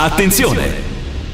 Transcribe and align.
Attenzione! 0.00 0.86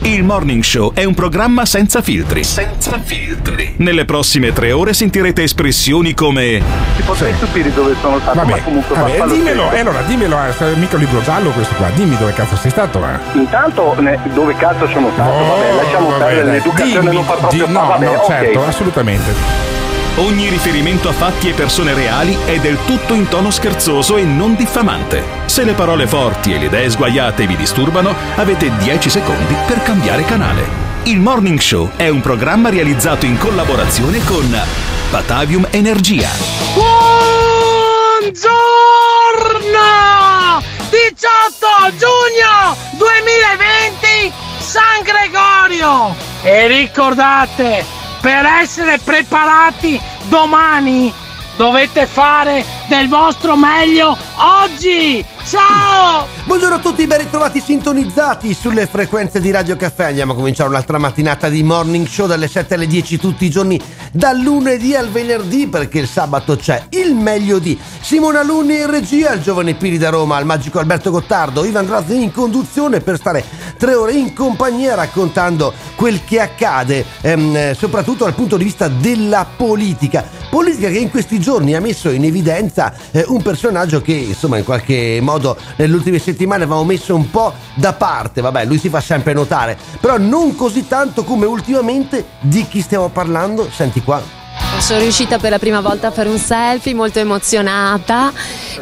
Il 0.05 0.25
Morning 0.25 0.63
Show 0.63 0.95
è 0.95 1.05
un 1.05 1.13
programma 1.13 1.67
senza 1.67 2.01
filtri. 2.01 2.43
Senza 2.45 2.99
filtri. 2.99 3.75
Nelle 3.77 4.07
prossime 4.07 4.55
tre 4.55 4.73
ore 4.73 4.95
sentirete 4.95 5.43
espressioni 5.43 6.15
come. 6.15 6.63
Ti 6.97 7.03
potrei 7.03 7.35
stupire 7.35 7.71
dove 7.75 7.95
sono 8.01 8.19
stato, 8.21 8.39
Vabbè, 8.39 8.51
ma 8.53 8.63
comunque 8.63 8.97
vabbè, 8.97 9.23
dimmelo, 9.27 9.63
stesso. 9.67 9.77
e 9.77 9.81
allora 9.81 10.01
dimmelo, 10.01 10.37
eh, 10.39 10.75
mica 10.77 10.97
un 10.97 11.03
libro 11.03 11.23
giallo 11.23 11.51
questo 11.51 11.75
qua, 11.75 11.91
dimmi 11.95 12.17
dove 12.17 12.33
cazzo 12.33 12.57
sei 12.57 12.71
stato, 12.71 13.05
eh. 13.05 13.37
Intanto, 13.39 13.95
ne- 14.01 14.19
dove 14.33 14.55
cazzo 14.57 14.89
sono 14.89 15.11
stato? 15.13 15.31
vabbè, 15.31 15.75
lasciamo 15.77 16.07
Oh, 16.07 16.11
vabbè, 16.13 16.33
stare, 16.33 16.45
l'educazione 16.45 17.01
dimmi, 17.01 17.15
non 17.15 17.25
fa 17.25 17.33
di- 17.35 17.39
proprio 17.59 17.67
No, 17.69 17.87
vabbè, 17.87 18.05
no, 18.15 18.25
certo, 18.27 18.65
assolutamente. 18.65 19.74
Ogni 20.17 20.49
riferimento 20.49 21.09
a 21.09 21.13
fatti 21.13 21.49
e 21.49 21.55
persone 21.55 21.93
reali 21.93 22.39
è 22.45 22.61
del 22.61 22.79
tutto 22.87 23.15
in 23.15 23.27
tono 23.27 23.51
scherzoso 23.51 24.17
e 24.17 24.23
non 24.23 24.55
diffamante. 24.55 25.25
Se 25.47 25.65
le 25.65 25.73
parole 25.73 26.07
forti 26.07 26.53
e 26.53 26.59
le 26.59 26.67
idee 26.67 26.89
sguaiate 26.89 27.49
vi 27.49 27.57
disturbano, 27.57 28.15
avete 28.37 28.71
10 28.77 29.11
secondi 29.11 29.57
per 29.67 29.83
cambiare 29.83 30.25
canale. 30.25 30.83
Il 31.07 31.19
Morning 31.19 31.59
Show 31.59 31.91
è 31.97 32.09
un 32.09 32.21
programma 32.21 32.69
realizzato 32.69 33.27
in 33.27 33.37
collaborazione 33.39 34.23
con 34.25 34.57
Batavium 35.11 35.67
Energia. 35.71 36.31
Buongiorno! 36.75 38.53
18 40.91 41.97
giugno 41.99 42.77
2020 42.93 44.33
San 44.61 45.03
Gregorio! 45.03 46.15
E 46.43 46.69
ricordate, 46.69 48.04
per 48.25 48.47
essere 48.47 48.97
preparati 48.97 50.01
domani 50.29 51.13
dovete 51.59 52.07
fare 52.07 52.65
del 52.87 53.07
vostro 53.07 53.55
meglio 53.55 54.17
oggi! 54.63 55.23
Ciao! 55.47 56.27
Buongiorno 56.47 56.77
a 56.77 56.79
tutti, 56.79 57.07
ben 57.07 57.19
ritrovati 57.19 57.61
sintonizzati 57.61 58.55
sulle 58.55 58.87
frequenze 58.87 59.41
di 59.41 59.51
Radio 59.51 59.77
Caffè. 59.77 60.05
Andiamo 60.05 60.33
a 60.33 60.35
cominciare 60.37 60.71
un'altra 60.71 60.97
mattinata 60.97 61.51
di 61.51 61.63
morning 61.63 62.07
show 62.07 62.27
dalle 62.27 62.49
7 62.49 62.75
alle 62.75 62.87
10 62.87 63.19
tutti 63.19 63.45
i 63.45 63.51
giorni, 63.51 63.79
dal 64.11 64.39
lunedì 64.39 64.95
al 64.95 65.11
venerdì, 65.11 65.67
perché 65.67 65.99
il 65.99 66.09
sabato 66.09 66.57
c'è 66.57 66.87
il 66.91 67.15
meglio 67.15 67.59
di 67.59 67.79
Simona 68.01 68.43
Luni 68.43 68.79
in 68.79 68.91
regia, 68.91 69.33
il 69.33 69.43
giovane 69.43 69.75
Piri 69.75 69.99
da 69.99 70.09
Roma, 70.09 70.39
il 70.39 70.47
magico 70.47 70.79
Alberto 70.79 71.11
Gottardo, 71.11 71.65
Ivan 71.67 71.85
Grazzi 71.85 72.23
in 72.23 72.33
conduzione 72.33 73.01
per 73.01 73.19
stare 73.19 73.45
tre 73.77 73.95
ore 73.95 74.15
in 74.15 74.33
compagnia 74.33 74.95
raccontando 74.95 75.75
quel 75.95 76.25
che 76.25 76.41
accade, 76.41 77.05
ehm, 77.21 77.57
eh, 77.57 77.75
soprattutto 77.77 78.25
dal 78.25 78.35
punto 78.35 78.57
di 78.57 78.65
vista 78.65 78.89
della 78.89 79.47
politica. 79.57 80.44
Politica 80.55 80.89
che 80.89 80.99
in 80.99 81.11
questi 81.11 81.41
giorni 81.41 81.75
ha 81.75 81.81
messo 81.81 82.11
in 82.11 82.23
evidenza 82.23 82.95
eh, 83.11 83.25
un 83.27 83.43
personaggio 83.43 84.01
che, 84.01 84.13
insomma, 84.13 84.57
in 84.57 84.63
qualche 84.63 85.19
modo 85.21 85.57
nelle 85.75 85.93
ultime 85.93 86.21
settimane 86.21 86.63
avevamo 86.63 86.85
messo 86.85 87.13
un 87.13 87.29
po' 87.29 87.53
da 87.75 87.93
parte. 87.93 88.41
Vabbè, 88.41 88.65
lui 88.65 88.79
si 88.79 88.89
fa 88.89 89.01
sempre 89.01 89.33
notare, 89.33 89.77
però 89.99 90.17
non 90.17 90.55
così 90.55 90.87
tanto 90.87 91.25
come 91.25 91.45
ultimamente. 91.45 92.25
Di 92.39 92.69
chi 92.69 92.83
stiamo 92.83 93.09
parlando? 93.09 93.69
Senti 93.69 94.01
qua. 94.01 94.44
Sono 94.79 95.01
riuscita 95.01 95.39
per 95.39 95.51
la 95.51 95.59
prima 95.59 95.81
volta 95.81 96.09
a 96.09 96.11
fare 96.11 96.29
un 96.29 96.39
selfie 96.39 96.93
molto 96.93 97.19
emozionata 97.19 98.33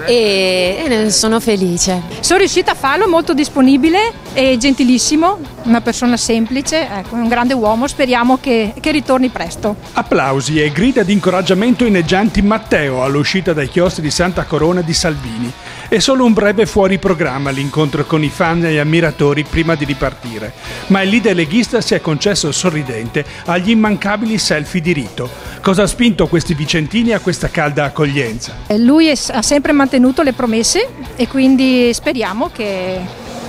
e, 0.04 0.82
e 0.84 0.88
ne 0.88 1.10
sono 1.10 1.38
felice. 1.38 2.02
Sono 2.20 2.40
riuscita 2.40 2.72
a 2.72 2.74
farlo, 2.74 3.06
molto 3.06 3.34
disponibile 3.34 4.12
e 4.32 4.56
gentilissimo, 4.58 5.38
una 5.64 5.80
persona 5.80 6.16
semplice, 6.16 6.88
ecco, 6.88 7.14
un 7.14 7.28
grande 7.28 7.54
uomo, 7.54 7.86
speriamo 7.86 8.38
che, 8.40 8.74
che 8.80 8.90
ritorni 8.90 9.28
presto. 9.28 9.76
Applausi 9.92 10.60
e 10.60 10.72
grida 10.72 11.04
di 11.04 11.12
incoraggiamento 11.12 11.84
inneggianti 11.84 12.42
Matteo 12.42 13.04
all'uscita 13.04 13.52
dai 13.52 13.68
chiostri 13.68 14.02
di 14.02 14.10
Santa 14.10 14.44
Corona 14.44 14.80
di 14.80 14.94
Salvini. 14.94 15.52
È 15.88 15.98
solo 15.98 16.24
un 16.24 16.32
breve 16.32 16.64
fuori 16.64 16.98
programma 16.98 17.50
l'incontro 17.50 18.06
con 18.06 18.24
i 18.24 18.30
fan 18.30 18.64
e 18.64 18.78
ammiratori 18.78 19.44
prima 19.44 19.74
di 19.74 19.84
ripartire, 19.84 20.54
ma 20.86 21.02
il 21.02 21.10
leader 21.10 21.36
leghista 21.36 21.82
si 21.82 21.94
è 21.94 22.00
concesso 22.00 22.50
sorridente 22.50 23.24
agli 23.44 23.70
immancabili 23.70 24.38
selfie 24.38 24.80
di 24.80 24.92
rito. 24.92 25.28
Cosa 25.62 25.82
ha 25.82 25.86
spinto 25.86 26.26
questi 26.26 26.54
vicentini 26.54 27.12
a 27.12 27.20
questa 27.20 27.48
calda 27.48 27.84
accoglienza? 27.84 28.52
Eh, 28.66 28.78
Lui 28.78 29.06
è- 29.06 29.16
ha 29.32 29.42
sempre 29.42 29.70
mantenuto 29.72 30.22
le 30.22 30.32
promesse 30.32 30.88
e 31.14 31.28
quindi 31.28 31.94
speriamo 31.94 32.50
che, 32.52 32.98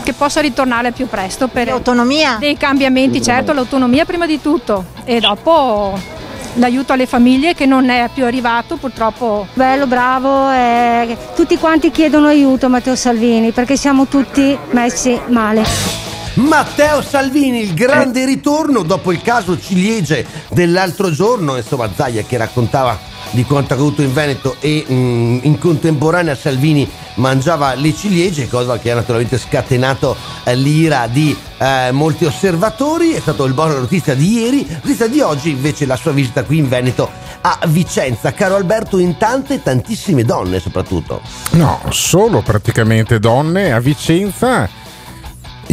che 0.03 0.13
possa 0.13 0.39
ritornare 0.39 0.91
più 0.91 1.07
presto 1.07 1.47
per 1.47 1.67
L'autonomia? 1.67 2.37
dei 2.39 2.55
cambiamenti, 2.55 3.19
certo 3.19 3.51
l'autonomia 3.51 4.05
prima 4.05 4.27
di 4.27 4.39
tutto 4.39 4.85
e 5.05 5.19
dopo 5.19 5.99
l'aiuto 6.57 6.93
alle 6.93 7.07
famiglie 7.07 7.55
che 7.55 7.65
non 7.65 7.89
è 7.89 8.07
più 8.13 8.25
arrivato 8.25 8.75
purtroppo. 8.75 9.47
Bello, 9.55 9.87
bravo. 9.87 10.51
eh, 10.51 11.17
tutti 11.35 11.57
quanti 11.57 11.89
chiedono 11.89 12.27
aiuto 12.27 12.67
a 12.67 12.69
Matteo 12.69 12.95
Salvini 12.95 13.51
perché 13.51 13.75
siamo 13.75 14.05
tutti 14.05 14.55
messi 14.69 15.19
male. 15.29 15.63
Matteo 16.35 17.03
Salvini, 17.03 17.61
il 17.61 17.75
grande 17.75 18.25
ritorno 18.25 18.81
dopo 18.81 19.11
il 19.11 19.21
caso 19.21 19.59
ciliegie 19.59 20.25
dell'altro 20.49 21.11
giorno, 21.11 21.57
insomma 21.57 21.91
Zaia 21.93 22.23
che 22.23 22.37
raccontava 22.37 22.97
di 23.29 23.43
quanto 23.43 23.73
accaduto 23.73 24.01
in 24.01 24.11
Veneto 24.13 24.55
e 24.59 24.83
mm, 24.89 25.39
in 25.43 25.59
contemporanea 25.59 26.35
Salvini 26.35 26.89
mangiava 27.15 27.75
le 27.75 27.93
ciliegie, 27.93 28.47
cosa 28.47 28.79
che 28.79 28.89
ha 28.91 28.95
naturalmente 28.95 29.37
scatenato 29.37 30.15
eh, 30.43 30.55
l'ira 30.55 31.07
di 31.07 31.35
eh, 31.59 31.91
molti 31.91 32.25
osservatori, 32.25 33.11
è 33.11 33.19
stato 33.19 33.45
il 33.45 33.53
buona 33.53 33.77
notizia 33.77 34.15
di 34.15 34.39
ieri, 34.39 34.67
notizia 34.67 35.07
di 35.07 35.19
oggi 35.21 35.51
invece 35.51 35.85
la 35.85 35.95
sua 35.95 36.13
visita 36.13 36.43
qui 36.43 36.57
in 36.57 36.67
Veneto 36.67 37.11
a 37.41 37.59
Vicenza, 37.67 38.33
caro 38.33 38.55
Alberto, 38.55 38.97
in 38.97 39.17
tante 39.17 39.61
tantissime 39.61 40.23
donne 40.23 40.59
soprattutto. 40.59 41.21
No, 41.51 41.79
solo 41.89 42.41
praticamente 42.41 43.19
donne 43.19 43.71
a 43.71 43.79
Vicenza. 43.79 44.81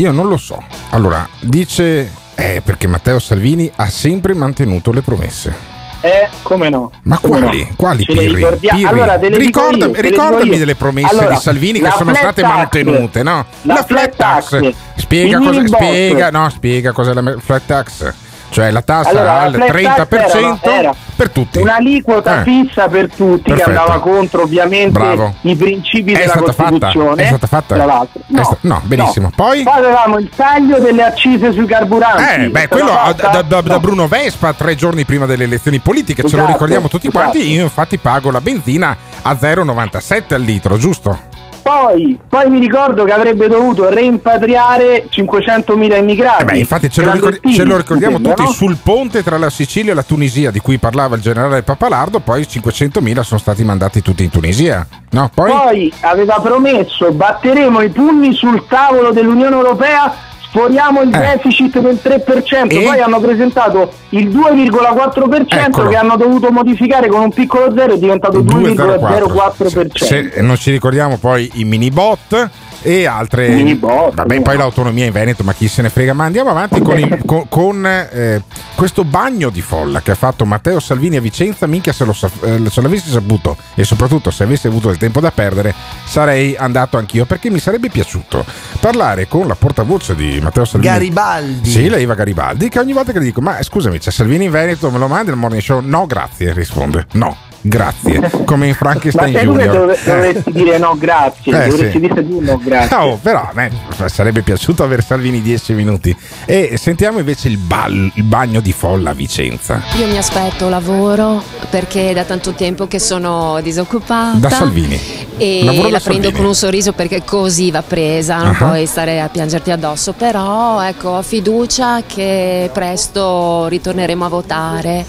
Io 0.00 0.12
non 0.12 0.28
lo 0.28 0.38
so. 0.38 0.62
Allora, 0.90 1.28
dice 1.40 2.10
eh, 2.34 2.62
perché 2.64 2.86
Matteo 2.86 3.18
Salvini 3.18 3.70
ha 3.76 3.86
sempre 3.90 4.32
mantenuto 4.32 4.92
le 4.92 5.02
promesse. 5.02 5.54
Eh, 6.00 6.26
come 6.42 6.70
no? 6.70 6.90
Ma 7.02 7.18
Come 7.18 7.40
quali? 7.40 7.60
no? 7.68 7.74
Quali 7.76 8.04
Ce 8.06 8.12
Pirri? 8.14 8.46
Pirri? 8.58 8.84
Allora, 8.86 9.18
te 9.18 9.28
le 9.28 9.36
dico 9.36 9.68
Ricorda- 9.68 9.86
io, 9.86 10.00
ricordami 10.00 10.56
delle 10.56 10.74
promesse 10.74 11.14
Allora, 11.14 11.34
di 11.34 11.40
Salvini 11.40 11.78
che 11.80 11.84
la 11.84 11.90
sono 11.90 12.10
flat 12.14 12.22
state 12.22 12.40
tax, 12.40 12.54
mantenute, 12.56 13.22
no? 13.22 13.44
la 13.62 13.84
flat 13.84 14.16
tax, 14.16 14.72
Spiega 14.96 15.38
i 15.38 15.44
cosa 15.44 15.66
spiega, 15.66 16.30
no, 16.30 16.48
spiega 16.48 16.92
cos'è 16.92 17.12
la 17.12 17.36
flat 17.38 17.62
tax. 17.66 18.14
Cioè 18.50 18.70
la 18.72 18.82
tassa 18.82 19.10
Allora, 19.10 19.40
al 19.42 19.54
flat 19.54 19.70
30% 19.70 20.06
tax 20.08 20.34
era- 20.34 20.58
era 20.78 20.94
per 21.14 21.30
tutti. 21.30 21.58
Un'aliquota 21.58 22.40
Eh. 22.40 22.42
fissa 22.42 22.88
per 22.88 23.08
tutti 23.14 23.42
Perfetto. 23.42 23.70
che 23.70 23.76
andava 23.78 24.00
contro 24.00 24.42
ovviamente 24.42 24.90
Bravo. 24.98 25.34
i 25.42 25.54
principi 25.54 26.12
È 26.12 26.18
della 26.18 26.32
stata 26.32 26.52
fatta? 26.52 26.70
Costituzione. 26.70 27.22
È 27.22 27.26
stata 27.26 27.46
fatta? 27.46 27.74
Tra 27.76 27.84
l'altro. 27.84 28.20
È 28.34 28.42
sta- 28.42 28.56
no, 28.62 28.80
benissimo. 28.84 29.30
Poi? 29.34 29.62
avevamo 29.66 30.18
il 30.18 30.28
taglio 30.34 30.78
delle 30.80 31.04
accise 31.04 31.52
sui 31.52 31.66
carburanti. 31.66 32.42
Eh, 32.42 32.48
beh, 32.50 32.68
quello 32.68 32.90
da, 33.16 33.42
da- 33.42 33.60
No. 33.60 33.78
Bruno 33.80 34.08
Vespa 34.08 34.52
tre 34.52 34.74
giorni 34.74 35.04
prima 35.04 35.26
delle 35.26 35.44
elezioni 35.44 35.78
politiche, 35.78 36.22
ce 36.22 36.30
lo 36.34 36.38
Esatto, 36.42 36.52
ricordiamo 36.52 36.88
tutti 36.88 37.08
quanti. 37.08 37.38
esatto. 37.38 37.52
Io, 37.54 37.62
infatti, 37.62 37.98
pago 37.98 38.30
la 38.32 38.40
benzina 38.40 38.96
a 39.22 39.36
0,97 39.38 40.34
al 40.34 40.42
litro, 40.42 40.76
giusto? 40.76 41.28
Poi, 41.70 42.18
poi 42.28 42.50
mi 42.50 42.58
ricordo 42.58 43.04
che 43.04 43.12
avrebbe 43.12 43.46
dovuto 43.46 43.88
rimpatriare 43.88 45.06
500.000 45.08 45.98
immigrati. 45.98 46.42
Eh 46.42 46.44
beh, 46.46 46.58
infatti 46.58 46.90
ce 46.90 47.02
lo, 47.04 47.12
ricordi- 47.12 47.54
ce 47.54 47.62
lo 47.62 47.76
ricordiamo 47.76 48.14
sembra, 48.14 48.34
tutti 48.34 48.48
no? 48.48 48.52
sul 48.52 48.76
ponte 48.82 49.22
tra 49.22 49.38
la 49.38 49.50
Sicilia 49.50 49.92
e 49.92 49.94
la 49.94 50.02
Tunisia, 50.02 50.50
di 50.50 50.58
cui 50.58 50.78
parlava 50.78 51.14
il 51.14 51.22
generale 51.22 51.62
Papalardo. 51.62 52.18
Poi 52.18 52.42
500.000 52.42 53.20
sono 53.20 53.38
stati 53.38 53.62
mandati 53.62 54.02
tutti 54.02 54.24
in 54.24 54.30
Tunisia. 54.30 54.84
No, 55.10 55.30
poi. 55.32 55.52
Poi 55.52 55.92
aveva 56.00 56.40
promesso 56.42 57.12
batteremo 57.12 57.80
i 57.82 57.88
pugni 57.90 58.32
sul 58.34 58.66
tavolo 58.66 59.12
dell'Unione 59.12 59.54
Europea, 59.54 60.12
sforiamo 60.50 61.00
il 61.02 61.14
Eh. 61.14 61.18
deficit 61.36 61.78
del 61.78 61.98
3%, 62.02 62.72
E? 62.76 62.82
poi 62.82 63.00
hanno 63.00 63.20
presentato 63.20 63.92
il 64.10 64.28
2,4% 64.28 65.66
Eccolo. 65.68 65.88
che 65.88 65.96
hanno 65.96 66.16
dovuto 66.16 66.50
modificare 66.50 67.08
con 67.08 67.20
un 67.20 67.32
piccolo 67.32 67.72
zero 67.76 67.94
è 67.94 67.98
diventato 67.98 68.42
2,04%. 68.42 70.04
Se 70.04 70.32
non 70.40 70.56
ci 70.56 70.70
ricordiamo 70.70 71.16
poi 71.18 71.50
i 71.54 71.64
mini 71.64 71.90
bot 71.90 72.50
e 72.82 73.06
altre 73.06 73.48
Mini 73.48 73.74
bot, 73.74 74.14
vabbè 74.14 74.40
poi 74.42 74.56
l'autonomia 74.56 75.04
in 75.06 75.12
Veneto 75.12 75.42
ma 75.42 75.52
chi 75.52 75.68
se 75.68 75.82
ne 75.82 75.90
frega 75.90 76.12
ma 76.12 76.24
andiamo 76.24 76.50
avanti 76.50 76.80
con, 76.80 76.98
il- 76.98 77.20
con- 77.26 77.46
con, 77.48 77.86
eh, 77.86 78.42
questo 78.74 79.04
bagno 79.04 79.50
di 79.50 79.60
folla 79.60 80.00
che 80.00 80.12
ha 80.12 80.14
fatto 80.14 80.44
Matteo 80.44 80.80
Salvini 80.80 81.16
a 81.16 81.20
Vicenza 81.20 81.66
minchia 81.66 81.92
se, 81.92 82.04
lo 82.04 82.16
eh, 82.42 82.62
se 82.70 82.80
l'avessi 82.80 83.10
saputo 83.10 83.56
e 83.74 83.84
soprattutto 83.84 84.30
se 84.30 84.44
avessi 84.44 84.66
avuto 84.66 84.88
del 84.88 84.96
tempo 84.96 85.20
da 85.20 85.30
perdere 85.30 85.74
sarei 86.04 86.56
andato 86.56 86.96
anch'io 86.96 87.26
perché 87.26 87.50
mi 87.50 87.58
sarebbe 87.58 87.88
piaciuto 87.90 88.44
parlare 88.80 89.28
con 89.28 89.46
la 89.46 89.54
portavoce 89.54 90.14
di 90.14 90.38
Matteo 90.40 90.64
Salvini 90.64 90.92
Garibaldi. 90.92 91.68
sì, 91.70 91.88
la 91.88 91.96
Eva 91.98 92.14
Garibaldi, 92.14 92.68
che 92.68 92.78
ogni 92.78 92.92
volta 92.92 93.12
che 93.12 93.18
le 93.18 93.24
dico, 93.26 93.40
ma 93.40 93.62
scusami, 93.62 93.98
c'è 93.98 94.10
Salvini 94.10 94.46
in 94.46 94.50
Veneto, 94.50 94.90
me 94.90 94.98
lo 94.98 95.06
mandi 95.08 95.30
al 95.30 95.36
morning 95.36 95.60
show? 95.62 95.80
No, 95.84 96.06
grazie, 96.06 96.52
risponde. 96.52 97.06
No, 97.12 97.36
grazie. 97.60 98.30
Come 98.44 98.66
in 98.66 98.70
Ma 98.72 98.76
Frankenstein 98.76 99.32
te 99.32 99.44
pure 99.44 99.64
Junior. 99.64 99.78
dove- 99.78 99.98
Eh. 100.02 100.04
dovresti 100.10 100.52
dire 100.52 100.78
no 100.78 100.96
grazie, 100.98 101.52
Eh, 101.64 101.68
dovresti 101.68 101.90
sì. 101.92 102.00
dire 102.00 102.22
no 102.28 102.60
grazie. 102.62 102.96
Oh, 102.96 103.18
però 103.20 103.40
a 103.40 103.50
me 103.54 103.70
sarebbe 104.06 104.42
piaciuto 104.42 104.82
avere 104.82 105.02
Salvini 105.02 105.40
10 105.42 105.72
minuti. 105.74 106.14
E 106.44 106.76
sentiamo 106.76 107.18
invece 107.18 107.48
il, 107.48 107.58
bal- 107.58 108.10
il 108.14 108.22
bagno 108.22 108.60
di 108.60 108.72
folla 108.72 109.10
a 109.10 109.14
Vicenza. 109.14 109.82
Io 109.98 110.06
mi 110.06 110.18
aspetto 110.18 110.68
lavoro 110.68 111.42
perché 111.68 112.10
è 112.10 112.14
da 112.14 112.24
tanto 112.24 112.52
tempo 112.52 112.86
che 112.86 112.98
sono 112.98 113.60
disoccupata. 113.62 114.36
Da 114.38 114.50
Salvini. 114.50 115.28
e 115.36 115.62
Lavoro 115.64 115.88
la 115.88 116.00
prendo 116.00 116.24
Salvini. 116.24 116.32
con 116.32 116.44
un 116.44 116.54
sorriso 116.54 116.92
perché 116.92 117.22
così 117.24 117.70
va 117.70 117.80
presa, 117.82 118.36
non 118.42 118.48
Ah. 118.58 118.66
puoi 118.66 118.84
stare 118.86 119.20
a 119.22 119.28
piangerti 119.28 119.70
addosso, 119.70 120.12
però 120.12 120.82
ecco, 120.82 121.10
ho 121.10 121.22
fiducia 121.22 122.02
che 122.06 122.68
presto 122.72 123.66
ritorneremo 123.68 124.24
a 124.24 124.28
votare 124.28 125.04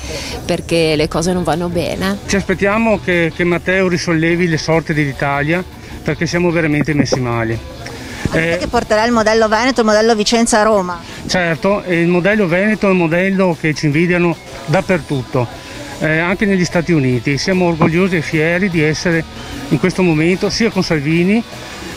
perché 0.45 0.95
le 0.95 1.07
cose 1.09 1.33
non 1.33 1.44
vanno 1.44 1.68
bene. 1.68 2.18
Ci 2.27 2.40
aspettiamo 2.41 2.99
che, 2.99 3.31
che 3.35 3.43
Matteo 3.43 3.88
risollevi 3.88 4.47
le 4.47 4.57
sorti 4.57 4.93
dell'Italia 4.93 5.63
perché 6.03 6.25
siamo 6.25 6.49
veramente 6.49 6.93
messi 6.95 7.19
male. 7.19 7.79
Eh, 8.31 8.57
che 8.59 8.67
porterà 8.67 9.05
il 9.05 9.11
modello 9.11 9.47
Veneto, 9.47 9.81
il 9.81 9.85
modello 9.85 10.15
Vicenza 10.15 10.59
a 10.59 10.63
Roma. 10.63 10.99
certo, 11.27 11.83
il 11.88 12.07
modello 12.07 12.47
Veneto 12.47 12.88
è 12.88 12.91
un 12.91 12.97
modello 12.97 13.55
che 13.59 13.73
ci 13.75 13.85
invidiano 13.85 14.35
dappertutto, 14.65 15.47
eh, 15.99 16.17
anche 16.17 16.45
negli 16.45 16.65
Stati 16.65 16.91
Uniti. 16.91 17.38
Siamo 17.38 17.67
orgogliosi 17.67 18.15
e 18.15 18.21
fieri 18.21 18.69
di 18.69 18.81
essere 18.81 19.23
in 19.69 19.79
questo 19.79 20.01
momento 20.01 20.49
sia 20.49 20.71
con 20.71 20.83
Salvini 20.83 21.43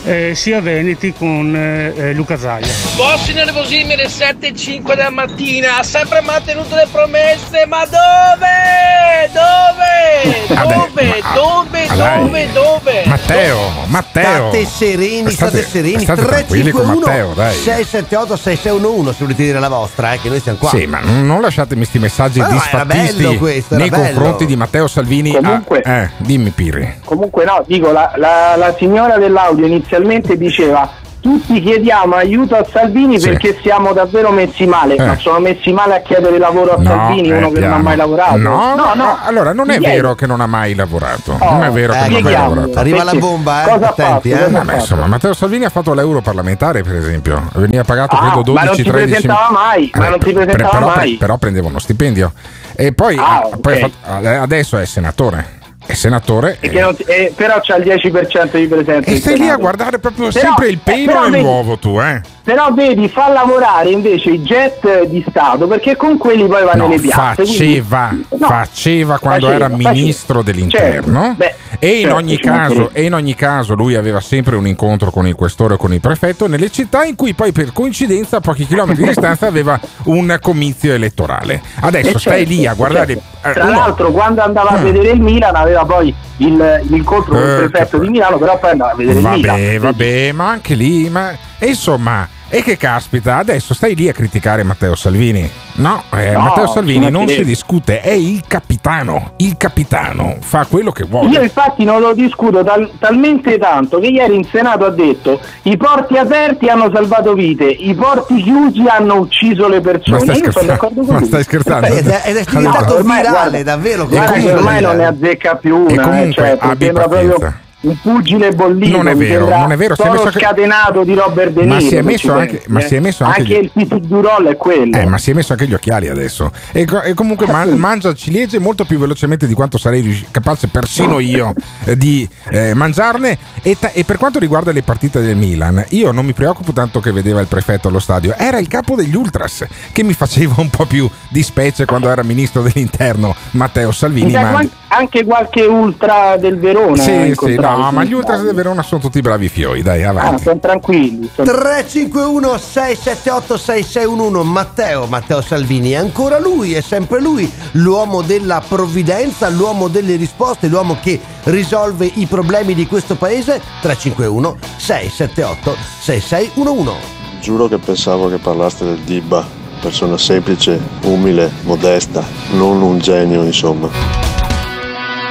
eh, 0.05 0.35
sia 0.35 0.61
Veneti 0.61 1.13
con 1.13 1.55
eh, 1.55 1.93
eh, 1.95 2.13
Luca 2.13 2.37
Zaia. 2.37 2.67
Posso 2.95 3.31
innervosirmi 3.31 3.93
alle 3.93 4.07
7 4.07 4.47
e 4.47 4.55
5 4.55 4.95
della 4.95 5.09
mattina? 5.09 5.79
Ha 5.79 5.83
sempre 5.83 6.21
mantenuto 6.21 6.75
le 6.75 6.87
promesse, 6.91 7.65
ma 7.65 7.85
dove? 7.85 9.29
Dove? 9.33 10.45
Dove? 10.47 11.21
Dove? 11.33 11.87
Dove? 11.87 12.51
Dove? 12.53 13.04
Matteo, 13.27 13.57
Matteo. 13.87 14.49
State 14.49 14.65
sereni, 14.67 15.31
state, 15.31 15.63
sereni. 15.63 16.03
State 16.03 16.21
con 16.21 16.29
351 16.29 16.99
Matteo, 16.99 17.33
dai. 17.33 17.53
678 17.55 18.35
6611 18.37 19.13
se 19.17 19.23
volete 19.23 19.43
dire 19.43 19.59
la 19.59 19.67
vostra, 19.67 20.13
eh, 20.13 20.19
che 20.21 20.29
noi 20.29 20.39
siamo 20.39 20.59
qua. 20.59 20.69
Sì, 20.69 20.85
ma 20.85 20.99
non 20.99 21.41
lasciatemi 21.41 21.79
questi 21.81 21.97
messaggi 21.97 22.37
Ma 22.39 22.47
no, 22.47 22.53
disfattisti 22.53 23.23
bello 23.23 23.37
questo, 23.37 23.75
nei 23.77 23.89
bello. 23.89 24.03
confronti 24.03 24.45
di 24.45 24.55
Matteo 24.55 24.87
Salvini. 24.87 25.31
Comunque- 25.31 25.81
Ah, 25.83 26.01
eh, 26.03 26.09
dimmi 26.17 26.51
Pirri. 26.51 26.99
Comunque 27.03 27.45
no, 27.45 27.63
dico, 27.65 27.91
la, 27.91 28.13
la- 28.17 28.55
la 28.57 28.75
signora 28.77 29.17
dell'audio 29.17 29.65
inizialmente 29.65 30.37
diceva 30.37 30.87
tutti 31.25 31.59
chiediamo 31.59 32.13
aiuto 32.13 32.53
a 32.55 32.63
Salvini 32.71 33.19
Sì. 33.19 33.29
perché 33.29 33.57
siamo 33.59 33.93
davvero 33.93 34.29
messi 34.29 34.67
male, 34.67 34.93
Eh. 34.95 35.03
ma 35.03 35.17
sono 35.17 35.39
messi 35.39 35.71
male 35.73 35.95
a 35.95 36.01
chiedere 36.01 36.37
lavoro 36.37 36.75
a 36.75 36.77
No, 36.77 36.83
Salvini, 36.87 37.29
eh, 37.29 37.37
uno 37.37 37.49
che 37.49 37.61
non 37.61 37.73
ha 37.73 37.77
mai 37.79 37.95
lavorato. 37.95 38.37
No, 38.37 38.75
no, 38.75 38.93
no, 38.93 39.17
allora 39.23 39.51
non 39.51 39.71
è 39.71 39.79
vero 39.79 40.13
che 40.13 40.27
non 40.27 40.39
ha 40.39 40.45
mai 40.45 40.75
lavorato. 40.75 41.35
Oh, 41.39 41.49
non 41.53 41.63
è 41.63 41.71
vero 41.71 41.93
che 41.93 41.99
non 42.09 42.15
ha 42.15 42.19
mai 42.21 42.31
lavorato. 42.31 42.77
Arriva 42.79 42.97
la 42.97 43.03
Perché- 43.05 43.17
bomba, 43.19 43.63
eh. 43.65 43.69
cosa 43.71 43.89
Attenti, 43.89 44.29
fatto? 44.29 44.41
eh. 44.43 44.45
Cosa 44.45 44.59
ha 44.59 44.63
Vabbè, 44.63 44.75
insomma, 44.75 45.05
Matteo 45.07 45.33
Salvini 45.33 45.65
ha 45.65 45.69
fatto 45.69 45.93
l'euro 45.95 46.21
parlamentare, 46.21 46.83
per 46.83 46.93
esempio. 46.95 47.49
Veniva 47.55 47.83
pagato 47.83 48.15
Ah, 48.17 48.19
credo 48.19 48.35
ma 48.35 48.41
12 48.43 48.65
non 48.67 48.75
si 48.75 48.83
13 48.83 49.09
presentava 49.09 49.49
mai, 49.51 49.91
ma 49.95 50.09
non 50.09 50.21
si 50.21 50.31
presentava 50.31 50.69
però, 50.69 50.85
mai. 50.95 51.13
però 51.15 51.37
prendeva 51.37 51.67
uno 51.69 51.79
stipendio. 51.79 52.33
E 52.75 52.93
poi, 52.93 53.17
Ah, 53.17 53.49
poi 53.59 53.79
fatto- 53.79 54.27
adesso 54.41 54.77
è 54.77 54.85
senatore. 54.85 55.63
È 55.87 55.93
senatore. 55.93 56.57
E 56.59 56.69
che 56.69 56.79
non 56.81 56.95
eh, 57.05 57.31
però 57.35 57.59
c'ha 57.61 57.75
il 57.75 57.83
10% 57.85 58.57
di 58.57 58.67
presenza. 58.67 59.09
E 59.11 59.17
stai 59.17 59.37
lì 59.37 59.49
a 59.49 59.55
guardare 59.57 59.99
proprio 59.99 60.29
Però- 60.31 60.45
sempre 60.47 60.67
il 60.69 60.75
eh, 60.75 60.79
pelo 60.83 61.19
vedi- 61.21 61.31
nell'uovo, 61.31 61.77
tu, 61.77 61.99
eh? 61.99 62.21
Però 62.45 62.71
vedi, 62.73 63.09
fa 63.09 63.29
lavorare 63.29 63.89
invece 63.89 64.29
i 64.29 64.39
jet 64.41 65.05
di 65.07 65.25
Stato 65.27 65.65
perché 65.65 65.95
con 65.95 66.15
quelli 66.19 66.45
poi 66.45 66.63
va 66.63 66.73
No, 66.73 66.87
nelle 66.87 67.01
piazze. 67.01 67.41
quindi- 67.41 67.81
faceva, 67.81 68.09
No, 68.37 68.47
faceva 68.47 69.17
quando 69.17 69.47
faceva, 69.47 69.65
era 69.65 69.73
faceva. 69.75 69.91
ministro 69.91 70.41
dell'interno 70.43 71.21
Certo, 71.21 71.35
beh, 71.37 71.55
e, 71.79 71.87
in 71.95 71.99
certo, 72.01 72.15
mancherebbe. 72.15 72.45
caso, 72.57 72.89
e 72.93 73.01
in 73.03 73.13
ogni 73.15 73.33
caso 73.33 73.73
lui 73.73 73.95
aveva 73.95 74.21
sempre 74.21 74.55
un 74.57 74.67
incontro 74.67 75.09
con 75.09 75.25
il 75.25 75.33
questore 75.33 75.73
o 75.73 75.77
con 75.77 75.91
il 75.91 75.99
prefetto 76.01 76.45
nelle 76.47 76.69
città 76.69 77.03
in 77.03 77.15
cui 77.15 77.33
poi 77.33 77.51
per 77.51 77.73
coincidenza 77.73 78.37
a 78.37 78.41
pochi 78.41 78.67
chilometri 78.67 79.01
di 79.01 79.07
distanza 79.09 79.47
aveva 79.47 79.79
un 80.03 80.37
comizio 80.39 80.93
elettorale. 80.93 81.63
Adesso 81.79 82.17
Eh, 82.17 82.19
stai 82.19 82.37
certo, 82.45 82.49
lì 82.53 82.67
a 82.67 82.73
guardare... 82.75 83.07
certo. 83.15 83.49
eh, 83.49 83.53
Tra 83.53 83.63
uno- 83.63 83.79
l'altro, 83.79 84.11
quando 84.11 84.41
andava 84.43 84.69
a 84.69 84.79
Mm. 84.79 84.83
vedere 84.83 85.09
il 85.09 85.19
Milan, 85.21 85.55
aveva 85.55 85.83
poi 85.83 86.13
il- 86.37 86.81
l'incontro 86.89 87.33
con 87.33 87.41
Eh, 87.41 87.61
il 87.63 87.69
prefetto 87.71 87.97
che- 87.97 88.05
di 88.05 88.11
Milano, 88.11 88.37
però 88.37 88.59
poi 88.59 88.69
andava 88.69 88.91
a 88.91 88.95
vedere 88.95 89.17
il 89.17 89.25
Milan. 89.27 89.55
Vabbè, 89.55 89.79
vabbè, 89.79 90.31
ma 90.33 90.47
anche 90.49 90.75
lì, 90.75 91.09
ma 91.09 91.31
e 91.57 91.67
insomma, 91.69 92.27
e 92.57 92.63
che 92.63 92.77
caspita, 92.77 93.35
adesso 93.37 93.73
stai 93.73 93.95
lì 93.95 94.07
a 94.07 94.13
criticare 94.13 94.63
Matteo 94.63 94.95
Salvini? 94.95 95.49
No, 95.73 96.03
eh, 96.13 96.31
No, 96.31 96.39
Matteo 96.39 96.67
Salvini 96.67 97.09
non 97.09 97.27
si 97.27 97.43
discute, 97.43 97.99
è 97.99 98.11
il 98.11 98.43
capitano, 98.47 99.33
il 99.37 99.57
capitano 99.57 100.37
fa 100.39 100.65
quello 100.65 100.91
che 100.93 101.03
vuole. 101.03 101.29
Io 101.31 101.41
infatti 101.41 101.83
non 101.83 101.99
lo 101.99 102.13
discuto 102.13 102.63
tal- 102.63 102.89
talmente 102.97 103.57
tanto 103.57 103.99
che 103.99 104.07
ieri 104.07 104.35
in 104.35 104.45
Senato 104.45 104.85
ha 104.85 104.89
detto 104.89 105.39
i 105.63 105.75
porti 105.75 106.15
aperti 106.17 106.69
hanno 106.69 106.89
salvato 106.93 107.33
vite, 107.33 107.65
i 107.65 107.93
porti 107.93 108.41
chiusi 108.41 108.85
hanno 108.87 109.15
ucciso 109.15 109.67
le 109.67 109.81
persone. 109.81 110.17
Ma 110.17 110.23
stai 110.23 110.37
Io 110.37 110.51
sono 110.51 110.51
scherzando? 110.51 110.71
d'accordo 110.71 111.01
con 111.03 111.15
Ma 111.15 111.25
stai 111.25 111.43
scherzando? 111.43 111.87
Ed 111.87 112.07
è, 112.07 112.21
ed 112.25 112.37
è 112.37 112.43
diventato 112.49 112.85
No, 112.85 112.95
ormai, 112.99 113.17
virale, 113.21 113.49
guarda, 113.49 113.63
davvero. 113.63 114.07
Guarda 114.07 114.53
ormai 114.53 114.81
non 114.81 114.95
ne 114.95 115.05
azzecca 115.07 115.55
più 115.55 115.75
una, 115.75 115.91
E 115.91 115.95
comunque, 115.97 116.29
eh, 116.29 116.31
cioè, 116.31 116.45
mi 116.61 116.71
abbi 116.71 116.91
pazienza. 116.91 117.01
proprio 117.35 117.53
un 117.85 117.97
pugile 118.01 118.51
bollito. 118.51 118.97
Non 118.97 119.07
è 119.07 119.15
vero, 119.15 119.47
non 119.47 119.71
è 119.71 119.77
vero, 119.77 119.95
si 119.95 120.01
è 120.01 120.05
solo 120.05 120.17
messo 120.17 120.27
anche- 120.27 120.39
scatenato 120.39 121.03
di 121.03 121.13
Robert 121.13 121.51
De 121.51 121.65
Ma 121.65 121.77
Niro. 121.77 121.89
si 121.89 121.95
è 121.95 122.01
messo 122.01 122.33
anche- 122.33 122.53
pensi, 122.53 122.71
ma 122.71 122.79
eh. 122.79 122.87
si 122.87 122.95
è 122.95 122.99
messo 122.99 123.23
anche 123.23 123.39
anche 123.41 123.53
gli- 123.53 123.63
il 123.63 123.71
Pisidurol 123.87 124.45
è 124.47 124.57
quello. 124.57 124.97
Eh, 124.97 125.05
ma 125.05 125.17
si 125.17 125.31
è 125.31 125.33
messo 125.33 125.51
anche 125.53 125.67
gli 125.67 125.73
occhiali 125.73 126.07
adesso. 126.09 126.51
E, 126.71 126.87
e 127.05 127.13
comunque 127.13 127.45
man- 127.47 127.69
mangia 127.77 128.13
ciliegie 128.13 128.59
molto 128.59 128.85
più 128.85 128.97
velocemente 128.99 129.47
di 129.47 129.53
quanto 129.53 129.77
sarei 129.77 130.25
capace 130.31 130.67
persino 130.67 131.19
io 131.19 131.53
eh, 131.85 131.97
di 131.97 132.27
eh, 132.49 132.73
mangiarne. 132.73 133.37
E, 133.61 133.77
ta- 133.79 133.91
e 133.91 134.03
per 134.03 134.17
quanto 134.17 134.39
riguarda 134.39 134.71
le 134.71 134.83
partite 134.83 135.21
del 135.21 135.35
Milan, 135.35 135.83
io 135.89 136.11
non 136.11 136.25
mi 136.25 136.33
preoccupo 136.33 136.71
tanto 136.73 136.99
che 136.99 137.11
vedeva 137.11 137.39
il 137.41 137.47
prefetto 137.47 137.87
allo 137.87 137.99
stadio, 137.99 138.35
era 138.37 138.59
il 138.59 138.67
capo 138.67 138.95
degli 138.95 139.15
Ultras 139.15 139.65
che 139.91 140.03
mi 140.03 140.13
faceva 140.13 140.55
un 140.57 140.69
po' 140.69 140.85
più 140.85 141.09
di 141.29 141.41
specie 141.43 141.85
quando 141.85 142.09
era 142.09 142.23
ministro 142.23 142.61
dell'interno 142.61 143.35
Matteo 143.51 143.91
Salvini. 143.91 144.31
sa 144.31 144.51
Ma... 144.51 144.63
anche 144.89 145.23
qualche 145.25 145.63
ultra 145.65 146.37
del 146.37 146.57
Verona. 146.59 147.01
Sì, 147.01 147.33
sì, 147.35 147.55
no, 147.77 147.89
se 147.89 147.95
ma 147.95 148.03
gli 148.03 148.13
Ultras 148.13 148.35
sbaglio. 148.37 148.45
del 148.53 148.55
Verona 148.55 148.83
sono 148.83 149.01
tutti 149.01 149.21
bravi 149.21 149.49
fioi, 149.49 149.81
dai, 149.81 150.03
Ah, 150.03 150.09
avanti. 150.09 150.43
sono 150.43 150.59
tranquilli. 150.59 151.29
sono- 151.33 151.51
351 151.51 152.57
678 152.57 153.57
6611 153.57 154.43
Matteo, 154.49 155.05
Matteo 155.07 155.41
Salvini 155.41 155.91
è 155.91 155.95
ancora 155.95 156.39
lui, 156.39 156.73
è 156.73 156.81
sempre 156.81 157.19
lui, 157.21 157.51
l'uomo 157.73 158.21
della 158.21 158.61
provvidenza, 158.67 159.49
l'uomo 159.49 159.87
delle 159.87 160.15
risposte, 160.15 160.67
l'uomo 160.67 160.97
che 161.01 161.19
risolve 161.43 162.09
i 162.15 162.25
problemi 162.25 162.73
di 162.73 162.85
questo 162.87 163.15
paese. 163.15 163.61
351 163.81 164.57
678 164.77 165.75
6611 165.99 167.13
Giuro 167.41 167.67
che 167.67 167.77
pensavo 167.77 168.27
che 168.29 168.37
parlaste 168.37 168.85
del 168.85 168.99
Dibba, 168.99 169.45
persona 169.79 170.17
semplice, 170.17 170.79
umile, 171.03 171.51
modesta, 171.63 172.23
non 172.53 172.81
un 172.81 172.97
genio, 172.97 173.43
insomma. 173.43 173.87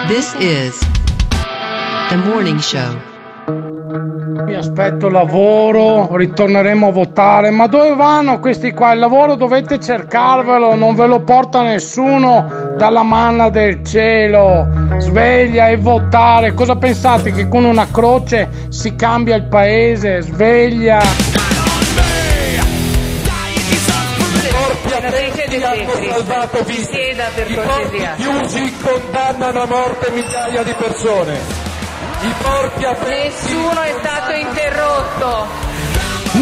This 0.07 0.35
is 0.39 0.79
the 2.15 2.29
morning 2.29 2.59
show. 2.59 3.13
Mi 4.47 4.55
aspetto 4.55 5.09
lavoro, 5.09 6.17
ritorneremo 6.17 6.89
a 6.89 6.93
votare. 6.93 7.51
Ma 7.51 7.67
dove 7.67 7.95
vanno 7.95 8.39
questi 8.39 8.73
qua? 8.73 8.93
Il 8.93 9.01
lavoro 9.01 9.35
dovete 9.35 9.81
cercarvelo, 9.81 10.75
non 10.77 10.95
ve 10.95 11.07
lo 11.07 11.21
porta 11.21 11.63
nessuno 11.63 12.75
dalla 12.77 13.03
manna 13.03 13.49
del 13.49 13.85
cielo. 13.85 14.69
Sveglia 14.99 15.69
e 15.69 15.77
votare. 15.77 16.53
Cosa 16.55 16.77
pensate 16.77 17.33
che 17.33 17.49
con 17.49 17.65
una 17.65 17.89
croce 17.91 18.67
si 18.69 18.95
cambia 18.95 19.35
il 19.35 19.47
paese? 19.47 20.21
Sveglia. 20.23 21.01
Petri, 26.51 26.85
sieda 26.85 27.29
per 27.35 27.55
cortesia. 27.55 28.15
chiusi 28.17 28.73
condannano 28.83 29.63
a 29.63 29.67
morte 29.67 30.11
migliaia 30.11 30.63
di 30.63 30.75
persone. 30.77 31.74
Nessuno 33.07 33.81
è 33.83 33.95
stato 34.01 34.33
interrotto. 34.33 35.74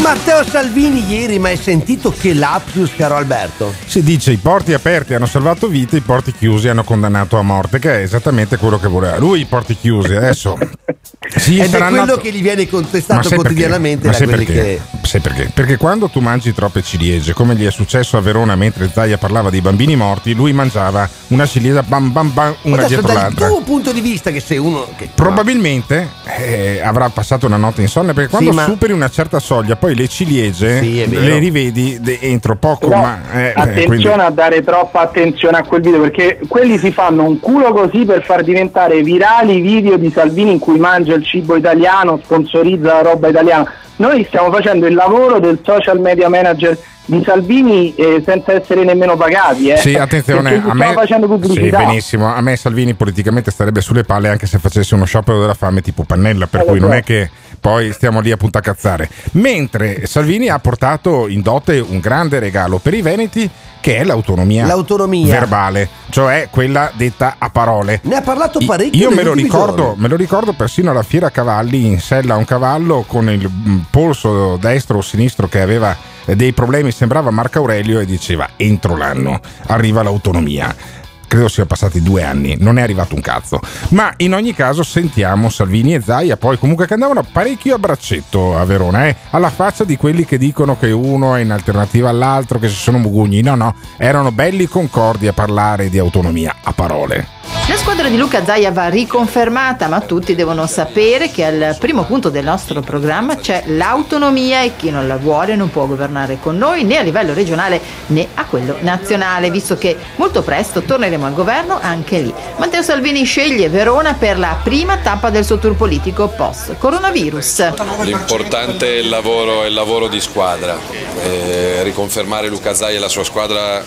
Matteo 0.00 0.42
Salvini 0.44 1.04
ieri, 1.06 1.38
ma 1.38 1.48
hai 1.48 1.56
sentito 1.58 2.12
che 2.18 2.32
lapsus, 2.32 2.92
caro 2.96 3.14
Alberto? 3.16 3.74
Si 3.84 4.02
dice 4.02 4.32
i 4.32 4.38
porti 4.38 4.72
aperti 4.72 5.12
hanno 5.12 5.26
salvato 5.26 5.68
vite, 5.68 5.96
i 5.96 6.00
porti 6.00 6.32
chiusi 6.32 6.68
hanno 6.68 6.82
condannato 6.82 7.36
a 7.36 7.42
morte, 7.42 7.78
che 7.78 7.98
è 7.98 8.02
esattamente 8.02 8.56
quello 8.56 8.78
che 8.80 8.88
voleva 8.88 9.18
lui, 9.18 9.40
i 9.40 9.44
porti 9.44 9.76
chiusi. 9.76 10.14
Adesso 10.14 10.56
sì, 11.36 11.58
Ed 11.58 11.74
è 11.74 11.86
quello 11.88 12.16
che 12.16 12.32
gli 12.32 12.40
viene 12.40 12.66
contestato 12.68 13.20
sai 13.22 13.30
perché? 13.30 13.42
quotidianamente 13.42 14.06
Ma 14.06 14.12
da 14.12 14.18
sai 14.18 14.26
perché? 14.28 14.52
che... 14.54 14.80
Sai 15.02 15.20
perché? 15.20 15.50
Perché 15.52 15.76
quando 15.76 16.08
tu 16.08 16.20
mangi 16.20 16.54
troppe 16.54 16.82
ciliegie, 16.82 17.34
come 17.34 17.54
gli 17.54 17.66
è 17.66 17.70
successo 17.70 18.16
a 18.16 18.22
Verona 18.22 18.56
mentre 18.56 18.90
Zaia 18.90 19.18
parlava 19.18 19.50
dei 19.50 19.60
bambini 19.60 19.94
morti, 19.94 20.32
lui 20.32 20.54
mangiava 20.54 21.06
una 21.28 21.46
ciliegia 21.46 21.82
bam 21.82 22.10
bam 22.12 22.32
bam 22.32 22.54
una 22.62 22.76
Adesso 22.76 22.88
dietro 22.88 23.06
dal 23.12 23.16
l'altra. 23.22 23.46
tuo 23.48 23.60
punto 23.60 23.92
di 23.92 24.00
vista 24.00 24.30
che 24.30 24.40
sei 24.40 24.56
uno 24.56 24.88
che... 24.96 25.10
Probabilmente 25.14 26.08
eh, 26.38 26.80
avrà 26.82 27.10
passato 27.10 27.44
una 27.44 27.58
notte 27.58 27.82
insonne 27.82 28.14
perché 28.14 28.30
quando 28.30 28.50
Sì, 28.50 28.56
ma- 28.56 28.64
superi 28.64 28.92
una 28.92 29.10
certa 29.10 29.38
soglia 29.38 29.76
poi 29.82 29.96
le 29.96 30.06
ciliegie 30.06 30.78
Sì, 30.80 31.04
le 31.10 31.38
rivedi 31.40 31.98
de- 32.00 32.20
entro 32.20 32.54
poco, 32.54 32.86
Però 32.86 33.00
ma 33.00 33.18
eh, 33.32 33.46
eh, 33.46 33.52
attenzione 33.56 33.86
quindi- 33.86 34.06
a 34.20 34.30
dare 34.30 34.62
troppa 34.62 35.00
attenzione 35.00 35.56
a 35.58 35.64
quel 35.64 35.80
video 35.80 36.00
perché 36.02 36.38
quelli 36.46 36.78
si 36.78 36.92
fanno 36.92 37.24
un 37.24 37.40
culo 37.40 37.72
così 37.72 38.04
per 38.04 38.22
far 38.22 38.44
diventare 38.44 39.02
virali 39.02 39.56
i 39.56 39.60
video 39.60 39.96
di 39.96 40.08
Salvini 40.14 40.52
in 40.52 40.60
cui 40.60 40.78
mangia 40.78 41.14
il 41.14 41.24
cibo 41.24 41.56
italiano, 41.56 42.20
sponsorizza 42.22 42.92
la 42.92 43.02
roba 43.02 43.26
italiana. 43.26 43.68
Noi 43.96 44.24
stiamo 44.28 44.52
facendo 44.52 44.86
il 44.86 44.94
lavoro 44.94 45.40
del 45.40 45.58
social 45.64 45.98
media 45.98 46.28
manager 46.28 46.78
di 47.04 47.20
Salvini 47.26 47.92
eh, 47.96 48.22
senza 48.24 48.52
essere 48.52 48.84
nemmeno 48.84 49.16
pagati. 49.16 49.68
Eh. 49.70 49.78
Sì, 49.78 49.94
attenzione, 49.96 50.54
a 50.54 50.60
stiamo 50.60 50.74
me, 50.74 50.92
facendo 50.92 51.26
sì, 51.26 51.32
pubblicità. 51.32 51.78
benissimo. 51.78 52.32
A 52.32 52.40
me 52.40 52.54
Salvini 52.54 52.94
politicamente 52.94 53.50
starebbe 53.50 53.80
sulle 53.80 54.04
palle 54.04 54.28
anche 54.28 54.46
se 54.46 54.58
facesse 54.60 54.94
uno 54.94 55.06
sciopero 55.06 55.40
della 55.40 55.54
fame 55.54 55.80
tipo 55.80 56.04
Pannella, 56.04 56.46
per 56.46 56.60
Eh, 56.60 56.64
lo 56.66 56.70
cui 56.70 56.78
non 56.78 56.92
è 56.92 57.02
che 57.02 57.28
poi 57.62 57.92
stiamo 57.92 58.18
lì 58.18 58.32
a 58.32 58.36
puntacazzare. 58.36 59.08
Mentre 59.34 60.04
Salvini 60.06 60.48
ha 60.48 60.58
portato 60.58 61.28
in 61.28 61.42
dote 61.42 61.78
un 61.78 62.00
grande 62.00 62.40
regalo 62.40 62.78
per 62.78 62.92
i 62.92 63.02
Veneti 63.02 63.48
che 63.80 63.98
è 63.98 64.04
l'autonomia, 64.04 64.66
L'autonomia. 64.66 65.32
verbale, 65.32 65.88
cioè 66.10 66.48
quella 66.50 66.90
detta 66.94 67.36
a 67.38 67.50
parole. 67.50 68.00
Ne 68.02 68.16
ha 68.16 68.20
parlato 68.20 68.58
parecchio 68.64 69.08
Io 69.08 69.14
me 69.14 69.22
lo, 69.22 69.32
ricordo, 69.32 69.94
me 69.96 70.08
lo 70.08 70.16
ricordo 70.16 70.54
persino 70.54 70.90
alla 70.90 71.04
fiera 71.04 71.30
cavalli 71.30 71.86
in 71.86 72.00
sella 72.00 72.34
a 72.34 72.36
un 72.36 72.44
cavallo 72.44 73.04
con 73.06 73.30
il 73.30 73.48
mm, 73.48 73.78
polso 73.90 74.56
destro 74.56 74.98
o 74.98 75.02
sinistro 75.02 75.46
che 75.48 75.60
aveva 75.60 75.96
eh, 76.24 76.34
dei 76.34 76.52
problemi, 76.52 76.90
sembrava 76.90 77.30
Marco 77.30 77.58
Aurelio 77.58 78.00
e 78.00 78.06
diceva 78.06 78.50
entro 78.56 78.96
l'anno 78.96 79.40
arriva 79.66 80.02
l'autonomia. 80.02 81.00
Credo 81.32 81.48
siano 81.48 81.66
passati 81.66 82.02
due 82.02 82.24
anni, 82.24 82.58
non 82.60 82.76
è 82.76 82.82
arrivato 82.82 83.14
un 83.14 83.22
cazzo. 83.22 83.58
Ma 83.92 84.12
in 84.18 84.34
ogni 84.34 84.52
caso 84.52 84.82
sentiamo 84.82 85.48
Salvini 85.48 85.94
e 85.94 86.02
Zaia, 86.02 86.36
poi 86.36 86.58
comunque 86.58 86.86
che 86.86 86.92
andavano 86.92 87.22
parecchio 87.22 87.74
a 87.74 87.78
braccetto 87.78 88.58
a 88.58 88.66
Verona, 88.66 89.06
eh? 89.06 89.16
alla 89.30 89.48
faccia 89.48 89.84
di 89.84 89.96
quelli 89.96 90.26
che 90.26 90.36
dicono 90.36 90.76
che 90.76 90.90
uno 90.90 91.34
è 91.34 91.40
in 91.40 91.50
alternativa 91.50 92.10
all'altro, 92.10 92.58
che 92.58 92.68
ci 92.68 92.76
sono 92.76 92.98
mugugni. 92.98 93.40
No, 93.40 93.54
no, 93.54 93.74
erano 93.96 94.30
belli 94.30 94.66
concordi 94.66 95.26
a 95.26 95.32
parlare 95.32 95.88
di 95.88 95.98
autonomia 95.98 96.56
a 96.64 96.72
parole. 96.74 97.26
La 97.68 97.76
squadra 97.76 98.08
di 98.08 98.16
Luca 98.16 98.44
Zaia 98.44 98.72
va 98.72 98.88
riconfermata, 98.88 99.86
ma 99.86 100.00
tutti 100.00 100.34
devono 100.34 100.66
sapere 100.66 101.30
che 101.30 101.44
al 101.44 101.76
primo 101.78 102.04
punto 102.04 102.28
del 102.28 102.44
nostro 102.44 102.80
programma 102.80 103.36
c'è 103.36 103.62
l'autonomia 103.66 104.62
e 104.62 104.74
chi 104.76 104.90
non 104.90 105.06
la 105.06 105.16
vuole 105.16 105.54
non 105.54 105.70
può 105.70 105.86
governare 105.86 106.38
con 106.40 106.58
noi 106.58 106.84
né 106.84 106.98
a 106.98 107.02
livello 107.02 107.32
regionale 107.32 107.80
né 108.06 108.28
a 108.34 108.44
quello 108.46 108.76
nazionale, 108.80 109.50
visto 109.50 109.78
che 109.78 109.96
molto 110.16 110.42
presto 110.42 110.82
torneremo 110.82 111.24
al 111.24 111.34
governo 111.34 111.78
anche 111.80 112.18
lì. 112.18 112.34
Matteo 112.56 112.82
Salvini 112.82 113.24
sceglie 113.24 113.68
Verona 113.68 114.14
per 114.14 114.38
la 114.38 114.58
prima 114.62 114.98
tappa 114.98 115.30
del 115.30 115.44
suo 115.44 115.58
tour 115.58 115.76
politico 115.76 116.28
post-coronavirus. 116.28 118.00
L'importante 118.02 118.86
è 118.86 118.98
il 118.98 119.08
lavoro, 119.08 119.62
è 119.62 119.68
il 119.68 119.74
lavoro 119.74 120.08
di 120.08 120.20
squadra. 120.20 120.76
Eh, 121.22 121.82
riconfermare 121.84 122.48
Luca 122.48 122.74
Zai 122.74 122.96
e 122.96 122.98
la 122.98 123.08
sua 123.08 123.24
squadra 123.24 123.82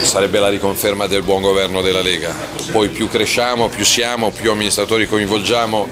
sarebbe 0.00 0.38
la 0.38 0.48
riconferma 0.48 1.06
del 1.06 1.22
buon 1.22 1.42
governo 1.42 1.82
della 1.82 2.00
Lega. 2.00 2.34
Poi 2.70 2.88
più 2.88 3.08
cresciamo, 3.08 3.68
più 3.68 3.84
siamo, 3.84 4.30
più 4.30 4.50
amministratori 4.50 5.06
coinvolgiamo, 5.06 5.88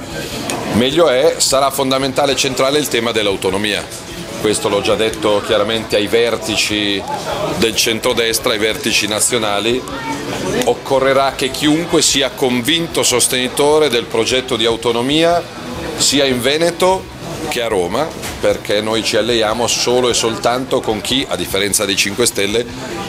meglio 0.74 1.08
è. 1.08 1.34
Sarà 1.38 1.70
fondamentale 1.70 2.32
e 2.32 2.36
centrale 2.36 2.78
il 2.78 2.88
tema 2.88 3.12
dell'autonomia. 3.12 3.84
Questo 4.40 4.68
l'ho 4.68 4.80
già 4.80 4.94
detto 4.94 5.42
chiaramente 5.44 5.96
ai 5.96 6.06
vertici 6.06 7.02
del 7.58 7.76
centrodestra, 7.76 8.52
ai 8.52 8.58
vertici 8.58 9.06
nazionali. 9.06 9.82
Occorrerà 10.64 11.34
che 11.34 11.50
chiunque 11.50 12.00
sia 12.00 12.30
convinto 12.30 13.02
sostenitore 13.02 13.88
del 13.88 14.04
progetto 14.04 14.56
di 14.56 14.64
autonomia 14.64 15.42
sia 15.96 16.24
in 16.24 16.40
Veneto 16.40 17.04
che 17.48 17.60
a 17.60 17.68
Roma, 17.68 18.08
perché 18.40 18.80
noi 18.80 19.02
ci 19.04 19.16
alleiamo 19.16 19.66
solo 19.66 20.08
e 20.08 20.14
soltanto 20.14 20.80
con 20.80 21.00
chi, 21.00 21.26
a 21.28 21.36
differenza 21.36 21.84
dei 21.84 21.96
5 21.96 22.26
Stelle, 22.26 22.64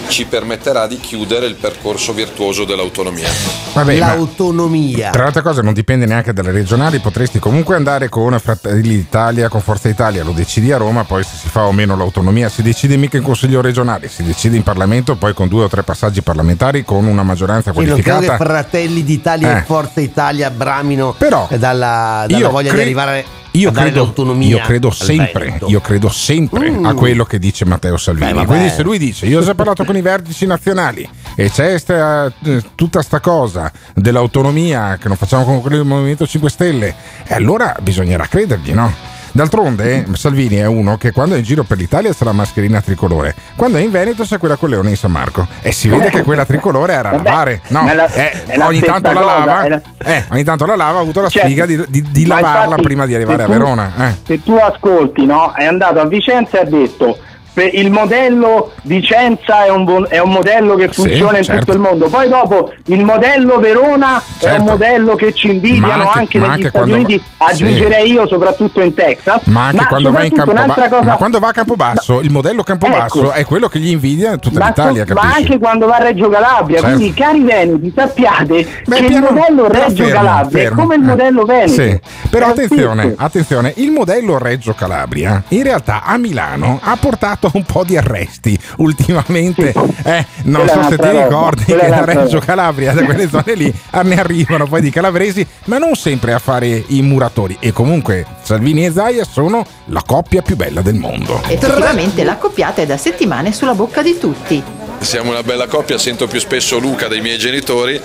ci 0.08 0.26
permetterà 0.26 0.88
di 0.88 1.00
chiudere 1.00 1.46
il 1.46 1.56
percorso 1.56 2.14
virtuoso 2.14 2.66
dell'autonomia. 2.66 3.30
Vabbè, 3.74 3.98
ma- 4.00 4.08
L'autonomia. 4.08 5.10
Tra 5.12 5.24
l'altra 5.24 5.42
cosa 5.42 5.62
non 5.62 5.74
dipende 5.74 6.06
neanche 6.06 6.34
dalle 6.34 6.52
regionali, 6.52 7.00
potresti 7.00 7.40
comunque 7.40 7.76
andare 7.76 8.10
con 8.10 8.38
Fratelli 8.40 8.96
d'Italia, 8.96 9.48
con 9.50 9.62
Forza 9.62 9.88
Italia, 9.88 10.24
lo 10.24 10.32
decidi 10.32 10.72
a 10.72 10.78
Roma, 10.78 11.04
poi 11.06 11.24
se 11.24 11.36
si 11.40 11.48
fa 11.48 11.64
o 11.66 11.72
meno 11.72 11.96
l'autonomia 11.96 12.50
si 12.50 12.62
decide 12.62 12.98
mica 12.98 13.18
in 13.18 13.24
Consiglio 13.24 13.62
regionale, 13.62 14.10
si 14.10 14.24
decide 14.24 14.58
in 14.58 14.64
Parlamento, 14.64 15.16
poi 15.16 15.34
con 15.34 15.48
due 15.48 15.64
o 15.64 15.68
tre 15.70 15.84
passaggi 15.84 16.22
parlamentari, 16.22 16.84
con 16.84 17.06
una 17.06 17.24
maggioranza 17.24 17.72
Sì, 17.72 17.78
non 17.78 17.86
credo 17.86 18.02
qualificata. 18.02 18.38
che 18.38 18.44
Fratelli 18.44 19.04
d'Italia 19.04 19.56
Eh. 19.56 19.60
e 19.60 19.64
Forza 19.64 20.02
Italia 20.02 20.50
bramino 20.50 21.14
Però, 21.18 21.48
dalla, 21.58 22.26
dalla 22.28 22.50
voglia 22.50 22.68
cre- 22.70 22.78
di 22.78 22.84
arrivare 22.84 23.26
Io 23.52 23.72
credo, 23.72 24.04
l'autonomia. 24.04 24.58
io 24.58 24.64
credo 24.64 24.88
al 24.88 24.94
sempre, 25.26 25.60
io 25.68 25.80
credo 25.82 26.10
sempre 26.10 26.70
Mm. 26.72 26.86
a 26.86 26.94
quello 26.94 27.24
che 27.26 27.40
dice 27.40 27.66
Matteo 27.66 27.98
Salvini. 27.98 28.34
Beh. 28.34 28.46
Quindi 28.46 28.70
se 28.70 28.84
lui 28.84 28.98
dice 28.98 29.26
io 29.26 29.40
ho 29.40 29.44
già 29.44 29.54
parlato 29.56 29.84
con 29.86 29.96
i 29.96 30.02
vertici 30.02 30.46
nazionali 30.46 31.08
e 31.36 31.50
c'è 31.50 31.78
sta- 31.78 32.32
eh, 32.44 32.64
tutta 32.76 33.02
sta 33.02 33.20
cosa 33.20 33.72
dell'autonomia 33.94 34.98
che 34.98 35.08
non 35.08 35.18
facciamo 35.18 35.44
con 35.44 35.62
quello 35.62 35.78
del 35.78 35.86
Movimento 35.86 36.26
5 36.28 36.50
Stelle, 36.50 36.96
e 37.26 37.34
allora 37.34 37.76
bisognerà 37.82 38.26
credergli, 38.28 38.72
no? 38.74 38.94
D'altronde 39.34 40.06
Salvini 40.14 40.56
è 40.58 40.66
uno 40.66 40.98
che 40.98 41.12
quando 41.12 41.36
è 41.36 41.38
in 41.38 41.44
giro 41.44 41.64
per 41.64 41.78
l'Italia 41.78 42.12
la 42.20 42.32
mascherina 42.34 42.82
tricolore, 42.82 43.34
quando 43.56 43.78
è 43.78 43.82
in 43.82 43.90
Veneto 43.90 44.24
c'è 44.24 44.38
quella 44.38 44.58
con 44.58 44.70
Leone 44.70 44.90
in 44.90 44.98
San 44.98 45.12
Marco 45.12 45.48
e 45.62 45.72
si 45.72 45.88
vede 45.88 46.10
che 46.10 46.22
quella 46.24 46.46
tricolore 46.46 46.94
era 46.94 47.10
a 47.10 47.16
lavare. 47.16 47.62
No, 47.70 47.92
la- 47.94 48.12
eh, 48.12 48.44
ogni 48.62 48.82
tanto 48.82 49.12
la 49.14 49.20
lava, 49.22 49.68
la- 49.68 49.82
eh, 50.04 50.26
ogni 50.32 50.44
tanto 50.44 50.66
la 50.66 50.76
lava, 50.76 50.98
ha 51.00 51.02
avuto 51.02 51.22
la 51.22 51.30
Certo. 51.30 51.48
sfiga 51.48 51.66
di, 51.66 51.84
di- 51.88 52.06
di 52.12 52.26
lavarla 52.26 52.64
infatti, 52.66 52.82
prima 52.84 53.06
di 53.06 53.16
arrivare 53.16 53.44
a 53.44 53.48
Verona. 53.48 53.92
eh. 54.10 54.16
Se 54.26 54.44
tu 54.44 54.54
ascolti, 54.56 55.26
no? 55.26 55.54
È 55.54 55.64
andato 55.66 56.00
a 56.00 56.06
Vicenza 56.06 56.58
e 56.60 56.62
ha 56.62 56.66
detto 56.66 57.06
"Per 57.16 57.31
il 57.54 57.92
modello 57.92 58.72
Vicenza 58.84 59.66
è 59.66 59.70
un, 59.70 60.06
è 60.08 60.20
un 60.20 60.32
modello 60.32 60.76
che 60.76 60.88
Sì, 60.92 61.02
funziona 61.02 61.38
in 61.38 61.44
certo. 61.44 61.60
tutto 61.66 61.74
il 61.74 61.80
mondo. 61.80 62.08
Poi 62.08 62.30
dopo 62.30 62.72
il 62.86 63.04
modello 63.04 63.60
Verona 63.60 64.18
è 64.20 64.22
Certo. 64.40 64.62
un 64.62 64.68
modello 64.68 65.16
che 65.16 65.34
ci 65.34 65.50
invidiano 65.52 66.04
Ma 66.04 66.12
anche- 66.14 66.20
anche, 66.20 66.40
ma 66.40 66.46
negli 66.48 66.52
anche 66.54 66.70
Stati 66.70 66.90
quando- 66.90 66.96
Uniti, 66.96 67.14
sì. 67.20 67.24
aggiungerei 67.38 68.12
io 68.12 68.28
soprattutto 68.28 68.82
in 68.82 68.94
Texas. 68.94 69.42
Ma 69.46 69.66
anche 69.68 69.86
quando 69.86 70.12
va, 70.12 70.24
in 70.24 70.32
un'altra 70.46 70.88
cosa- 70.90 71.04
ma 71.04 71.16
quando 71.18 71.40
va 71.40 71.48
a 71.50 71.52
Campobasso, 71.52 72.22
il 72.22 72.32
modello 72.32 72.64
Campobasso 72.64 73.20
Ecco. 73.26 73.32
è 73.32 73.46
quello 73.46 73.68
che 73.68 73.80
gli 73.80 73.90
invidia 73.90 74.38
tutta 74.38 74.60
ma, 74.60 74.68
l'Italia, 74.68 75.06
so- 75.06 75.14
ma 75.14 75.34
anche 75.36 75.58
quando 75.58 75.88
va 75.88 75.96
a 75.96 76.04
Reggio 76.04 76.30
Calabria, 76.30 76.80
Certo. 76.80 76.96
quindi 76.96 77.14
cari 77.14 77.42
Veneti, 77.42 77.94
sappiate 77.96 78.68
Beh, 78.86 78.96
che 78.96 79.04
piano- 79.08 79.28
il 79.30 79.34
modello 79.34 79.68
Reggio 79.68 80.04
fermo, 80.04 80.20
Calabria 80.20 80.62
fermo. 80.62 80.78
è 80.78 80.82
come 80.82 80.96
il 80.96 81.02
Eh. 81.02 81.06
modello 81.06 81.44
Veneto. 81.46 81.72
Sì, 81.72 82.00
però 82.30 82.48
È 82.48 82.50
attenzione, 82.50 83.14
attenzione, 83.18 83.74
il 83.78 83.92
modello 83.92 84.38
Reggio 84.38 84.74
Calabria 84.74 85.44
in 85.50 85.64
realtà 85.64 86.04
a 86.04 86.18
Milano 86.18 86.80
ha 86.82 86.96
portato 87.00 87.41
un 87.54 87.64
po' 87.64 87.84
di 87.84 87.98
arresti 87.98 88.58
ultimamente. 88.78 89.74
Eh, 90.04 90.26
non 90.44 90.68
so 90.68 90.84
se 90.90 90.98
ti 90.98 91.10
ricordi 91.10 91.64
che 91.66 91.76
da 91.76 92.06
Reggio. 92.06 92.40
Calabria, 92.40 92.94
da 92.94 93.04
quelle 93.04 93.30
zone 93.30 93.54
lì, 93.56 93.74
ne 94.04 94.20
arrivano 94.20 94.68
poi 94.68 94.82
di 94.82 94.90
calabresi, 94.90 95.46
ma 95.66 95.78
non 95.78 95.96
sempre 95.96 96.34
a 96.34 96.40
fare 96.40 96.84
i 96.88 97.02
muratori. 97.02 97.58
E 97.60 97.72
comunque 97.72 98.26
Salvini 98.42 98.86
e 98.86 98.92
Zaia 98.92 99.24
sono 99.24 99.66
la 99.86 100.04
coppia 100.06 100.42
più 100.42 100.56
bella 100.56 100.82
del 100.82 100.96
mondo. 100.96 101.42
Effettivamente 101.48 102.24
la 102.24 102.36
coppiata 102.36 102.82
è 102.82 102.86
da 102.86 102.98
settimane 102.98 103.52
sulla 103.54 103.74
bocca 103.74 104.02
di 104.02 104.18
tutti. 104.18 104.64
Siamo 105.00 105.32
una 105.32 105.44
bella 105.44 105.68
coppia, 105.68 105.98
sento 105.98 106.28
più 106.28 106.40
spesso 106.40 106.78
Luca 106.80 107.08
dei 107.08 107.22
miei 107.22 107.38
genitori. 107.38 108.00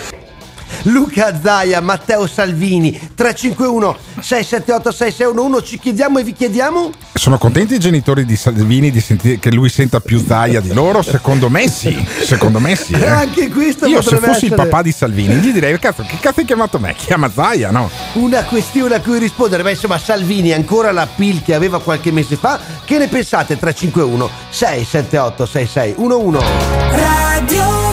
Luca 0.87 1.39
Zaia, 1.41 1.81
Matteo 1.81 2.27
Salvini, 2.27 2.93
351 2.93 3.97
678 4.21 4.93
6611, 4.93 5.67
ci 5.67 5.79
chiediamo 5.79 6.19
e 6.19 6.23
vi 6.25 6.33
chiediamo? 6.33 6.91
Sono 7.15 7.39
contenti 7.39 7.75
i 7.75 7.79
genitori 7.79 8.25
di 8.25 8.37
Salvini 8.37 8.91
di 8.91 9.01
sentire 9.01 9.39
che 9.39 9.51
lui 9.51 9.69
senta 9.69 10.01
più 10.01 10.23
Zaia 10.25 10.61
di 10.61 10.73
loro? 10.73 11.03
Secondo 11.03 11.49
me 11.49 11.69
sì, 11.69 12.07
secondo 12.23 12.61
me 12.61 12.77
sì. 12.77 12.93
eh. 12.93 13.07
Anche 13.07 13.49
questo 13.49 13.87
Io 13.87 14.03
se 14.03 14.17
fossi 14.17 14.47
il 14.47 14.53
essere 14.53 14.69
papà 14.69 14.83
di 14.83 14.93
Salvini 14.93 15.35
gli 15.37 15.53
direi 15.53 15.79
cazzo, 15.79 16.03
che 16.03 16.19
cazzo 16.21 16.41
hai 16.41 16.47
chiamato 16.47 16.79
me? 16.79 16.95
Chiama 16.97 17.31
Zaia, 17.31 17.71
no? 17.71 17.91
una 18.15 18.45
questione 18.45 18.95
a 18.95 19.01
cui 19.01 19.19
rispondere. 19.19 19.63
Beh, 19.63 19.71
insomma, 19.71 19.99
Salvini 19.99 20.53
ancora 20.53 20.93
la 20.93 21.07
PIL 21.07 21.43
che 21.43 21.55
aveva 21.55 21.81
qualche 21.81 22.11
mese 22.13 22.37
fa. 22.37 22.59
Che 22.85 22.99
ne 22.99 23.09
pensate? 23.09 23.59
351 23.59 24.31
678 24.51 25.47
6611. 25.47 26.45
Radio. 26.91 27.86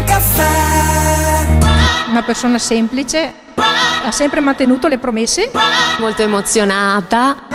Una 2.14 2.22
persona 2.22 2.60
semplice, 2.60 3.34
ha 3.56 4.12
sempre 4.12 4.40
mantenuto 4.40 4.88
le 4.88 5.00
promesse. 5.00 5.50
Molto 5.98 6.22
emozionata. 6.22 7.48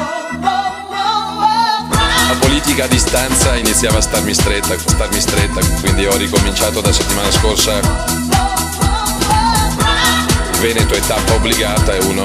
La 2.27 2.35
politica 2.41 2.83
a 2.83 2.87
distanza 2.89 3.55
iniziava 3.55 3.99
a 3.99 4.01
starmi 4.01 4.35
stretta, 4.35 4.77
starmi 4.77 5.21
stretta, 5.21 5.61
quindi 5.81 6.07
ho 6.07 6.17
ricominciato 6.17 6.81
da 6.81 6.93
settimana 6.93 7.31
scorsa. 7.31 7.79
Il 10.55 10.59
Veneto 10.59 10.95
è 10.95 11.01
tappa 11.07 11.35
obbligata, 11.35 11.95
è 11.95 12.01
uno 12.01 12.25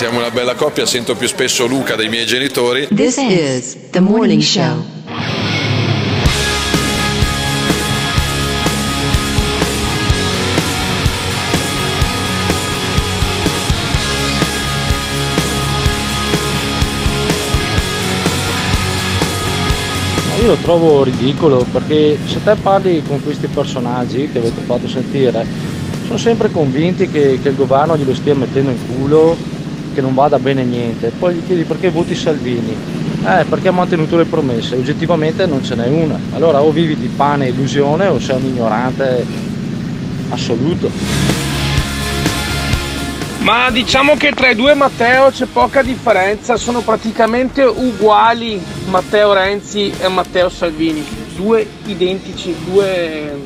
Siamo 0.00 0.16
una 0.16 0.30
bella 0.30 0.54
coppia, 0.54 0.86
sento 0.86 1.14
più 1.14 1.28
spesso 1.28 1.66
Luca 1.66 1.94
dei 1.94 2.08
miei 2.08 2.24
genitori. 2.24 2.88
This 2.88 3.18
is 3.18 3.76
the 3.90 4.00
morning 4.00 4.40
show. 4.40 4.82
Io 20.40 20.46
lo 20.46 20.54
trovo 20.62 21.04
ridicolo 21.04 21.66
perché 21.70 22.16
se 22.24 22.42
te 22.42 22.54
parli 22.54 23.02
con 23.06 23.22
questi 23.22 23.48
personaggi 23.48 24.30
che 24.32 24.38
avete 24.38 24.62
fatto 24.62 24.88
sentire, 24.88 25.46
sono 26.06 26.16
sempre 26.16 26.50
convinti 26.50 27.06
che, 27.10 27.38
che 27.42 27.50
il 27.50 27.54
governo 27.54 27.98
glielo 27.98 28.14
stia 28.14 28.34
mettendo 28.34 28.70
in 28.70 28.78
culo, 28.86 29.58
che 29.92 30.00
non 30.00 30.14
vada 30.14 30.38
bene 30.38 30.64
niente. 30.64 31.12
Poi 31.18 31.34
gli 31.34 31.46
chiedi 31.46 31.64
perché 31.64 31.90
voti 31.90 32.14
Salvini. 32.14 32.76
Eh, 33.22 33.44
perché 33.44 33.68
ha 33.68 33.72
mantenuto 33.72 34.16
le 34.16 34.24
promesse, 34.24 34.76
oggettivamente 34.76 35.44
non 35.44 35.62
ce 35.62 35.74
n'è 35.74 35.86
una. 35.86 36.18
Allora 36.32 36.62
o 36.62 36.70
vivi 36.70 36.96
di 36.96 37.08
pane 37.08 37.46
e 37.46 37.48
illusione 37.50 38.06
o 38.06 38.18
sei 38.18 38.36
un 38.36 38.44
ignorante 38.46 39.26
assoluto. 40.30 40.90
Ma 43.40 43.70
diciamo 43.70 44.16
che 44.16 44.32
tra 44.32 44.50
i 44.50 44.54
due 44.54 44.74
Matteo 44.74 45.30
c'è 45.30 45.46
poca 45.46 45.82
differenza, 45.82 46.56
sono 46.56 46.80
praticamente 46.80 47.62
uguali 47.62 48.62
Matteo 48.88 49.32
Renzi 49.32 49.92
e 49.98 50.08
Matteo 50.08 50.48
Salvini, 50.50 51.04
due 51.36 51.66
identici, 51.86 52.54
due... 52.70 53.38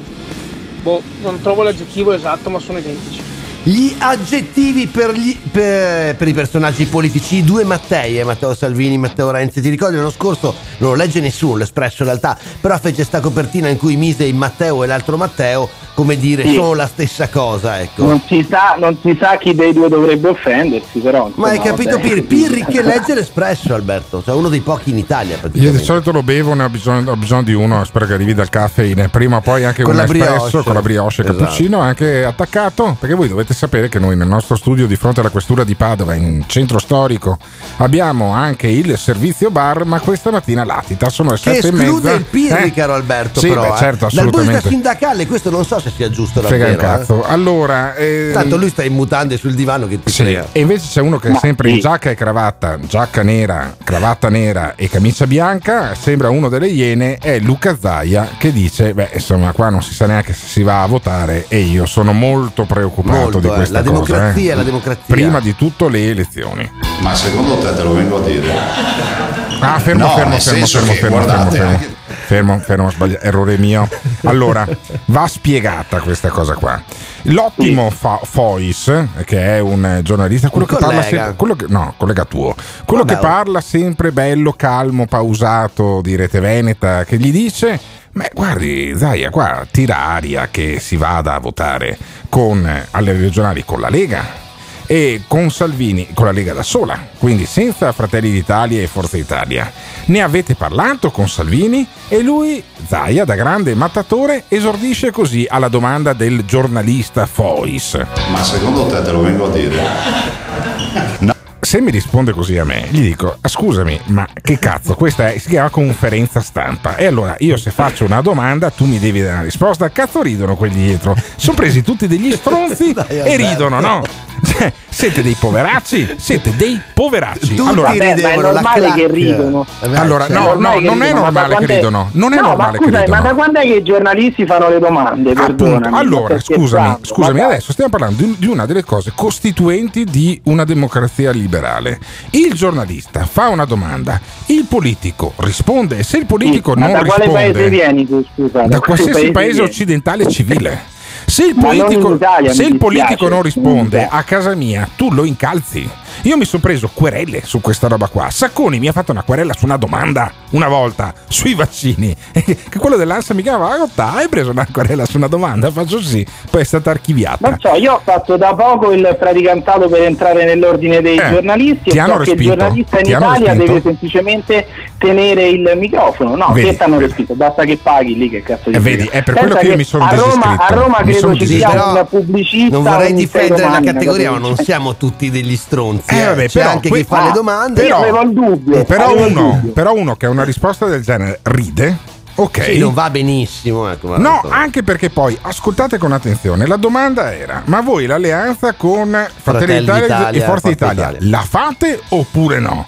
boh, 0.83 1.01
non 1.23 1.41
trovo 1.41 1.63
l'aggettivo 1.63 2.13
esatto 2.13 2.51
ma 2.51 2.59
sono 2.59 2.79
identici. 2.79 3.34
Gli 3.67 3.95
aggettivi 3.99 4.87
per, 4.89 5.13
gli- 5.13 5.39
per- 5.39 6.17
per 6.17 6.29
i 6.29 6.35
personaggi 6.35 6.85
politici, 6.85 7.37
i 7.37 7.45
due 7.45 7.65
Mattei, 7.65 8.19
eh, 8.19 8.25
Matteo 8.25 8.55
Salvini, 8.55 8.99
Matteo 8.99 9.31
Renzi. 9.31 9.63
Ti 9.63 9.71
ricordi 9.71 9.97
l'anno 9.97 10.11
scorso? 10.11 10.55
Non 10.79 10.91
lo 10.91 10.97
legge 10.97 11.21
nessuno, 11.21 11.57
l'Espresso 11.57 12.03
in 12.03 12.09
realtà, 12.09 12.37
però 12.61 12.79
fece 12.79 13.05
sta 13.05 13.21
copertina 13.21 13.69
in 13.69 13.79
cui 13.79 13.97
mise 13.97 14.25
il 14.25 14.35
Matteo 14.35 14.85
e 14.85 14.87
l'altro 14.87 15.17
Matteo, 15.17 15.71
come 15.95 16.17
dire, 16.17 16.43
Sì. 16.43 16.55
sono 16.55 16.75
la 16.75 16.87
stessa 16.87 17.29
cosa, 17.29 17.81
ecco. 17.81 18.05
Non 18.05 18.21
si, 18.27 18.45
sa, 18.49 18.75
non 18.79 18.97
si 19.01 19.17
sa 19.21 19.37
chi 19.39 19.55
dei 19.55 19.73
due 19.73 19.89
dovrebbe 19.89 20.29
offendersi, 20.29 20.99
però. 20.99 21.31
Ma 21.37 21.49
hai 21.51 21.61
capito. 21.61 21.99
Pirri? 21.99 22.23
Pirri 22.23 22.65
che 22.65 22.83
legge 22.83 23.15
l'Espresso, 23.15 23.75
Alberto, 23.75 24.23
cioè 24.25 24.35
uno 24.35 24.49
dei 24.49 24.61
pochi 24.61 24.91
in 24.91 24.99
Italia 24.99 25.35
Io 25.35 25.41
praticamente. 25.41 25.79
di 25.79 25.85
solito 25.85 26.11
lo 26.13 26.23
bevo, 26.23 26.55
ne 26.55 26.65
ho 26.65 26.69
bisogno, 26.69 27.13
ho 27.13 27.17
bisogno 27.17 27.43
di 27.45 27.53
uno, 27.55 27.85
spero 27.85 28.07
che 28.07 28.13
arrivi 28.15 28.35
dal 28.35 28.49
caffeine. 28.49 29.09
Prima 29.09 29.37
o 29.37 29.41
poi 29.41 29.65
anche 29.65 29.83
Con 29.85 29.95
un 29.95 30.01
espresso 30.01 30.25
brioche. 30.49 30.63
con 30.65 30.75
la 30.75 30.83
brioche 30.83 31.21
e 31.21 31.25
Esatto. 31.25 31.37
cappuccino 31.39 31.79
anche 31.81 32.25
attaccato. 32.25 32.97
Perché 32.99 33.15
voi 33.15 33.29
dovete 33.29 33.55
sapere 33.55 33.89
che 33.89 33.99
noi 33.99 34.17
nel 34.17 34.27
nostro 34.29 34.57
studio 34.57 34.87
di 34.87 34.97
fronte 34.97 35.21
alla 35.21 35.31
questura 35.31 35.63
di 35.65 35.75
Padova, 35.77 36.15
in 36.15 36.43
centro 36.47 36.79
storico, 36.79 37.39
abbiamo 37.79 38.33
anche 38.33 38.67
il 38.67 38.97
servizio 38.99 39.51
bar, 39.51 39.85
ma 39.85 40.01
questa 40.01 40.31
mattina 40.31 40.65
latita. 40.65 41.09
Sono 41.09 41.31
le 41.31 41.37
Che 41.37 41.55
sette 41.55 41.69
e 41.69 41.71
esclude 41.71 42.09
mezza. 42.09 42.13
il 42.19 42.25
Pirri, 42.25 42.65
Eh? 42.65 42.73
caro 42.73 42.95
Alberto, 42.95 43.41
Sì, 43.41 43.49
però. 43.49 43.63
beh, 43.63 43.69
eh. 43.69 43.77
certo, 43.77 44.09
Dal 44.11 44.23
punto 44.25 44.41
di 44.41 44.47
vista 44.49 44.59
assolutamente. 44.59 44.69
sindacale, 44.69 45.27
questo 45.27 45.51
non 45.51 45.65
so 45.65 45.79
se 45.91 45.91
sia 45.97 46.11
giusto 46.11 46.41
Frega 46.41 46.67
davvero. 46.71 46.83
un 46.83 46.97
cazzo. 46.99 47.25
eh. 47.27 47.31
Allora, 47.33 47.95
ehm, 47.95 48.33
Tanto 48.33 48.57
lui 48.57 48.69
sta 48.71 48.83
in 48.85 48.95
mutande 48.95 49.37
sul 49.37 49.55
divano 49.55 49.87
che 49.87 50.03
ti 50.03 50.11
Sì, 50.11 50.23
frega. 50.23 50.47
e 50.53 50.61
invece 50.61 50.87
c'è 50.91 51.01
uno 51.01 51.19
che 51.19 51.29
è 51.31 51.35
sempre 51.41 51.71
in 51.71 51.81
giacca 51.81 52.11
e 52.11 52.15
cravatta, 52.15 52.79
giacca 52.81 53.23
nera, 53.23 53.75
cravatta 53.83 54.29
nera 54.29 54.75
e 54.77 54.89
camicia 54.89 55.27
bianca, 55.27 55.95
sembra 55.95 56.31
uno 56.31 56.49
delle 56.49 56.69
iene, 56.69 57.17
è 57.19 57.39
Luca 57.39 57.77
Zaia 57.81 58.29
che 58.39 58.53
dice, 58.53 58.95
beh 58.95 59.11
insomma 59.15 59.53
qua 59.53 59.69
non 59.69 59.83
si 59.83 59.93
sa 59.95 60.07
neanche 60.07 60.33
se 60.33 60.47
si 60.47 60.63
va 60.63 60.83
a 60.83 60.87
votare 60.87 61.45
e 61.49 61.59
io 61.61 61.87
sono 61.87 62.13
molto 62.13 62.65
preoccupato 62.65 63.17
Molto, 63.19 63.39
di 63.41 63.47
eh. 63.49 63.51
questa 63.55 63.81
La 63.81 63.85
cosa. 63.91 63.93
democrazia, 63.93 64.53
eh. 64.53 64.57
la 64.57 64.63
democrazia. 64.63 65.03
Prima 65.07 65.41
di 65.41 65.55
tutto 65.57 65.89
le 65.89 66.09
elezioni. 66.11 66.71
Ma 67.01 67.15
secondo 67.15 67.57
te 67.59 67.75
te 67.75 67.83
lo 67.83 67.93
vengo 67.95 68.19
a 68.19 68.21
dire? 68.27 69.24
Ah, 69.61 69.79
fermo, 69.79 70.05
No, 70.07 70.15
fermo, 70.15 70.39
fermo, 70.39 70.67
fermo, 70.67 70.67
che, 70.67 70.67
fermo, 70.67 70.93
fermo, 70.95 71.17
guardate, 71.17 71.57
fermo, 71.57 71.79
fermo, 72.27 72.59
fermo, 72.59 72.91
sbaglia- 72.91 73.21
errore 73.21 73.57
mio. 73.59 73.89
Allora, 74.25 74.67
va 75.07 75.27
spiegata 75.27 76.01
questa 76.01 76.29
cosa 76.29 76.55
qua. 76.55 76.81
L'ottimo 77.29 77.89
Fa- 77.91 78.21
Fois, 78.23 78.93
che 79.25 79.57
è 79.57 79.59
un 79.59 80.01
giornalista, 80.03 80.51
quello 80.51 80.67
Un 80.69 80.75
che 80.77 80.81
parla 80.85 81.01
collega. 81.01 81.17
sempre, 81.23 81.37
quello 81.37 81.57
che, 81.57 81.65
no, 81.69 81.95
collega 81.97 82.25
tuo, 82.25 82.55
quello 82.85 83.05
Vabbè, 83.05 83.19
che 83.21 83.27
parla 83.27 83.61
sempre 83.61 84.13
bello, 84.13 84.53
calmo, 84.53 85.07
pausato 85.07 86.01
di 86.03 86.17
Rete 86.17 86.41
Veneta, 86.41 87.05
che 87.05 87.17
gli 87.17 87.31
dice, 87.33 87.81
ma 88.13 88.27
guardi 88.33 88.95
Zaia, 88.97 89.31
qua 89.31 89.67
tira 89.71 89.97
aria 89.99 90.49
che 90.51 90.79
si 90.81 90.97
vada 90.97 91.35
a 91.35 91.39
votare 91.39 91.97
con, 92.29 92.67
eh, 92.67 92.87
alle 92.91 93.13
regionali 93.13 93.65
con 93.65 93.81
la 93.81 93.89
Lega 93.89 94.43
e 94.87 95.23
con 95.27 95.51
Salvini 95.51 96.09
con 96.13 96.27
la 96.27 96.33
Lega 96.33 96.53
da 96.53 96.63
sola, 96.63 96.99
quindi 97.19 97.47
senza 97.47 97.93
Fratelli 97.93 98.31
d'Italia 98.31 98.81
e 98.83 98.87
Forza 98.87 99.17
Italia. 99.17 99.71
Ne 100.07 100.23
avete 100.23 100.55
parlato 100.55 101.11
con 101.11 101.29
Salvini 101.29 101.87
e 102.09 102.21
lui, 102.23 102.63
Zaia, 102.87 103.25
da 103.25 103.35
grande 103.35 103.75
mattatore, 103.75 104.45
esordisce 104.49 105.11
così 105.11 105.47
alla 105.49 105.69
domanda 105.69 106.13
del 106.13 106.45
giornalista 106.45 107.27
Fois. 107.27 107.99
Ma 108.31 108.43
secondo 108.43 108.87
te 108.87 109.03
te 109.03 109.11
lo 109.11 109.23
vengo 109.23 109.47
a 109.47 109.51
dire? 109.51 109.83
Se 111.65 111.81
mi 111.81 111.91
risponde 111.91 112.33
così 112.33 112.59
a 112.59 112.65
me, 112.65 112.87
gli 112.91 113.01
dico: 113.01 113.39
"Ah, 113.41 113.49
Scusami, 113.49 113.99
ma 114.09 114.29
che 114.43 114.59
cazzo? 114.59 114.95
Questa 114.95 115.33
è, 115.33 115.39
si 115.39 115.49
chiama 115.49 115.71
conferenza 115.71 116.41
stampa. 116.41 116.95
E 116.97 117.07
allora 117.07 117.35
io, 117.39 117.57
se 117.57 117.71
faccio 117.71 118.05
una 118.05 118.21
domanda, 118.21 118.71
tu 118.71 118.85
mi 118.85 118.99
devi 118.99 119.21
dare 119.23 119.33
una 119.33 119.43
risposta. 119.43 119.91
Cazzo 119.91 120.21
ridono 120.23 120.57
quelli 120.57 120.75
dietro. 120.85 121.17
Sono 121.37 121.57
presi 121.57 121.83
tutti 121.83 122.07
degli 122.07 122.31
stronzi 122.33 122.95
e 123.09 123.37
ridono, 123.37 123.81
no? 123.81 124.05
Siete 124.95 125.23
dei 125.23 125.35
poveracci? 125.39 126.15
Siete 126.19 126.55
dei 126.57 126.81
poveracci. 126.95 127.55
Tutti 127.55 127.69
allora, 127.69 127.91
ridevano, 127.91 128.41
la 128.41 128.53
normale 128.53 128.93
che 128.95 129.09
ridono. 129.09 129.67
Allora, 129.95 130.27
Cioè, 130.27 130.35
no, 130.37 130.55
no, 130.55 130.79
non 130.79 131.03
è 131.03 131.13
ma 131.13 131.21
normale 131.21 131.57
che 131.57 131.65
è- 131.65 131.75
ridono. 131.77 132.09
Non 132.13 132.33
è 132.33 132.37
No, 132.37 132.49
normale 132.49 132.79
ma 132.79 132.85
che 132.85 132.91
ridono. 132.91 133.07
ma 133.09 133.21
da 133.21 133.35
quando 133.35 133.59
è 133.59 133.63
che 133.63 133.75
i 133.75 133.83
giornalisti 133.83 134.47
fanno 134.47 134.69
le 134.69 134.79
domande? 134.79 135.33
Appunto, 135.33 135.89
allora, 135.91 136.35
ma 136.35 136.41
scusami, 136.41 136.97
scusami, 137.03 137.41
Ma 137.41 137.47
adesso 137.47 137.73
stiamo 137.73 137.91
parlando 137.91 138.23
di, 138.23 138.37
di 138.39 138.47
una 138.47 138.67
delle 138.67 138.85
cose 138.85 139.13
costituenti 139.15 140.05
di 140.05 140.41
una 140.45 140.65
democrazia 140.65 141.33
liberale. 141.33 141.99
Il 142.31 142.53
giornalista 142.55 143.25
fa 143.25 143.49
una 143.49 143.65
domanda, 143.65 144.21
il 144.47 144.65
politico 144.69 145.33
risponde, 145.39 145.99
e 145.99 146.03
se 146.05 146.19
il 146.19 146.27
politico 146.27 146.75
Ma 146.75 146.87
non 146.87 146.93
da 146.93 147.05
quale 147.05 147.25
risponde 147.25 147.51
paese 147.53 147.69
vieni 147.69 148.07
tu, 148.07 148.25
scusa? 148.35 148.63
da 148.67 148.79
qualsiasi 148.81 149.31
paese 149.33 149.63
occidentale 149.63 150.29
civile. 150.29 150.93
Se 151.35 151.47
il 151.47 151.57
politico, 151.57 152.15
Italia, 152.15 152.53
se 152.53 152.63
il 152.63 152.77
politico 152.77 153.29
non 153.29 153.43
risponde 153.43 154.07
a 154.09 154.23
casa 154.23 154.55
mia, 154.55 154.89
tu 154.95 155.11
lo 155.11 155.25
incalzi. 155.25 155.91
Io 156.23 156.37
mi 156.37 156.45
sono 156.45 156.63
preso 156.63 156.91
querele 156.93 157.43
su 157.45 157.61
questa 157.61 157.89
roba 157.89 158.09
qua. 158.09 158.31
Sacconi 158.31 158.79
mi 158.79 158.89
ha 158.89 158.93
fatto 158.93 159.13
una 159.13 159.23
querela 159.23 159.53
su 159.53 159.65
una 159.67 159.77
domanda 159.77 160.31
una 160.51 160.69
volta 160.69 161.13
sui 161.29 161.55
vaccini. 161.55 162.15
Che 162.75 162.79
quello 162.79 162.97
dell'ANSA 162.97 163.35
mi 163.35 163.43
chiamava, 163.43 163.77
"Ah, 163.97 164.13
hai 164.17 164.29
preso 164.29 164.51
una 164.51 164.67
querela 164.71 165.05
su 165.05 165.17
una 165.17 165.27
domanda? 165.29 165.71
Faccio 165.71 166.01
sì, 166.01 166.25
poi 166.51 166.63
è 166.63 166.65
stata 166.65 166.91
archiviata. 166.91 167.49
Non 167.49 167.59
so, 167.61 167.75
io 167.75 167.95
ho 167.95 168.01
fatto 168.03 168.37
da 168.37 168.55
poco 168.55 168.93
il 168.93 169.17
praticantato 169.19 169.89
per 169.89 170.03
entrare 170.03 170.45
nell'ordine 170.45 171.01
dei 171.03 171.17
Eh, 171.19 171.31
giornalisti 171.31 171.91
ti 171.91 171.97
e 171.97 172.01
hanno 172.01 172.13
so 172.19 172.19
che 172.19 172.31
il 172.31 172.37
respinto? 172.37 172.57
giornalista 172.57 172.99
in 172.99 173.05
Ti 173.05 173.13
hanno 173.13 173.25
Italia 173.27 173.47
respinto? 173.49 173.73
deve 173.73 173.81
semplicemente 173.83 174.67
tenere 174.99 175.49
il 175.49 175.73
microfono. 175.77 176.37
No, 176.37 176.53
Vedi. 176.53 176.69
che 176.69 176.77
ti 176.77 176.83
hanno 176.83 176.99
respinto? 176.99 177.35
Basta 177.35 177.65
che 177.65 177.79
paghi 177.83 178.17
lì 178.17 178.31
che 178.31 178.43
cazzo 178.43 178.71
di 178.71 178.77
Eh, 178.77 178.81
vedi, 178.81 179.05
è 179.07 179.23
per 179.23 179.35
Pensa 179.35 179.41
quello 179.41 179.55
che 179.57 179.67
io 179.67 179.77
mi 179.77 179.85
sono 179.85 180.05
a 180.05 180.15
Roma, 180.15 180.57
a 180.59 180.75
Roma 180.75 180.99
Mi 181.03 181.13
credo 181.13 181.35
ci 181.35 181.47
sia 181.47 181.69
disiscritto. 181.69 181.99
un 181.99 182.07
pubblicista 182.09 182.75
Non 182.75 182.83
vorrei 182.85 183.15
difendere 183.15 183.61
la 183.63 183.69
una 183.69 183.81
categoria, 183.81 184.31
ma 184.31 184.39
non 184.39 184.57
siamo 184.57 184.97
tutti 184.97 185.31
degli 185.31 185.57
stronzi. 185.57 186.04
Eh, 186.07 186.17
eh. 186.19 186.25
vabbè, 186.27 186.47
C'è 186.49 186.59
però 186.61 186.71
anche 186.71 186.91
chi 186.91 187.05
fa 187.05 187.23
ah, 187.23 187.25
le 187.27 187.33
domande. 187.33 187.83
però- 187.83 187.99
avevo 187.99 188.21
il 188.23 188.33
dubbio. 188.33 188.85
Però 188.85 189.05
avevo 189.05 189.27
il 189.27 189.37
uno, 189.37 189.51
dubbio. 189.53 189.73
però 189.73 189.93
uno 189.95 190.17
che 190.17 190.27
ha 190.27 190.31
una 190.31 190.45
risposta 190.45 190.87
del 190.87 191.03
genere 191.03 191.41
ride, 191.43 191.97
ok. 192.35 192.63
Sì, 192.65 192.79
non 192.79 192.93
va 192.95 193.11
benissimo. 193.11 193.89
Ecco, 193.91 194.17
No, 194.19 194.43
anche 194.49 194.83
perché 194.83 195.11
poi, 195.11 195.37
ascoltate 195.41 195.99
con 195.99 196.13
attenzione, 196.13 196.67
la 196.67 196.77
domanda 196.77 197.33
era, 197.35 197.63
ma 197.67 197.81
voi 197.81 198.07
l'alleanza 198.07 198.75
con 198.75 199.09
Fratelli 199.11 199.33
Fratelli 199.43 199.81
d'Italia, 199.81 200.07
d'Italia, 200.07 200.43
e 200.43 200.45
Forza 200.47 200.69
Italia, 200.71 201.09
Italia. 201.11 201.31
la 201.31 201.47
fate 201.49 202.01
oppure 202.09 202.59
no? 202.59 202.87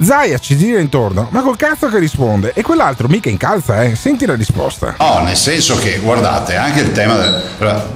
Zaia 0.00 0.38
ci 0.38 0.56
gira 0.58 0.80
intorno, 0.80 1.28
ma 1.30 1.40
col 1.40 1.56
cazzo 1.56 1.88
che 1.88 1.98
risponde? 2.00 2.50
E 2.52 2.62
quell'altro 2.62 3.06
mica 3.06 3.28
incalza, 3.30 3.84
eh? 3.84 3.94
Senti 3.94 4.26
la 4.26 4.34
risposta. 4.34 4.96
No, 4.98 5.20
nel 5.24 5.36
senso 5.36 5.76
che, 5.78 5.98
guardate, 6.02 6.56
anche 6.56 6.80
il 6.80 6.90
tema 6.90 7.14
del... 7.14 7.42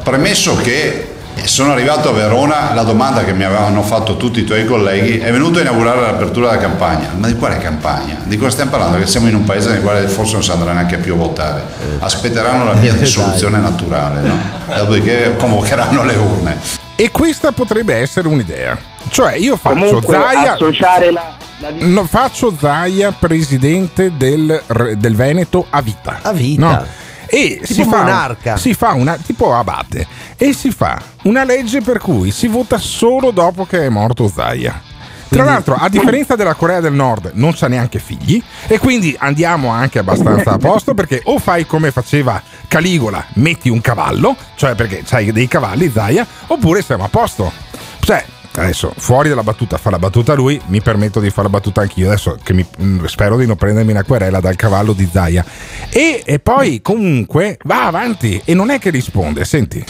Premesso 0.04 0.54
che 0.56 1.16
sono 1.46 1.72
arrivato 1.72 2.08
a 2.08 2.12
Verona, 2.12 2.72
la 2.74 2.82
domanda 2.82 3.24
che 3.24 3.32
mi 3.32 3.44
avevano 3.44 3.82
fatto 3.82 4.16
tutti 4.16 4.40
i 4.40 4.44
tuoi 4.44 4.64
colleghi 4.64 5.18
è 5.18 5.30
venuto 5.30 5.58
a 5.58 5.62
inaugurare 5.62 6.00
l'apertura 6.00 6.48
della 6.50 6.60
campagna. 6.60 7.10
Ma 7.16 7.26
di 7.26 7.34
quale 7.36 7.58
campagna? 7.58 8.16
Di 8.24 8.36
cosa 8.36 8.50
stiamo 8.50 8.70
parlando? 8.70 8.98
Che 8.98 9.06
siamo 9.06 9.28
in 9.28 9.34
un 9.34 9.44
paese 9.44 9.70
nel 9.70 9.82
quale 9.82 10.06
forse 10.08 10.32
non 10.34 10.42
si 10.42 10.50
andrà 10.50 10.72
neanche 10.72 10.96
più 10.98 11.14
a 11.14 11.16
votare. 11.16 11.62
Aspetteranno 11.98 12.64
la 12.64 12.72
via 12.80 12.92
di 12.92 12.98
Dai. 12.98 13.06
soluzione 13.06 13.58
naturale, 13.58 14.20
no? 14.20 14.36
Dopodiché 14.76 15.36
convocheranno 15.36 16.04
le 16.04 16.14
urne. 16.16 16.56
E 16.96 17.10
questa 17.10 17.52
potrebbe 17.52 17.94
essere 17.94 18.26
un'idea. 18.28 18.76
Cioè, 19.08 19.34
io 19.34 19.56
faccio 19.56 19.84
Comunque, 19.84 20.16
Zaia. 20.20 20.52
associare 20.54 21.10
la, 21.12 21.36
la 21.58 21.68
No, 21.78 22.04
faccio 22.04 22.52
Zaia 22.58 23.12
presidente 23.12 24.12
del, 24.16 24.60
del 24.96 25.14
Veneto 25.14 25.66
a 25.70 25.80
vita. 25.80 26.18
A 26.22 26.32
vita. 26.32 27.06
E 27.28 27.60
si 27.62 27.84
fa, 27.84 27.98
monarca. 27.98 28.56
si 28.56 28.74
fa 28.74 28.92
una 28.92 29.16
tipo 29.16 29.54
abate 29.54 30.06
e 30.36 30.52
si 30.52 30.70
fa 30.70 31.00
una 31.22 31.44
legge 31.44 31.80
per 31.82 31.98
cui 31.98 32.30
si 32.30 32.46
vota 32.46 32.78
solo 32.78 33.30
dopo 33.30 33.66
che 33.66 33.84
è 33.84 33.88
morto 33.88 34.28
Zaia. 34.28 34.82
Tra 35.28 35.44
l'altro, 35.44 35.74
a 35.74 35.90
differenza 35.90 36.36
della 36.36 36.54
Corea 36.54 36.80
del 36.80 36.94
Nord, 36.94 37.32
non 37.34 37.52
c'ha 37.54 37.68
neanche 37.68 37.98
figli 37.98 38.42
e 38.66 38.78
quindi 38.78 39.14
andiamo 39.18 39.68
anche 39.68 39.98
abbastanza 39.98 40.52
a 40.52 40.58
posto 40.58 40.94
perché 40.94 41.20
o 41.24 41.38
fai 41.38 41.66
come 41.66 41.90
faceva 41.90 42.42
Caligola, 42.66 43.22
metti 43.34 43.68
un 43.68 43.82
cavallo, 43.82 44.34
cioè 44.54 44.74
perché 44.74 45.02
c'hai 45.04 45.30
dei 45.30 45.46
cavalli, 45.46 45.90
Zaia, 45.90 46.26
oppure 46.46 46.82
siamo 46.82 47.04
a 47.04 47.08
posto. 47.08 47.52
Cioè, 48.00 48.24
adesso 48.58 48.92
fuori 48.96 49.28
dalla 49.28 49.42
battuta, 49.42 49.76
fa 49.78 49.90
la 49.90 49.98
battuta 49.98 50.34
lui, 50.34 50.60
mi 50.66 50.80
permetto 50.80 51.20
di 51.20 51.30
fare 51.30 51.44
la 51.44 51.48
battuta 51.50 51.80
anch'io, 51.80 52.08
adesso 52.08 52.38
che 52.42 52.52
mi- 52.52 52.66
mh, 52.76 53.04
spero 53.06 53.36
di 53.36 53.46
non 53.46 53.56
prendermi 53.56 53.92
una 53.92 54.04
querela 54.04 54.40
dal 54.40 54.56
cavallo 54.56 54.92
di 54.92 55.08
Zaia. 55.10 55.44
E, 55.90 56.22
e 56.24 56.38
poi 56.38 56.80
comunque 56.82 57.58
va 57.64 57.86
avanti 57.86 58.40
e 58.44 58.54
non 58.54 58.70
è 58.70 58.78
che 58.78 58.90
risponde, 58.90 59.44
senti. 59.44 59.84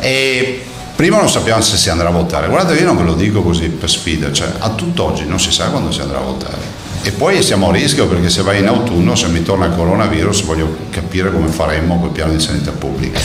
E 0.00 0.62
prima 0.96 1.18
non 1.18 1.30
sappiamo 1.30 1.60
se 1.62 1.76
si 1.76 1.88
andrà 1.90 2.08
a 2.08 2.12
votare. 2.12 2.48
Guardate, 2.48 2.78
io 2.78 2.86
non 2.86 2.96
ve 2.96 3.04
lo 3.04 3.14
dico 3.14 3.42
così 3.42 3.68
per 3.68 3.88
sfida, 3.88 4.32
cioè 4.32 4.50
a 4.58 4.70
tutt'oggi 4.70 5.26
non 5.26 5.40
si 5.40 5.50
sa 5.50 5.68
quando 5.70 5.90
si 5.90 6.00
andrà 6.00 6.18
a 6.18 6.22
votare. 6.22 6.78
E 7.02 7.12
poi 7.12 7.42
siamo 7.42 7.70
a 7.70 7.72
rischio 7.72 8.06
perché 8.06 8.28
se 8.28 8.42
vai 8.42 8.58
in 8.58 8.66
autunno, 8.66 9.14
se 9.14 9.28
mi 9.28 9.42
torna 9.42 9.64
il 9.66 9.74
coronavirus, 9.74 10.44
voglio 10.44 10.76
capire 10.90 11.32
come 11.32 11.48
faremo 11.48 11.98
col 11.98 12.10
piano 12.10 12.32
di 12.32 12.40
sanità 12.40 12.72
pubblica. 12.72 13.18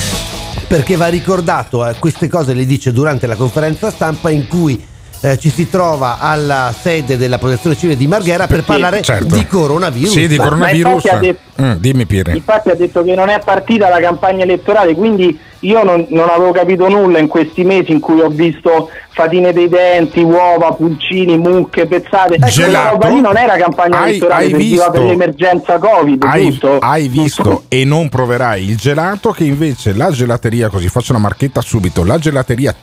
Perché 0.68 0.96
va 0.96 1.08
ricordato, 1.08 1.88
eh, 1.88 1.96
queste 2.00 2.28
cose 2.28 2.54
le 2.54 2.66
dice 2.66 2.92
durante 2.92 3.28
la 3.28 3.36
conferenza 3.36 3.92
stampa 3.92 4.30
in 4.30 4.48
cui 4.48 4.84
eh, 5.32 5.38
ci 5.40 5.50
si 5.50 5.70
trova 5.70 6.20
alla 6.20 6.74
sede 6.78 7.18
della 7.18 7.38
protezione 7.38 7.76
civile 7.76 7.98
di 7.98 8.08
Marghera 8.08 8.48
per 8.48 8.64
parlare 8.64 9.02
certo. 9.02 9.36
di 9.36 9.46
coronavirus. 9.48 10.12
Sì, 10.12 10.28
di 10.28 10.38
Ma 10.38 10.44
coronavirus. 10.44 10.94
infatti 10.94 11.10
ha 11.16 11.20
detto- 11.20 11.44
Mm, 11.62 11.72
dimmi 11.78 12.06
Pire. 12.06 12.34
Infatti 12.36 12.70
ha 12.70 12.76
detto 12.76 13.02
che 13.02 13.16
non 13.16 13.30
è 13.30 13.40
partita 13.42 13.88
la 13.88 14.02
campagna 14.02 14.44
elettorale, 14.44 14.94
quindi 14.94 15.40
io 15.62 15.84
non, 15.86 16.06
non 16.10 16.28
avevo 16.28 16.52
capito 16.52 16.90
nulla 16.90 17.18
in 17.18 17.28
questi 17.30 17.64
mesi 17.64 17.94
in 17.94 18.02
cui 18.02 18.20
ho 18.20 18.28
visto 18.28 18.90
fatine 19.12 19.54
dei 19.54 19.70
denti, 19.70 20.20
uova, 20.20 20.74
pulcini, 20.74 21.38
mucche, 21.38 21.86
pezzate. 21.86 22.36
Ecco, 22.36 22.50
quella 22.54 22.90
roba 22.90 23.08
lì 23.08 23.22
non 23.22 23.38
era 23.38 23.56
campagna 23.56 24.00
Hai- 24.02 24.10
elettorale, 24.10 24.44
hai 24.44 24.50
serviva 24.50 24.70
visto? 24.76 24.92
per 24.92 25.02
l'emergenza 25.04 25.78
Covid, 25.78 26.24
Hai, 26.26 26.44
giusto? 26.50 26.78
hai 26.80 27.08
visto 27.08 27.64
e 27.70 27.86
non 27.86 28.10
proverai 28.10 28.62
il 28.70 28.76
gelato 28.76 29.32
che 29.32 29.46
invece 29.46 29.94
la 29.94 30.12
gelateria, 30.12 30.68
così 30.68 30.90
faccio 30.90 31.14
una 31.14 31.22
marchetta 31.22 31.62
subito, 31.62 32.04
la 32.04 32.18
gelateria 32.18 32.76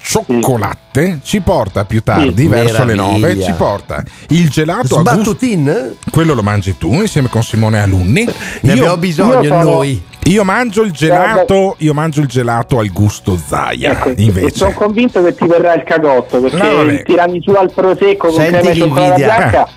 cioccolatte 0.92 1.20
ci 1.24 1.40
porta 1.40 1.84
più 1.84 2.02
tardi, 2.02 2.42
Sì, 2.42 2.48
verso 2.48 2.84
le 2.84 2.94
meraviglia. 2.94 3.28
9, 3.28 3.42
ci 3.42 3.52
porta 3.52 4.04
il 4.28 4.48
gelato 4.50 4.98
a 4.98 5.02
gusto. 5.02 5.10
Sbattutin? 5.14 5.94
Quello 6.10 6.34
lo 6.34 6.42
mangi 6.42 6.76
tu 6.76 6.92
insieme 6.92 7.28
con 7.28 7.42
Simone 7.42 7.80
Alunni. 7.80 8.26
Ne 8.60 8.72
abbiamo 8.72 8.96
bisogno 8.98 9.42
io 9.42 9.62
noi. 9.62 10.02
Io 10.26 10.44
mangio 10.44 10.82
il 10.82 10.92
gelato, 10.92 11.74
io 11.78 11.92
mangio 11.94 12.20
il 12.20 12.28
gelato 12.28 12.78
al 12.78 12.92
gusto 12.92 13.36
Zaia, 13.36 13.90
Ecco, 13.90 14.12
invece. 14.16 14.54
sono 14.56 14.70
convinto 14.72 15.20
che 15.24 15.34
ti 15.34 15.46
verrà 15.48 15.74
il 15.74 15.82
cagotto 15.82 16.40
perché 16.40 16.56
No, 16.58 16.76
vabbè. 16.76 17.02
tirami 17.02 17.42
su 17.42 17.50
al 17.50 17.72
prosecco 17.72 18.28
con 18.28 18.36
Senti 18.36 18.52
crema 18.58 18.70
e 18.70 18.74
cioccolata 18.76 19.14
bianca 19.16 19.68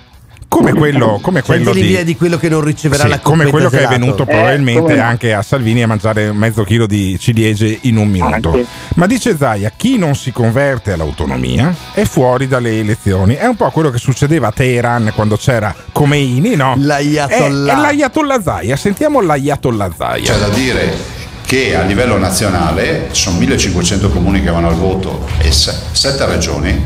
Come 0.48 0.72
quello, 0.72 1.18
come 1.20 1.42
quello 1.42 1.72
di 1.72 2.04
di 2.04 2.16
quello 2.16 2.38
che 2.38 2.48
non 2.48 2.62
riceverà 2.62 3.02
Sì, 3.02 3.08
la 3.08 3.18
come 3.18 3.46
quello 3.46 3.68
che 3.68 3.80
è 3.82 3.88
venuto 3.88 4.22
Eh, 4.22 4.26
probabilmente 4.26 4.80
come 4.80 4.94
no. 4.94 5.02
anche 5.02 5.34
a 5.34 5.42
Salvini 5.42 5.82
a 5.82 5.86
mangiare 5.86 6.32
mezzo 6.32 6.62
chilo 6.64 6.86
di 6.86 7.18
ciliegie 7.18 7.78
in 7.82 7.96
un 7.96 8.08
minuto. 8.08 8.52
Anche. 8.52 8.66
Ma 8.94 9.06
dice 9.06 9.36
Zaia, 9.36 9.72
chi 9.76 9.98
non 9.98 10.14
si 10.14 10.32
converte 10.32 10.92
all'autonomia 10.92 11.74
è 11.92 12.04
fuori 12.04 12.46
dalle 12.46 12.78
elezioni. 12.78 13.34
È 13.34 13.46
un 13.46 13.56
po' 13.56 13.70
quello 13.70 13.90
che 13.90 13.98
succedeva 13.98 14.48
a 14.48 14.52
Teheran 14.52 15.12
quando 15.14 15.36
c'era 15.36 15.74
Khomeini, 15.92 16.54
no? 16.54 16.74
L'Ayatollah. 16.78 17.72
È, 17.72 17.76
è 17.76 17.80
l'Ayatollah 17.80 18.42
Zaia. 18.42 18.76
Sentiamo 18.76 19.20
l'Ayatollah 19.20 19.90
Zaia. 19.96 20.32
C'è 20.32 20.38
da 20.38 20.48
dire 20.48 20.94
che 21.44 21.76
a 21.76 21.82
livello 21.82 22.18
nazionale 22.18 23.08
sono 23.12 23.38
1500 23.38 24.10
comuni 24.10 24.42
che 24.42 24.50
vanno 24.50 24.68
al 24.68 24.74
voto 24.74 25.26
e 25.38 25.50
7 25.52 26.26
regioni, 26.26 26.84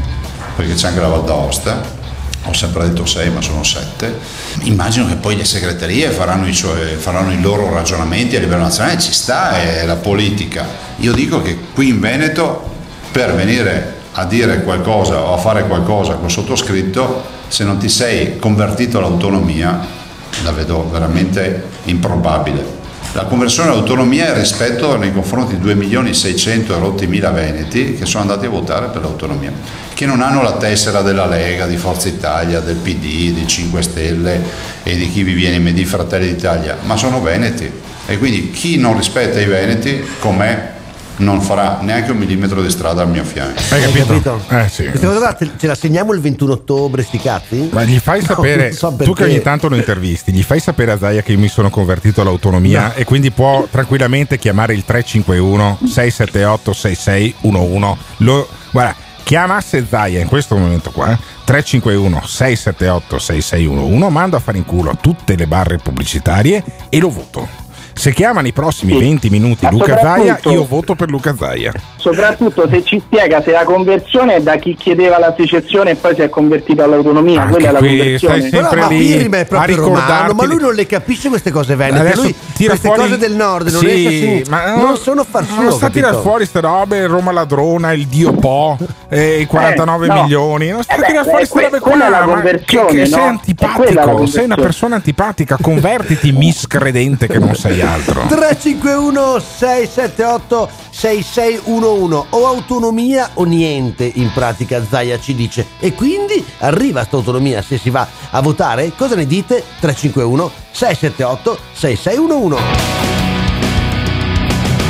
perché 0.57 0.75
c'è 0.75 0.88
anche 0.88 1.01
la 1.01 1.09
Val 1.09 1.25
d'Aosta, 1.25 1.99
ho 2.44 2.53
sempre 2.53 2.88
detto 2.88 3.05
6 3.05 3.31
ma 3.31 3.40
sono 3.40 3.62
7. 3.62 4.18
Immagino 4.62 5.07
che 5.07 5.16
poi 5.16 5.37
le 5.37 5.44
segreterie 5.44 6.11
faranno 6.11 6.48
i, 6.48 6.55
suoi- 6.55 6.96
faranno 6.96 7.33
i 7.33 7.40
loro 7.40 7.72
ragionamenti 7.72 8.37
a 8.37 8.40
livello 8.40 8.62
nazionale, 8.62 8.98
ci 8.98 9.12
sta, 9.12 9.61
è 9.61 9.85
la 9.85 9.96
politica. 9.96 10.66
Io 10.96 11.12
dico 11.12 11.42
che 11.42 11.59
qui 11.74 11.88
in 11.88 12.00
Veneto 12.00 12.68
per 13.12 13.35
venire 13.35 13.98
a 14.12 14.24
dire 14.24 14.62
qualcosa 14.62 15.20
o 15.20 15.35
a 15.35 15.38
fare 15.38 15.66
qualcosa 15.66 16.14
col 16.14 16.31
sottoscritto, 16.31 17.22
se 17.48 17.64
non 17.64 17.79
ti 17.79 17.88
sei 17.88 18.38
convertito 18.38 18.98
all'autonomia, 18.98 19.87
la 20.42 20.53
vedo 20.53 20.88
veramente 20.90 21.68
improbabile. 21.85 22.80
La 23.12 23.25
conversione 23.25 23.70
all'autonomia 23.70 24.33
è 24.33 24.38
rispetto 24.38 24.96
nei 24.96 25.12
confronti 25.12 25.57
di 25.57 25.61
2 25.61 25.75
milioni 25.75 26.14
600 26.14 26.77
e 26.77 26.79
rotti 26.79 27.07
mila 27.09 27.31
veneti 27.31 27.94
che 27.94 28.07
sono 28.07 28.23
andati 28.23 28.46
a 28.46 28.51
votare 28.51 28.87
per 28.87 29.03
l'autonomia, 29.03 29.53
che 29.94 30.07
non 30.07 30.20
hanno 30.20 30.42
la 30.42 30.53
tessera 30.53 31.03
della 31.03 31.27
Lega, 31.27 31.66
di 31.66 31.77
Forza 31.77 32.07
Italia, 32.07 32.61
del 32.61 32.77
PD, 32.77 33.33
di 33.33 33.44
5 33.49 33.83
Stelle 33.83 34.40
e 34.85 34.94
di 34.94 35.11
chi 35.11 35.25
vi 35.25 35.33
viene 35.33 35.73
di 35.73 35.85
Fratelli 35.85 36.29
d'Italia, 36.29 36.77
ma 36.83 36.96
sono 36.96 37.20
veneti. 37.20 37.68
E 38.07 38.16
quindi 38.16 38.53
chi 38.53 38.77
non 38.77 38.96
rispetta 38.96 39.40
i 39.40 39.46
veneti, 39.46 40.05
con 40.20 40.37
me, 40.37 40.79
non 41.20 41.40
farà 41.40 41.78
neanche 41.80 42.11
un 42.11 42.18
millimetro 42.18 42.61
di 42.62 42.70
strada 42.70 43.02
al 43.02 43.09
mio 43.09 43.24
fianco. 43.24 43.61
Hai 43.70 43.85
Hai 43.85 43.92
capito? 43.92 44.40
Eh 44.48 44.68
sì. 44.68 44.85
Questa 44.85 45.06
cosa 45.06 45.37
ce 45.56 45.66
la 45.66 45.74
segniamo 45.74 46.12
il 46.12 46.20
21 46.20 46.52
ottobre, 46.52 47.02
sti 47.02 47.18
cazzi? 47.18 47.68
Ma 47.72 47.85
gli 47.85 47.98
fai 47.98 48.20
No, 48.26 48.26
sapere, 48.26 48.62
non 48.68 48.72
so 48.72 48.96
tu 48.98 49.12
che 49.12 49.24
ogni 49.24 49.40
tanto 49.40 49.68
lo 49.68 49.76
intervisti, 49.76 50.33
gli 50.33 50.42
fai 50.42 50.61
sapere 50.61 50.92
a 50.92 50.98
Zaia 50.98 51.22
che 51.22 51.33
io 51.33 51.38
mi 51.38 51.48
sono 51.48 51.70
convertito 51.70 52.20
all'autonomia 52.20 52.88
No. 52.88 52.92
e 52.94 53.04
quindi 53.04 53.30
può 53.30 53.66
tranquillamente 53.70 54.38
chiamare 54.38 54.74
il 54.74 54.85
351 54.85 55.78
678 55.87 56.72
6611. 56.72 57.98
Lo, 58.18 58.48
guarda, 58.70 58.94
chiamasse 59.22 59.87
Zaia 59.88 60.20
in 60.20 60.28
questo 60.28 60.56
momento 60.56 60.90
qua, 60.90 61.12
eh, 61.12 61.18
351 61.44 62.22
678 62.26 63.18
6611, 63.18 64.11
mando 64.11 64.37
a 64.37 64.40
fare 64.40 64.59
in 64.59 64.64
culo 64.64 64.96
tutte 65.00 65.37
le 65.37 65.46
barre 65.46 65.78
pubblicitarie 65.78 66.62
e 66.88 66.98
lo 66.98 67.11
voto. 67.11 67.68
Se 67.92 68.12
chiamano 68.12 68.46
i 68.46 68.53
prossimi 68.53 68.98
20 68.98 69.29
minuti 69.29 69.64
Ma 69.64 69.70
Luca 69.70 69.98
Zaia, 69.98 70.38
io 70.44 70.64
voto 70.66 70.94
per 70.94 71.11
Luca 71.11 71.35
Zaia. 71.37 71.72
Soprattutto 71.96 72.66
se 72.70 72.83
ci 72.83 72.98
spiega 73.05 73.42
se 73.42 73.50
la 73.50 73.64
conversione 73.64 74.37
è 74.37 74.40
da 74.40 74.57
chi 74.57 74.74
chiedeva 74.74 75.18
la 75.18 75.35
secessione 75.37 75.90
e 75.90 75.94
poi 75.96 76.14
si 76.14 76.22
è 76.22 76.31
convertito 76.31 76.83
all'autonomia, 76.83 77.42
Anche 77.42 77.53
quella 77.55 77.68
è 77.68 77.72
la 77.72 77.79
qui 77.79 77.96
conversione. 77.98 78.38
stai 78.38 78.50
sempre 78.50 78.68
Però, 78.70 78.83
ma 78.83 78.88
lì 78.88 78.98
Pirri 79.07 79.31
è 79.31 79.40
a 79.40 79.44
proprio 79.44 79.76
romano, 79.76 80.33
ma 80.33 80.44
lui 80.46 80.59
non 80.61 80.72
le 80.74 80.87
capisce 80.87 81.29
queste 81.29 81.50
cose 81.50 81.74
venete. 81.76 81.98
Adesso 82.00 82.22
Lui 82.22 82.35
queste 82.57 82.76
fuori- 82.88 83.00
cose 83.03 83.18
del 83.18 83.33
nord 83.35 83.68
non 83.70 83.81
Sì, 83.83 84.07
sen- 84.18 84.42
ma 84.48 84.74
non 84.76 84.96
sono 84.96 85.24
far 85.29 85.44
suo, 85.44 85.62
Non 85.62 85.72
sta 85.72 85.87
a 85.87 85.90
tirare 85.90 86.12
capito? 86.14 86.22
fuori 86.29 86.48
queste 86.48 86.61
robe, 86.61 87.07
Roma 87.07 87.33
ladrona, 87.33 87.92
il 87.92 88.07
Dio 88.07 88.33
Po, 88.33 88.79
eh, 89.11 89.40
i 89.40 89.46
49 89.46 90.07
Eh, 90.07 90.09
no. 90.09 90.22
milioni. 90.22 90.68
Non 90.70 90.83
sta 90.83 90.94
Eh 90.94 91.00
a 91.00 91.03
tirare 91.05 91.24
beh, 91.24 91.29
fuori 91.31 91.44
eh, 91.44 91.48
queste 91.48 91.68
robe 91.70 91.81
que- 91.83 91.90
quella 91.90 92.07
è 92.07 92.11
la 92.11 92.16
qua. 92.18 92.26
ma 92.26 92.33
conversione, 92.40 92.87
che, 92.88 92.94
che 92.96 93.07
sei 93.07 93.18
no? 93.18 93.24
La 93.24 93.31
antipatico, 93.31 94.26
sei 94.26 94.44
una 94.44 94.55
persona 94.57 94.94
antipatica, 94.94 95.57
convertiti 95.61 96.33
miscredente 96.33 97.26
che 97.26 97.38
non 97.38 97.55
sei 97.55 97.80
altro. 97.81 98.27
351 98.27 99.40
678 99.40 100.69
6611 100.90 102.27
o 102.31 102.47
autonomia 102.47 103.31
o 103.35 103.45
niente 103.45 104.11
in 104.14 104.31
pratica 104.33 104.85
Zaia 104.87 105.19
ci 105.19 105.35
dice 105.35 105.66
e 105.79 105.95
quindi 105.95 106.45
arriva 106.59 107.05
sta 107.05 107.16
autonomia 107.16 107.62
se 107.62 107.79
si 107.79 107.90
va 107.90 108.07
a 108.31 108.40
votare 108.40 108.93
cosa 108.97 109.14
ne 109.14 109.27
dite 109.27 109.64
351 109.81 110.51
678 110.73 111.59
6611 111.73 113.21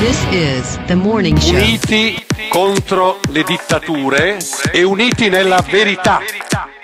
This 0.00 0.24
is 0.32 0.78
the 0.86 0.94
morning 0.94 1.36
show. 1.38 1.54
Uniti 1.54 2.24
contro 2.48 3.20
le 3.28 3.42
dittature 3.42 4.38
e 4.72 4.82
uniti 4.82 5.28
nella 5.28 5.62
verità. 5.70 6.20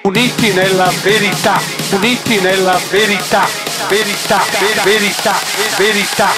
Uniti 0.03 0.53
nella 0.53 0.93
verità. 1.03 1.59
Uniti 1.93 2.39
nella 2.41 2.79
verità. 2.91 3.66
Verità, 3.89 4.43
ver- 4.59 4.83
verità, 4.83 5.35
verità. 5.77 6.29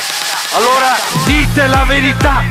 Allora 0.55 0.97
dite 1.25 1.67
la 1.67 1.85
verità. 1.85 2.43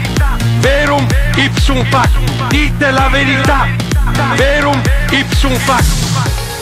Verum 0.59 1.05
ipsum 1.35 1.85
fac. 1.85 2.09
Dite 2.47 2.89
la 2.91 3.07
verità. 3.09 3.67
Verum 4.35 4.81
ipsum 5.11 5.53
fac. 5.55 5.83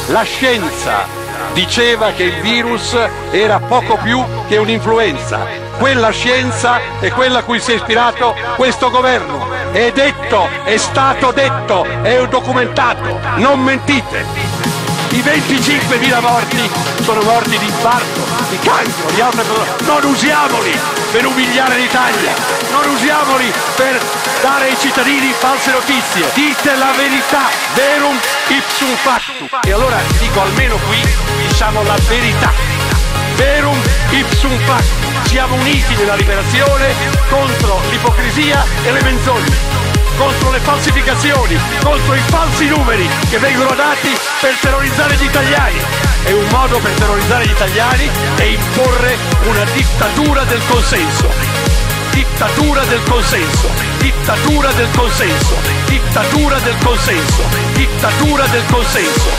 La 0.07 0.23
scienza 0.23 1.07
diceva 1.53 2.11
che 2.11 2.23
il 2.23 2.41
virus 2.41 2.97
era 3.31 3.59
poco 3.59 3.97
più 4.03 4.21
che 4.49 4.57
un'influenza. 4.57 5.47
Quella 5.77 6.09
scienza 6.09 6.79
è 6.99 7.09
quella 7.11 7.39
a 7.39 7.43
cui 7.43 7.61
si 7.61 7.71
è 7.71 7.75
ispirato 7.75 8.35
questo 8.57 8.89
governo. 8.89 9.49
È 9.71 9.91
detto, 9.93 10.49
è 10.65 10.75
stato 10.75 11.31
detto, 11.31 11.85
è 12.01 12.27
documentato. 12.27 13.19
Non 13.37 13.61
mentite. 13.61 14.74
I 15.15 15.19
25.000 15.19 16.19
morti 16.19 16.69
sono 16.99 17.21
morti 17.21 17.57
di 17.57 17.63
infarto, 17.63 18.19
di 18.49 18.59
cancro, 18.59 19.09
di 19.13 19.21
altre 19.21 19.45
cose. 19.47 19.85
Non 19.85 20.03
usiamoli 20.11 20.77
per 21.09 21.25
umiliare 21.25 21.77
l'Italia, 21.77 22.33
non 22.71 22.91
usiamoli 22.91 23.49
per 23.77 23.97
dare 24.41 24.65
ai 24.65 24.77
cittadini 24.77 25.31
false 25.31 25.71
notizie. 25.71 26.29
Dite 26.33 26.75
la 26.75 26.91
verità, 26.97 27.47
verum 27.75 28.19
ipsum 28.49 28.93
factum. 28.95 29.47
E 29.63 29.71
allora 29.71 30.01
dico 30.19 30.41
almeno 30.41 30.75
qui 30.85 31.01
diciamo 31.47 31.81
la 31.83 31.95
verità. 32.09 32.51
Verum 33.35 33.79
ipsum 34.09 34.57
factum. 34.65 35.23
Siamo 35.27 35.55
uniti 35.55 35.95
nella 35.95 36.15
liberazione 36.15 36.93
contro 37.29 37.79
l'ipocrisia 37.89 38.65
e 38.83 38.91
le 38.91 39.01
menzogne 39.01 40.04
contro 40.17 40.51
le 40.51 40.59
falsificazioni, 40.59 41.57
contro 41.81 42.13
i 42.13 42.19
falsi 42.27 42.67
numeri 42.67 43.07
che 43.29 43.37
vengono 43.37 43.73
dati 43.75 44.09
per 44.41 44.53
terrorizzare 44.61 45.15
gli 45.15 45.23
italiani. 45.23 45.79
E 46.25 46.33
un 46.33 46.47
modo 46.49 46.79
per 46.79 46.91
terrorizzare 46.93 47.45
gli 47.45 47.51
italiani 47.51 48.09
è 48.35 48.43
imporre 48.43 49.17
una 49.45 49.63
dittatura 49.73 50.43
del 50.43 50.61
consenso. 50.67 51.29
Dittatura 52.11 52.83
del 52.85 53.03
consenso, 53.03 53.69
dittatura 53.99 54.71
del 54.71 54.87
consenso, 54.95 55.55
dittatura 55.87 56.59
del 56.59 56.77
consenso, 56.83 57.43
dittatura 57.73 58.45
del 58.47 58.63
consenso. 58.71 59.29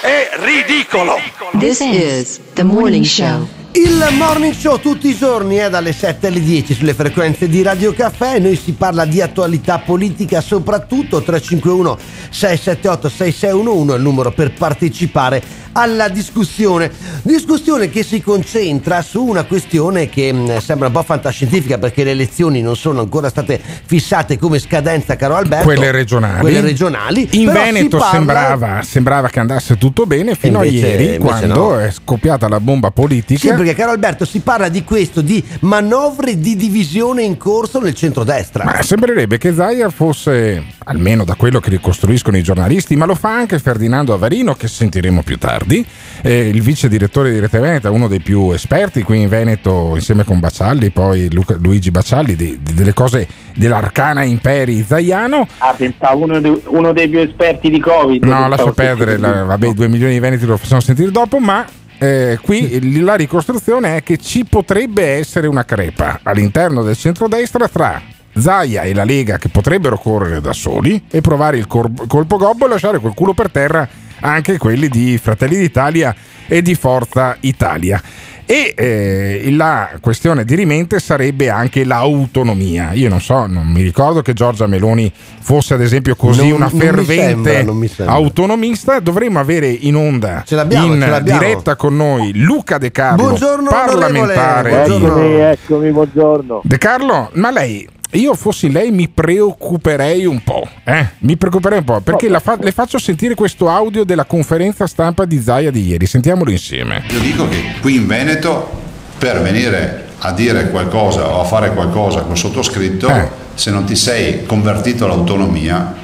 È 0.00 0.30
ridicolo! 0.40 1.18
This 1.58 1.80
is 1.80 2.40
the 2.54 2.64
morning 2.64 3.04
show. 3.04 3.63
Il 3.76 4.06
morning 4.16 4.54
show 4.54 4.78
tutti 4.78 5.08
i 5.08 5.16
giorni 5.16 5.56
è 5.56 5.68
dalle 5.68 5.92
7 5.92 6.28
alle 6.28 6.40
10 6.40 6.74
sulle 6.74 6.94
frequenze 6.94 7.48
di 7.48 7.60
Radio 7.60 7.92
Caffè. 7.92 8.38
Noi 8.38 8.54
si 8.54 8.70
parla 8.70 9.04
di 9.04 9.20
attualità 9.20 9.80
politica, 9.80 10.40
soprattutto 10.40 11.20
351 11.20 11.98
678 12.30 13.08
6611 13.08 13.92
è 13.92 13.96
il 13.96 14.02
numero 14.02 14.30
per 14.30 14.52
partecipare 14.52 15.42
alla 15.72 16.08
discussione. 16.08 16.88
Discussione 17.22 17.88
che 17.90 18.04
si 18.04 18.20
concentra 18.22 19.02
su 19.02 19.24
una 19.24 19.42
questione 19.42 20.08
che 20.08 20.32
mh, 20.32 20.58
sembra 20.60 20.86
un 20.86 20.92
po' 20.92 21.02
fantascientifica 21.02 21.76
perché 21.78 22.04
le 22.04 22.12
elezioni 22.12 22.62
non 22.62 22.76
sono 22.76 23.00
ancora 23.00 23.28
state 23.28 23.60
fissate 23.84 24.38
come 24.38 24.60
scadenza, 24.60 25.16
caro 25.16 25.34
Alberto. 25.34 25.64
Quelle 25.64 25.90
regionali. 25.90 26.40
Quelle 26.40 26.60
regionali. 26.60 27.28
In 27.32 27.50
Veneto 27.50 27.96
parla- 27.98 28.12
sembrava, 28.12 28.82
sembrava 28.84 29.28
che 29.28 29.40
andasse 29.40 29.76
tutto 29.76 30.06
bene 30.06 30.36
fino 30.36 30.62
Invece- 30.62 30.86
a 30.86 31.00
ieri, 31.00 31.18
quando 31.18 31.54
no. 31.54 31.80
è 31.80 31.90
scoppiata 31.90 32.46
la 32.46 32.60
bomba 32.60 32.92
politica. 32.92 33.40
Sì, 33.40 33.63
perché 33.64 33.80
caro 33.80 33.92
Alberto 33.92 34.24
si 34.24 34.40
parla 34.40 34.68
di 34.68 34.84
questo, 34.84 35.20
di 35.22 35.42
manovre 35.60 36.38
di 36.38 36.54
divisione 36.56 37.22
in 37.22 37.36
corso 37.36 37.80
nel 37.80 37.94
centrodestra. 37.94 38.64
Ma 38.64 38.82
sembrerebbe 38.82 39.38
che 39.38 39.54
Zaia 39.54 39.88
fosse, 39.90 40.62
almeno 40.84 41.24
da 41.24 41.34
quello 41.34 41.60
che 41.60 41.70
ricostruiscono 41.70 42.36
i 42.36 42.42
giornalisti, 42.42 42.94
ma 42.96 43.06
lo 43.06 43.14
fa 43.14 43.34
anche 43.34 43.58
Ferdinando 43.58 44.12
Avarino, 44.12 44.54
che 44.54 44.68
sentiremo 44.68 45.22
più 45.22 45.38
tardi, 45.38 45.84
eh, 46.22 46.48
il 46.48 46.60
vice 46.62 46.88
direttore 46.88 47.30
di 47.32 47.38
Rete 47.38 47.58
Veneta, 47.58 47.90
uno 47.90 48.06
dei 48.08 48.20
più 48.20 48.50
esperti 48.52 49.02
qui 49.02 49.22
in 49.22 49.28
Veneto, 49.28 49.92
insieme 49.94 50.24
con 50.24 50.40
Baccialli, 50.40 50.90
poi 50.90 51.32
Luca- 51.32 51.56
Luigi 51.58 51.90
Baccialli, 51.90 52.36
di- 52.36 52.58
di- 52.60 52.74
delle 52.74 52.92
cose 52.92 53.26
dell'arcana 53.54 54.24
imperi 54.24 54.84
zaiano. 54.86 55.46
Ah, 55.58 55.72
pensavo 55.74 56.24
uno, 56.24 56.40
de- 56.40 56.60
uno 56.66 56.92
dei 56.92 57.08
più 57.08 57.20
esperti 57.20 57.70
di 57.70 57.80
Covid. 57.80 58.24
No, 58.24 58.48
fosse 58.56 58.72
perdere, 58.72 59.16
la- 59.16 59.44
vabbè, 59.44 59.68
i 59.68 59.74
due 59.74 59.88
milioni 59.88 60.12
di 60.12 60.18
veneti 60.18 60.44
lo 60.44 60.56
facciamo 60.56 60.80
sentire 60.80 61.10
dopo, 61.10 61.38
ma 61.38 61.64
eh, 62.04 62.38
qui 62.42 63.00
la 63.00 63.14
ricostruzione 63.14 63.96
è 63.96 64.02
che 64.02 64.18
ci 64.18 64.44
potrebbe 64.44 65.16
essere 65.16 65.46
una 65.46 65.64
crepa 65.64 66.20
all'interno 66.22 66.82
del 66.82 66.96
centrodestra 66.96 67.66
tra 67.68 68.02
Zaia 68.36 68.82
e 68.82 68.92
la 68.92 69.04
Lega 69.04 69.38
che 69.38 69.48
potrebbero 69.48 69.96
correre 69.96 70.42
da 70.42 70.52
soli 70.52 71.04
e 71.10 71.20
provare 71.22 71.56
il 71.56 71.66
cor- 71.66 72.06
colpo 72.06 72.36
gobbo 72.36 72.66
e 72.66 72.68
lasciare 72.68 72.98
quel 72.98 73.14
culo 73.14 73.32
per 73.32 73.50
terra 73.50 73.88
anche 74.20 74.58
quelli 74.58 74.88
di 74.88 75.18
Fratelli 75.18 75.56
d'Italia 75.56 76.14
e 76.46 76.60
di 76.62 76.74
Forza 76.74 77.36
Italia. 77.40 78.00
E 78.46 78.74
eh, 78.76 79.50
la 79.52 79.90
questione 80.00 80.44
dirimente 80.44 80.98
sarebbe 81.00 81.48
anche 81.48 81.84
l'autonomia. 81.84 82.92
Io 82.92 83.08
non 83.08 83.20
so, 83.20 83.46
non 83.46 83.66
mi 83.68 83.82
ricordo 83.82 84.20
che 84.20 84.34
Giorgia 84.34 84.66
Meloni 84.66 85.10
fosse 85.40 85.74
ad 85.74 85.80
esempio 85.80 86.14
così 86.14 86.48
Non- 86.48 86.52
una 86.56 86.66
non 86.66 86.78
mi 86.78 86.84
fervente 86.84 87.52
sembra, 87.52 87.62
non 87.62 87.76
mi 87.76 87.90
autonomista. 88.04 89.00
Dovremmo 89.00 89.38
avere 89.38 89.68
in 89.68 89.96
onda 89.96 90.42
l'abbiamo, 90.54 90.94
in 90.94 91.00
ce 91.00 91.08
l'abbiamo. 91.08 91.40
diretta 91.40 91.76
con 91.76 91.96
noi 91.96 92.32
Luca 92.34 92.76
De 92.78 92.90
Carlo, 92.90 93.22
Buongiorno, 93.22 93.70
parlamentare. 93.70 94.70
buongiorno. 94.70 95.48
eccomi, 95.50 95.90
buongiorno. 95.90 96.60
De 96.64 96.78
Carlo, 96.78 97.30
ma 97.34 97.50
lei, 97.50 97.88
io 98.18 98.34
fossi 98.34 98.70
lei 98.70 98.90
mi 98.90 99.08
preoccuperei 99.08 100.24
un 100.24 100.42
po', 100.42 100.66
eh? 100.84 101.06
Mi 101.20 101.36
preoccuperei 101.36 101.78
un 101.78 101.84
po', 101.84 102.00
perché 102.00 102.28
la 102.28 102.40
fa- 102.40 102.58
le 102.60 102.70
faccio 102.72 102.98
sentire 102.98 103.34
questo 103.34 103.68
audio 103.68 104.04
della 104.04 104.24
conferenza 104.24 104.86
stampa 104.86 105.24
di 105.24 105.40
Zaia 105.40 105.70
di 105.70 105.86
ieri, 105.86 106.06
sentiamolo 106.06 106.50
insieme. 106.50 107.02
Io 107.10 107.18
dico 107.20 107.48
che 107.48 107.60
qui 107.80 107.96
in 107.96 108.06
Veneto 108.06 108.70
per 109.18 109.40
venire 109.42 110.06
a 110.18 110.32
dire 110.32 110.70
qualcosa 110.70 111.28
o 111.28 111.40
a 111.40 111.44
fare 111.44 111.72
qualcosa 111.72 112.22
col 112.22 112.36
sottoscritto, 112.36 113.08
Eh. 113.08 113.28
se 113.54 113.70
non 113.70 113.84
ti 113.84 113.94
sei 113.96 114.46
convertito 114.46 115.04
all'autonomia, 115.04 115.94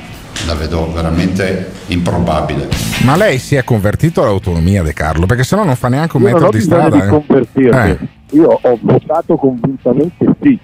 la 0.46 0.54
vedo 0.54 0.90
veramente 0.92 1.70
improbabile. 1.88 2.68
Ma 3.04 3.16
lei 3.16 3.38
si 3.38 3.54
è 3.56 3.64
convertito 3.64 4.22
all'autonomia, 4.22 4.82
De 4.82 4.92
Carlo, 4.94 5.26
perché 5.26 5.44
sennò 5.44 5.64
non 5.64 5.76
fa 5.76 5.88
neanche 5.88 6.16
un 6.16 6.22
Io 6.24 6.32
metro 6.32 6.50
di 6.50 6.60
strada. 6.60 6.96
di 6.96 7.02
eh. 7.02 7.06
convertirmi. 7.08 7.90
Eh. 7.90 7.98
Io 8.32 8.58
ho 8.62 8.78
votato 8.82 9.36
convintamente 9.36 10.24
sì 10.40 10.58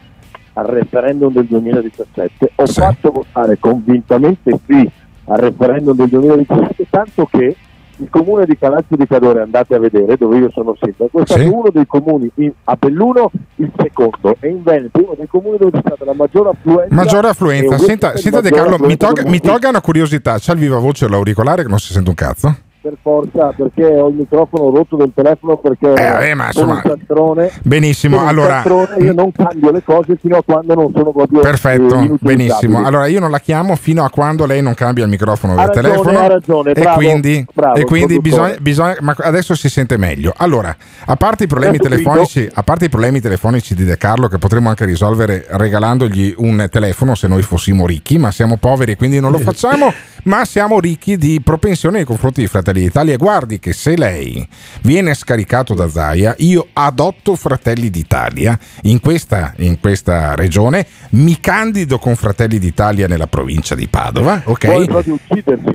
al 0.59 0.65
referendum 0.67 1.33
del 1.33 1.47
2017, 1.47 2.53
ho 2.55 2.67
fatto 2.67 3.11
votare 3.11 3.59
convintamente 3.59 4.59
sì 4.67 4.91
al 5.29 5.39
referendum 5.39 5.95
del 5.97 6.09
2017, 6.09 6.87
tanto 6.89 7.27
che 7.31 7.57
il 7.99 8.09
comune 8.11 8.45
di 8.45 8.59
Calalzo 8.59 8.95
di 8.95 9.07
Cadore, 9.07 9.41
andate 9.41 9.75
a 9.75 9.79
vedere 9.79 10.17
dove 10.19 10.37
io 10.39 10.51
sono 10.51 10.75
sindaco, 10.79 11.21
è 11.21 11.25
stato 11.25 11.41
Sì. 11.41 11.47
uno 11.49 11.71
dei 11.73 11.87
comuni, 11.87 12.31
in- 12.37 12.53
a 12.65 12.77
Belluno 12.79 13.31
il 13.57 13.73
secondo 13.77 14.37
e 14.39 14.49
in 14.49 14.63
Veneto 14.63 15.03
uno 15.03 15.15
dei 15.17 15.27
comuni 15.27 15.57
dove 15.57 15.71
c'è 15.73 15.81
stata 15.85 16.05
la 16.05 16.13
maggior 16.15 16.49
affluenza. 16.49 16.95
Maggiore 16.95 17.29
affluenza. 17.29 17.79
Senta, 17.79 18.17
senta 18.17 18.41
De 18.43 18.51
Carlo, 18.51 18.77
mi 18.79 18.97
del 18.97 19.25
mi 19.27 19.41
tolga 19.41 19.69
una 19.71 19.81
curiosità. 19.81 20.37
C'ha 20.39 20.53
il 20.53 20.59
viva 20.59 20.79
voce 20.79 21.09
l'auricolare 21.09 21.63
che 21.63 21.69
non 21.69 21.79
si 21.79 21.93
sente 21.93 22.11
un 22.11 22.15
cazzo? 22.17 22.55
Per 22.87 22.97
forza 23.03 23.53
perché 23.57 23.85
ho 23.99 24.07
il 24.09 24.15
microfono 24.15 24.71
rotto 24.71 24.95
del 24.97 25.11
telefono 25.13 25.57
perché 25.57 25.89
Eh, 25.93 26.09
vabbè, 26.09 26.35
ma 26.35 26.47
insomma- 26.47 26.75
un 26.75 26.81
cialtrone 26.83 27.51
Benissimo, 27.63 28.25
allora- 28.25 28.63
cialtrone, 28.63 29.05
io 29.05 29.13
non 29.13 29.33
cambio 29.33 29.73
le 29.73 29.83
cose 29.83 30.17
fino 30.21 30.37
a 30.37 30.43
quando 30.45 30.75
non 30.75 30.93
sono 30.95 31.11
proprio 31.11 31.41
eh, 31.41 31.43
Perfetto, 31.43 31.83
inutilizzabili. 31.83 32.19
benissimo. 32.37 32.85
Allora 32.87 33.07
io 33.07 33.19
non 33.19 33.31
la 33.33 33.41
chiamo 33.41 33.75
fino 33.75 34.05
a 34.05 34.11
quando 34.11 34.47
lei 34.47 34.63
non 34.63 34.75
cambia 34.75 35.03
il 35.03 35.11
microfono 35.11 35.55
Ha 35.55 35.57
del 35.57 35.67
ragione, 35.67 35.89
telefono. 35.89 36.19
ha 36.19 36.27
ragione, 36.29 36.71
e 36.71 36.81
bravo, 36.81 36.97
quindi, 36.97 37.47
bravo, 37.53 37.77
e 37.77 37.85
quindi 37.85 38.21
bisogna, 38.21 38.55
bisogna- 38.61 38.97
Ma 39.01 39.15
adesso 39.19 39.55
si 39.57 39.69
sente 39.69 39.97
meglio. 39.97 40.33
Allora, 40.37 40.75
a 41.07 41.17
parte 41.17 41.45
i 41.45 41.47
problemi 41.49 41.77
Adesso 41.77 41.91
telefonici, 41.91 42.49
a 42.53 42.63
parte 42.63 42.85
i 42.85 42.89
problemi 42.89 43.21
telefonici 43.21 43.75
di 43.75 43.85
De 43.85 43.97
Carlo, 43.97 44.29
che 44.29 44.39
potremmo 44.39 44.69
anche 44.69 44.85
risolvere 44.85 45.47
regalandogli 45.49 46.35
un 46.39 46.67
telefono 46.71 47.15
se 47.15 47.27
noi 47.27 47.43
fossimo 47.43 47.87
ricchi, 47.87 48.19
ma 48.19 48.31
siamo 48.31 48.57
poveri 48.59 48.95
quindi 48.97 49.19
non 49.21 49.33
lo 49.33 49.39
facciamo. 49.41 49.93
ma 50.25 50.45
siamo 50.45 50.79
ricchi 50.81 51.17
di 51.17 51.41
propensione 51.43 51.97
nei 51.99 52.05
confronti 52.05 52.41
di 52.41 52.47
Fratelli 52.49 52.76
d'Italia. 52.81 53.15
E 53.15 53.17
guardi 53.17 53.59
che 53.59 53.73
se 53.73 53.97
lei 53.97 54.47
viene 54.83 55.15
scaricato 55.15 55.75
da 55.75 55.89
Zaia, 55.89 56.35
io 56.39 56.69
adotto 56.73 57.35
Fratelli 57.37 57.91
d'Italia 57.91 58.59
in 58.83 59.01
questa, 59.01 59.55
in 59.59 59.79
questa 59.81 60.35
regione, 60.35 60.87
mi 61.11 61.39
candido 61.41 61.99
con 61.99 62.17
Fratelli 62.17 62.59
d'Italia 62.59 63.07
nella 63.07 63.27
provincia 63.27 63.75
di 63.75 63.89
Padova, 63.89 64.43
ok? 64.45 64.65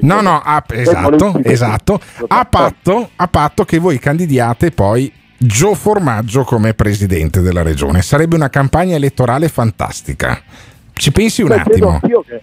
No, 0.01 0.21
no, 0.21 0.41
a- 0.43 0.63
esatto, 0.69 1.39
esatto. 1.43 1.99
A 2.27 2.45
patto, 2.45 3.09
a 3.15 3.27
patto 3.27 3.65
che 3.65 3.77
voi 3.77 3.99
candidiate 3.99 4.71
poi 4.71 5.11
Gio 5.37 5.73
Formaggio 5.73 6.43
come 6.43 6.73
presidente 6.75 7.41
della 7.41 7.63
regione. 7.63 8.01
Sarebbe 8.01 8.35
una 8.35 8.49
campagna 8.49 8.95
elettorale 8.95 9.47
fantastica. 9.49 10.39
Ci 10.93 11.11
pensi 11.11 11.41
un 11.41 11.51
attimo. 11.51 11.99
che 11.99 12.41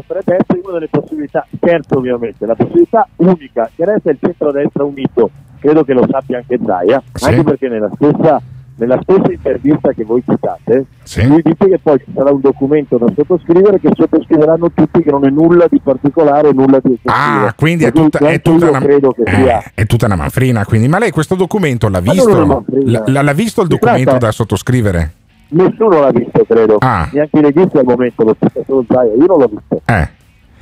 potrebbe 0.00 0.34
essere 0.40 0.60
una 0.62 0.72
delle 0.74 0.88
possibilità, 0.88 1.46
certo 1.60 1.98
ovviamente, 1.98 2.46
la 2.46 2.54
possibilità 2.54 3.06
unica 3.16 3.70
che 3.74 3.84
resta 3.84 4.10
il 4.10 4.18
centrodestra 4.20 4.84
unito, 4.84 5.30
credo 5.60 5.84
che 5.84 5.92
lo 5.94 6.06
sappia 6.10 6.38
anche 6.38 6.58
Zaia, 6.64 7.02
Sì. 7.12 7.24
anche 7.26 7.42
perché 7.42 7.68
nella 7.68 7.90
stessa, 7.94 8.40
nella 8.76 8.98
stessa 9.02 9.30
intervista 9.32 9.92
che 9.92 10.04
voi 10.04 10.22
citate, 10.26 10.86
Sì. 11.04 11.26
lui 11.26 11.40
dice 11.42 11.68
che 11.68 11.78
poi 11.78 11.98
ci 12.04 12.10
sarà 12.14 12.30
un 12.32 12.40
documento 12.40 12.98
da 12.98 13.06
sottoscrivere 13.14 13.78
che 13.78 13.90
sottoscriveranno 13.94 14.72
tutti 14.72 15.02
che 15.02 15.10
non 15.10 15.24
è 15.24 15.30
nulla 15.30 15.66
di 15.70 15.80
particolare, 15.80 16.52
nulla 16.52 16.80
di 16.82 16.92
eccessivo. 16.92 17.46
Ah, 17.46 17.54
quindi 17.56 17.84
è 17.84 17.92
tutta, 17.92 18.18
è 18.18 18.40
tutta 18.42 18.68
una, 18.68 18.80
credo 18.80 19.12
che 19.12 19.22
sia 19.26 19.58
eh, 19.62 19.70
è 19.74 19.86
tutta 19.86 20.06
una 20.06 20.16
manfrina. 20.16 20.64
Quindi. 20.64 20.88
Ma 20.88 20.98
lei 20.98 21.12
questo 21.12 21.34
documento 21.36 21.88
l'ha 21.88 22.00
visto? 22.00 22.64
L'ha, 23.06 23.22
l'ha 23.22 23.32
visto 23.32 23.60
il 23.62 23.68
Si 23.70 23.72
documento 23.74 24.10
tratta- 24.10 24.26
da 24.26 24.32
sottoscrivere? 24.32 25.12
Nessuno 25.48 26.00
l'ha 26.00 26.10
visto, 26.10 26.44
credo. 26.44 26.76
Ah. 26.80 27.08
Neanche 27.12 27.38
i 27.38 27.42
registi 27.42 27.76
al 27.78 27.84
momento, 27.84 28.24
lo 28.24 28.36
cita 28.40 28.60
solo 28.66 28.84
Zaia, 28.88 29.12
io 29.14 29.26
non 29.26 29.38
l'ho 29.38 29.48
visto. 29.48 29.82
Eh. 29.86 30.08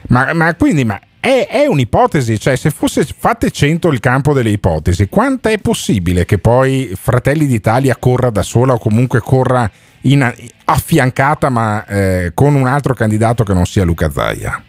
Ma, 0.08 0.32
ma 0.34 0.54
quindi 0.54 0.84
ma 0.84 1.00
è, 1.20 1.46
è 1.48 1.66
un'ipotesi, 1.66 2.38
cioè 2.40 2.56
se 2.56 2.70
fosse 2.70 3.04
fate 3.04 3.50
100 3.50 3.88
il 3.92 4.00
campo 4.00 4.32
delle 4.32 4.50
ipotesi, 4.50 5.08
quanto 5.08 5.48
è 5.48 5.58
possibile 5.58 6.24
che 6.24 6.38
poi 6.38 6.90
Fratelli 6.96 7.46
d'Italia 7.46 7.96
corra 7.96 8.30
da 8.30 8.42
sola 8.42 8.72
o 8.72 8.78
comunque 8.78 9.20
corra 9.20 9.70
in- 10.02 10.34
affiancata 10.64 11.48
ma 11.48 11.86
eh, 11.86 12.32
con 12.34 12.56
un 12.56 12.66
altro 12.66 12.94
candidato 12.94 13.44
che 13.44 13.54
non 13.54 13.66
sia 13.66 13.84
Luca 13.84 14.10
Zaia? 14.10 14.62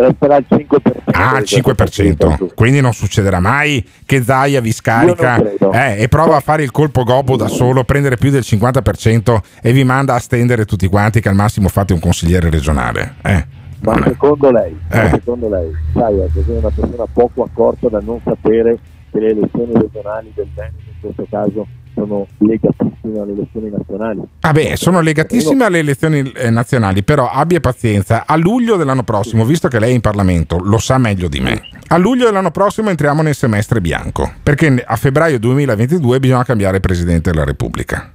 Resterà 0.00 0.36
il 0.36 0.46
5%. 0.48 1.10
Ah, 1.12 1.38
il 1.38 1.44
5%. 1.46 2.54
Quindi 2.54 2.80
non 2.80 2.92
succederà 2.92 3.40
mai 3.40 3.86
che 4.04 4.22
Zaia 4.22 4.60
vi 4.60 4.72
scarica 4.72 5.40
eh, 5.72 6.02
e 6.02 6.08
prova 6.08 6.36
a 6.36 6.40
fare 6.40 6.62
il 6.62 6.70
colpo 6.70 7.04
gobbo 7.04 7.36
da 7.36 7.48
solo, 7.48 7.84
prendere 7.84 8.16
più 8.16 8.30
del 8.30 8.42
50% 8.44 9.38
e 9.62 9.72
vi 9.72 9.84
manda 9.84 10.14
a 10.14 10.18
stendere 10.18 10.64
tutti 10.64 10.88
quanti 10.88 11.20
che 11.20 11.28
al 11.28 11.34
massimo 11.34 11.68
fate 11.68 11.92
un 11.92 12.00
consigliere 12.00 12.50
regionale. 12.50 13.14
Eh. 13.22 13.46
Ma 13.80 14.00
secondo 14.02 14.50
lei, 14.50 14.76
Eh. 14.90 15.08
secondo 15.10 15.48
lei, 15.48 15.70
sai, 15.92 16.18
è 16.18 16.28
così 16.34 16.50
una 16.50 16.70
persona 16.74 17.04
poco 17.12 17.44
accorta 17.44 17.88
da 17.88 18.00
non 18.00 18.20
sapere 18.24 18.76
che 19.12 19.20
le 19.20 19.28
elezioni 19.30 19.72
regionali 19.74 20.32
del 20.34 20.48
Veneto 20.52 20.76
in 20.84 21.00
questo 21.00 21.26
caso 21.30 21.66
sono 21.98 22.26
legatissime 22.38 23.18
alle 23.18 23.32
elezioni 23.32 23.70
nazionali. 23.70 24.20
Ah 24.40 24.52
beh, 24.52 24.76
sono 24.76 25.00
legatissime 25.00 25.64
alle 25.64 25.78
elezioni 25.80 26.30
eh, 26.32 26.50
nazionali, 26.50 27.02
però 27.02 27.28
abbia 27.28 27.60
pazienza. 27.60 28.24
A 28.26 28.36
luglio 28.36 28.76
dell'anno 28.76 29.02
prossimo, 29.02 29.44
visto 29.44 29.68
che 29.68 29.80
lei 29.80 29.90
è 29.90 29.94
in 29.94 30.00
Parlamento, 30.00 30.58
lo 30.58 30.78
sa 30.78 30.98
meglio 30.98 31.28
di 31.28 31.40
me. 31.40 31.60
A 31.88 31.96
luglio 31.96 32.26
dell'anno 32.26 32.50
prossimo 32.50 32.90
entriamo 32.90 33.22
nel 33.22 33.34
semestre 33.34 33.80
bianco, 33.80 34.30
perché 34.42 34.82
a 34.86 34.96
febbraio 34.96 35.38
2022 35.38 36.20
bisogna 36.20 36.44
cambiare 36.44 36.80
Presidente 36.80 37.30
della 37.30 37.44
Repubblica. 37.44 38.12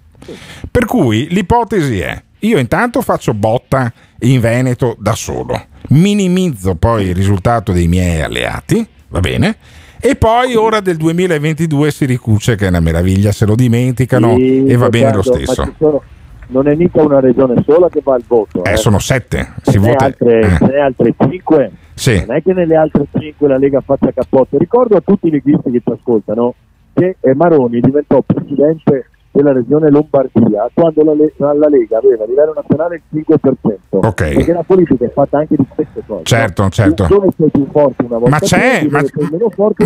Per 0.72 0.86
cui 0.86 1.28
l'ipotesi 1.30 2.00
è, 2.00 2.22
io 2.40 2.58
intanto 2.58 3.02
faccio 3.02 3.34
botta 3.34 3.92
in 4.20 4.40
Veneto 4.40 4.96
da 4.98 5.16
solo, 5.16 5.66
minimizzo 5.90 6.76
poi 6.76 7.08
il 7.08 7.16
risultato 7.16 7.74
dei 7.74 7.88
miei 7.88 8.22
alleati, 8.22 8.86
va 9.10 9.20
bene? 9.20 9.58
E 10.06 10.18
poi 10.18 10.54
ora 10.56 10.82
del 10.82 10.98
2022 10.98 11.90
si 11.90 12.04
ricuce 12.06 12.58
che 12.58 12.66
è 12.66 12.68
una 12.68 12.82
meraviglia, 12.82 13.32
se 13.32 13.46
lo 13.46 13.56
dimenticano 13.56 14.36
Sì, 14.36 14.66
e 14.66 14.76
va 14.76 14.90
bene 14.90 15.14
lo 15.14 15.22
Riccardo, 15.22 15.46
ma 15.46 15.54
stesso. 15.54 16.04
non 16.48 16.68
è 16.68 16.76
mica 16.76 17.02
una 17.02 17.22
regione 17.22 17.64
sola 17.66 17.88
che 17.88 18.02
va 18.04 18.16
al 18.16 18.24
voto. 18.28 18.66
Eh, 18.66 18.76
sono 18.76 19.00
sette, 19.00 19.54
si 19.62 19.78
vota. 19.78 20.04
altre, 20.04 20.40
eh. 20.42 20.58
ce 20.58 20.66
n'è 20.66 20.80
altre 20.80 21.16
cinque. 21.18 21.72
Sì. 21.94 22.22
Non 22.28 22.36
è 22.36 22.44
che 22.44 22.52
nelle 22.52 22.76
altre 22.76 23.06
cinque 23.18 23.48
la 23.48 23.58
Lega 23.58 23.80
faccia 23.80 24.12
cappotto. 24.12 24.58
Ricordo 24.58 24.98
a 24.98 25.02
tutti 25.02 25.28
i 25.28 25.32
leghisti 25.32 25.72
che 25.72 25.82
ci 25.82 25.92
ascoltano 25.92 26.54
che 26.94 27.16
eh, 27.22 27.34
Maroni 27.34 27.80
diventò 27.80 28.22
presidente 28.22 29.08
della 29.34 29.52
regione 29.52 29.90
Lombardia 29.90 30.70
quando 30.74 31.04
la, 31.04 31.14
Le- 31.14 31.34
la 31.38 31.68
Lega 31.68 31.98
aveva 31.98 32.24
a 32.24 32.28
livello 32.28 32.54
nazionale 32.54 33.02
il 33.10 33.26
5%. 33.28 33.78
Ok. 33.90 34.34
Perché 34.34 34.54
la 34.54 34.64
politica 34.64 35.06
è 35.06 35.12
fatta 35.12 35.40
anche 35.40 35.56
di 35.58 35.66
queste 35.74 36.04
cose. 36.06 36.24
Certo, 36.24 36.62
no? 36.64 36.70
certo. 36.70 37.08
Volta 37.08 38.30
Ma 38.30 38.40
c'è, 38.40 38.86
ma, 38.88 39.04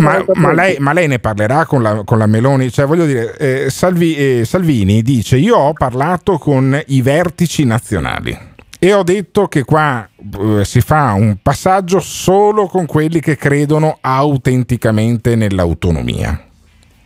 ma- 0.00 0.24
ma 0.34 0.52
lei, 0.52 0.76
ma 0.78 0.92
lei 0.92 1.08
ne 1.08 1.18
parlerà 1.18 1.64
con 1.64 1.82
la, 1.82 2.02
con 2.04 2.18
la 2.18 2.26
Meloni? 2.26 2.70
Cioè, 2.70 2.86
voglio 2.86 3.06
dire, 3.06 3.36
eh, 3.38 3.70
Salvi- 3.70 4.16
eh, 4.16 4.44
Salvini 4.44 5.02
dice: 5.02 5.36
Io 5.38 5.56
ho 5.56 5.72
parlato 5.72 6.36
con 6.36 6.78
i 6.88 7.00
vertici 7.00 7.64
nazionali 7.64 8.36
e 8.78 8.92
ho 8.92 9.02
detto 9.02 9.48
che 9.48 9.64
qua 9.64 10.06
eh, 10.38 10.64
si 10.64 10.80
fa 10.80 11.12
un 11.12 11.38
passaggio 11.42 12.00
solo 12.00 12.66
con 12.66 12.84
quelli 12.86 13.20
che 13.20 13.36
credono 13.36 13.96
autenticamente 14.00 15.36
nell'autonomia. 15.36 16.38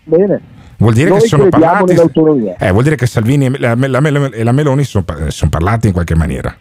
Bene. 0.04 0.51
Vuol 0.82 0.94
dire 0.94 1.12
che 1.12 1.20
sono 1.20 1.48
parlati. 1.48 1.94
Eh, 2.58 2.70
vuol 2.72 2.82
dire 2.82 2.96
che 2.96 3.06
Salvini 3.06 3.46
e 3.46 3.58
la, 3.58 3.74
la- 3.76 4.00
la- 4.00 4.30
e 4.32 4.42
la 4.42 4.52
Meloni 4.52 4.82
sono, 4.82 5.04
sono 5.28 5.50
parlati 5.50 5.86
in 5.86 5.92
qualche 5.92 6.16
maniera. 6.16 6.52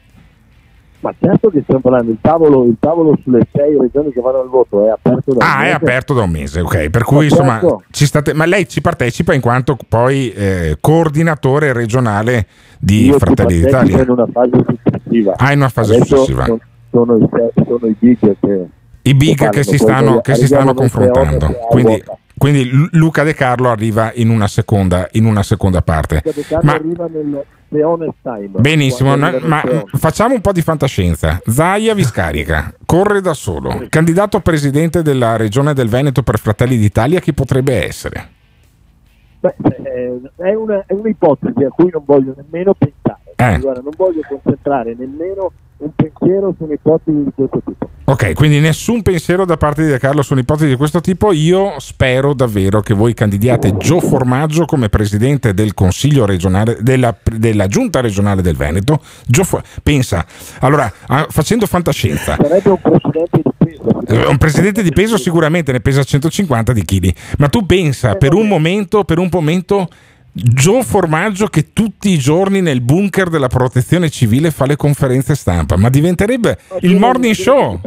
Ma 1.00 1.12
certo 1.20 1.50
che 1.50 1.62
stiamo 1.64 1.82
parlando, 1.82 2.12
il 2.12 2.20
tavolo, 2.22 2.64
il 2.66 2.76
tavolo 2.80 3.18
sulle 3.24 3.40
sei 3.52 3.76
regioni 3.76 4.12
che 4.12 4.22
vanno 4.22 4.42
al 4.42 4.50
voto 4.50 4.86
è 4.86 4.90
aperto 4.92 5.34
da 5.34 5.44
un 5.44 5.52
Ah, 5.52 5.62
è 5.62 5.64
mese. 5.64 5.76
aperto 5.76 6.14
da 6.14 6.22
un 6.22 6.30
mese, 6.30 6.60
ok. 6.62 6.90
Per 6.92 7.04
cui 7.04 7.18
Ma 7.18 7.24
insomma, 7.24 7.54
certo. 7.60 7.84
ci 7.90 8.06
state, 8.06 8.34
ma 8.36 8.46
lei 8.46 8.70
ci 8.70 8.82
partecipa 8.82 9.34
in 9.34 9.42
quanto 9.42 9.76
poi 9.90 10.32
eh, 10.32 10.78
coordinatore 10.80 11.74
regionale 11.74 12.46
di 12.78 13.06
Io 13.06 13.18
Fratelli 13.18 13.60
d'Italia. 13.62 14.00
in 14.04 14.10
una 14.12 14.28
fase 14.32 14.52
successiva. 14.64 15.34
Ah, 15.38 15.52
in 15.52 15.58
una 15.58 15.70
fase 15.70 15.96
Adesso 15.96 16.16
successiva. 16.18 16.46
Sono, 16.46 16.60
sono 16.92 17.16
i, 17.18 17.30
sono 17.66 17.88
i 17.88 17.96
big 17.98 18.20
che 18.40 18.66
I 19.02 19.16
big 19.16 19.38
parlano, 19.38 19.52
che 19.58 19.64
si 19.64 19.78
stanno, 19.80 20.22
che 20.22 20.36
si 20.36 20.46
stanno 20.46 20.74
confrontando. 20.76 21.48
Quindi. 21.72 22.04
Quindi 22.42 22.72
Lu- 22.72 22.88
Luca 22.94 23.22
De 23.22 23.36
Carlo 23.36 23.70
arriva 23.70 24.12
in 24.16 24.30
una 24.32 24.48
seconda, 24.48 25.08
in 25.12 25.26
una 25.26 25.44
seconda 25.44 25.84
parte. 25.84 26.16
Luca 26.24 26.32
De 26.36 26.42
Carlo 26.48 26.66
Ma 26.66 26.74
arriva 26.74 27.06
nel 27.08 27.46
Leone 27.68 28.14
Time. 28.24 28.50
benissimo, 28.60 29.16
ma 29.16 29.30
Leone. 29.30 29.84
facciamo 29.94 30.34
un 30.34 30.42
po' 30.42 30.52
di 30.52 30.64
fantascienza. 30.64 31.40
Zaia 31.46 31.94
vi 31.94 32.04
scarica, 32.04 32.74
corre 32.84 33.22
da 33.22 33.36
solo. 33.36 33.86
Candidato 33.90 34.38
a 34.38 34.40
presidente 34.40 35.04
della 35.04 35.36
regione 35.36 35.76
del 35.76 35.88
Veneto 35.88 36.24
per 36.24 36.40
Fratelli 36.40 36.78
d'Italia, 36.78 37.20
chi 37.20 37.32
potrebbe 37.32 37.86
essere? 37.86 38.30
Beh, 39.40 39.54
eh, 39.84 40.20
è, 40.38 40.54
una- 40.56 40.84
è 40.88 40.94
un'ipotesi 40.94 41.64
a 41.64 41.70
cui 41.70 41.90
non 41.92 42.02
voglio 42.04 42.34
nemmeno 42.36 42.74
pensare. 42.74 43.20
Eh. 43.36 43.60
Guarda, 43.60 43.82
non 43.82 43.94
voglio 43.96 44.22
concentrare 44.28 44.96
nemmeno 44.98 45.52
un 45.82 45.92
pensiero 45.96 46.54
su 46.58 46.64
un'ipotesi 46.64 47.24
di 47.24 47.32
questo 47.36 47.62
tipo. 47.66 47.90
Ok, 48.06 48.34
quindi 48.34 48.60
nessun 48.60 49.02
pensiero 49.04 49.46
da 49.46 49.58
parte 49.58 49.84
di 49.84 49.90
De 49.90 49.98
Carlo 49.98 50.22
su 50.22 50.34
un'ipotesi 50.34 50.68
di 50.68 50.76
questo 50.76 51.00
tipo. 51.02 51.32
Io 51.32 51.76
spero 51.80 52.34
davvero 52.34 52.82
che 52.82 52.94
voi 52.94 53.14
candidiate 53.14 53.78
Gio 53.78 54.00
Formaggio 54.00 54.66
come 54.66 54.90
presidente 54.90 55.54
del 55.54 55.74
consiglio 55.74 56.26
regionale, 56.26 56.78
della, 56.82 57.16
della 57.24 57.68
giunta 57.68 58.02
regionale 58.02 58.42
del 58.42 58.56
Veneto. 58.58 59.00
Gio 59.28 59.44
pensa, 59.82 60.26
allora, 60.60 60.92
facendo 61.30 61.66
fantascienza, 61.66 62.36
Sarebbe 62.40 62.70
un 62.70 62.82
presidente 62.82 63.42
di 63.44 63.52
peso. 63.58 64.02
eh, 64.08 64.26
un 64.28 64.38
presidente 64.38 64.84
di 64.84 64.92
peso 64.92 65.18
sicuramente 65.18 65.72
ne 65.72 65.80
pesa 65.80 66.04
150 66.04 66.74
di 66.74 66.84
chili, 66.84 67.16
ma 67.38 67.48
tu 67.48 67.66
pensa 67.66 68.16
per 68.16 68.34
un 68.34 68.48
momento, 68.48 69.04
per 69.06 69.20
un 69.20 69.30
momento, 69.32 69.88
Gio 70.34 70.82
Formaggio 70.82 71.48
che 71.48 71.74
tutti 71.74 72.10
i 72.10 72.18
giorni 72.18 72.62
nel 72.62 72.82
bunker 72.82 73.30
della 73.30 73.50
protezione 73.50 74.10
civile 74.10 74.50
fa 74.52 74.66
le 74.66 74.78
conferenze 74.78 75.36
stampa, 75.36 75.76
ma 75.76 75.90
diventerebbe 75.90 76.58
il 76.82 76.98
morning 76.98 77.34
show. 77.34 77.80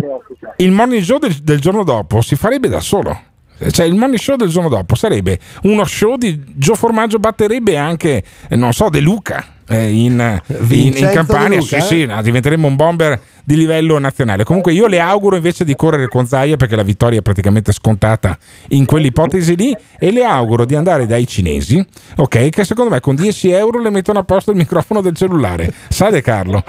Il 0.59 0.71
morning 0.71 1.03
show 1.03 1.19
del, 1.19 1.35
del 1.37 1.61
giorno 1.61 1.85
dopo 1.85 2.21
si 2.21 2.37
farebbe 2.37 2.69
da 2.69 2.81
solo. 2.81 3.33
Cioè, 3.71 3.87
il 3.87 3.95
morning 3.95 4.21
show 4.21 4.37
del 4.37 4.49
giorno 4.49 4.69
dopo 4.69 4.95
sarebbe 4.95 5.39
uno 5.63 5.85
show 5.85 6.17
di 6.17 6.43
Gio 6.55 6.75
Formaggio, 6.75 7.19
batterebbe 7.19 7.77
anche, 7.77 8.23
eh, 8.49 8.57
non 8.57 8.73
so, 8.73 8.89
De 8.89 9.01
Luca 9.01 9.55
eh, 9.69 9.91
in, 9.91 10.43
in, 10.69 10.93
in 10.97 11.11
Campania. 11.13 11.59
Luca, 11.59 11.81
sì, 11.81 11.87
sì, 11.87 12.05
no, 12.07 12.21
diventeremo 12.21 12.67
un 12.67 12.77
bomber 12.77 13.21
di 13.45 13.57
livello 13.57 13.99
nazionale. 13.99 14.45
Comunque, 14.45 14.73
io 14.73 14.87
le 14.87 15.01
auguro 15.01 15.37
invece 15.37 15.65
di 15.65 15.75
correre 15.75 16.09
con 16.09 16.27
Zaia 16.27 16.57
perché 16.57 16.77
la 16.77 16.83
vittoria 16.83 17.21
è 17.21 17.23
praticamente 17.23 17.73
scontata 17.73 18.37
in 18.69 18.85
quell'ipotesi 18.85 19.57
lì. 19.57 19.77
E 19.99 20.11
le 20.11 20.25
auguro 20.25 20.65
di 20.65 20.75
andare 20.75 21.07
dai 21.07 21.27
cinesi, 21.27 21.85
ok? 22.17 22.49
Che 22.51 22.65
secondo 22.65 22.91
me 22.91 23.01
con 23.01 23.15
10 23.15 23.51
euro 23.51 23.81
le 23.81 23.91
mettono 23.91 24.19
a 24.19 24.25
posto 24.25 24.51
il 24.51 24.57
microfono 24.57 25.01
del 25.01 25.15
cellulare. 25.15 25.73
Sa 25.89 26.11
De 26.11 26.21
Carlo? 26.21 26.63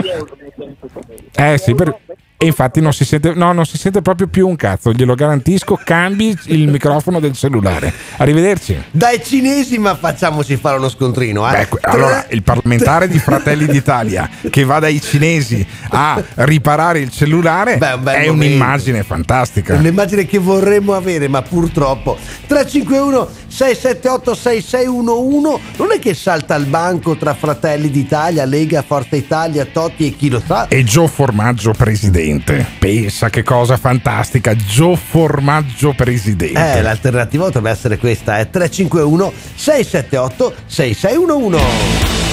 Eh 1.35 1.57
sì, 1.57 1.73
per- 1.73 1.99
e 2.37 2.45
infatti 2.47 2.81
non 2.81 2.91
si, 2.91 3.05
sente, 3.05 3.33
no, 3.33 3.53
non 3.53 3.65
si 3.65 3.77
sente 3.77 4.01
proprio 4.01 4.27
più 4.27 4.47
un 4.47 4.57
cazzo, 4.57 4.91
glielo 4.91 5.15
garantisco, 5.15 5.79
cambi 5.81 6.37
il 6.45 6.67
microfono 6.67 7.21
del 7.21 7.33
cellulare. 7.33 7.93
Arrivederci. 8.17 8.83
Dai 8.91 9.23
cinesi, 9.23 9.77
ma 9.77 9.95
facciamoci 9.95 10.57
fare 10.57 10.77
uno 10.77 10.89
scontrino. 10.89 11.49
Eh. 11.49 11.65
Beh, 11.69 11.77
allora, 11.81 12.25
il 12.29 12.43
parlamentare 12.43 13.07
di 13.07 13.19
Fratelli 13.19 13.65
d'Italia 13.67 14.29
che 14.49 14.65
va 14.65 14.79
dai 14.79 15.01
cinesi 15.01 15.65
a 15.89 16.21
riparare 16.35 16.99
il 16.99 17.09
cellulare 17.09 17.77
Beh, 17.77 17.93
un 17.93 18.01
è 18.03 18.27
momento. 18.27 18.31
un'immagine 18.31 19.03
fantastica. 19.03 19.75
Un'immagine 19.75 20.25
che 20.25 20.37
vorremmo 20.37 20.93
avere, 20.93 21.29
ma 21.29 21.41
purtroppo 21.41 22.17
351 22.47 23.29
678 23.55 24.35
6611 24.35 25.61
non 25.77 25.93
è 25.93 25.99
che 25.99 26.13
salta 26.13 26.55
al 26.55 26.65
banco 26.65 27.15
tra 27.15 27.33
Fratelli 27.33 27.89
d'Italia, 27.89 28.43
Lega, 28.43 28.81
Forza 28.81 29.15
Italia, 29.15 29.63
Totti 29.63 30.07
e 30.07 30.15
chi 30.17 30.27
lo 30.27 30.41
sa. 30.45 30.67
E 30.67 30.83
Gio 30.83 31.07
Formaggio 31.07 31.71
presidente. 31.71 32.65
Pensa 32.77 33.29
che 33.29 33.43
cosa 33.43 33.77
fantastica, 33.77 34.53
Gio 34.57 34.97
Formaggio 34.97 35.93
presidente. 35.93 36.77
Eh, 36.77 36.81
l'alternativa 36.81 37.45
potrebbe 37.45 37.69
essere 37.69 37.97
questa, 37.97 38.39
è 38.39 38.49
351 38.49 39.31
678 39.55 40.53
6611. 40.65 41.63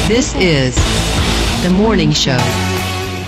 This 0.09 0.33
is 0.39 0.75
the 1.63 1.69
morning 1.69 2.13
show. 2.13 2.41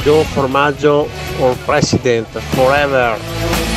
Joe 0.02 0.24
Formaggio 0.24 1.08
or 1.38 1.56
President 1.64 2.26
forever. 2.50 3.73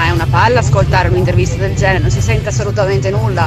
Ma 0.00 0.06
è 0.06 0.10
una 0.10 0.26
palla 0.30 0.60
ascoltare 0.60 1.10
un'intervista 1.10 1.56
del 1.56 1.74
genere, 1.74 1.98
non 1.98 2.10
si 2.10 2.22
sente 2.22 2.48
assolutamente 2.48 3.10
nulla. 3.10 3.46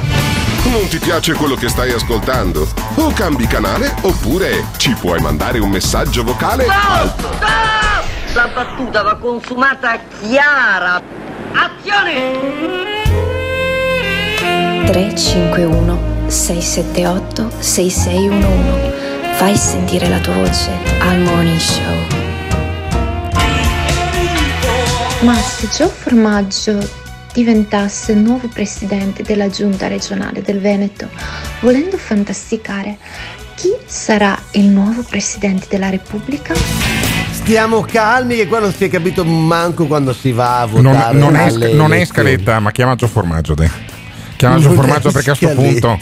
Non 0.65 0.87
ti 0.87 0.99
piace 0.99 1.33
quello 1.33 1.55
che 1.55 1.67
stai 1.67 1.91
ascoltando? 1.91 2.67
O 2.95 3.11
cambi 3.11 3.47
canale 3.47 3.91
oppure 4.01 4.63
ci 4.77 4.93
puoi 4.93 5.19
mandare 5.19 5.57
un 5.57 5.71
messaggio 5.71 6.23
vocale 6.23 6.67
al 6.67 7.15
La 8.33 8.49
battuta 8.53 9.01
va 9.01 9.15
consumata 9.15 9.99
chiara. 10.21 11.01
Azione! 11.53 12.91
351 14.85 16.27
678 16.27 17.51
6611 17.57 18.91
Fai 19.33 19.55
sentire 19.55 20.07
la 20.07 20.19
tua 20.19 20.35
voce 20.35 20.69
al 20.99 21.17
Morning 21.17 21.59
Show. 21.59 22.22
Ma 25.23 25.35
se 25.35 25.67
Gio 25.69 25.87
Formaggio 25.89 26.77
diventasse 27.33 28.13
nuovo 28.13 28.47
presidente 28.47 29.23
della 29.23 29.49
giunta 29.49 29.87
regionale 29.87 30.41
del 30.41 30.59
Veneto, 30.59 31.09
volendo 31.61 31.97
fantasticare, 31.97 32.97
Chi 33.55 33.69
sarà 33.85 34.37
il 34.51 34.65
nuovo 34.65 35.03
Presidente 35.07 35.67
della 35.69 35.89
Repubblica? 35.89 36.53
Stiamo 37.31 37.81
calmi 37.81 38.35
che 38.35 38.47
qua 38.47 38.59
non 38.59 38.73
si 38.73 38.85
è 38.85 38.89
capito 38.89 39.23
manco 39.23 39.85
quando 39.85 40.11
si 40.11 40.31
va 40.31 40.61
a 40.61 40.65
Non, 40.65 40.81
votare. 40.83 41.17
non 41.17 41.35
è, 41.35 41.43
alle 41.47 41.73
non 41.73 41.91
è 41.91 41.97
in 41.97 42.01
elezioni. 42.01 42.05
scaletta, 42.05 42.59
ma 42.59 42.71
chiama 42.71 42.95
Gio 42.95 43.07
Formaggio. 43.07 43.53
Te. 43.53 43.69
Chiama 44.43 44.57
Gio 44.57 44.67
Non 44.67 44.73
è 44.73 44.75
Formaggio 44.81 45.11
perché 45.11 45.29
a 45.31 45.35
questo 45.37 45.55
punto. 45.55 45.97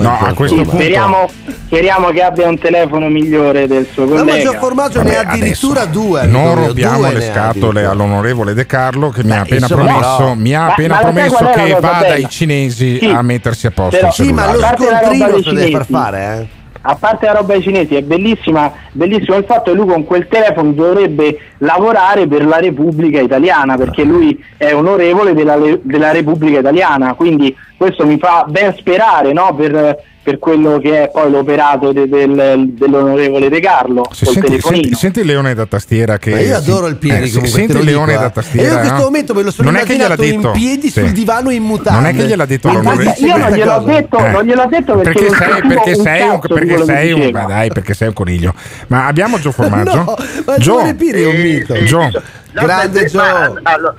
No, 0.00 0.18
a 0.18 0.32
questo 0.32 0.56
punto. 0.56 0.70
Speriamo, 0.70 1.28
speriamo 1.66 2.08
che 2.08 2.22
abbia 2.22 2.48
un 2.48 2.58
telefono 2.58 3.08
migliore 3.08 3.66
del 3.66 3.86
suo 3.92 4.04
No, 4.04 4.14
ma 4.14 4.18
collega. 4.20 4.50
Gio 4.50 4.58
Formaggio 4.58 5.02
ne 5.02 5.16
ha 5.16 5.22
Vabbè, 5.22 5.36
addirittura 5.36 5.80
adesso 5.82 6.00
due. 6.00 6.26
Non 6.26 6.54
rompiamo 6.54 7.10
le 7.10 7.20
scatole 7.20 7.84
all'onorevole 7.84 8.54
De 8.54 8.64
Carlo 8.66 9.10
che 9.10 9.24
mi 9.24 9.32
ha 9.32 9.40
appena 9.40 9.66
insomma, 9.66 9.84
promesso, 9.84 10.22
no. 10.22 10.34
mi 10.36 10.54
ha 10.54 10.60
Ma- 10.60 10.66
appena 10.68 10.94
ma 10.94 11.00
lo 11.00 11.06
promesso 11.12 11.36
che 11.36 11.44
cosa 11.60 11.80
va 11.80 11.92
bella? 12.00 12.06
dai 12.08 12.28
cinesi 12.28 12.98
Sì. 12.98 13.06
a 13.06 13.22
mettersi 13.22 13.66
a 13.66 13.70
posto 13.70 13.96
Però- 13.98 14.10
Sì, 14.10 14.32
ma 14.32 14.52
lo 14.52 14.58
A 14.58 14.62
parte 14.62 14.84
la 14.90 14.98
roba 15.00 15.14
scontrino 15.16 15.42
se 15.42 15.50
deve 15.52 15.70
far 15.70 15.84
cinesi. 15.86 15.92
fare, 15.92 16.38
eh. 16.40 16.64
A 16.88 16.94
parte 16.94 17.26
la 17.26 17.32
roba 17.32 17.52
dei 17.54 17.62
cinesi, 17.62 17.96
è 17.96 18.02
bellissima, 18.02 18.72
bellissimo 18.92 19.36
il 19.36 19.44
fatto 19.44 19.72
che 19.72 19.76
lui 19.76 19.88
con 19.88 20.04
quel 20.04 20.28
telefono 20.28 20.70
dovrebbe 20.70 21.36
lavorare 21.58 22.28
per 22.28 22.46
la 22.46 22.58
Repubblica 22.58 23.20
Italiana, 23.20 23.76
perché 23.76 24.04
lui 24.04 24.40
è 24.56 24.72
onorevole 24.72 25.34
della, 25.34 25.56
della 25.82 26.12
Repubblica 26.12 26.60
Italiana, 26.60 27.14
quindi 27.14 27.52
questo 27.76 28.06
mi 28.06 28.18
fa 28.18 28.44
ben 28.48 28.74
sperare 28.76 29.32
no? 29.32 29.54
per, 29.54 30.02
per 30.22 30.38
quello 30.38 30.78
che 30.78 31.02
è 31.04 31.10
poi 31.10 31.30
l'operato 31.30 31.92
de- 31.92 32.08
del- 32.08 32.70
dell'onorevole 32.72 33.48
De 33.48 33.60
Carlo 33.60 34.08
Se 34.12 34.24
col 34.24 34.34
senti, 34.34 34.48
telefonino. 34.48 34.82
senti, 34.82 34.98
senti 34.98 35.20
il 35.20 35.26
leone 35.26 35.54
da 35.54 35.66
tastiera 35.66 36.16
che 36.18 36.30
Ma 36.30 36.40
io 36.40 36.56
adoro 36.56 36.86
il 36.86 36.96
piedi 36.96 37.28
eh, 37.28 37.32
comunque, 37.32 37.48
senti 37.50 37.76
il 37.76 37.84
leone 37.84 38.06
dico, 38.12 38.20
da 38.20 38.26
eh. 38.28 38.32
tastiera 38.32 38.66
E 38.66 38.68
io 38.68 38.72
in 38.72 38.78
questo 38.78 38.96
no? 38.98 39.04
momento 39.04 39.34
me 39.34 39.42
lo 39.42 39.50
sono 39.50 39.70
non 39.70 39.80
è 39.80 39.84
che 39.84 39.92
gliel'ha 39.94 40.04
immaginato 40.14 40.34
in 40.34 40.40
detto 40.40 40.50
piedi 40.52 40.90
sul 40.90 41.06
Sì. 41.06 41.12
divano 41.12 41.50
in 41.50 41.62
mutande. 41.62 42.00
non 42.00 42.08
è 42.10 42.14
che 42.16 42.26
gliel'ha 42.26 42.44
detto 42.46 42.72
l'onorevole 42.72 43.14
io 43.18 43.36
non 43.36 43.50
gliel'ho 43.50 43.80
detto, 43.80 44.18
non 44.30 44.42
gliel'ho 44.44 44.66
detto 44.68 44.96
perché, 44.96 45.20
perché 45.20 45.34
sei, 45.34 45.60
perché 45.68 45.90
un 45.90 46.02
sei 46.02 46.28
un, 46.28 46.38
perché 46.40 46.84
sei 46.84 47.12
un 47.12 47.30
ma 47.32 47.44
dai 47.44 47.68
perché 47.68 47.94
sei 47.94 48.08
un 48.08 48.14
coniglio 48.14 48.54
ma 48.88 49.06
abbiamo 49.06 49.38
Gio 49.38 49.52
Formaggio 49.52 49.94
No, 49.96 50.16
ma 50.46 50.56
Gio 50.58 50.82
mito. 50.82 51.74
Gio 51.84 52.10
Grande 52.52 53.04
Gio. 53.04 53.20
Allora, 53.64 53.94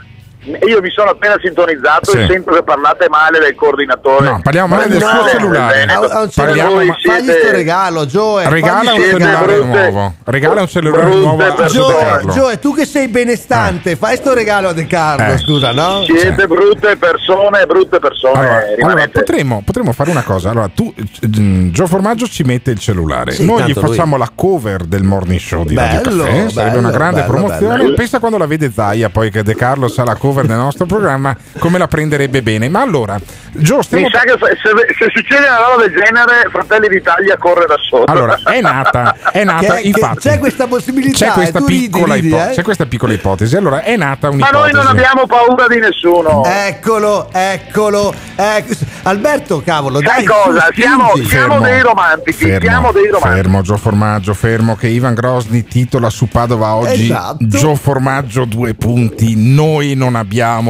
io 0.68 0.82
mi 0.82 0.90
sono 0.92 1.10
appena 1.12 1.36
sintonizzato 1.42 2.12
Sì. 2.12 2.20
e 2.20 2.28
sento 2.28 2.52
che 2.54 2.64
parlate 2.64 3.08
male 3.10 3.40
del 3.40 3.56
coordinatore. 3.56 4.26
No, 4.30 4.40
parliamo 4.42 4.76
male 4.76 4.88
del 4.90 5.02
suo 5.02 5.28
cellulare. 5.30 5.84
Un 5.84 6.30
Parliamo, 6.34 6.76
ma- 6.76 6.82
Fagli 7.04 7.26
siete- 7.26 7.40
sto 7.42 7.52
regalo, 7.52 8.06
Joe. 8.06 8.50
regala 8.50 8.92
fagli 8.92 8.98
un 9.00 9.04
cellulare 9.10 9.46
brutte- 9.54 9.92
nuovo 9.92 10.14
regala 10.26 10.62
un 10.62 10.68
cellulare 10.68 11.04
brutte 11.04 11.20
nuovo 11.20 11.44
a 11.44 11.66
Joe, 11.68 12.26
Joe, 12.34 12.60
tu 12.60 12.74
che 12.74 12.86
sei 12.86 13.08
benestante, 13.08 13.96
fai 13.96 14.16
sto 14.18 14.34
regalo 14.34 14.70
a 14.70 14.74
De 14.74 14.86
Carlo, 14.88 15.34
Eh. 15.34 15.38
scusa, 15.38 15.72
no? 15.72 16.04
Siete 16.04 16.48
brutte 16.48 16.96
persone, 16.98 17.66
brutte 17.66 18.00
persone. 18.00 18.40
Allora, 18.40 18.64
allora, 18.82 19.08
potremmo, 19.08 19.62
potremmo 19.66 19.92
fare 19.94 20.10
una 20.12 20.24
cosa. 20.24 20.50
Allora, 20.50 20.70
tu, 20.74 20.94
mm, 21.40 21.70
Gio 21.72 21.88
Formaggio 21.88 22.28
ci 22.28 22.44
mette 22.44 22.72
il 22.72 22.80
cellulare. 22.80 23.32
Sì, 23.32 23.46
Noi 23.46 23.58
gli 23.64 23.74
tanto 23.74 23.82
lui- 23.82 23.90
facciamo 23.90 24.18
la 24.18 24.30
cover 24.34 24.84
del 24.84 25.04
morning 25.04 25.40
show 25.40 25.64
di 25.66 25.76
Radio 25.76 26.02
Bello, 26.02 26.24
Caffè. 26.24 26.50
Sarebbe 26.50 26.78
una 26.78 26.92
grande 26.92 27.22
bello, 27.22 27.32
promozione. 27.34 27.78
bello. 27.84 27.94
Pensa 27.96 28.20
quando 28.20 28.38
la 28.38 28.46
vede 28.48 28.72
Zaia, 28.74 29.10
poi 29.10 29.32
che 29.32 29.44
De 29.44 29.56
Carlo 29.56 29.88
sa 29.88 30.04
la 30.04 30.16
cover 30.16 30.37
del 30.46 30.58
nostro 30.58 30.86
programma, 30.86 31.36
come 31.60 31.78
la 31.78 31.88
prenderebbe 31.88 32.42
bene. 32.44 32.70
Ma 32.70 32.82
allora, 32.82 33.20
Gio, 33.54 33.82
stiamo 33.82 34.06
Mi 34.06 34.12
sa 34.12 34.20
che 34.20 34.36
se, 34.40 34.58
se- 34.98 35.10
succede 35.14 35.48
una 35.48 35.58
roba 35.70 35.82
del 35.88 35.94
genere, 35.96 36.50
Fratelli 36.52 36.88
d'Italia 36.90 37.38
corre 37.38 37.66
da 37.66 37.76
solo. 37.90 38.04
Allora, 38.06 38.38
è 38.46 38.62
nata, 38.62 39.16
è 39.32 39.44
nata 39.44 39.76
Che- 39.76 39.82
che 39.82 39.88
infatti. 39.88 40.20
c'è 40.20 40.38
questa 40.40 40.68
possibilità, 40.68 41.26
C'è 41.28 41.32
questa, 41.32 41.60
eh, 41.60 41.64
ridi, 41.66 41.90
piccola 41.90 42.14
ridi, 42.16 42.28
ipo- 42.28 42.38
eh? 42.44 42.52
c'è 42.54 42.62
questa 42.64 42.86
piccola 42.86 43.14
ipotesi. 43.14 43.56
Allora, 43.56 43.82
è 43.84 43.96
nata 43.96 44.28
Ma 44.28 44.34
un'ipotesi. 44.34 44.62
noi 44.62 44.72
non 44.84 44.88
abbiamo 44.88 45.26
paura 45.26 45.68
di 45.68 45.80
nessuno. 45.80 46.44
Eccolo, 46.46 47.30
eccolo. 47.32 48.14
ecco. 48.36 48.74
Alberto, 49.04 49.62
cavolo, 49.64 50.00
Sai 50.02 50.24
dai. 50.24 50.26
cosa? 50.26 50.66
su, 50.74 50.82
Siamo- 50.82 51.12
siamo 51.28 51.60
dei 51.62 51.82
romantici, 51.82 52.38
siamo 52.60 52.92
dei 52.92 53.08
romantici. 53.10 53.36
Fermo, 53.36 53.62
Gio 53.62 53.78
Formaggio, 53.78 54.34
fermo 54.34 54.76
che 54.76 54.88
Ivan 54.88 55.14
Grosni 55.14 55.64
titola 55.64 56.10
su 56.10 56.28
Padova 56.28 56.76
oggi 56.76 57.04
Esatto. 57.06 57.38
Gio 57.48 57.76
Formaggio 57.76 58.46
due 58.46 58.74
punti, 58.74 59.34
noi 59.38 59.96
non 59.96 60.16
abbiamo 60.16 60.26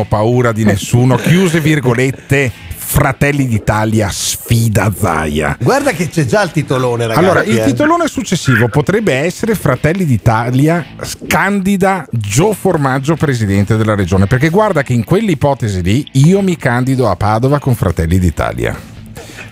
paura 0.08 0.52
di 0.52 0.64
nessuno, 0.64 1.16
chiuse 1.16 1.60
virgolette, 1.60 2.52
Fratelli 2.88 3.48
d'Italia 3.48 4.08
sfida 4.10 4.94
Zaia. 4.98 5.58
Guarda 5.60 5.92
che 5.92 6.08
c'è 6.08 6.26
già 6.26 6.42
il 6.44 6.52
titolone, 6.52 7.06
ragazzi. 7.06 7.26
Allora, 7.26 7.44
il 7.44 7.62
titolone 7.66 8.08
successivo 8.08 8.70
potrebbe 8.70 9.14
essere 9.14 9.56
Fratelli 9.56 10.06
d'Italia 10.06 10.86
candida 11.28 12.08
Gio 12.12 12.54
Formaggio 12.54 13.16
presidente 13.16 13.76
della 13.76 13.94
regione, 13.94 14.26
perché 14.26 14.48
guarda 14.50 14.84
che 14.84 14.94
in 14.94 15.04
quell'ipotesi 15.04 15.82
lì 15.82 16.08
io 16.14 16.42
mi 16.42 16.56
candido 16.56 17.10
a 17.10 17.16
Padova 17.18 17.60
con 17.60 17.76
Fratelli 17.76 18.20
d'Italia. 18.20 18.74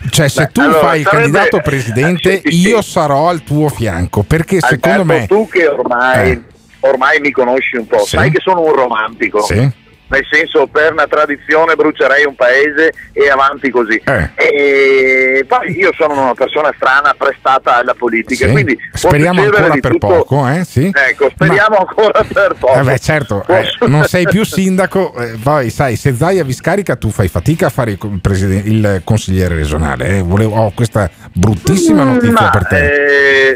Cioè, 0.10 0.30
se 0.30 0.44
Beh, 0.46 0.52
tu 0.54 0.62
allora, 0.62 0.80
fai 0.80 1.00
il 1.02 1.06
sarebbe- 1.06 1.32
candidato 1.32 1.60
presidente, 1.68 2.36
sì, 2.36 2.50
sì, 2.52 2.62
sì. 2.62 2.68
io 2.70 2.82
sarò 2.82 3.28
al 3.28 3.44
tuo 3.44 3.68
fianco. 3.68 4.24
Perché 4.24 4.60
secondo 4.62 5.04
me. 5.04 5.26
tu 5.28 5.48
che 5.50 5.68
ormai, 5.68 6.32
Eh. 6.32 6.42
ormai 6.82 7.20
mi 7.20 7.32
conosci 7.32 7.76
un 7.76 7.88
po', 7.88 8.00
Sì. 8.00 8.16
sai 8.16 8.32
che 8.32 8.40
sono 8.40 8.62
un 8.62 8.72
romantico. 8.74 9.42
Sì. 9.44 9.84
Nel 10.08 10.24
senso, 10.30 10.68
per 10.68 10.92
una 10.92 11.08
tradizione 11.08 11.74
brucerei 11.76 12.26
un 12.26 12.36
paese 12.36 12.94
e 13.12 13.28
avanti 13.28 13.72
così. 13.72 14.00
Eh. 14.06 14.30
E 14.36 15.46
poi 15.48 15.76
io 15.76 15.92
sono 15.98 16.14
una 16.22 16.34
persona 16.36 16.72
strana, 16.76 17.16
prestata 17.18 17.78
alla 17.78 17.96
politica, 17.96 18.46
Sì. 18.46 18.52
quindi 18.52 18.78
Speriamo 18.94 19.42
ancora 19.42 19.70
per 19.70 19.92
tutto. 19.94 20.08
poco, 20.08 20.48
eh? 20.48 20.64
Sì. 20.64 20.92
Ecco, 20.94 21.30
speriamo 21.34 21.78
ancora 21.78 22.24
per 22.24 22.56
poco. 22.60 22.80
Eh 22.80 22.84
beh, 22.84 23.00
certo, 23.00 23.44
eh, 23.48 23.64
non 23.88 24.04
sei 24.04 24.28
più 24.28 24.46
sindaco, 24.46 25.12
eh, 25.16 25.38
poi 25.42 25.72
sai, 25.72 25.96
se 25.96 26.14
Zaia 26.14 26.44
vi 26.44 26.54
scarica 26.54 26.96
tu 26.98 27.10
fai 27.10 27.28
fatica 27.28 27.66
a 27.66 27.70
fare 27.72 27.92
il, 27.92 28.20
presiden- 28.22 28.62
il 28.66 29.02
consigliere 29.04 29.56
regionale. 29.56 30.18
eh. 30.18 30.22
Volevo- 30.22 30.56
ho 30.56 30.72
questa 30.76 31.10
bruttissima 31.34 32.04
notizia 32.04 32.32
Ma, 32.44 32.50
per 32.52 32.68
te. 32.68 32.94
eh, 32.94 33.56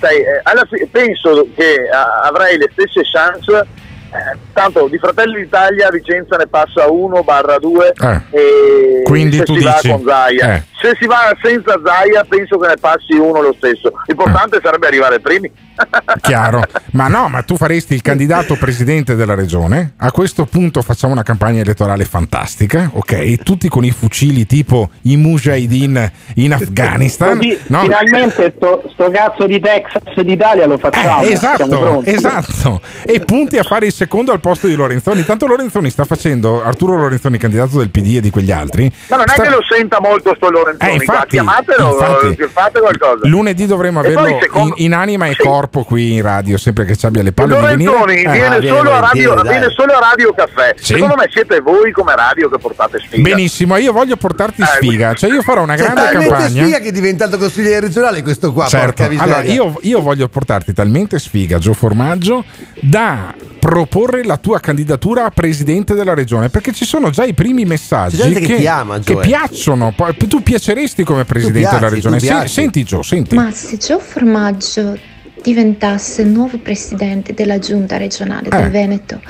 sai, 0.00 0.16
eh, 0.16 0.40
alla 0.42 0.66
penso 0.90 1.46
che 1.54 1.88
avrai 2.24 2.58
le 2.58 2.68
stesse 2.72 3.02
chance. 3.10 3.66
Eh, 4.12 4.36
tanto 4.52 4.88
di 4.88 4.98
Fratelli 4.98 5.42
d'Italia 5.42 5.88
a 5.88 5.90
Vicenza 5.90 6.36
ne 6.36 6.46
passa 6.46 6.90
1 6.90 7.22
barra 7.22 7.58
2 7.58 7.92
Eh. 8.00 8.20
e 8.30 9.02
Quindi 9.04 9.38
se 9.38 9.44
tu 9.44 9.54
si 9.54 9.64
dici- 9.64 9.88
va 9.88 9.94
con 9.96 10.04
Zaia 10.06 10.54
eh. 10.54 10.62
se 10.80 10.96
si 11.00 11.06
va 11.06 11.34
senza 11.42 11.80
Zaia 11.84 12.24
penso 12.28 12.58
che 12.58 12.68
ne 12.68 12.76
passi 12.78 13.14
uno 13.14 13.40
lo 13.40 13.54
stesso 13.56 13.92
l'importante 14.06 14.60
sarebbe 14.62 14.86
arrivare 14.86 15.20
primi 15.20 15.50
Chiaro, 16.20 16.62
ma 16.92 17.08
no, 17.08 17.28
ma 17.28 17.42
tu 17.42 17.56
faresti 17.56 17.94
il 17.94 18.02
candidato 18.02 18.56
presidente 18.56 19.14
della 19.14 19.34
regione. 19.34 19.94
A 19.96 20.12
questo 20.12 20.44
punto 20.44 20.82
facciamo 20.82 21.12
una 21.14 21.22
campagna 21.22 21.60
elettorale 21.62 22.04
fantastica, 22.04 22.90
ok? 22.92 23.42
Tutti 23.42 23.68
con 23.68 23.82
i 23.82 23.90
fucili 23.90 24.44
tipo 24.46 24.90
i 25.02 25.16
Mujahideen 25.16 26.12
in 26.34 26.52
Afghanistan. 26.52 27.38
No? 27.68 27.80
finalmente 27.80 28.52
sto, 28.54 28.82
sto 28.92 29.10
cazzo 29.10 29.46
di 29.46 29.58
Texas 29.60 30.20
d'Italia 30.22 30.66
lo 30.66 30.76
facciamo. 30.78 31.22
Eh, 31.22 31.36
siamo 31.36 31.54
esatto, 31.56 31.78
pronti. 31.78 32.10
esatto. 32.10 32.80
E 33.04 33.20
punti 33.20 33.56
a 33.58 33.62
fare 33.62 33.86
il 33.86 33.92
secondo 34.02 34.32
al 34.32 34.40
posto 34.40 34.66
di 34.66 34.74
Lorenzoni. 34.74 35.24
Tanto 35.24 35.46
Lorenzoni 35.46 35.88
sta 35.88 36.04
facendo 36.04 36.62
Arturo 36.64 36.96
Lorenzoni, 36.96 37.38
candidato 37.38 37.78
del 37.78 37.88
PD 37.90 38.16
e 38.16 38.20
di 38.20 38.30
quegli 38.30 38.50
altri. 38.50 38.92
ma 39.08 39.16
non 39.16 39.26
è 39.28 39.32
sta- 39.32 39.42
che 39.44 39.48
lo 39.50 39.60
senta 39.62 40.00
molto 40.00 40.34
sto 40.34 40.50
Lorenzoni 40.50 40.90
Eh, 40.90 40.94
infatti, 40.94 41.28
chiamatelo 41.28 41.92
infatti. 41.92 42.42
eh, 42.42 42.48
fate 42.48 42.80
qualcosa 42.80 43.20
Lunedì 43.28 43.66
dovremo 43.66 44.00
averlo 44.00 44.38
secondo- 44.40 44.74
in, 44.78 44.86
in 44.86 44.94
anima 44.94 45.26
e 45.26 45.34
Sì. 45.34 45.42
corpo 45.42 45.84
qui 45.84 46.14
in 46.14 46.22
radio, 46.22 46.56
sempre 46.58 46.84
che 46.84 46.96
ci 46.96 47.06
abbia 47.06 47.22
le 47.22 47.32
palle 47.32 47.54
di 47.54 47.60
Lorenzoni 47.60 48.14
venire. 48.14 48.28
Eh, 48.28 48.32
viene, 48.32 48.58
viene 48.58 48.76
solo 48.76 48.92
a 48.92 48.98
radio, 49.00 49.34
dai. 49.34 49.48
viene 49.48 49.68
solo 49.70 49.92
a 49.92 49.98
Radio 50.00 50.34
Caffè. 50.34 50.74
Sì? 50.76 50.84
Secondo 50.94 51.14
me 51.16 51.28
siete 51.30 51.60
voi 51.60 51.92
come 51.92 52.16
radio 52.16 52.48
che 52.50 52.58
portate 52.58 52.98
sfiga. 52.98 53.22
Benissimo, 53.28 53.76
io 53.76 53.92
voglio 53.92 54.16
portarti 54.16 54.62
sfiga, 54.64 55.14
cioè 55.14 55.30
io 55.30 55.42
farò 55.42 55.62
una 55.62 55.76
grande 55.76 56.08
campagna. 56.10 56.48
sfiga 56.62 56.78
che 56.80 56.88
è 56.88 56.92
diventato 56.92 57.38
consigliere 57.38 57.78
regionale 57.80 58.22
questo 58.22 58.52
qua, 58.52 58.66
Certo. 58.66 59.04
Allora, 59.04 59.42
io, 59.42 59.78
io 59.82 60.00
voglio 60.00 60.26
portarti 60.28 60.72
talmente 60.72 61.18
sfiga, 61.20 61.58
Gio 61.58 61.72
Formaggio, 61.74 62.44
da 62.80 63.32
proporre 63.58 63.90
la 64.24 64.38
tua 64.38 64.58
candidatura 64.58 65.26
a 65.26 65.30
presidente 65.30 65.92
della 65.94 66.14
regione 66.14 66.48
perché 66.48 66.72
ci 66.72 66.84
sono 66.86 67.10
già 67.10 67.24
i 67.24 67.34
primi 67.34 67.64
messaggi 67.66 68.16
gente 68.16 68.40
che 68.40 68.56
ti 68.56 68.66
ama, 68.66 68.98
che 69.00 69.16
piacciono. 69.16 69.92
Poi, 69.94 70.16
tu 70.16 70.42
piaceresti 70.42 71.04
come 71.04 71.24
presidente 71.24 71.58
piaci, 71.60 71.74
della 71.74 71.88
regione. 71.90 72.18
Se- 72.20 72.48
senti, 72.48 72.84
Gio, 72.84 73.02
senti. 73.02 73.34
Ma 73.34 73.50
se 73.52 73.76
Gio 73.76 73.98
Formaggio 73.98 74.96
diventasse 75.42 76.22
il 76.22 76.28
nuovo 76.28 76.56
presidente 76.58 77.34
della 77.34 77.58
giunta 77.58 77.96
regionale 77.98 78.48
Eh. 78.48 78.56
del 78.56 78.70
Veneto, 78.70 79.20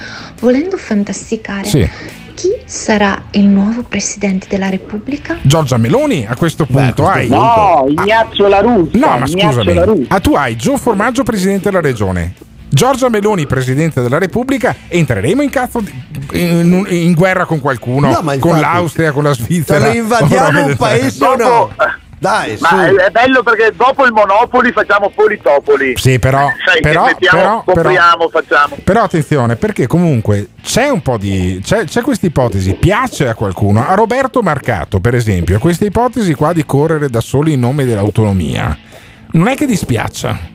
volendo 0.41 0.77
fantasticare, 0.77 1.67
Sì. 1.67 1.89
chi 2.35 2.51
sarà 2.65 3.25
il 3.33 3.47
nuovo 3.47 3.83
presidente 3.83 4.47
della 4.49 4.69
Repubblica? 4.69 5.39
Giorgia 5.43 5.77
Meloni 5.79 6.25
a 6.29 6.37
questo 6.37 6.67
punto 6.67 7.09
hai. 7.09 7.29
No, 7.29 7.85
Ignazio 7.89 8.47
La 8.49 8.61
Russa. 8.61 8.97
No, 8.99 9.07
ma 9.19 9.27
Ignazio 9.27 9.63
scusami. 9.63 9.85
Russa. 9.85 10.05
Ah, 10.15 10.21
tu 10.21 10.35
hai 10.35 10.55
Gio 10.57 10.77
Formaggio, 10.77 11.23
presidente 11.25 11.69
della 11.71 11.81
regione. 11.81 12.35
Giorgia 12.75 13.11
Meloni, 13.11 13.47
presidente 13.47 14.01
della 14.01 14.18
Repubblica, 14.18 14.75
entreremo 14.89 15.43
in, 15.43 15.51
cazzo 15.51 15.81
di- 15.81 15.93
in, 16.33 16.87
in 16.89 17.12
guerra 17.12 17.45
con 17.45 17.61
qualcuno, 17.61 18.07
No, 18.11 18.20
ma 18.23 18.37
con 18.39 18.57
infatti- 18.57 18.61
l'Austria, 18.61 19.12
con 19.12 19.25
la 19.25 19.35
Svizzera. 19.35 19.89
Invadiamo 19.93 20.64
un 20.64 20.77
paese 20.77 21.23
o 21.23 21.37
no? 21.37 21.75
Dai. 22.18 22.57
Ma 22.61 22.87
è, 22.87 22.93
è 22.93 23.11
bello 23.11 23.43
perché 23.43 23.73
dopo 23.77 24.07
il 24.07 24.12
Monopoli 24.12 24.73
facciamo 24.73 25.11
Politopoli. 25.11 25.95
Sì, 25.97 26.18
però, 26.20 26.49
Sai 26.64 26.81
però, 26.81 27.05
mettiamo, 27.07 27.39
però, 27.41 27.62
compriamo, 27.64 28.29
facciamo. 28.31 28.77
Però 28.83 29.03
attenzione, 29.03 29.57
perché 29.57 29.87
comunque 29.89 30.51
c'è 30.62 30.89
un 30.89 31.03
po' 31.03 31.18
di. 31.18 31.61
c'è, 31.62 31.85
c'è 31.85 32.01
questa 32.01 32.25
ipotesi, 32.27 32.75
piace 32.75 33.29
a 33.29 33.35
qualcuno. 33.35 33.87
A 33.87 33.95
Roberto 33.95 34.41
Marcato, 34.41 35.01
per 35.01 35.14
esempio, 35.16 35.59
questa 35.59 35.85
ipotesi 35.85 36.33
qua 36.35 36.53
di 36.53 36.64
correre 36.64 37.11
da 37.11 37.20
soli 37.20 37.53
in 37.55 37.61
nome 37.61 37.85
dell'autonomia. 37.85 38.79
Non 39.33 39.49
è 39.49 39.57
che 39.57 39.66
dispiaccia. 39.66 40.51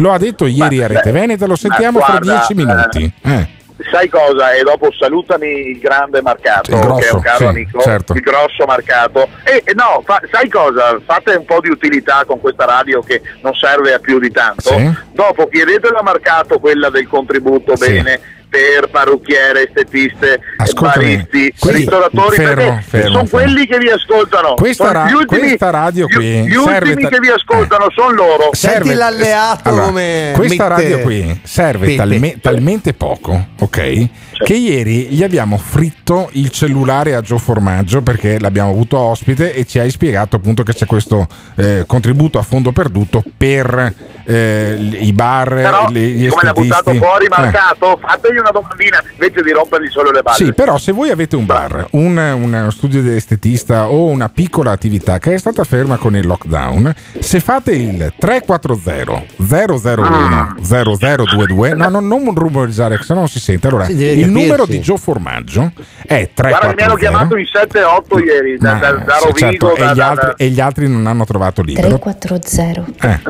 Lo 0.00 0.12
ha 0.12 0.18
detto 0.18 0.46
ieri 0.46 0.82
a 0.82 0.86
Rete 0.86 1.12
Veneta, 1.12 1.46
lo 1.46 1.56
sentiamo 1.56 1.98
ma 1.98 2.04
fra 2.04 2.18
guarda, 2.18 2.44
dieci 2.46 2.54
minuti. 2.54 3.12
Eh. 3.22 3.58
Sai 3.90 4.08
cosa? 4.10 4.52
E 4.52 4.62
dopo 4.62 4.90
salutami 4.92 5.46
il 5.70 5.78
grande 5.78 6.20
marcato, 6.20 6.70
Il 6.70 6.80
grosso, 6.80 6.98
che 7.00 7.08
è 7.08 7.12
un 7.12 7.20
caro 7.20 7.38
sì, 7.38 7.44
amico, 7.44 7.80
certo. 7.80 8.12
il 8.12 8.20
grosso 8.20 8.64
marcato. 8.66 9.28
E, 9.42 9.62
e 9.64 9.72
no, 9.74 10.02
fa- 10.04 10.20
sai 10.30 10.48
cosa? 10.50 11.00
Fate 11.04 11.34
un 11.34 11.44
po' 11.46 11.60
di 11.60 11.70
utilità 11.70 12.24
con 12.26 12.40
questa 12.40 12.66
radio 12.66 13.00
che 13.00 13.22
non 13.40 13.54
serve 13.54 13.94
a 13.94 13.98
più 13.98 14.18
di 14.18 14.30
tanto. 14.30 14.76
Sì. 14.76 14.90
Dopo 15.12 15.48
chiedetelo 15.48 15.98
a 15.98 16.02
marcato 16.02 16.58
quella 16.58 16.90
del 16.90 17.08
contributo 17.08 17.74
Sì. 17.76 17.90
bene 17.90 18.20
per 18.50 18.88
parrucchiere, 18.90 19.68
estetiste, 19.68 20.40
Ascoltami, 20.56 21.04
baristi, 21.04 21.54
quindi- 21.58 21.78
ristoratori, 21.78 22.36
fermo, 22.36 22.54
perché 22.64 22.82
fermo, 22.82 23.06
sono 23.12 23.24
fermo. 23.26 23.44
quelli 23.44 23.66
che 23.66 23.78
vi 23.78 23.88
ascoltano. 23.90 24.54
Questa 24.54 24.92
ra- 24.92 25.06
gli 25.08 25.12
ultimi, 25.12 25.40
questa 25.40 25.70
radio 25.70 26.06
gli- 26.06 26.14
qui 26.14 26.24
gli 26.48 26.52
serve 26.52 26.88
ultimi 26.90 27.02
ta- 27.02 27.08
che 27.08 27.18
vi 27.20 27.28
ascoltano 27.28 27.86
sono 27.94 28.10
loro. 28.10 28.48
Senti 28.52 28.92
l'alleato 28.92 29.68
Allora, 29.68 29.84
come 29.86 30.32
questa 30.34 30.68
mette- 30.68 30.82
radio 30.82 30.98
qui 31.00 31.40
serve 31.44 31.94
talme- 31.94 32.40
talmente 32.40 32.92
poco, 32.92 33.46
ok? 33.60 34.08
Che 34.42 34.54
ieri 34.54 35.08
gli 35.08 35.22
abbiamo 35.22 35.58
fritto 35.58 36.30
il 36.32 36.48
cellulare 36.50 37.14
a 37.14 37.20
Gio 37.20 37.36
Formaggio 37.36 38.00
perché 38.00 38.38
l'abbiamo 38.40 38.70
avuto 38.70 38.98
ospite 38.98 39.52
e 39.54 39.66
ci 39.66 39.78
hai 39.78 39.90
spiegato 39.90 40.36
appunto 40.36 40.62
che 40.62 40.72
c'è 40.72 40.86
questo 40.86 41.26
eh, 41.56 41.84
contributo 41.86 42.38
a 42.38 42.42
fondo 42.42 42.72
perduto 42.72 43.22
per 43.36 43.92
eh, 44.24 44.76
i 45.00 45.12
bar, 45.12 45.48
Però, 45.54 45.88
le- 45.90 46.00
gli 46.00 46.28
come 46.28 46.42
l'ha 46.44 46.52
buttato 46.52 46.94
fuori 46.94 47.26
Eh. 47.26 47.28
marcato, 47.28 47.98
fategli 48.00 48.39
una 48.40 48.50
domandina 48.50 49.02
invece 49.12 49.42
di 49.42 49.50
rompergli 49.52 49.88
solo 49.90 50.10
le 50.10 50.22
balle. 50.22 50.36
Sì, 50.36 50.52
però 50.52 50.78
se 50.78 50.92
voi 50.92 51.10
avete 51.10 51.36
un 51.36 51.46
bar, 51.46 51.86
un, 51.92 52.16
uno 52.16 52.70
studio 52.70 53.02
di 53.02 53.14
estetista 53.14 53.88
o 53.88 54.06
una 54.06 54.28
piccola 54.28 54.70
attività 54.72 55.18
che 55.18 55.34
è 55.34 55.38
stata 55.38 55.64
ferma 55.64 55.96
con 55.96 56.16
il 56.16 56.26
lockdown, 56.26 56.94
se 57.18 57.40
fate 57.40 57.72
il 57.72 58.12
340 58.18 59.22
001 59.36 60.54
0022, 60.62 61.74
no, 61.74 61.88
no, 61.88 62.00
non 62.00 62.34
rumorizzare, 62.34 62.98
se 63.02 63.12
no 63.12 63.20
non 63.20 63.28
si 63.28 63.40
sente. 63.40 63.66
Allora, 63.68 63.84
Sì, 63.86 63.92
il 63.94 64.30
numero 64.30 64.66
di 64.66 64.80
Gio 64.80 64.96
Formaggio 64.96 65.72
è 66.06 66.28
Guarda 66.34 66.68
che 66.68 66.74
mi 66.74 66.82
hanno 66.82 66.94
340. 66.94 66.98
chiamato 66.98 67.36
in 67.36 67.46
7-8 67.46 68.24
ieri, 68.24 68.56
da, 68.58 68.72
da, 68.74 68.92
da 68.92 69.16
Rovigo, 69.18 69.36
certo, 69.36 69.74
da, 69.76 69.90
e, 69.90 69.92
gli 69.92 69.96
da- 69.96 70.08
altri, 70.08 70.32
e 70.36 70.48
gli 70.48 70.60
altri 70.60 70.88
non 70.88 71.06
hanno 71.06 71.24
trovato 71.24 71.62
libero. 71.62 71.98
340 71.98 72.84
Eh. 73.00 73.20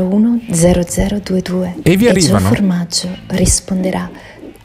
001 0.00 0.40
0022 0.50 1.74
E 1.82 1.96
vi 1.96 2.04
Gio 2.04 2.10
arrivano? 2.10 2.48
Formaggio 2.48 3.08
risponderà 3.28 4.08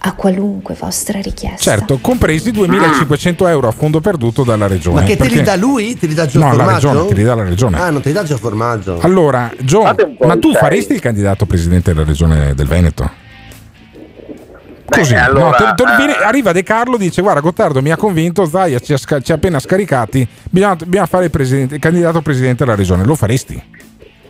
a 0.03 0.13
qualunque 0.13 0.73
vostra 0.77 1.19
richiesta. 1.21 1.57
Certo, 1.57 1.99
compresi 1.99 2.49
2500 2.51 3.47
euro 3.47 3.67
a 3.67 3.71
fondo 3.71 3.99
perduto 4.01 4.43
dalla 4.43 4.65
regione. 4.65 5.01
Ma 5.01 5.05
che 5.05 5.15
te 5.15 5.27
li 5.27 5.41
dà 5.43 5.55
lui? 5.55 5.95
Te 5.95 6.07
li 6.07 6.15
dà 6.15 6.25
Gio 6.25 6.39
No, 6.39 6.45
la 6.47 6.53
Formaggio? 6.63 6.87
regione, 6.89 7.07
te 7.09 7.13
li 7.15 7.23
dà 7.23 7.35
la 7.35 7.43
regione. 7.43 7.77
Ah, 7.79 7.89
non 7.91 8.01
te 8.01 8.09
li 8.09 8.15
dà 8.15 8.23
Gio 8.23 8.37
Formaggio. 8.37 8.99
Allora, 9.01 9.51
Gio, 9.59 9.83
ma 9.83 10.37
tu 10.37 10.51
sei. 10.51 10.59
faresti 10.59 10.93
il 10.93 10.99
candidato 11.01 11.45
presidente 11.45 11.93
della 11.93 12.05
regione 12.05 12.55
del 12.55 12.65
Veneto? 12.67 13.09
Così, 14.85 15.13
no, 15.13 15.23
allora, 15.23 15.51
te- 15.73 15.83
te- 15.83 15.93
eh, 15.93 15.95
viene- 15.95 16.13
arriva 16.15 16.51
De 16.51 16.63
Carlo 16.63 16.97
dice 16.97 17.21
guarda 17.21 17.39
Gottardo 17.39 17.81
mi 17.81 17.91
ha 17.91 17.95
convinto 17.95 18.45
Zaia 18.45 18.77
ci 18.79 18.91
ha, 18.91 18.97
ci 19.21 19.31
ha 19.31 19.35
appena 19.35 19.57
scaricati 19.57 20.27
bisogna, 20.49 20.75
bisogna 20.75 21.05
fare 21.05 21.25
il, 21.25 21.29
presidente- 21.31 21.75
il 21.75 21.79
candidato 21.79 22.21
presidente 22.21 22.65
della 22.65 22.75
regione 22.75 23.05
lo 23.05 23.15
faresti? 23.15 23.61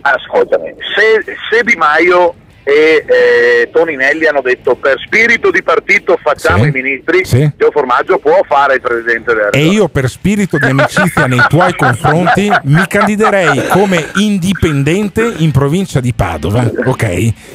Ascoltami, 0.02 0.76
se, 0.96 1.24
se 1.50 1.64
Di 1.64 1.76
Maio 1.76 2.36
e 2.72 3.06
eh, 3.06 3.70
Toninelli 3.72 4.28
hanno 4.28 4.42
detto 4.42 4.76
per 4.76 4.96
spirito 5.06 5.52
di 5.52 5.62
partito 5.62 6.18
facciamo 6.22 6.64
Sì, 6.64 6.70
i 6.70 6.72
ministri, 6.72 7.26
sì. 7.26 7.52
Gio 7.58 7.70
Formaggio 7.72 8.18
può 8.20 8.40
fare 8.48 8.76
il 8.76 8.82
presidente 8.82 9.34
della 9.34 9.50
e 9.50 9.66
io 9.66 9.90
per 9.90 10.08
spirito 10.10 10.58
di 10.58 10.66
amicizia 10.68 11.28
nei 11.28 11.44
tuoi 11.50 11.76
confronti 11.76 12.50
mi 12.64 12.86
candiderei 12.88 13.68
come 13.68 14.06
indipendente 14.16 15.34
in 15.38 15.52
provincia 15.52 16.00
di 16.00 16.14
Padova 16.14 16.70
ok? 16.86 17.04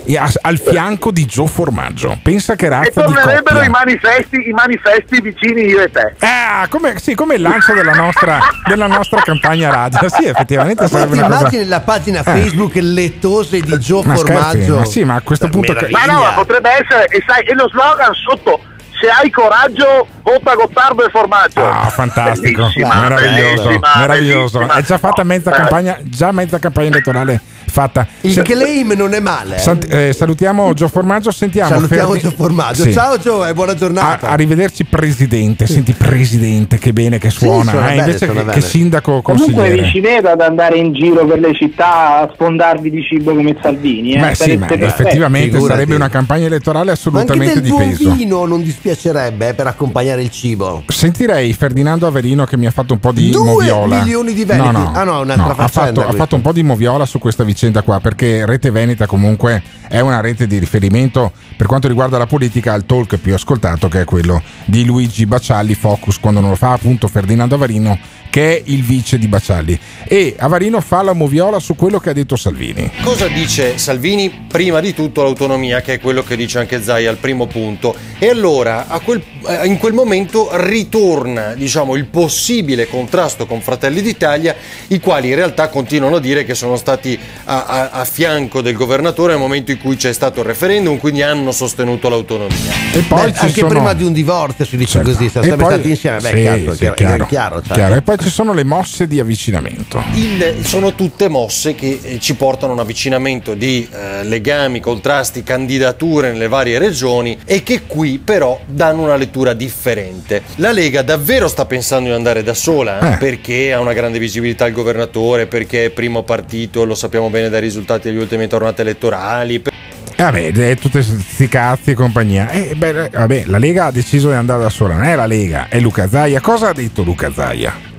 E 0.04 0.16
a- 0.18 0.30
al 0.42 0.58
fianco 0.58 1.10
di 1.10 1.24
Gio 1.26 1.46
Formaggio 1.46 2.18
pensa 2.22 2.54
che 2.54 2.66
E 2.66 2.68
razza 2.68 3.06
di 3.06 3.12
tornerebbero 3.12 3.62
i 3.62 3.68
manifesti, 3.68 4.48
i 4.48 4.52
manifesti 4.52 5.20
vicini 5.20 5.62
io 5.66 5.80
e 5.82 5.90
te. 5.90 6.14
Ah, 6.20 6.66
come, 6.68 6.98
sì, 6.98 7.14
come 7.14 7.36
il 7.36 7.42
lancio 7.42 7.72
della 7.74 7.92
nostra, 7.92 8.38
della 8.66 8.86
nostra 8.86 9.20
campagna 9.22 9.70
radio. 9.70 10.08
Sì, 10.08 10.26
effettivamente 10.26 10.86
sarebbe 10.88 11.14
una 11.16 11.26
cosa. 11.26 11.38
immagini 11.40 11.64
la 11.66 11.80
pagina 11.80 12.20
Eh. 12.20 12.22
Facebook 12.22 12.74
lettose 12.76 13.60
di 13.60 13.78
Gio 13.78 14.02
Ma 14.02 14.16
scherzi, 14.16 14.32
Formaggio? 14.42 14.76
ma 14.78 14.84
sì, 14.84 15.04
ma 15.06 15.14
a 15.14 15.20
questo 15.22 15.48
punto. 15.48 15.72
Ma 15.90 16.04
no, 16.04 16.20
ma 16.20 16.32
potrebbe 16.32 16.70
essere, 16.70 17.06
e 17.06 17.22
sai, 17.26 17.42
e 17.44 17.54
lo 17.54 17.68
slogan 17.68 18.12
sotto, 18.14 18.60
se 19.00 19.08
hai 19.08 19.30
coraggio, 19.30 20.06
vota 20.22 20.54
Gottardo 20.54 21.06
e 21.06 21.10
Formaggio. 21.10 21.64
Ah, 21.66 21.88
fantastico, 21.88 22.62
Bellissima, 22.62 22.94
meraviglioso, 23.00 23.62
bellissima, 23.64 23.92
meraviglioso. 23.96 24.58
bellissima. 24.58 24.80
È 24.80 24.84
già 24.84 24.98
fatta 24.98 25.22
mezza 25.24 25.50
Eh. 25.50 25.56
campagna, 25.56 25.98
già 26.02 26.32
mezza 26.32 26.58
campagna 26.58 26.88
elettorale 26.88 27.40
fatta. 27.66 28.06
Il 28.22 28.32
Se- 28.32 28.42
claim 28.42 28.92
non 28.96 29.12
è 29.14 29.20
male. 29.20 29.56
eh. 29.56 29.58
Sant- 29.58 29.86
eh, 29.92 30.12
salutiamo 30.12 30.72
Gio 30.74 30.88
Formaggio, 30.88 31.30
sentiamo. 31.30 31.70
Salutiamo 31.70 32.12
Ferdi- 32.12 32.28
Gio 32.28 32.34
Formaggio. 32.36 32.82
Sì. 32.82 32.92
Ciao 32.92 33.18
Gio 33.18 33.44
e 33.46 33.52
buona 33.54 33.72
A- 33.72 33.76
giornata. 33.76 34.28
arrivederci 34.28 34.84
presidente, 34.84 35.66
senti 35.66 35.92
presidente 35.92 36.78
che 36.78 36.92
bene 36.92 37.18
che 37.18 37.30
suona, 37.30 37.70
suona 37.70 37.86
eh, 37.92 37.96
bene, 37.96 38.06
invece 38.12 38.30
che, 38.32 38.44
che 38.44 38.60
sindaco 38.60 39.22
Comunque 39.22 39.52
consigliere. 39.54 39.82
vi 39.82 39.88
ci 39.90 40.00
vedo 40.00 40.28
ad 40.30 40.40
andare 40.40 40.78
in 40.78 40.92
giro 40.92 41.24
per 41.26 41.38
le 41.40 41.54
città 41.54 42.20
a 42.20 42.30
sfondarvi 42.32 42.90
di 42.90 43.02
cibo 43.02 43.34
come 43.34 43.56
Salvini. 43.60 44.14
Eh? 44.14 44.20
Beh 44.20 44.34
sì, 44.34 44.56
ma 44.56 44.68
effettivamente 44.70 45.50
Figurati. 45.52 45.72
sarebbe 45.72 45.94
una 45.94 46.08
campagna 46.08 46.46
elettorale 46.46 46.84
Ma 46.86 46.90
anche 46.92 47.00
assolutamente 47.00 47.60
del 47.60 47.62
di 47.70 47.74
peso. 47.76 48.10
vino 48.12 48.44
non 48.46 48.62
dispiacerebbe 48.62 49.48
eh, 49.48 49.54
per 49.54 49.66
accompagnare 49.66 50.22
il 50.22 50.30
cibo. 50.30 50.82
Sentirei 50.86 51.52
Ferdinando 51.52 52.06
Averino 52.06 52.44
che 52.44 52.56
mi 52.56 52.66
ha 52.66 52.70
fatto 52.70 52.92
un 52.92 53.00
po' 53.00 53.12
di 53.12 53.30
Due 53.30 53.44
moviola. 53.44 53.98
milioni 53.98 54.32
di 54.34 54.44
veneti. 54.44 54.64
No, 54.70 54.78
no, 54.78 54.92
Ah, 54.94 55.04
no, 55.04 55.20
un'altra 55.20 55.64
ha, 55.64 55.68
faccenda 55.68 56.00
fatto, 56.02 56.12
ha 56.14 56.16
fatto 56.16 56.34
un 56.36 56.42
po' 56.42 56.52
di 56.52 56.62
moviola 56.62 57.04
su 57.06 57.18
questa 57.18 57.42
vicenda 57.42 57.54
qua 57.82 58.00
perché 58.00 58.44
Rete 58.44 58.70
Veneta 58.70 59.06
comunque 59.06 59.62
è 59.88 60.00
una 60.00 60.20
rete 60.20 60.46
di 60.46 60.58
riferimento 60.58 61.32
per 61.56 61.66
quanto 61.66 61.88
riguarda 61.88 62.18
la 62.18 62.26
politica 62.26 62.74
al 62.74 62.84
talk 62.84 63.16
più 63.16 63.32
ascoltato 63.32 63.88
che 63.88 64.02
è 64.02 64.04
quello 64.04 64.42
di 64.66 64.84
Luigi 64.84 65.24
Bacialli 65.24 65.74
Focus 65.74 66.20
quando 66.20 66.40
non 66.40 66.50
lo 66.50 66.56
fa 66.56 66.72
appunto 66.72 67.08
Ferdinando 67.08 67.54
Avarino 67.54 67.98
che 68.36 68.56
è 68.58 68.62
il 68.66 68.82
vice 68.82 69.16
di 69.16 69.28
Bacialli 69.28 69.80
e 70.04 70.34
Avarino 70.38 70.82
fa 70.82 71.00
la 71.00 71.14
moviola 71.14 71.58
su 71.58 71.74
quello 71.74 71.98
che 71.98 72.10
ha 72.10 72.12
detto 72.12 72.36
Salvini. 72.36 72.90
Cosa 73.02 73.28
dice 73.28 73.78
Salvini? 73.78 74.44
Prima 74.46 74.80
di 74.80 74.92
tutto 74.92 75.22
l'autonomia, 75.22 75.80
che 75.80 75.94
è 75.94 76.00
quello 76.00 76.22
che 76.22 76.36
dice 76.36 76.58
anche 76.58 76.82
Zai 76.82 77.06
al 77.06 77.16
primo 77.16 77.46
punto. 77.46 77.94
E 78.18 78.28
allora 78.28 78.88
a 78.88 79.00
quel- 79.00 79.22
eh, 79.48 79.66
in 79.66 79.78
quel 79.78 79.94
momento 79.94 80.50
ritorna 80.52 81.54
diciamo, 81.54 81.94
il 81.96 82.04
possibile 82.06 82.86
contrasto 82.88 83.46
con 83.46 83.62
Fratelli 83.62 84.02
d'Italia, 84.02 84.54
i 84.88 85.00
quali 85.00 85.28
in 85.30 85.34
realtà 85.34 85.68
continuano 85.68 86.16
a 86.16 86.20
dire 86.20 86.44
che 86.44 86.54
sono 86.54 86.76
stati 86.76 87.18
a, 87.44 87.64
a- 87.64 87.88
a 87.90 88.04
fianco 88.04 88.60
del 88.60 88.74
governatore 88.74 89.32
nel 89.32 89.40
momento 89.40 89.70
in 89.70 89.78
cui 89.78 89.96
c'è 89.96 90.12
stato 90.12 90.40
il 90.40 90.46
referendum, 90.46 90.98
quindi 90.98 91.22
hanno 91.22 91.52
sostenuto 91.52 92.10
l'autonomia. 92.10 92.56
E 92.92 93.00
poi 93.00 93.30
Beh, 93.32 93.38
anche 93.38 93.60
sono- 93.60 93.68
prima 93.68 93.94
di 93.94 94.04
un 94.04 94.12
divorzio 94.12 94.66
si 94.66 94.76
dice 94.76 94.92
Certo. 94.92 95.10
così, 95.12 95.30
sono 95.30 95.44
E 95.44 95.48
sempre 95.48 95.64
poi- 95.66 95.74
stati 95.74 95.88
insieme. 95.88 96.18
Beh, 96.20 96.28
sì, 96.36 96.42
cazzo, 96.44 96.72
sì, 96.72 96.78
chiaro, 96.78 96.94
chiaro, 96.94 97.26
chiaro, 97.26 97.62
cioè. 97.62 97.74
chiaro. 97.74 97.94
E 97.94 98.02
poi 98.02 98.18
ci 98.18 98.25
sono 98.30 98.52
le 98.52 98.64
mosse 98.64 99.06
di 99.06 99.20
avvicinamento. 99.20 100.02
Il- 100.14 100.64
sono 100.64 100.94
tutte 100.94 101.28
mosse 101.28 101.74
che 101.74 101.98
eh, 102.02 102.18
ci 102.20 102.34
portano 102.34 102.72
a 102.72 102.74
un 102.74 102.80
avvicinamento 102.80 103.54
di 103.54 103.88
eh, 103.90 104.24
legami, 104.24 104.80
contrasti, 104.80 105.42
candidature 105.42 106.32
nelle 106.32 106.48
varie 106.48 106.78
regioni 106.78 107.38
e 107.44 107.62
che 107.62 107.82
qui 107.86 108.18
però 108.18 108.60
danno 108.66 109.02
una 109.02 109.16
lettura 109.16 109.52
differente. 109.54 110.42
La 110.56 110.72
Lega 110.72 111.02
davvero 111.02 111.48
sta 111.48 111.64
pensando 111.66 112.08
di 112.08 112.14
andare 112.14 112.42
da 112.42 112.54
sola 112.54 113.14
Eh. 113.14 113.16
perché 113.18 113.72
ha 113.72 113.80
una 113.80 113.92
grande 113.92 114.18
visibilità 114.18 114.64
al 114.64 114.72
governatore, 114.72 115.46
perché 115.46 115.86
è 115.86 115.90
primo 115.90 116.22
partito, 116.22 116.84
lo 116.84 116.94
sappiamo 116.94 117.28
bene 117.30 117.48
dai 117.48 117.60
risultati 117.60 118.08
delle 118.08 118.20
ultime 118.20 118.46
tornate 118.46 118.82
elettorali. 118.82 119.60
per- 119.60 119.72
Eh, 120.18 120.22
Vabbè, 120.22 120.50
eh, 120.56 120.76
tutti 120.76 121.02
sti 121.02 121.46
cazzi 121.48 121.90
e 121.90 121.94
compagnia. 121.94 122.48
Eh, 122.50 122.74
beh, 122.74 123.04
eh, 123.04 123.08
vabbè, 123.10 123.44
la 123.46 123.58
Lega 123.58 123.86
ha 123.86 123.90
deciso 123.90 124.28
di 124.28 124.34
andare 124.34 124.62
da 124.62 124.70
sola, 124.70 124.94
non 124.94 125.04
è 125.04 125.14
la 125.14 125.26
Lega, 125.26 125.66
è 125.68 125.78
Luca 125.78 126.08
Zaia. 126.08 126.40
Cosa 126.40 126.70
ha 126.70 126.72
detto 126.72 127.02
Luca 127.02 127.30
Zaia? 127.32 127.94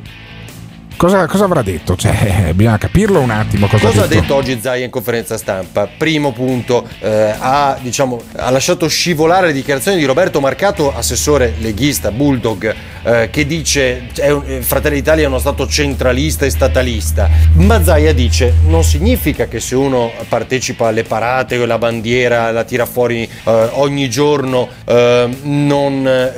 Cosa, 0.98 1.28
cosa 1.28 1.44
avrà 1.44 1.62
detto? 1.62 1.96
Cioè, 1.96 2.48
eh, 2.48 2.54
bisogna 2.56 2.80
capirlo 2.80 3.20
un 3.20 3.30
attimo. 3.30 3.68
Cosa, 3.68 3.86
Cosa 3.86 4.04
ha 4.06 4.08
detto 4.08 4.34
oggi 4.34 4.60
Zai 4.60 4.84
in 4.84 4.90
conferenza 4.90 5.38
stampa? 5.38 5.88
Primo 5.96 6.32
punto, 6.32 6.88
eh, 7.02 7.36
ha, 7.38 7.78
diciamo, 7.80 8.20
ha 8.36 8.50
lasciato 8.50 8.88
scivolare 8.88 9.46
le 9.48 9.54
dichiarazioni 9.54 9.98
di 9.98 10.06
Roberto 10.06 10.40
Marcato, 10.40 10.92
assessore 10.92 11.54
leghista, 11.60 12.10
bulldog, 12.10 12.74
eh, 13.04 13.30
che 13.30 13.46
dice 13.46 14.08
eh, 14.16 14.62
Fratelli 14.64 14.96
d'Italia 14.96 15.26
è 15.26 15.28
uno 15.28 15.38
Stato 15.38 15.68
centralista 15.68 16.48
e 16.48 16.50
statalista, 16.50 17.30
ma 17.54 17.84
Zaia 17.84 18.12
dice 18.12 18.56
non 18.66 18.84
significa 18.84 19.46
che 19.46 19.60
se 19.60 19.76
uno 19.76 20.12
partecipa 20.28 20.88
alle 20.88 21.04
parate, 21.04 21.64
la 21.64 21.78
bandiera 21.78 22.50
la 22.52 22.64
tira 22.64 22.88
fuori 22.88 23.22
eh, 23.22 23.70
ogni 23.74 24.10
giorno 24.10 24.68
eh, 24.84 25.30
non, 25.44 26.32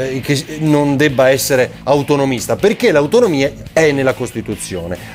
non 0.59 0.97
debba 0.97 1.29
essere 1.29 1.71
autonomista, 1.83 2.57
perché 2.57 2.91
l'autonomia 2.91 3.49
è 3.71 3.93
nella 3.93 4.11
Costituzione. 4.13 4.47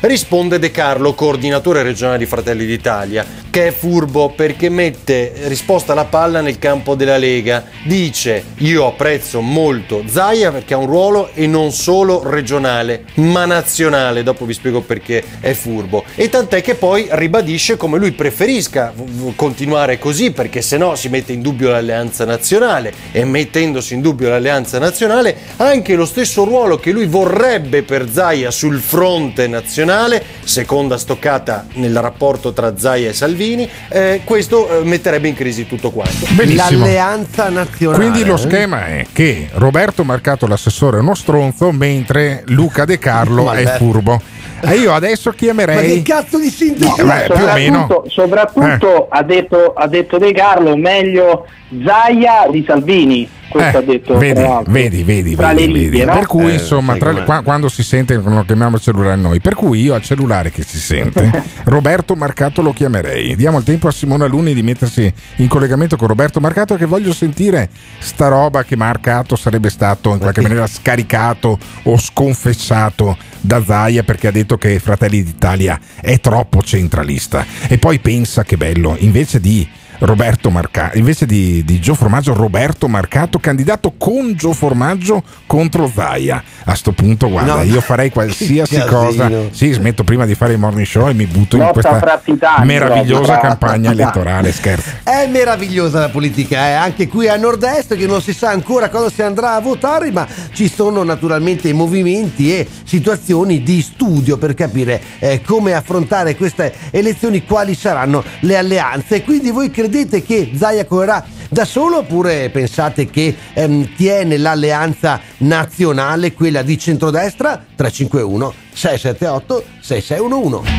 Risponde 0.01 0.59
De 0.59 0.70
Carlo, 0.70 1.14
coordinatore 1.14 1.82
regionale 1.82 2.18
di 2.18 2.26
Fratelli 2.26 2.66
d'Italia, 2.66 3.24
che 3.51 3.68
è 3.68 3.70
furbo 3.72 4.30
perché 4.30 4.68
mette 4.68 5.32
risposta 5.45 5.93
alla 5.93 6.05
palla 6.05 6.41
nel 6.41 6.59
campo 6.59 6.95
della 6.95 7.16
Lega. 7.16 7.64
Dice 7.85 8.45
io 8.59 8.87
apprezzo 8.87 9.41
molto 9.41 10.03
Zaia 10.07 10.51
perché 10.51 10.74
ha 10.74 10.78
un 10.78 10.87
ruolo 10.87 11.30
e 11.35 11.47
non 11.47 11.70
solo 11.72 12.22
regionale, 12.28 13.05
ma 13.14 13.45
nazionale. 13.45 14.22
Dopo 14.22 14.45
vi 14.45 14.55
spiego 14.55 14.80
perché 14.80 15.22
è 15.41 15.53
furbo. 15.53 16.05
E 16.14 16.28
tant'è 16.28 16.62
che 16.62 16.74
poi 16.74 17.07
ribadisce 17.11 17.76
come 17.76 17.99
lui 17.99 18.12
preferisca 18.12 18.93
continuare 19.37 19.99
così 19.99 20.30
perché 20.30 20.62
se 20.62 20.76
no 20.76 20.95
si 20.95 21.09
mette 21.09 21.32
in 21.32 21.41
dubbio 21.41 21.70
l'alleanza 21.70 22.24
nazionale 22.24 22.93
e 23.12 23.24
mettendosi 23.24 23.95
in 23.95 24.01
dubbio 24.01 24.28
l'alleanza 24.28 24.78
nazionale 24.78 25.37
anche 25.57 25.95
lo 25.95 26.05
stesso 26.05 26.45
ruolo 26.45 26.78
che 26.78 26.91
lui 26.91 27.07
vorrebbe 27.07 27.82
per 27.82 28.09
Zaia 28.11 28.51
sul 28.51 28.80
fronte 28.80 29.23
nazionale, 29.46 30.22
seconda 30.44 30.98
stoccata 30.98 31.66
nel 31.74 31.96
rapporto 32.00 32.52
tra 32.52 32.76
Zaia 32.76 33.08
e 33.08 33.12
Salvini, 33.12 33.68
eh, 33.88 34.20
questo 34.24 34.80
eh, 34.80 34.84
metterebbe 34.84 35.28
in 35.28 35.34
crisi 35.34 35.66
tutto 35.66 35.90
quanto. 35.90 36.26
Benissimo. 36.30 36.84
L'alleanza 36.84 37.48
nazionale. 37.48 37.98
Quindi 37.98 38.24
lo 38.24 38.36
schema 38.36 38.86
è 38.86 39.06
che 39.12 39.48
Roberto 39.54 40.04
Marcato 40.04 40.46
l'assessore 40.46 40.98
è 40.98 41.00
uno 41.00 41.14
stronzo, 41.14 41.70
mentre 41.72 42.42
Luca 42.46 42.84
De 42.84 42.98
Carlo 42.98 43.50
è 43.52 43.64
furbo. 43.78 44.20
E 44.60 44.76
io 44.76 44.94
adesso 44.94 45.28
Ma 45.30 45.34
che 45.34 45.44
chiamerei. 45.44 46.02
cazzo 46.02 46.38
di 46.38 46.48
sintonia? 46.48 47.24
Eh, 47.24 47.28
beh, 47.28 47.34
più 47.34 47.44
o 47.44 47.52
meno. 47.52 47.86
soprattutto, 48.08 48.08
soprattutto 48.08 49.08
ha, 49.10 49.22
detto, 49.22 49.74
ha 49.74 49.86
detto 49.86 50.18
De 50.18 50.32
Carlo 50.32 50.76
meglio 50.76 51.46
Zaia 51.84 52.46
di 52.50 52.64
Salvini 52.66 53.28
questo 53.55 53.78
Eh, 53.78 53.80
ha 53.80 53.84
detto 53.84 54.18
vedi, 54.18 54.42
vedi, 54.66 55.02
vedi, 55.05 55.34
Tra 55.36 55.55
vedi, 55.55 55.66
le 55.72 55.78
righe, 55.78 55.90
vedi. 55.90 56.05
no? 56.05 56.12
Per 56.14 56.26
cui, 56.26 56.50
Eh, 56.50 56.52
insomma, 56.55 56.96
tra- 56.96 57.22
qua- 57.22 57.42
quando 57.42 57.68
si 57.68 57.84
sente, 57.84 58.16
lo 58.16 58.42
chiamiamo 58.44 58.76
il 58.76 58.82
cellulare 58.82 59.16
noi. 59.16 59.40
Per 59.40 59.55
cui 59.55 59.80
io 59.80 59.94
al 59.94 60.02
cellulare 60.02 60.50
che 60.50 60.62
si 60.64 60.78
sente, 60.78 61.30
Roberto 61.64 62.14
Marcato 62.16 62.62
lo 62.62 62.72
chiamerei. 62.72 63.36
Diamo 63.36 63.59
il 63.59 63.64
tempo 63.64 63.86
a 63.88 63.92
Simona 63.92 64.26
Luni 64.26 64.55
di 64.55 64.62
mettersi 64.62 65.12
in 65.36 65.46
collegamento 65.48 65.96
con 65.96 66.09
Roberto 66.09 66.40
Marcato, 66.40 66.74
che 66.74 66.84
voglio 66.86 67.12
sentire 67.12 67.68
sta 67.98 68.26
roba 68.28 68.64
che 68.64 68.74
Marcato 68.76 69.36
sarebbe 69.36 69.70
stato 69.70 70.11
in 70.12 70.18
qualche 70.18 70.40
maniera 70.40 70.66
scaricato 70.66 71.59
o 71.84 71.96
sconfessato 71.98 73.16
da 73.40 73.62
Zaia 73.64 74.02
perché 74.02 74.28
ha 74.28 74.30
detto 74.32 74.57
che 74.57 74.78
Fratelli 74.78 75.22
d'Italia 75.22 75.78
è 76.00 76.18
troppo 76.20 76.62
centralista. 76.62 77.44
E 77.68 77.78
poi 77.78 77.98
pensa 78.00 78.42
che 78.42 78.57
bello, 78.57 78.96
invece 78.98 79.38
di 79.40 79.68
Roberto 80.05 80.50
Marcato, 80.50 80.98
invece 80.98 81.24
di, 81.24 81.64
di 81.64 81.80
Gio 81.80 81.94
Formaggio, 81.94 82.34
Roberto 82.34 82.88
Marcato, 82.88 83.38
candidato 83.38 83.94
con 83.96 84.34
Gio 84.34 84.52
Formaggio 84.52 85.22
contro 85.46 85.90
Zaia. 85.92 86.42
A 86.66 86.74
sto 86.74 86.92
punto, 86.92 87.28
guarda, 87.30 87.55
No, 87.55 87.62
io 87.62 87.80
farei 87.82 88.11
qualsiasi 88.11 88.78
cosa. 88.86 89.30
Sì, 89.50 89.72
smetto 89.72 90.05
prima 90.05 90.26
di 90.26 90.34
fare 90.34 90.52
il 90.52 90.59
morning 90.59 90.86
show 90.86 91.09
e 91.09 91.14
mi 91.14 91.26
butto 91.26 91.57
in 91.57 91.62
Lotta 91.62 91.72
questa 91.72 91.98
fra 91.98 92.20
titani, 92.22 92.66
meravigliosa 92.66 93.22
proprio. 93.22 93.48
campagna 93.48 93.90
elettorale. 93.90 94.52
Scherzo. 94.52 94.90
È 95.02 95.26
meravigliosa 95.26 96.00
la 96.00 96.09
politica, 96.11 96.68
eh? 96.68 96.72
anche 96.72 97.09
qui 97.09 97.28
a 97.28 97.36
nord-est 97.36 97.96
che 97.96 98.07
non 98.07 98.20
si 98.20 98.32
sa 98.32 98.50
ancora 98.50 98.88
cosa 98.90 99.11
si 99.11 99.22
andrà 99.22 99.55
a 99.55 99.61
votare, 99.61 100.11
ma 100.11 100.26
ci 100.52 100.68
sono 100.68 101.02
naturalmente 101.02 101.72
movimenti 101.72 102.55
e 102.55 102.68
situazioni 102.84 103.62
di 103.62 103.80
studio 103.80 104.36
per 104.36 104.55
capire 104.55 105.00
eh, 105.18 105.40
come 105.42 105.72
affrontare 105.72 106.36
queste 106.36 106.72
elezioni, 106.90 107.44
quali 107.44 107.74
saranno 107.74 108.22
le 108.40 108.57
alleanze. 108.57 109.22
Quindi 109.22 109.50
voi 109.50 109.70
credete 109.70 109.93
che 110.24 110.51
Zaia 110.57 110.84
correrà 110.86 111.24
da 111.49 111.64
solo 111.64 111.99
oppure 111.99 112.51
pensate 112.51 113.09
che 113.09 113.34
ehm, 113.53 113.95
tiene 113.95 114.38
l'alleanza 114.38 115.20
nazionale, 115.38 116.32
quella 116.32 116.62
di 116.62 116.76
centrodestra? 116.76 117.64
351 117.76 118.55
678 118.72 119.64
6611. 119.80 120.72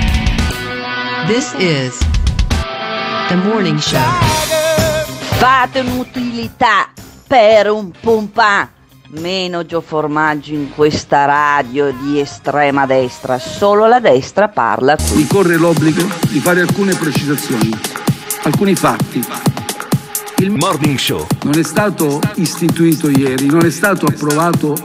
This 1.27 1.53
is 1.57 1.97
the 3.29 3.35
morning 3.35 3.79
show. 3.79 3.99
Fate 5.37 5.79
un'utilità 5.79 6.89
per 7.25 7.69
un 7.69 7.91
pompa. 7.97 8.69
Meno 9.07 9.65
Gio 9.65 9.81
Formaggio 9.81 10.51
in 10.51 10.73
questa 10.73 11.25
radio 11.25 11.93
di 12.01 12.19
estrema 12.19 12.85
destra. 12.85 13.39
Solo 13.39 13.87
la 13.87 13.99
destra 13.99 14.49
parla 14.49 14.97
qui. 14.97 15.15
mi 15.15 15.27
corre 15.27 15.55
l'obbligo 15.55 16.05
di 16.27 16.39
fare 16.39 16.61
alcune 16.61 16.95
precisazioni, 16.95 17.69
alcuni 18.45 18.75
fatti. 18.75 19.23
Il 20.37 20.51
Morning 20.51 20.97
Show. 20.97 21.25
non 21.43 21.57
è 21.57 21.63
stato 21.63 22.19
istituito 22.35 23.09
ieri, 23.09 23.47
non 23.47 23.65
è 23.65 23.71
stato 23.71 24.05
approvato 24.05 24.75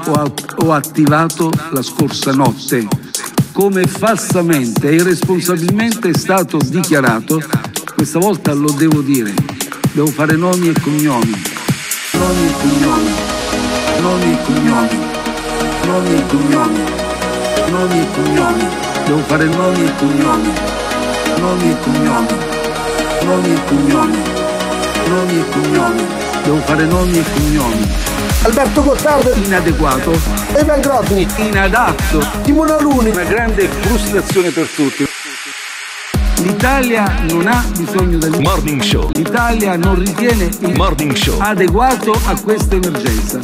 o, 0.56 0.72
attivato 0.72 1.50
la 1.70 1.82
scorsa 1.82 2.32
notte, 2.32 2.86
come 3.52 3.86
falsamente 3.86 4.88
e 4.88 4.94
irresponsabilmente 4.94 6.11
è 6.11 6.16
stato 6.16 6.58
dichiarato. 6.64 7.42
Questa 7.94 8.18
volta 8.18 8.54
lo 8.54 8.70
devo 8.70 9.02
dire, 9.02 9.34
devo 9.92 10.08
fare 10.08 10.36
nomi 10.36 10.68
e 10.68 10.80
cognomi, 10.80 11.42
nomi 12.12 12.46
e 12.46 12.52
cognomi, 12.52 13.11
nomi 14.00 14.32
e 14.32 14.38
cognomi, 14.44 14.98
nomi 15.84 16.14
e 16.14 16.26
cognomi, 16.28 16.84
nomi 17.70 17.98
e 17.98 18.06
cognomi, 18.14 18.64
devo 19.04 19.18
fare 19.26 19.44
nomi 19.44 19.84
e 19.84 19.92
cognomi, 19.98 20.52
nomi 21.38 21.70
e 21.70 21.76
cognomi, 21.80 22.49
nomi 23.23 23.53
e 23.53 23.64
cognomi, 23.64 24.23
nomi 25.09 25.39
e 25.41 25.49
cognomi, 25.51 26.07
devo 26.45 26.57
fare 26.59 26.85
nomi 26.85 27.18
e 27.18 27.25
cognomi. 27.33 27.89
Alberto 28.43 28.83
Gottardo. 28.83 29.35
Inadeguato. 29.35 30.18
Evan 30.55 30.81
Grosni 30.81 31.27
inadatto. 31.37 32.27
Simona 32.43 32.81
Luni. 32.81 33.11
Una 33.11 33.25
grande 33.25 33.68
frustrazione 33.68 34.51
per 34.51 34.66
tutti. 34.66 35.07
L'Italia 36.43 37.23
non 37.29 37.47
ha 37.47 37.62
bisogno 37.77 38.16
del 38.16 38.41
Morning 38.41 38.81
Show. 38.81 39.11
L'Italia 39.12 39.77
non 39.77 39.97
ritiene 39.97 40.49
il 40.61 40.73
Morning 40.75 41.12
Show. 41.14 41.39
adeguato 41.39 42.12
a 42.25 42.41
questa 42.41 42.77
emergenza. 42.77 43.41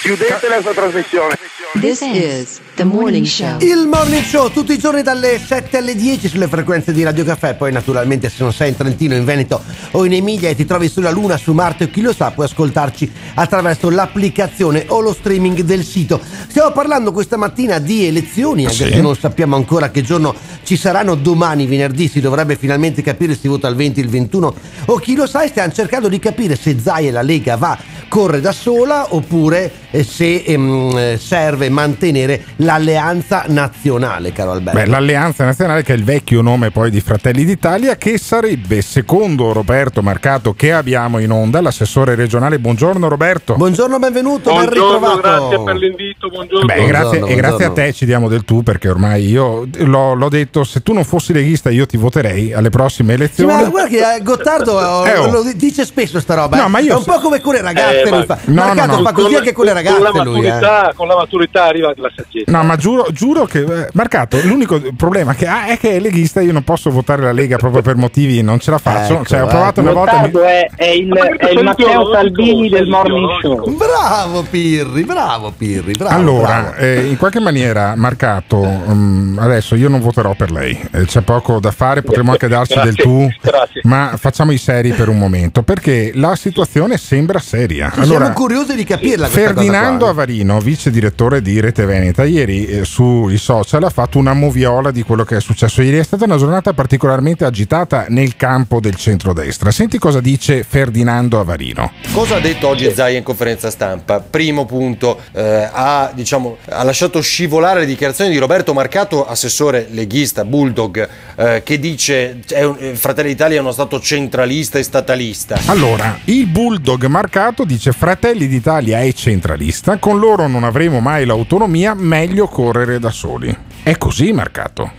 Chiudete 0.00 0.48
la 0.48 0.60
sua 0.62 0.72
trasmissione. 0.72 1.38
This 1.80 2.00
is 2.00 2.60
the 2.74 2.84
morning 2.84 3.24
show. 3.24 3.56
Il 3.60 3.86
morning 3.86 4.22
show 4.22 4.50
tutti 4.50 4.72
i 4.72 4.78
giorni 4.78 5.02
dalle 5.02 5.38
7 5.38 5.78
alle 5.78 5.94
10 5.94 6.28
sulle 6.28 6.48
frequenze 6.48 6.92
di 6.92 7.02
Radio 7.02 7.24
Caffè. 7.24 7.54
Poi, 7.54 7.70
naturalmente, 7.72 8.28
se 8.28 8.42
non 8.42 8.52
sei 8.52 8.70
in 8.70 8.76
Trentino, 8.76 9.14
in 9.14 9.24
Veneto 9.24 9.62
o 9.92 10.04
in 10.04 10.12
Emilia 10.12 10.48
e 10.48 10.54
ti 10.54 10.64
trovi 10.64 10.88
sulla 10.88 11.10
Luna, 11.10 11.36
su 11.36 11.52
Marte 11.52 11.84
o 11.84 11.88
chi 11.88 12.00
lo 12.00 12.12
sa, 12.12 12.30
puoi 12.32 12.46
ascoltarci 12.46 13.10
attraverso 13.34 13.90
l'applicazione 13.90 14.84
o 14.88 15.00
lo 15.00 15.12
streaming 15.12 15.60
del 15.60 15.84
sito. 15.84 16.20
Stiamo 16.48 16.72
parlando 16.72 17.12
questa 17.12 17.36
mattina 17.36 17.78
di 17.78 18.06
elezioni, 18.06 18.64
anche 18.64 18.86
Sì. 18.86 18.92
se 18.92 19.00
non 19.00 19.16
sappiamo 19.16 19.56
ancora 19.56 19.90
che 19.90 20.02
giorno 20.02 20.34
ci 20.64 20.76
saranno. 20.76 21.14
Domani, 21.14 21.66
venerdì, 21.66 22.08
si 22.08 22.20
dovrebbe 22.20 22.56
finalmente 22.56 23.02
capire 23.02 23.34
se 23.34 23.40
si 23.40 23.48
vota 23.48 23.68
il 23.68 23.76
20, 23.76 24.00
il 24.00 24.08
21 24.08 24.54
o 24.86 24.96
chi 24.96 25.14
lo 25.14 25.26
sa. 25.26 25.42
E 25.42 25.48
stiamo 25.48 25.72
cercando 25.72 26.08
di 26.08 26.18
capire 26.18 26.56
se 26.56 26.76
Zai 26.80 27.08
e 27.08 27.10
la 27.10 27.22
Lega 27.22 27.56
va 27.56 27.78
corre 28.14 28.40
da 28.40 28.52
sola 28.52 29.12
oppure 29.14 29.72
eh, 29.90 30.04
se 30.04 30.44
ehm, 30.46 30.96
eh, 30.96 31.18
serve 31.20 31.68
mantenere 31.68 32.44
l'alleanza 32.64 33.44
nazionale, 33.48 34.32
caro 34.32 34.52
Alberto. 34.52 34.78
Beh, 34.80 34.86
l'Alleanza 34.86 35.44
Nazionale, 35.44 35.82
che 35.82 35.92
è 35.92 35.96
il 35.96 36.04
vecchio 36.04 36.40
nome 36.42 36.70
poi 36.70 36.90
di 36.90 37.00
Fratelli 37.00 37.44
d'Italia, 37.44 37.96
che 37.96 38.18
sarebbe, 38.18 38.82
secondo 38.82 39.52
Roberto 39.52 40.02
Marcato, 40.02 40.54
che 40.54 40.72
abbiamo 40.72 41.18
in 41.18 41.30
onda, 41.30 41.60
l'assessore 41.60 42.14
regionale. 42.14 42.58
Buongiorno 42.58 43.08
Roberto. 43.08 43.54
Buongiorno, 43.54 43.98
benvenuto, 43.98 44.52
ben 44.52 44.64
Buongiorno, 44.64 44.94
ritrovato. 44.98 45.20
grazie 45.48 45.62
per 45.64 45.76
l'invito, 45.76 46.28
buongiorno. 46.28 46.64
Beh, 46.66 46.74
grazie, 46.86 47.18
Buongiorno, 47.18 47.26
e 47.26 47.34
grazie 47.36 47.54
a 47.64 47.68
buongiorno. 47.68 47.84
te 47.84 47.92
ci 47.92 48.04
diamo 48.06 48.28
del 48.28 48.44
tu 48.44 48.62
perché 48.62 48.88
ormai 48.88 49.28
io 49.28 49.66
l'ho, 49.76 50.14
l'ho 50.14 50.28
detto, 50.28 50.64
se 50.64 50.82
tu 50.82 50.92
non 50.92 51.04
fossi 51.04 51.32
leghista 51.32 51.70
io 51.70 51.86
ti 51.86 51.96
voterei 51.96 52.52
alle 52.52 52.70
prossime 52.70 53.10
Sì, 53.10 53.20
elezioni. 53.20 53.52
ma 53.62 53.68
guarda 53.68 53.88
che 53.88 54.14
eh, 54.16 54.22
Gottardo 54.22 55.04
eh, 55.04 55.10
Eh, 55.10 55.16
oh. 55.18 55.30
lo 55.30 55.42
dice 55.54 55.84
spesso 55.84 56.20
sta 56.20 56.34
roba. 56.34 56.56
No, 56.56 56.66
eh. 56.66 56.68
ma 56.68 56.78
io 56.80 56.92
è 56.92 56.96
un 56.96 57.02
se- 57.02 57.10
po' 57.10 57.20
come 57.20 57.40
con 57.40 57.54
le 57.54 57.60
ragazze. 57.62 58.02
Eh, 58.02 58.08
lui 58.08 58.18
ma- 58.18 58.24
fa. 58.24 58.38
no, 58.44 58.54
Marcato 58.64 58.86
no, 58.92 58.96
no. 58.98 59.02
fa 59.04 59.12
così 59.12 59.34
anche 59.34 59.52
con 59.52 59.64
le 59.66 59.72
ragazze. 59.72 59.94
Con 59.96 60.02
la 60.16 60.22
lui, 60.24 60.38
eh. 60.46 60.50
maturità, 60.50 60.92
con 60.96 61.06
la 61.08 61.16
maturità 61.16 61.64
arriva 61.64 61.92
la 61.96 62.10
saggezza. 62.14 62.50
No, 62.54 62.62
ma 62.62 62.76
giuro, 62.76 63.06
giuro 63.10 63.46
che 63.46 63.60
eh, 63.60 63.88
Marcato, 63.94 64.38
l'unico 64.44 64.80
problema 64.96 65.34
che 65.34 65.46
ha 65.48 65.66
è 65.66 65.76
che 65.76 65.96
è 65.96 65.98
leghista, 65.98 66.40
io 66.40 66.52
non 66.52 66.62
posso 66.62 66.90
votare 66.90 67.22
la 67.22 67.32
Lega 67.32 67.56
proprio 67.56 67.82
per 67.82 67.96
motivi, 67.96 68.42
non 68.42 68.60
ce 68.60 68.70
la 68.70 68.78
faccio. 68.78 69.14
Ecco, 69.14 69.24
cioè, 69.24 69.42
ho 69.42 69.46
eh. 69.46 69.48
provato 69.48 69.80
una 69.80 69.92
volta. 69.92 70.20
mi- 70.20 70.30
è, 70.30 70.70
è 70.76 70.88
il, 70.90 71.08
Ma 71.08 71.26
è 71.36 71.50
il 71.50 71.64
Matteo 71.64 72.12
Salvini 72.12 72.68
del 72.68 72.86
morning 72.86 73.28
show. 73.40 73.74
Bravo 73.74 74.42
Pirri, 74.48 75.02
bravo 75.02 75.52
Pirri, 75.56 75.92
bravo. 75.92 76.14
Allora, 76.14 76.60
bravo. 76.60 76.76
eh, 76.76 77.06
in 77.06 77.16
qualche 77.16 77.40
maniera, 77.40 77.94
Marcato, 77.96 78.62
mm, 78.62 79.38
adesso 79.38 79.74
io 79.74 79.88
non 79.88 80.00
voterò 80.00 80.34
per 80.34 80.52
lei, 80.52 80.80
eh, 80.92 81.06
c'è 81.06 81.22
poco 81.22 81.58
da 81.58 81.72
fare, 81.72 82.02
potremmo 82.02 82.30
anche 82.30 82.46
darci 82.46 82.74
del 82.74 82.94
Grazie, 82.94 83.02
tu, 83.02 83.28
grazie. 83.40 83.80
ma 83.84 84.14
facciamo 84.16 84.52
i 84.52 84.58
seri 84.58 84.92
per 84.92 85.08
un 85.08 85.18
momento, 85.18 85.62
perché 85.62 86.12
la 86.14 86.36
situazione 86.36 86.98
sembra 86.98 87.40
seria. 87.40 87.90
Siamo 87.92 88.06
Allora, 88.06 88.30
curiosi 88.30 88.76
di 88.76 88.84
capirla. 88.84 89.26
Ferdinando. 89.26 90.06
Avarino, 90.06 90.60
vice 90.60 90.90
direttore 90.90 91.12
direttore 91.14 91.40
di 91.42 91.60
Rete 91.60 91.84
Veneta, 91.84 92.24
ieri 92.24 92.43
eh, 92.52 92.84
sui 92.84 93.38
social 93.38 93.82
ha 93.84 93.90
fatto 93.90 94.18
una 94.18 94.34
moviola 94.34 94.90
di 94.90 95.02
quello 95.02 95.24
che 95.24 95.36
è 95.36 95.40
successo 95.40 95.82
ieri. 95.82 95.98
È 95.98 96.02
stata 96.02 96.24
una 96.24 96.36
giornata 96.36 96.72
particolarmente 96.72 97.44
agitata 97.44 98.06
nel 98.08 98.36
campo 98.36 98.80
del 98.80 98.96
centrodestra. 98.96 99.70
Senti 99.70 99.98
cosa 99.98 100.20
dice 100.20 100.64
Ferdinando 100.64 101.40
Avarino. 101.40 101.92
Cosa 102.12 102.36
ha 102.36 102.40
detto 102.40 102.68
oggi 102.68 102.90
Zaia 102.92 103.18
in 103.18 103.24
conferenza 103.24 103.70
stampa? 103.70 104.20
Primo 104.20 104.66
punto, 104.66 105.20
eh, 105.32 105.68
ha, 105.72 106.10
diciamo, 106.12 106.58
ha 106.68 106.82
lasciato 106.82 107.20
scivolare 107.20 107.80
le 107.80 107.86
dichiarazioni 107.86 108.30
di 108.30 108.38
Roberto 108.38 108.74
Marcato, 108.74 109.26
assessore 109.26 109.86
leghista, 109.90 110.44
Bulldog, 110.44 111.08
eh, 111.36 111.62
che 111.64 111.78
dice 111.78 112.40
che 112.44 112.94
Fratelli 112.94 113.28
d'Italia 113.28 113.58
è 113.58 113.60
uno 113.60 113.72
stato 113.72 114.00
centralista 114.00 114.78
e 114.78 114.82
statalista. 114.82 115.60
Allora, 115.66 116.18
il 116.24 116.46
Bulldog 116.46 117.06
Marcato 117.06 117.64
dice 117.64 117.92
Fratelli 117.92 118.46
d'Italia 118.48 119.00
è 119.00 119.12
centralista, 119.12 119.98
con 119.98 120.18
loro 120.18 120.46
non 120.46 120.64
avremo 120.64 121.00
mai 121.00 121.24
l'autonomia, 121.24 121.94
meglio 121.94 122.33
correre 122.46 122.98
da 122.98 123.10
soli. 123.10 123.56
È 123.82 123.96
così 123.96 124.32
Marcato? 124.32 124.90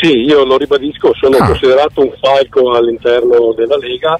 Sì, 0.00 0.24
io 0.24 0.44
lo 0.44 0.58
ribadisco, 0.58 1.12
sono 1.14 1.36
Ah. 1.38 1.46
considerato 1.46 2.02
un 2.02 2.12
falco 2.20 2.72
all'interno 2.74 3.52
della 3.56 3.76
Lega, 3.78 4.18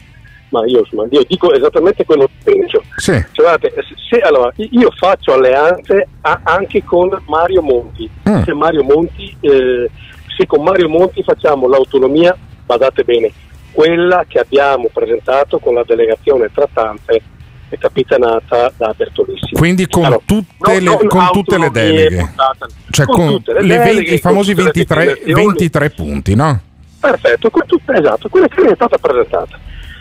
ma 0.51 0.65
io, 0.65 0.79
insomma, 0.79 1.07
io 1.11 1.23
dico 1.29 1.53
esattamente 1.53 2.07
quello 2.07 2.25
che 2.27 2.51
penso. 2.51 2.83
Sì. 2.97 3.13
Cioè, 3.13 3.45
guardate, 3.45 3.75
se, 4.09 4.19
allora, 4.21 4.51
io 4.57 4.91
faccio 4.97 5.35
alleanze 5.35 6.09
a- 6.23 6.41
anche 6.45 6.83
con 6.85 7.11
Mario 7.27 7.61
Monti. 7.61 8.09
Mm. 8.29 8.43
Se, 8.45 8.55
Mario 8.55 8.83
Monti 8.83 9.37
eh, 9.41 9.91
se 10.37 10.47
con 10.47 10.63
Mario 10.63 10.89
Monti 10.89 11.23
facciamo 11.23 11.69
l'autonomia, 11.69 12.35
badate 12.65 13.05
bene, 13.05 13.31
quella 13.73 14.25
che 14.27 14.39
abbiamo 14.39 14.89
presentato 14.91 15.59
con 15.59 15.75
la 15.75 15.85
delegazione 15.87 16.51
trattante 16.53 17.21
e 17.71 17.79
capitanata 17.79 18.73
da 18.77 18.95
Bertolissimo. 18.97 19.59
Quindi 19.59 19.87
con, 19.87 20.05
Allora, 20.05 20.21
tutte, 20.25 20.47
non- 20.59 20.75
le, 20.75 20.81
non 20.81 21.07
con 21.07 21.29
tutte 21.33 21.59
le 21.59 21.71
deleghe. 21.71 22.33
Cioè 22.91 23.07
con 23.07 23.15
con, 23.17 23.43
le 23.47 23.53
le 23.55 23.61
deleghe, 23.63 23.85
venti- 23.95 24.15
i 24.15 24.21
con 24.21 24.31
famosi 24.31 24.51
tutte 24.51 24.63
le 24.63 24.71
23, 24.73 25.05
definizioni. 25.05 25.45
23 25.47 25.91
punti, 25.91 26.35
no? 26.35 26.61
Perfetto, 27.01 27.51
con 27.51 27.63
tutta- 27.67 27.95
esatto, 27.97 28.29
quella 28.29 28.49
che 28.49 28.63
è 28.63 28.75
stata 28.75 28.99
presentata. 28.99 29.59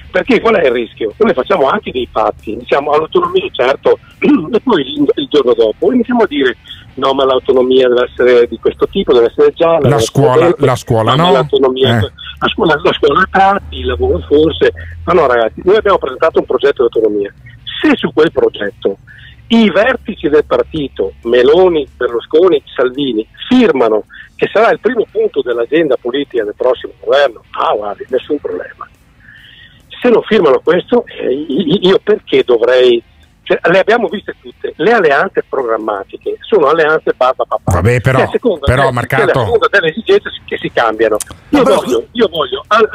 Perché 0.09 0.39
qual 0.39 0.55
è 0.55 0.65
il 0.65 0.72
rischio? 0.72 1.13
Noi 1.18 1.34
facciamo 1.34 1.68
anche 1.68 1.91
dei 1.91 2.07
patti, 2.11 2.55
diciamo 2.57 2.91
all'autonomia 2.91 3.43
certo, 3.51 3.99
e 4.20 4.59
poi 4.61 4.82
il, 4.93 5.28
giorno 5.30 5.53
dopo 5.53 5.91
iniziamo 5.91 6.24
a 6.24 6.28
dire 6.28 6.55
no 6.95 7.13
ma 7.13 7.26
l'autonomia 7.26 7.88
deve 7.88 8.03
essere 8.09 8.47
di 8.47 8.57
questo 8.57 8.88
tipo, 8.88 9.13
deve 9.13 9.28
essere 9.28 9.51
gialla. 9.53 9.88
La 9.89 9.99
scuola, 9.99 10.45
verde, 10.45 10.65
la 10.65 10.76
scuola 10.76 11.13
no. 11.13 11.32
l'autonomia- 11.34 11.97
Eh. 11.97 12.11
la, 12.39 12.47
scuola, 12.47 12.80
la 12.82 12.93
scuola 12.93 13.28
tratti, 13.30 13.80
il 13.80 13.86
lavoro 13.86 14.20
forse. 14.28 14.74
Ma 15.03 15.13
no 15.13 15.28
ragazzi, 15.28 15.61
noi 15.63 15.76
abbiamo 15.76 15.97
presentato 15.99 16.39
un 16.39 16.45
progetto 16.45 16.88
di 16.88 16.97
autonomia. 16.97 17.34
Se 17.82 17.95
su 17.95 18.11
quel 18.13 18.32
progetto 18.32 18.97
i 19.49 19.69
vertici 19.71 20.28
del 20.30 20.43
partito, 20.45 21.13
Meloni, 21.23 21.88
Berlusconi, 21.95 22.61
Salvini, 22.75 23.25
firmano 23.47 24.03
che 24.36 24.49
sarà 24.51 24.71
il 24.71 24.80
primo 24.80 25.05
punto 25.09 25.41
dell'agenda 25.41 25.95
politica 25.99 26.43
del 26.43 26.53
prossimo 26.55 26.93
governo, 26.99 27.41
ah 27.51 27.73
guardi, 27.75 28.05
nessun 28.09 28.38
problema. 28.39 28.88
Se 30.01 30.09
non 30.09 30.21
firmano 30.23 30.59
questo, 30.63 31.05
eh, 31.07 31.32
io 31.34 31.99
perché 32.03 32.43
dovrei... 32.45 33.01
Cioè, 33.43 33.57
le 33.71 33.80
abbiamo 33.80 34.09
viste 34.09 34.36
tutte, 34.41 34.73
le 34.75 34.91
alleanze 34.91 35.41
programmatiche 35.47 36.36
sono 36.41 36.67
alleanze 36.67 37.13
barba 37.15 37.45
papà. 37.47 37.71
Vabbè, 37.75 38.01
però- 38.01 38.21
a 38.23 38.28
seconda 38.30 38.65
però, 38.65 38.82
delle- 38.82 38.91
Marcato- 38.93 39.57
delle 39.71 39.88
esigenze 39.88 40.30
si- 40.32 40.41
che 40.45 40.57
si 40.57 40.69
cambiano. 40.71 41.15
Io 41.49 41.63
voglio, 41.63 42.05
io 42.11 42.28
voglio 42.28 42.63
al- 42.67 42.89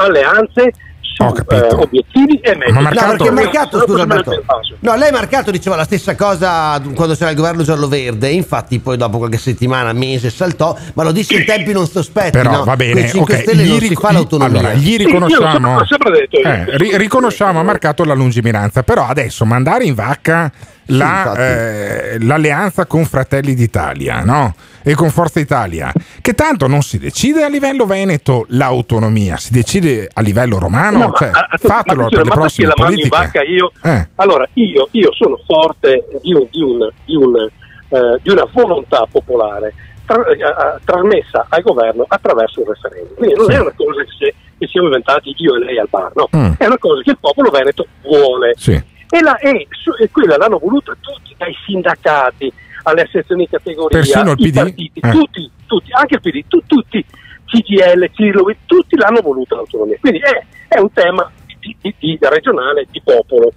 alleanze 1.26 1.68
su 1.70 1.76
eh, 1.76 1.82
obiettivi 1.82 2.40
e 2.40 2.56
mezzi. 2.56 2.72
no, 2.72 2.82
perché 2.82 3.30
Marcato, 3.30 3.76
Non 3.76 3.86
scusa 3.86 4.06
possiamo 4.06 4.12
Alberto. 4.12 4.44
No, 4.80 4.96
lei 4.96 5.10
Marcato 5.12 5.50
diceva 5.50 5.76
la 5.76 5.84
stessa 5.84 6.14
cosa 6.16 6.80
quando 6.94 7.14
c'era 7.14 7.30
il 7.30 7.36
governo 7.36 7.62
giallo-verde, 7.62 8.28
infatti 8.30 8.78
poi 8.80 8.96
dopo 8.96 9.18
qualche 9.18 9.38
settimana, 9.38 9.92
mese 9.92 10.30
saltò, 10.30 10.76
ma 10.94 11.02
lo 11.04 11.12
disse 11.12 11.34
in 11.34 11.44
tempi 11.44 11.72
non 11.72 11.86
sospetti. 11.86 12.30
Però 12.30 12.50
no? 12.50 12.64
va 12.64 12.76
bene, 12.76 12.92
Con 12.92 13.02
i 13.02 13.08
5 13.08 13.34
ok, 13.34 13.40
Stelle 13.42 13.62
gli 13.64 13.68
non 13.68 13.78
si 13.80 13.88
ric- 13.88 14.00
fa 14.00 14.10
gli- 14.10 14.14
l'autonomia. 14.14 14.58
allora, 14.58 14.74
gli 14.74 14.96
riconosciamo, 14.96 15.84
sempre 15.86 16.10
detto 16.10 16.36
eh, 16.38 16.76
ri- 16.76 16.96
riconosciamo 16.96 17.60
a 17.60 17.62
Marcato 17.62 18.04
la 18.04 18.14
lungimiranza, 18.14 18.82
però 18.82 19.06
adesso 19.06 19.44
mandare 19.44 19.84
in 19.84 19.94
vacca 19.94 20.50
la, 20.86 21.34
eh, 21.36 22.16
l'alleanza 22.20 22.86
con 22.86 23.04
Fratelli 23.04 23.54
d'Italia 23.54 24.22
no? 24.24 24.54
E 24.84 24.94
con 24.94 25.10
Forza 25.10 25.40
Italia, 25.40 25.92
che 26.20 26.34
tanto 26.34 26.66
non 26.66 26.82
si 26.82 26.98
decide 26.98 27.44
a 27.44 27.48
livello 27.48 27.86
veneto 27.86 28.44
l'autonomia, 28.48 29.36
si 29.36 29.52
decide 29.52 30.08
a 30.12 30.20
livello 30.20 30.58
romano, 30.58 30.98
No, 30.98 31.08
ma- 31.08 31.14
cioè, 31.16 31.28
a- 31.32 31.46
a- 31.50 31.56
fatelo 31.58 32.02
ma- 32.02 32.08
per 32.08 32.18
le 32.22 32.28
ma 32.28 32.34
prossime 32.34 32.66
perché 32.68 32.80
la 32.82 32.86
politiche. 32.88 33.16
vacca 33.16 33.42
io? 33.42 33.72
Eh. 33.82 34.08
Allora, 34.16 34.48
io, 34.54 34.88
io 34.92 35.12
sono 35.12 35.38
forte 35.46 36.06
di, 36.22 36.32
un- 36.34 36.46
di 36.50 36.60
un- 36.62 36.90
di 37.04 37.14
un, 37.16 37.36
eh, 37.36 38.18
di 38.22 38.30
una 38.30 38.46
volontà 38.52 39.06
popolare 39.10 39.74
tra- 40.06 40.24
eh, 40.26 40.80
trasmessa 40.84 41.46
al 41.48 41.62
governo 41.62 42.04
attraverso 42.08 42.60
un 42.60 42.66
referendum. 42.72 43.14
Quindi 43.16 43.34
non 43.36 43.46
Sì. 43.46 43.52
è 43.52 43.60
una 43.60 43.72
cosa 43.76 44.02
che, 44.02 44.10
se- 44.18 44.34
che 44.58 44.66
siamo 44.68 44.86
inventati 44.88 45.34
io 45.38 45.54
e 45.56 45.58
lei 45.64 45.78
al 45.78 45.88
bar, 45.88 46.10
no. 46.14 46.28
Mm. 46.36 46.52
È 46.58 46.66
una 46.66 46.78
cosa 46.78 47.02
che 47.02 47.10
il 47.10 47.18
popolo 47.20 47.50
veneto 47.50 47.86
vuole. 48.02 48.52
Sì. 48.56 48.72
E, 48.72 49.20
la, 49.20 49.36
e, 49.38 49.66
su- 49.70 49.94
e 50.02 50.08
quella 50.10 50.36
l'hanno 50.36 50.58
voluta 50.58 50.96
tutti, 51.00 51.34
dai 51.36 51.54
sindacati 51.66 52.50
alle 52.82 53.08
sezioni 53.10 53.44
di 53.44 53.50
categoria, 53.50 53.98
Persino 53.98 54.32
il 54.32 54.46
i 54.46 54.50
PD? 54.50 54.54
partiti, 54.54 55.00
Eh. 55.00 55.10
tutti, 55.10 55.50
tutti, 55.66 55.92
anche 55.92 56.14
il 56.14 56.20
PD, 56.20 56.44
tu- 56.48 56.62
tutti, 56.66 57.04
CGL, 57.46 58.10
Cirlo, 58.12 58.44
tutti 58.66 58.96
l'hanno 58.96 59.20
voluta 59.20 59.56
l'autonomia. 59.56 59.96
Quindi 60.00 60.20
è, 60.20 60.44
è 60.68 60.78
un 60.80 60.92
tema 60.92 61.30
di, 61.46 61.76
di- 61.80 61.94
di- 61.98 62.18
regionale, 62.20 62.86
di 62.90 63.00
popolo. 63.02 63.52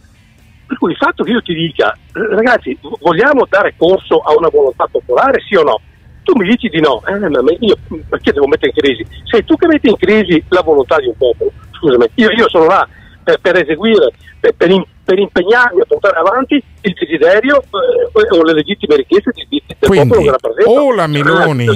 Per 0.68 0.78
cui 0.78 0.92
il 0.92 0.98
fatto 0.98 1.24
che 1.24 1.32
io 1.32 1.42
ti 1.42 1.54
dica, 1.54 1.96
ragazzi, 2.12 2.78
vogliamo 3.00 3.46
dare 3.48 3.76
corso 3.78 4.20
a 4.20 4.36
una 4.36 4.50
volontà 4.50 4.88
popolare, 4.90 5.40
sì 5.48 5.56
o 5.56 5.64
no? 5.64 5.80
Tu 6.24 6.34
mi 6.36 6.48
dici 6.48 6.70
di 6.70 6.82
no, 6.82 7.04
eh, 7.06 7.20
ma 7.20 7.40
io 7.60 7.78
perché 8.10 8.32
devo 8.32 8.48
mettere 8.48 8.74
in 8.76 8.82
crisi? 8.82 9.06
Sei 9.26 9.46
tu 9.46 9.56
che 9.58 9.68
metti 9.68 9.90
in 9.90 9.96
crisi 9.96 10.44
la 10.50 10.62
volontà 10.62 10.98
di 10.98 11.06
un 11.06 11.16
popolo, 11.16 11.52
scusami, 11.72 12.10
io, 12.16 12.32
io 12.32 12.50
sono 12.50 12.66
là 12.66 12.88
per, 13.24 13.40
per 13.40 13.62
eseguire, 13.62 14.12
per, 14.40 14.56
per 14.56 14.72
per 15.06 15.20
impegnarmi 15.20 15.82
a 15.82 15.86
portare 15.88 16.18
avanti 16.18 16.56
il 16.56 16.94
desiderio 17.00 17.62
eh, 17.62 18.36
o 18.38 18.44
le 18.44 18.54
legittime 18.54 18.96
richieste 18.98 19.32
di, 19.34 19.46
di- 19.48 19.64
del 19.68 19.78
popolo 19.80 20.06
Quindi 20.08 20.24
che 20.26 20.32
rappresento. 20.32 20.70
o 20.72 20.94
la 20.94 21.08
Meloni, 21.08 21.68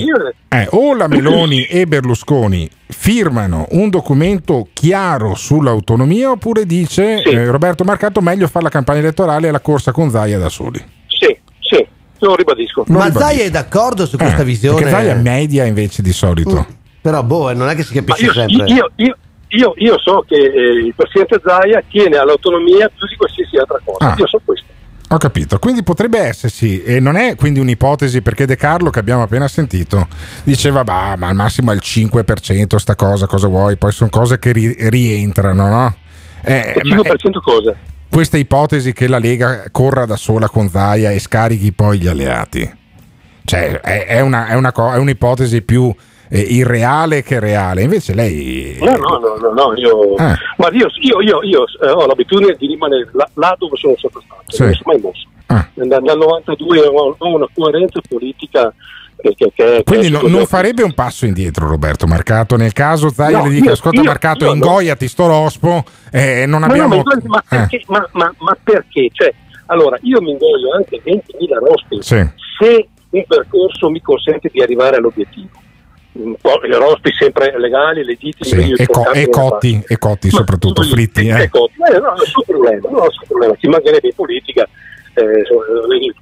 eh, 0.49 0.67
o 0.71 0.95
la 0.95 1.07
Meloni 1.07 1.63
e 1.65 1.85
Berlusconi 1.85 2.69
firmano 2.87 3.67
un 3.71 3.89
documento 3.89 4.67
chiaro 4.73 5.35
sull'autonomia 5.35 6.31
oppure 6.31 6.65
dice 6.65 7.21
Sì. 7.23 7.29
eh, 7.29 7.45
Roberto 7.45 7.83
Marcato 7.83 8.19
meglio 8.21 8.47
fare 8.47 8.65
la 8.65 8.71
campagna 8.71 8.99
elettorale 8.99 9.47
e 9.47 9.51
la 9.51 9.59
corsa 9.61 9.91
con 9.91 10.09
Zaia 10.09 10.39
da 10.39 10.49
soli. 10.49 10.83
Sì, 11.07 11.37
sì, 11.59 11.87
lo 12.19 12.35
ribadisco. 12.35 12.83
Lo 12.87 12.97
Ma 12.97 13.05
ribadisco. 13.05 13.19
Zaia 13.31 13.43
è 13.45 13.49
d'accordo 13.51 14.05
su 14.07 14.17
questa 14.17 14.41
Eh, 14.41 14.45
visione? 14.45 14.75
Perché 14.81 14.89
Zaia 14.91 15.15
media 15.15 15.65
invece 15.65 16.01
di 16.01 16.11
solito. 16.13 16.65
Però 17.01 17.23
boh, 17.23 17.53
non 17.53 17.69
è 17.69 17.75
che 17.75 17.83
si 17.83 17.93
capisce 17.93 18.25
io, 18.25 18.33
sempre. 18.33 18.65
io- 18.67 18.91
io- 18.95 19.17
io- 19.49 19.73
io 19.77 19.99
so 19.99 20.23
che 20.27 20.35
eh, 20.35 20.85
il 20.85 20.93
presidente 20.95 21.39
Zaia 21.43 21.83
tiene 21.89 22.17
all'autonomia 22.17 22.89
più 22.89 23.07
di 23.07 23.15
qualsiasi 23.15 23.57
altra 23.57 23.79
cosa. 23.83 24.11
Ah. 24.11 24.15
Io 24.17 24.27
so 24.27 24.41
questo. 24.43 24.65
Ho 25.11 25.17
capito, 25.17 25.57
quindi 25.57 25.81
potrebbe 25.81 26.19
essersi, 26.19 26.83
e 26.83 26.99
non 26.99 27.15
è 27.15 27.35
quindi 27.35 27.59
un'ipotesi 27.59 28.21
perché 28.21 28.45
De 28.45 28.55
Carlo 28.55 28.91
che 28.91 28.99
abbiamo 28.99 29.23
appena 29.23 29.47
sentito 29.47 30.07
diceva 30.43 30.83
bah, 30.83 31.15
ma 31.17 31.29
al 31.29 31.35
massimo 31.35 31.71
è 31.71 31.73
il 31.73 31.81
5% 31.83 32.75
sta 32.75 32.93
cosa, 32.95 33.25
cosa 33.25 33.47
vuoi, 33.47 33.75
poi 33.77 33.91
sono 33.91 34.11
cose 34.11 34.37
che 34.37 34.51
ri- 34.51 34.75
rientrano, 34.89 35.67
no? 35.67 35.95
Eh, 36.43 36.79
Il 36.83 36.93
ma- 36.93 37.01
5% 37.01 37.39
cosa? 37.41 37.75
questa 38.07 38.37
ipotesi 38.37 38.93
che 38.93 39.07
la 39.07 39.17
Lega 39.17 39.63
corra 39.71 40.05
da 40.05 40.15
sola 40.15 40.47
con 40.47 40.69
Zaia 40.69 41.09
e 41.09 41.17
scarichi 41.17 41.71
poi 41.73 41.97
gli 41.97 42.07
alleati. 42.07 42.71
Cioè, 43.45 43.79
è, 43.81 44.05
è 44.05 44.19
una- 44.19 44.45
è 44.45 44.53
una 44.53 44.71
è 44.71 44.97
un'ipotesi 44.97 45.63
più 45.63 45.91
eh, 46.29 46.39
irreale 46.39 47.23
che 47.23 47.39
reale. 47.39 47.81
Invece 47.81 48.13
lei... 48.13 48.77
No, 48.79 48.95
no, 48.95 49.17
no, 49.17 49.35
no, 49.35 49.51
no, 49.53 49.73
io, 49.75 50.15
Eh. 50.17 50.35
guarda, 50.57 50.77
io, 50.77 50.87
io- 51.01 51.21
io- 51.21 51.43
io, 51.43 51.63
eh, 51.81 51.89
ho 51.89 52.05
l'abitudine 52.05 52.55
di 52.57 52.67
rimanere 52.67 53.09
là, 53.13 53.27
là 53.33 53.55
dove 53.57 53.75
sono 53.77 53.95
sempre 53.97 54.21
stato, 54.25 54.43
Sì. 54.47 54.61
non 54.63 54.73
sono 54.73 54.83
mai 54.85 54.99
mosso. 55.01 55.27
Ah. 55.47 55.67
Dal, 55.73 56.01
dal 56.03 56.17
92 56.17 56.79
ho, 56.85 57.15
ho 57.17 57.35
una 57.35 57.47
coerenza 57.53 57.99
politica 58.07 58.71
che, 59.21 59.33
che, 59.35 59.51
che- 59.53 59.81
Quindi 59.83 60.09
no- 60.11 60.21
non 60.27 60.45
farebbe 60.45 60.83
un 60.83 60.93
passo 60.93 61.25
indietro 61.25 61.67
Roberto 61.67 62.05
Marcato 62.05 62.55
nel 62.55 62.71
caso 62.71 63.09
Zaia 63.09 63.39
No, 63.39 63.45
le 63.45 63.49
dica 63.49 63.65
io- 63.65 63.71
ascolta 63.73 63.99
io- 63.99 64.05
Marcato 64.05 64.43
io 64.45 64.49
no. 64.51 64.55
ingoiati 64.55 65.07
sto 65.07 65.25
rospo 65.27 65.83
eh, 66.11 66.45
non 66.45 66.59
Ma 66.61 66.67
no, 66.67 66.71
abbiamo... 66.73 66.95
ma, 66.97 67.01
guardi, 67.01 67.27
ma 67.27 67.39
Eh, 67.39 67.43
perché? 67.49 67.83
Ma, 67.87 68.07
ma- 68.13 68.33
ma 68.37 68.55
perché? 68.63 69.09
Cioè, 69.11 69.33
allora, 69.65 69.97
io 70.03 70.21
mi 70.21 70.31
ingoio 70.31 70.73
anche 70.75 71.01
20.000 71.03 71.57
rospi 71.59 71.97
Sì. 72.01 72.29
se 72.59 72.87
un 73.09 73.23
percorso 73.27 73.89
mi 73.89 74.01
consente 74.01 74.49
di 74.53 74.61
arrivare 74.61 74.97
all'obiettivo. 74.97 75.49
Le 76.11 76.77
rospi 76.77 77.11
sempre 77.17 77.57
legali, 77.59 78.03
legittimi. 78.03 78.63
sì, 78.65 78.73
e, 78.81 78.87
co- 78.87 79.11
e 79.11 79.29
cotti, 79.29 79.81
e 79.87 79.97
cotti 79.97 80.29
soprattutto, 80.29 80.81
fritti. 80.81 81.27
E 81.27 81.43
Eh. 81.43 81.49
cotti. 81.49 81.73
Eh, 81.87 81.99
no, 81.99 82.07
non 82.07 82.15
è 82.17 82.31
un 82.35 82.43
problema, 82.45 82.89
non 82.89 82.99
è 83.03 83.05
un 83.05 83.27
problema. 83.27 83.55
Ci 83.57 83.67
mancherebbe 83.67 84.07
in 84.07 84.15
politica. 84.15 84.67
eh, 85.15 85.21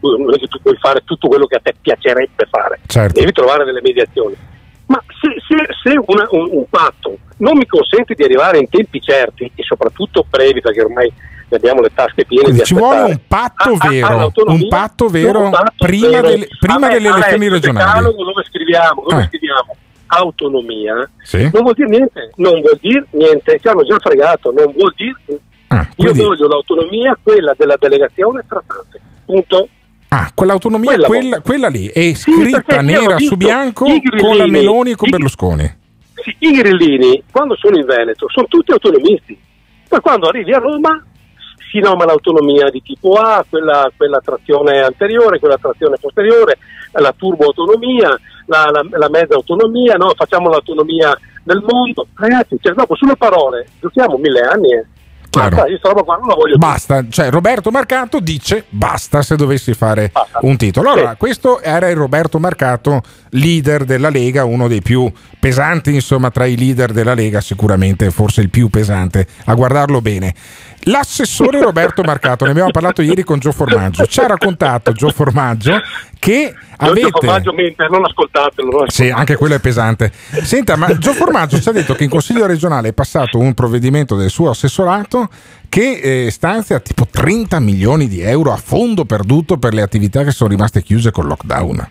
non 0.02 0.34
è 0.34 0.38
che 0.40 0.48
tu 0.48 0.60
puoi 0.62 0.76
fare 0.78 1.02
tutto 1.06 1.28
quello 1.28 1.46
che 1.46 1.56
a 1.56 1.60
te 1.62 1.76
piacerebbe 1.80 2.48
fare, 2.50 2.80
Certo. 2.88 3.20
devi 3.20 3.32
trovare 3.32 3.64
delle 3.64 3.82
mediazioni. 3.82 4.36
Ma 4.88 5.04
se, 5.22 5.30
se- 5.48 5.68
se 5.84 6.00
una- 6.08 6.28
un, 6.32 6.48
un 6.52 6.66
patto 6.70 7.18
non 7.38 7.58
mi 7.58 7.68
consente 7.68 8.16
di 8.16 8.24
arrivare 8.24 8.58
in 8.58 8.68
tempi 8.70 9.00
certi 9.02 9.52
e 9.54 9.62
soprattutto 9.64 10.26
brevi, 10.28 10.62
perché 10.62 10.82
ormai 10.82 11.12
abbiamo 11.56 11.82
le 11.82 11.92
tasche 11.94 12.26
piene 12.26 12.64
ci 12.64 12.74
vuole 12.74 13.02
un 13.02 13.20
patto 13.28 13.70
Ah, 13.72 13.78
ah, 13.80 13.90
vero, 13.90 14.08
all'autonomia, 14.08 14.64
un 14.64 14.70
patto 14.70 15.08
vero 15.08 15.40
un 15.42 15.50
patto 15.52 15.86
prima 15.86 16.08
vero. 16.10 16.28
delle- 16.30 16.48
prima 16.60 16.78
me- 16.80 16.88
delle 16.94 17.08
elezioni 17.10 17.48
regionali. 17.50 18.02
Dove 18.04 18.44
scriviamo, 18.48 19.04
dove 19.08 19.22
Eh. 19.22 19.26
scriviamo 19.28 19.76
autonomia, 20.08 21.10
Sì. 21.24 21.50
non 21.54 21.62
vuol 21.64 21.74
dire 21.74 21.90
niente, 21.90 22.32
non 22.38 22.60
vuol 22.62 22.78
dire 22.82 23.06
niente, 23.12 23.60
ci 23.62 23.68
hanno 23.68 23.84
già 23.84 23.98
fregato, 24.00 24.52
non 24.52 24.72
vuol 24.74 24.94
dire 24.96 25.16
Ah, 25.70 25.86
Io 25.98 26.12
quindi- 26.12 26.22
voglio 26.22 26.48
l'autonomia, 26.48 27.18
quella 27.22 27.54
della 27.58 27.76
delegazione 27.78 28.42
trattante. 28.48 29.02
Punto. 29.26 29.68
Ah, 30.08 30.32
quell'autonomia, 30.34 30.92
Quella- 30.92 31.08
quella, 31.08 31.42
quella 31.42 31.68
lì 31.68 31.88
è 31.88 32.14
Sì, 32.14 32.32
scritta 32.32 32.78
abbiamo 32.78 33.08
nera 33.08 33.18
su 33.20 33.36
bianco 33.36 33.86
con 34.18 34.38
la 34.38 34.48
Meloni 34.48 34.92
e 34.92 34.96
con 34.96 35.10
i- 35.10 35.12
Berlusconi. 35.12 35.78
Sì, 36.14 36.34
I 36.40 36.52
grillini, 36.54 37.22
quando 37.30 37.58
sono 37.58 37.78
in 37.78 37.86
Veneto, 37.86 38.28
sono 38.30 38.48
tutti 38.48 38.72
autonomisti. 38.72 39.38
Poi 39.90 40.00
quando 40.00 40.30
arrivi 40.30 40.54
a 40.54 40.60
Roma 40.60 41.04
si 41.70 41.80
nomina 41.80 42.06
l'autonomia 42.06 42.70
di 42.70 42.82
tipo 42.82 43.14
A, 43.14 43.46
quella, 43.50 43.92
quella 43.96 44.20
trazione 44.24 44.82
anteriore, 44.82 45.40
quella 45.40 45.58
trazione 45.58 45.98
posteriore, 46.00 46.58
la 46.94 47.14
turbo 47.16 47.46
autonomia, 47.46 48.18
la, 48.46 48.70
la- 48.72 48.86
la 48.98 49.10
mezza 49.10 49.36
autonomia, 49.36 49.96
no? 49.96 50.12
facciamo 50.16 50.50
l'autonomia 50.50 51.18
nel 51.44 51.64
mondo. 51.66 52.08
Ragazzi, 52.16 52.58
cioè, 52.62 52.74
dopo 52.74 52.96
sulle 52.96 53.16
parole 53.18 53.68
giochiamo 53.80 54.18
mille 54.18 54.42
anni. 54.42 54.74
eh. 54.74 54.86
Chiaro. 55.40 55.56
Basta, 55.56 55.66
qua. 56.04 56.58
Basta, 56.58 57.06
cioè 57.10 57.30
Roberto 57.30 57.72
Marcato 57.72 58.20
dice 58.20 58.66
basta 58.70 59.22
se 59.22 59.36
dovessi 59.36 59.74
fare 59.74 60.12
un 60.42 60.58
titolo. 60.58 60.92
Allora, 60.92 61.16
questo 61.16 61.62
era 61.62 61.90
il 61.90 61.96
Roberto 61.96 62.40
Marcato, 62.40 63.02
leader 63.30 63.84
della 63.86 64.10
Lega, 64.10 64.44
uno 64.44 64.68
dei 64.68 64.82
più 64.82 65.12
pesanti, 65.40 65.94
insomma, 65.94 66.32
tra 66.32 66.46
i 66.46 66.58
leader 66.58 66.92
della 66.92 67.14
Lega, 67.14 67.42
sicuramente 67.42 68.10
forse 68.12 68.42
il 68.42 68.50
più 68.50 68.70
pesante, 68.70 69.28
a 69.46 69.54
guardarlo 69.54 70.02
bene. 70.02 70.34
L'assessore 70.84 71.60
Roberto 71.62 72.02
Marcato, 72.02 72.46
ne 72.46 72.52
abbiamo 72.52 72.72
parlato 72.72 73.02
ieri 73.02 73.24
con 73.24 73.40
Gio 73.40 73.52
Formaggio, 73.52 74.06
ci 74.06 74.22
ha 74.22 74.28
raccontato 74.28 74.94
Gio 74.94 75.10
Formaggio 75.10 75.82
che 76.18 76.54
avete... 76.78 77.10
formaggio 77.12 77.52
mente, 77.54 77.88
non 77.90 78.06
ascoltatelo. 78.06 78.70
non 78.70 78.88
Sì, 78.88 79.10
anche 79.10 79.36
quello 79.36 79.56
è 79.56 79.60
pesante. 79.60 80.12
Senta, 80.14 80.76
ma 80.76 80.98
Gio 80.98 81.14
Formaggio 81.14 81.60
ci 81.60 81.68
ha 81.68 81.72
detto 81.72 81.94
che 81.94 82.06
in 82.06 82.10
Consiglio 82.10 82.46
regionale 82.46 82.90
è 82.90 82.94
passato 82.94 83.38
un 83.38 83.54
provvedimento 83.54 84.16
del 84.16 84.30
suo 84.30 84.50
assessorato 84.50 85.27
che 85.70 86.26
eh, 86.26 86.32
stanzia 86.32 86.80
tipo 86.80 87.06
30 87.10 87.60
milioni 87.60 88.08
di 88.08 88.22
euro 88.22 88.52
a 88.52 88.58
fondo 88.58 89.06
perduto 89.06 89.58
per 89.58 89.74
le 89.74 89.82
attività 89.82 90.24
che 90.24 90.32
sono 90.32 90.50
rimaste 90.50 90.82
chiuse 90.82 91.12
col 91.12 91.28
lockdown. 91.28 91.88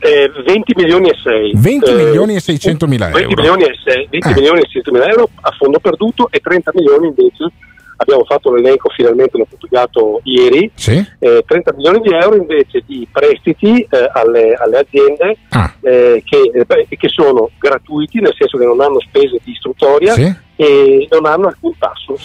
Eh, 0.00 0.30
20 0.46 0.74
milioni 0.76 1.08
e 1.08 1.16
6. 1.20 1.52
20 1.56 1.92
milioni 1.94 2.36
e 2.36 2.40
600 2.40 2.86
mila 2.86 3.06
20 3.06 3.20
euro. 3.22 3.34
milioni 3.34 3.62
e 3.64 3.74
6, 3.84 4.08
20 4.10 4.28
Eh. 4.28 4.34
milioni 4.34 4.58
e 4.60 4.62
600 4.70 4.92
mila 4.92 5.06
euro 5.08 5.28
a 5.40 5.50
fondo 5.58 5.80
perduto 5.80 6.28
e 6.30 6.38
30 6.38 6.70
milioni 6.74 7.08
invece 7.08 7.50
abbiamo 7.96 8.22
fatto 8.24 8.54
l'elenco 8.54 8.90
finalmente 8.94 9.36
l'ho 9.36 9.46
pubblicato 9.50 10.20
ieri 10.22 10.70
Sì? 10.76 11.04
eh, 11.18 11.42
30 11.44 11.72
milioni 11.74 11.98
di 12.00 12.10
euro 12.14 12.36
invece 12.36 12.84
di 12.86 13.08
prestiti 13.10 13.80
eh, 13.80 14.08
alle, 14.12 14.52
alle 14.54 14.78
aziende 14.78 15.36
Ah. 15.48 15.74
eh, 15.80 16.22
che, 16.24 16.52
eh, 16.54 16.86
che 16.96 17.08
sono 17.08 17.50
gratuiti 17.58 18.20
nel 18.20 18.34
senso 18.38 18.56
che 18.56 18.66
non 18.66 18.80
hanno 18.80 19.00
spese 19.00 19.40
di 19.42 19.50
istruttoria 19.50 20.12
Sì. 20.12 20.32
E 20.60 21.06
non 21.12 21.24
hanno 21.24 21.46
alcun 21.46 21.72
tasso 21.78 22.18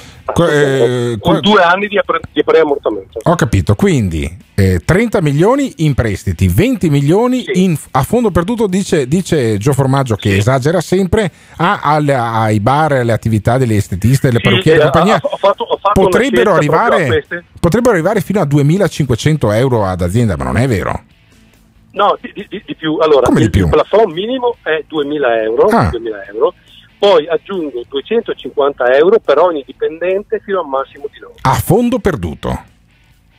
eh, 0.49 1.17
con 1.19 1.39
due 1.39 1.61
anni 1.61 1.87
di, 1.87 1.99
appre- 1.99 2.19
di 2.31 2.43
preammortamento 2.43 3.19
Ho 3.25 3.35
capito, 3.35 3.75
quindi 3.75 4.27
eh, 4.55 4.79
30 4.83 5.21
milioni 5.21 5.71
in 5.77 5.93
prestiti, 5.93 6.47
20 6.47 6.89
milioni 6.89 7.45
in- 7.53 7.77
a 7.91 8.01
fondo 8.01 8.31
perduto, 8.31 8.65
dice, 8.65 9.07
dice 9.07 9.57
Gio 9.57 9.73
Formaggio 9.73 10.15
che 10.15 10.35
esagera 10.35 10.81
sempre, 10.81 11.31
a- 11.57 11.81
alle- 11.83 12.15
ai 12.15 12.59
bar, 12.59 12.93
alle 12.93 13.11
attività 13.11 13.59
delle 13.59 13.75
estetiste, 13.75 14.29
delle 14.29 14.39
Sì, 14.39 14.45
parrucchiere 14.49 14.77
e 14.77 14.81
eh, 14.81 14.83
compagnia. 14.89 15.19
ho- 15.21 15.37
fatto- 15.37 15.63
ho 15.65 15.77
fatto 15.77 16.01
potrebbero, 16.01 16.53
arrivare, 16.55 17.23
potrebbero 17.59 17.93
arrivare 17.93 18.21
fino 18.21 18.39
a 18.41 18.45
2500 18.45 19.51
euro 19.51 19.85
ad 19.85 20.01
azienda, 20.01 20.35
ma 20.37 20.43
non 20.45 20.57
è 20.57 20.67
vero. 20.67 21.03
No, 21.91 22.17
di, 22.19 22.31
di- 22.33 22.47
di- 22.49 22.63
di 22.65 22.75
più. 22.75 22.97
Allora, 22.97 23.27
Come 23.27 23.37
di 23.41 23.45
il, 23.45 23.49
più? 23.51 23.65
il 23.65 23.69
plafond 23.69 24.11
minimo 24.11 24.55
è 24.63 24.83
2000 24.87 25.43
euro, 25.43 25.67
Ah. 25.67 25.89
2000 25.91 26.25
euro, 26.33 26.55
poi 27.03 27.27
aggiungo 27.27 27.83
250 27.89 28.95
euro 28.95 29.19
per 29.19 29.37
ogni 29.37 29.61
dipendente 29.65 30.39
fino 30.39 30.59
a 30.59 30.63
un 30.63 30.69
massimo 30.69 31.07
di 31.11 31.19
9. 31.19 31.33
A 31.41 31.53
fondo 31.55 31.99
perduto. 31.99 32.63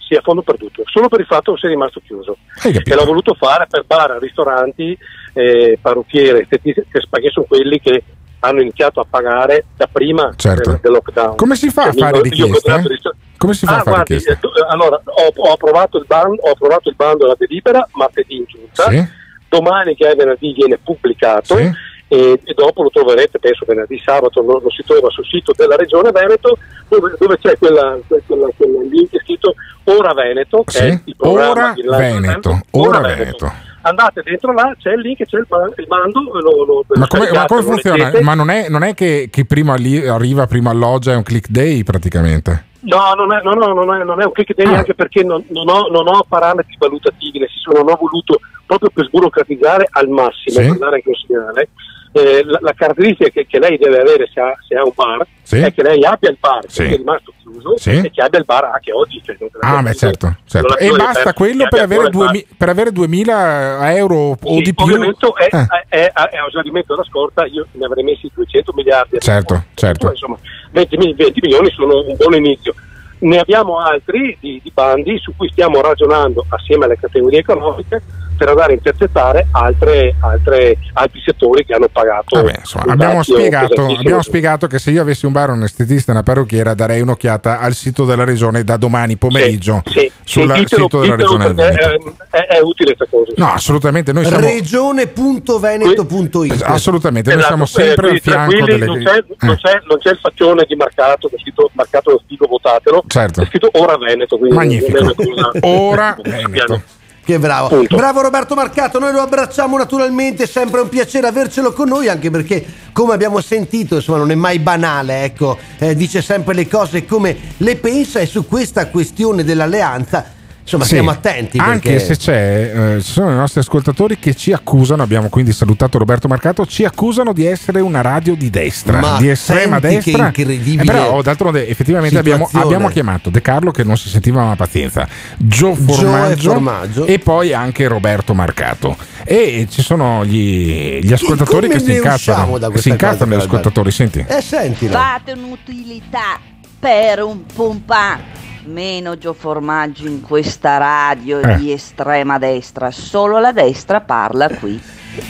Sì, 0.07 0.15
a 0.15 0.21
fondo 0.21 0.43
perduto, 0.43 0.83
solo 0.85 1.09
per 1.09 1.21
il 1.21 1.27
fatto 1.27 1.55
che 1.55 1.61
sei 1.61 1.71
rimasto 1.71 2.03
chiuso. 2.05 2.37
E 2.63 2.95
l'ho 2.95 3.05
voluto 3.07 3.33
fare 3.33 3.67
per 3.67 3.85
bar, 3.87 4.19
ristoranti, 4.21 4.95
eh, 5.33 5.79
parrucchiere, 5.81 6.47
che 6.47 6.61
perché 7.09 7.31
sono 7.31 7.47
quelli 7.47 7.81
che 7.81 8.03
hanno 8.41 8.61
iniziato 8.61 9.01
a 9.01 9.07
pagare 9.09 9.65
da 9.75 9.87
prima 9.91 10.31
Certo. 10.37 10.69
del, 10.73 10.81
del 10.83 10.93
lockdown. 10.93 11.37
Come 11.37 11.57
si 11.57 11.71
fa 11.71 11.85
a 11.85 11.93
Cioè, 11.93 12.01
fare 12.01 12.21
contratto 12.29 12.91
eh? 12.93 13.13
Come 13.39 13.55
si 13.55 13.65
fa 13.65 13.73
Ah, 13.73 13.77
a 13.77 13.79
fare 13.79 13.91
guardi, 13.95 14.15
richieste? 14.17 14.47
eh, 14.47 14.67
allora, 14.69 15.01
ho, 15.03 15.33
ho 15.35 15.53
approvato 15.53 15.97
il 15.97 16.05
bando, 16.07 16.43
ho 16.43 16.51
approvato 16.51 16.91
il 16.91 16.97
bando 16.97 17.25
alla 17.25 17.37
delibera 17.39 17.89
martedì 17.93 18.37
in 18.37 18.45
giunta. 18.47 18.91
Sì. 18.91 19.03
Domani, 19.49 19.95
che 19.97 20.07
è 20.11 20.15
venerdì, 20.15 20.53
viene 20.53 20.77
pubblicato. 20.77 21.57
Sì. 21.57 21.93
E, 22.07 22.41
e 22.45 22.55
dopo 22.55 22.83
lo 22.83 22.91
troverete, 22.91 23.39
penso 23.39 23.65
venerdì, 23.67 23.99
sabato, 24.05 24.43
lo, 24.43 24.61
lo 24.61 24.71
si 24.71 24.83
trova 24.85 25.09
sul 25.11 25.25
sito 25.25 25.53
della 25.57 25.77
Regione 25.77 26.11
Veneto, 26.11 26.59
dove, 26.89 27.15
dove 27.19 27.39
c'è 27.39 27.57
quella, 27.59 27.99
quella, 28.07 28.49
quella 28.57 28.83
link 28.83 29.19
scritto 29.23 29.55
Ora 29.85 30.13
Veneto, 30.13 30.63
che 30.65 30.79
è 30.79 30.91
Sì? 30.91 31.01
il 31.05 31.17
programma 31.17 31.51
Ora 31.51 31.73
di 31.75 31.83
Lancio 31.83 32.21
Veneto, 32.21 32.61
Veneto. 33.01 33.53
Andate 33.87 34.23
dentro 34.25 34.53
là, 34.53 34.75
c'è 34.79 34.93
il 34.93 35.01
link, 35.01 35.23
c'è 35.25 35.37
il, 35.37 35.47
bando, 35.87 36.21
lo, 36.41 36.65
lo, 36.65 36.85
Ma 36.95 37.07
come, 37.07 37.31
ma 37.33 37.45
come 37.45 37.63
funziona? 37.63 38.05
leggete. 38.05 38.23
Ma 38.23 38.33
non 38.35 38.49
è, 38.51 38.69
non 38.71 38.83
è 38.83 38.95
che 38.95 39.29
chi 39.31 39.45
prima 39.45 39.75
lì 39.75 40.07
arriva, 40.07 40.47
prima 40.47 40.71
alloggia, 40.71 41.13
è 41.13 41.17
un 41.17 41.23
click 41.23 41.49
day 41.51 41.83
praticamente. 41.83 42.65
No, 42.81 43.13
non 43.15 43.33
è, 43.35 43.43
no, 43.43 43.53
no, 43.53 43.73
non 43.75 43.95
è, 43.95 44.05
non 44.05 44.21
è 44.23 44.25
un 44.25 44.33
click 44.33 44.55
day 44.55 44.67
Ah. 44.73 44.79
anche 44.79 44.95
perché 44.95 45.23
non, 45.23 45.45
non 45.49 45.69
ho, 45.69 45.89
non 45.89 46.07
ho 46.09 46.25
parametri 46.27 46.77
valutativi, 46.79 47.39
nel 47.39 47.49
senso 47.49 47.73
non 47.73 47.91
ho 47.93 47.97
voluto 48.01 48.41
proprio 48.67 48.91
per 48.93 49.05
sburocratizzare 49.07 49.87
al 49.91 50.09
massimo, 50.09 50.61
Sì. 50.61 50.67
per 50.69 50.79
dare 50.79 50.95
anche 50.97 51.09
un 51.09 51.15
segnale. 51.15 51.69
Eh, 52.17 52.45
la, 52.45 52.59
la 52.63 52.73
caratteristica 52.75 53.29
che, 53.31 53.45
che 53.45 53.59
lei 53.59 53.77
deve 53.77 53.99
avere 54.01 54.29
se 54.33 54.39
ha, 54.41 54.53
se 54.69 54.77
ha 54.77 54.85
un 54.85 54.93
bar 54.95 55.27
Sì. 55.43 55.59
è 55.59 55.75
che 55.75 55.83
lei 55.83 56.05
abbia 56.05 56.31
il 56.31 56.37
bar 56.39 56.63
Sì. 56.69 56.85
che 56.87 56.95
è 56.95 56.97
rimasto 56.97 57.33
chiuso 57.43 57.77
Sì. 57.77 57.91
e 57.91 58.11
che 58.13 58.23
abbia 58.23 58.39
il 58.39 58.45
bar 58.45 58.65
anche 58.67 58.93
oggi. 58.93 59.21
Cioè, 59.25 59.37
Ah, 59.63 59.83
beh, 59.83 59.95
certo, 59.95 60.37
certo. 60.47 60.77
E 60.79 60.91
basta 60.91 61.33
quello 61.33 61.67
per 61.69 61.81
avere, 61.81 62.05
ancora 62.05 62.31
il 62.31 62.31
bar. 62.31 62.31
2000 62.31 62.47
per 62.57 62.69
avere 62.69 62.93
2000 62.93 63.95
euro 63.97 64.17
o 64.41 64.61
di 64.61 64.73
più. 64.75 64.87
È, 65.35 65.49
Eh, 65.51 65.67
è, 65.89 66.13
è, 66.13 66.13
è 66.13 66.41
un 66.41 66.47
esaurimento 66.49 66.95
della 66.95 67.05
scorta, 67.07 67.47
io 67.47 67.67
ne 67.73 67.85
avrei 67.85 68.05
messi 68.05 68.31
200 68.33 68.73
miliardi. 68.77 69.19
certo, 69.19 69.65
certo. 69.75 70.11
Insomma, 70.11 70.39
20, 70.71 70.97
mi- 70.97 71.15
20 71.15 71.41
milioni 71.43 71.69
sono 71.71 71.99
un 72.07 72.15
buon 72.17 72.35
inizio. 72.35 72.75
Ne 73.19 73.39
abbiamo 73.39 73.79
altri 73.79 74.37
di, 74.41 74.61
di 74.63 74.71
bandi 74.73 75.19
su 75.19 75.33
cui 75.37 75.49
stiamo 75.51 75.81
ragionando 75.81 76.45
assieme 76.51 76.85
alle 76.85 76.97
categorie 76.99 77.39
economiche 77.41 78.03
per 78.37 78.49
andare 78.49 78.73
a 78.73 78.75
intercettare 78.75 79.47
altre, 79.53 80.15
altre- 80.21 80.77
altri 80.95 81.21
settori 81.25 81.65
che 81.65 81.75
hanno 81.75 81.89
pagato. 81.89 82.37
Vabbè, 82.37 82.55
insomma, 82.59 82.93
abbiamo, 82.93 83.23
spiegato, 83.23 83.87
abbiamo 83.87 84.23
spiegato 84.23 84.67
che 84.67 84.79
se 84.79 84.91
io 84.91 85.01
avessi 85.03 85.27
un 85.27 85.33
bar, 85.33 85.51
un 85.51 85.63
estetista 85.63 86.11
e 86.13 86.15
una 86.15 86.25
parrucchiera 86.25 86.75
darei 86.75 87.01
un'occhiata 87.01 87.61
al 87.61 87.75
sito 87.75 88.05
della 88.05 88.25
regione 88.25 88.65
da 88.65 88.77
domani 88.77 89.17
pomeriggio 89.17 89.83
Sì, 89.87 90.11
sì, 90.25 90.41
sul 90.43 90.65
sito 90.67 91.01
della 91.01 91.17
regione. 91.17 91.47
È, 91.55 91.97
è- 92.31 92.47
è 92.47 92.61
utile 92.61 92.95
questa 92.95 93.07
cosa. 93.17 93.33
No, 93.37 93.53
assolutamente, 93.53 94.13
noi 94.13 94.25
siamo 94.25 94.45
Regione.veneto.it 94.45 96.63
assolutamente, 96.63 97.31
noi 97.31 97.39
Esatto, 97.41 97.55
siamo 97.55 97.67
sempre 97.67 98.09
eh, 98.09 98.13
al 98.13 98.21
fianco 98.21 98.65
delle 98.65 98.87
non, 98.87 99.03
c'è, 99.03 99.25
non, 99.41 99.57
c'è, 99.57 99.81
non 99.89 99.99
c'è 99.99 100.11
il 100.11 100.19
faccione 100.21 100.65
di 100.69 100.75
marcato, 100.77 101.29
c'è 101.29 101.37
scritto 101.39 101.71
marcato 101.75 102.11
lo 102.11 102.21
stigo, 102.25 102.47
votatelo. 102.47 103.03
Certo. 103.07 103.43
È 103.43 103.47
scritto 103.47 103.69
ora 103.73 103.97
Veneto. 103.97 104.37
quindi 104.39 104.57
Magnifico. 104.57 104.99
è 104.99 105.15
Ora 105.63 106.17
Veneto. 106.23 106.83
Che 107.25 107.39
bravo. 107.39 107.69
Punto. 107.69 107.97
Bravo 107.97 108.21
Roberto 108.21 108.55
Marcato, 108.55 108.99
noi 108.99 109.11
lo 109.11 109.21
abbracciamo 109.21 109.79
naturalmente, 109.79 110.43
è 110.43 110.47
sempre 110.47 110.83
un 110.83 110.91
piacere 110.91 111.27
avercelo 111.27 111.73
con 111.73 111.89
noi, 111.89 112.09
anche 112.09 112.31
perché 112.31 112.63
come 112.93 113.15
abbiamo 113.15 113.41
sentito, 113.41 113.95
insomma, 113.95 114.19
non 114.19 114.31
è 114.31 114.35
mai 114.35 114.59
banale, 114.59 115.25
ecco, 115.25 115.57
eh, 115.79 115.95
dice 115.95 116.21
sempre 116.21 116.53
le 116.53 116.69
cose 116.69 117.07
come 117.07 117.35
le 117.57 117.77
pensa 117.77 118.21
e 118.21 118.27
su 118.27 118.47
questa 118.47 118.89
questione 118.89 119.43
dell'alleanza, 119.43 120.34
insomma, 120.65 120.83
Sì, 120.85 120.89
stiamo 120.91 121.11
attenti. 121.11 121.59
Anche 121.59 121.93
perché... 121.93 122.05
se 122.05 122.17
c'è, 122.17 122.95
eh, 122.97 123.03
ci 123.03 123.13
sono 123.13 123.31
i 123.31 123.35
nostri 123.37 123.61
ascoltatori 123.61 124.19
che 124.19 124.35
ci 124.35 124.53
accusano, 124.53 125.03
abbiamo 125.03 125.29
quindi 125.29 125.53
salutato 125.53 125.99
Roberto 125.99 126.27
Marcato, 126.27 126.67
ci 126.67 126.85
accusano 126.85 127.33
di 127.33 127.45
essere 127.47 127.81
una 127.81 128.01
radio 128.01 128.35
di 128.35 128.51
destra, 128.51 128.99
Ma 128.99 129.19
di 129.19 129.29
estrema 129.29 129.79
senti 129.81 130.11
che 130.11 130.11
destra. 130.11 130.27
incredibile 130.27 130.83
Eh, 130.83 130.87
però 130.87 131.23
d'altronde 131.23 131.69
effettivamente 131.69 132.19
abbiamo, 132.19 132.49
abbiamo 132.53 132.89
chiamato 132.89 133.31
De 133.31 133.41
Carlo 133.41 133.71
che 133.71 133.85
non 133.85 133.97
si 133.97 134.09
sentiva 134.09 134.45
ma 134.45 134.57
pazienza, 134.57 135.07
Gio 135.37 135.75
Gio 135.75 135.93
e 135.93 135.95
Formaggio, 135.95 136.51
Formaggio. 136.51 137.07
e 137.07 137.19
poi 137.19 137.53
anche 137.53 137.87
Roberto 137.87 138.35
Marcato. 138.35 138.97
E 139.25 139.67
ci 139.71 139.83
sono 139.83 140.25
gli, 140.25 140.99
gli 141.01 141.13
ascoltatori 141.13 141.67
come 141.69 141.79
che 141.79 141.85
si 141.85 141.95
incazzano, 141.97 142.59
si 142.75 142.89
incazzano 142.91 143.35
gli 143.35 143.39
ascoltatori, 143.39 143.91
senti. 143.91 144.25
Eh, 144.27 144.41
sentilo. 144.43 144.93
Fate 144.93 145.33
un'utilità 145.33 146.39
per 146.79 147.23
un 147.23 147.45
pompa. 147.47 148.19
Meno 148.67 149.19
Gio 149.19 149.35
Formaggio 149.35 150.07
in 150.07 150.21
questa 150.23 150.79
radio 150.79 151.41
Eh. 151.41 151.57
di 151.57 151.71
estrema 151.73 152.39
destra. 152.39 152.91
Solo 152.91 153.39
la 153.39 153.53
destra 153.53 154.01
parla 154.01 154.49
qui. 154.49 154.81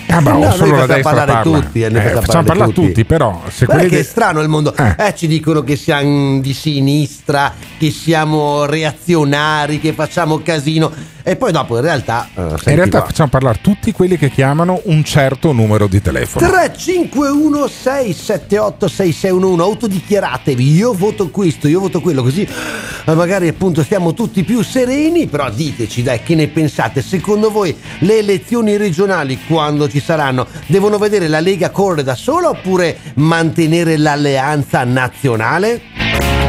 Ah, 0.08 0.20
ma 0.20 0.32
No, 0.32 0.50
solo 0.52 0.76
la 0.76 0.76
facciamo 0.78 0.86
destra 0.86 1.02
parlare 1.02 1.32
parla. 1.32 1.58
tutti, 1.60 1.80
eh, 1.82 1.86
Eh, 1.86 1.90
facciamo 1.90 2.22
parlare 2.44 2.44
parlare 2.44 2.72
tutti, 2.72 3.04
però 3.04 3.42
se 3.48 3.64
Guarda 3.66 3.74
quelli 3.82 3.88
che 3.90 3.96
de- 3.96 4.00
è 4.00 4.04
strano 4.04 4.40
il 4.40 4.48
mondo. 4.48 4.74
Eh, 4.76 5.14
ci 5.16 5.26
dicono 5.26 5.62
che 5.62 5.76
siamo 5.76 6.40
di 6.40 6.54
sinistra, 6.54 7.52
che 7.76 7.90
siamo 7.90 8.64
reazionari, 8.66 9.80
che 9.80 9.92
facciamo 9.92 10.40
casino. 10.40 10.90
E 11.26 11.36
poi 11.36 11.52
dopo 11.52 11.76
in 11.76 11.82
realtà. 11.82 12.28
eh, 12.34 12.42
in 12.42 12.76
realtà 12.76 12.98
qua. 12.98 13.06
facciamo 13.06 13.30
parlare 13.30 13.58
tutti 13.62 13.92
quelli 13.92 14.18
che 14.18 14.28
chiamano 14.28 14.82
un 14.84 15.02
certo 15.04 15.52
numero 15.52 15.86
di 15.86 16.02
telefono. 16.02 16.46
351 16.46 17.66
678 17.66 18.88
6611 18.88 19.60
autodichiaratevi 19.62 20.70
io 20.70 20.92
voto 20.92 21.30
questo 21.30 21.66
io 21.66 21.80
voto 21.80 22.02
quello 22.02 22.22
così 22.22 22.42
eh, 22.42 23.14
magari 23.14 23.48
appunto 23.48 23.82
stiamo 23.82 24.12
tutti 24.12 24.44
più 24.44 24.62
sereni 24.62 25.26
però 25.26 25.50
diteci 25.50 26.02
dai 26.02 26.22
che 26.22 26.34
ne 26.34 26.48
pensate 26.48 27.00
secondo 27.00 27.50
voi 27.50 27.74
le 28.00 28.18
elezioni 28.18 28.76
regionali 28.76 29.38
quando 29.46 29.88
ci 29.88 30.00
saranno 30.00 30.46
devono 30.66 30.98
vedere 30.98 31.28
la 31.28 31.40
Lega 31.40 31.70
correre 31.70 32.02
da 32.02 32.14
sola 32.14 32.50
oppure 32.50 32.98
mantenere 33.14 33.96
l'alleanza 33.96 34.84
nazionale? 34.84 35.80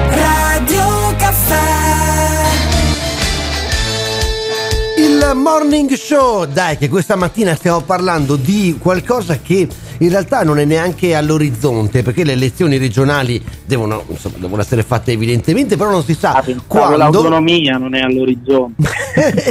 Radio 0.09 1.15
Caffè 1.17 1.84
Morning 5.33 5.91
show, 5.93 6.45
dai 6.45 6.77
che 6.77 6.87
questa 6.87 7.15
mattina 7.15 7.55
stiamo 7.55 7.81
parlando 7.81 8.35
di 8.35 8.77
qualcosa 8.79 9.39
che 9.39 9.67
in 9.99 10.09
realtà 10.09 10.43
non 10.43 10.59
è 10.59 10.65
neanche 10.65 11.15
all'orizzonte 11.15 12.03
perché 12.03 12.23
le 12.23 12.33
elezioni 12.33 12.77
regionali 12.77 13.43
devono, 13.65 14.03
insomma, 14.07 14.35
devono 14.37 14.61
essere 14.61 14.83
fatte 14.83 15.11
evidentemente, 15.11 15.77
però 15.77 15.91
non 15.91 16.03
si 16.03 16.13
sa 16.13 16.43
quando. 16.67 16.97
L'autonomia 16.97 17.77
non 17.77 17.95
è 17.95 18.01
all'orizzonte. 18.01 18.83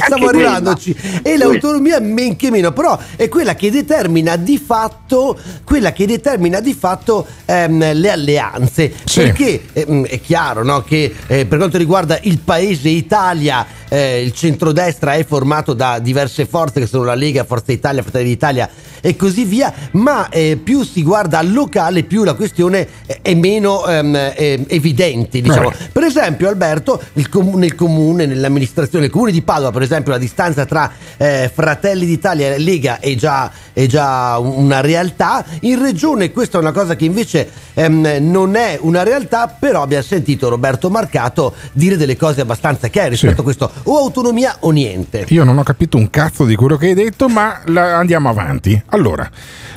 Stiamo 0.05 0.27
Anche 0.27 0.37
arrivandoci 0.37 0.97
e 1.23 1.37
l'autonomia 1.37 2.01
men 2.01 2.37
che 2.37 2.51
meno, 2.51 2.73
però 2.73 2.99
è 3.17 3.29
quella 3.29 3.55
che 3.55 3.71
determina 3.71 4.37
di 4.37 4.59
fatto 4.59 5.39
quella 5.65 5.93
che 5.93 6.07
determina 6.07 6.61
di 6.61 6.75
fatto 6.75 7.27
ehm, 7.45 7.93
le 7.95 8.11
alleanze. 8.11 8.93
Sì. 9.05 9.21
Perché 9.21 9.63
ehm, 9.73 10.07
è 10.07 10.21
chiaro 10.21 10.65
no, 10.65 10.83
che 10.83 11.13
eh, 11.27 11.47
per 11.47 11.59
quanto 11.59 11.79
riguarda 11.79 12.19
il 12.23 12.39
paese 12.41 12.89
Italia, 12.89 13.67
eh, 13.89 14.23
il 14.23 14.33
centrodestra 14.33 15.15
è 15.15 15.25
formato 15.25 15.73
da 15.73 15.99
diverse 15.99 16.47
forze 16.47 16.81
che 16.81 16.87
sono 16.87 17.05
la 17.05 17.15
Lega, 17.15 17.45
Forza 17.45 17.73
Italia, 17.73 18.03
Fratelli 18.03 18.29
d'Italia 18.29 18.69
e 19.01 19.17
così 19.17 19.45
via, 19.45 19.73
ma 19.93 20.29
eh, 20.35 20.59
più 20.63 20.83
si 20.83 21.03
guarda 21.05 21.39
al 21.39 21.53
locale, 21.53 22.03
più 22.03 22.25
la 22.25 22.35
questione 22.35 22.89
è- 23.23 23.35
meno 23.35 23.87
ehm, 23.87 24.15
eh, 24.35 24.65
evidente. 24.69 25.41
Diciamo. 25.41 25.71
Eh. 25.71 25.75
Per 25.93 26.03
esempio, 26.03 26.49
Alberto, 26.49 27.01
il 27.15 27.29
comu- 27.29 27.57
nel 27.57 27.75
comune, 27.77 28.27
nell'amministrazione, 28.27 29.05
il 29.07 29.11
comune 29.13 29.31
di 29.31 29.43
Padova, 29.43 29.71
per 29.71 29.83
esempio, 29.83 30.11
la 30.13 30.19
distanza 30.19 30.65
tra 30.67 30.91
eh, 31.17 31.51
Fratelli 31.55 32.05
d'Italia 32.07 32.55
e 32.55 32.59
Lega 32.59 32.99
è 32.99 33.15
già, 33.15 33.51
è 33.73 33.87
già 33.87 34.39
una 34.39 34.81
realtà. 34.81 35.45
In 35.61 35.81
regione 35.81 36.33
questa 36.33 36.59
è 36.59 36.61
una 36.61 36.73
cosa 36.73 36.97
che 36.97 37.05
invece 37.05 37.49
ehm, 37.75 38.17
non 38.21 38.57
è 38.57 38.79
una 38.81 39.03
realtà, 39.05 39.47
però 39.57 39.83
abbiamo 39.83 40.03
sentito 40.03 40.49
Roberto 40.49 40.91
Marcato 40.91 41.55
dire 41.73 41.97
delle 41.97 42.17
cose 42.17 42.41
abbastanza 42.41 42.89
chiare 42.89 43.11
rispetto 43.11 43.35
Sì. 43.35 43.41
a 43.41 43.43
questo, 43.45 43.71
o 43.85 43.99
autonomia 43.99 44.57
o 44.61 44.71
niente. 44.71 45.27
Io 45.29 45.45
non 45.45 45.59
ho 45.59 45.63
capito 45.63 45.97
un 45.97 46.11
cazzo 46.11 46.45
di 46.45 46.57
quello 46.57 46.77
che 46.77 46.87
hai 46.89 46.95
detto, 46.95 47.29
ma 47.29 47.61
la- 47.67 47.97
andiamo 47.99 48.29
avanti. 48.29 48.81
Allora, 48.89 49.29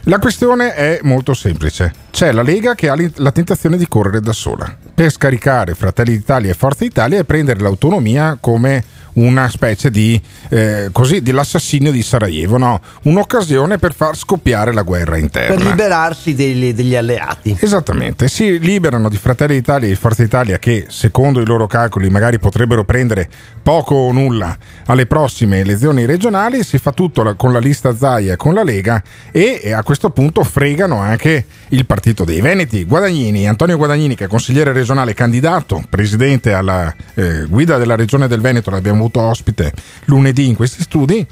la 0.04 0.20
questione 0.20 0.47
è 0.56 1.00
molto 1.04 1.34
semplice. 1.34 1.94
C'è 2.12 2.32
la 2.32 2.42
Lega 2.42 2.76
che 2.76 2.90
ha 2.90 2.96
la 3.16 3.32
tentazione 3.32 3.78
di 3.78 3.88
correre 3.88 4.22
da 4.22 4.34
sola 4.34 4.76
per 4.94 5.12
scaricare 5.12 5.76
Fratelli 5.76 6.18
d'Italia 6.18 6.52
e 6.52 6.56
Forza 6.56 6.86
Italia 6.86 7.20
e 7.20 7.26
prendere 7.26 7.60
l'autonomia 7.60 8.38
come 8.40 8.84
una 9.18 9.50
specie 9.50 9.90
di, 9.90 10.20
eh, 10.50 10.90
così, 10.92 11.22
di 11.22 11.32
l'assassinio 11.32 11.92
di 11.92 12.02
Sarajevo, 12.02 12.58
no? 12.58 12.80
Un'occasione 13.04 13.78
per 13.78 13.94
far 13.94 14.16
scoppiare 14.16 14.74
la 14.74 14.84
guerra 14.84 15.18
interna. 15.18 15.56
Per 15.56 15.66
liberarsi 15.66 16.34
degli, 16.36 16.74
degli 16.74 16.96
alleati. 16.96 17.58
Esattamente, 17.60 18.28
si 18.28 18.60
liberano 18.60 19.10
di 19.10 19.18
Fratelli 19.18 19.56
d'Italia 19.56 19.88
e 19.88 19.92
di 19.92 19.96
Forza 19.96 20.24
Italia 20.24 20.60
che 20.60 20.86
secondo 20.90 21.42
i 21.42 21.46
loro 21.46 21.68
calcoli 21.68 22.10
magari 22.10 22.40
potrebbero 22.40 22.84
prendere 22.84 23.30
poco 23.62 23.96
o 23.96 24.12
nulla 24.12 24.56
alle 24.86 25.06
prossime 25.06 25.60
elezioni 25.60 26.06
regionali, 26.06 26.64
si 26.64 26.78
fa 26.78 26.92
tutto 26.92 27.36
con 27.36 27.52
la 27.52 27.60
lista 27.60 27.96
Zaia 27.96 28.34
e 28.34 28.36
con 28.36 28.54
la 28.54 28.64
Lega 28.64 29.02
e, 29.32 29.60
e 29.62 29.74
a 29.74 29.84
questo 29.84 30.12
punto 30.12 30.44
fregano 30.44 31.00
anche 31.00 31.46
il 31.70 31.86
Partito 31.86 32.24
dei 32.24 32.40
Veneti. 32.40 32.86
Guadagnini, 32.86 33.48
Antonio 33.48 33.78
Guadagnini 33.78 34.16
che 34.16 34.26
è 34.26 34.28
consigliere 34.28 34.72
regionale 34.72 35.14
candidato, 35.14 35.84
presidente 35.90 36.54
alla 36.54 36.94
eh, 37.16 37.46
guida 37.48 37.78
della 37.78 37.96
regione 37.96 38.28
del 38.28 38.42
Veneto, 38.42 38.70
l'abbiamo 38.70 39.07
avuto 39.08 39.22
ospite 39.22 39.72
lunedì 40.06 40.48
in 40.48 40.56
questi 40.56 40.82
studi. 40.84 41.26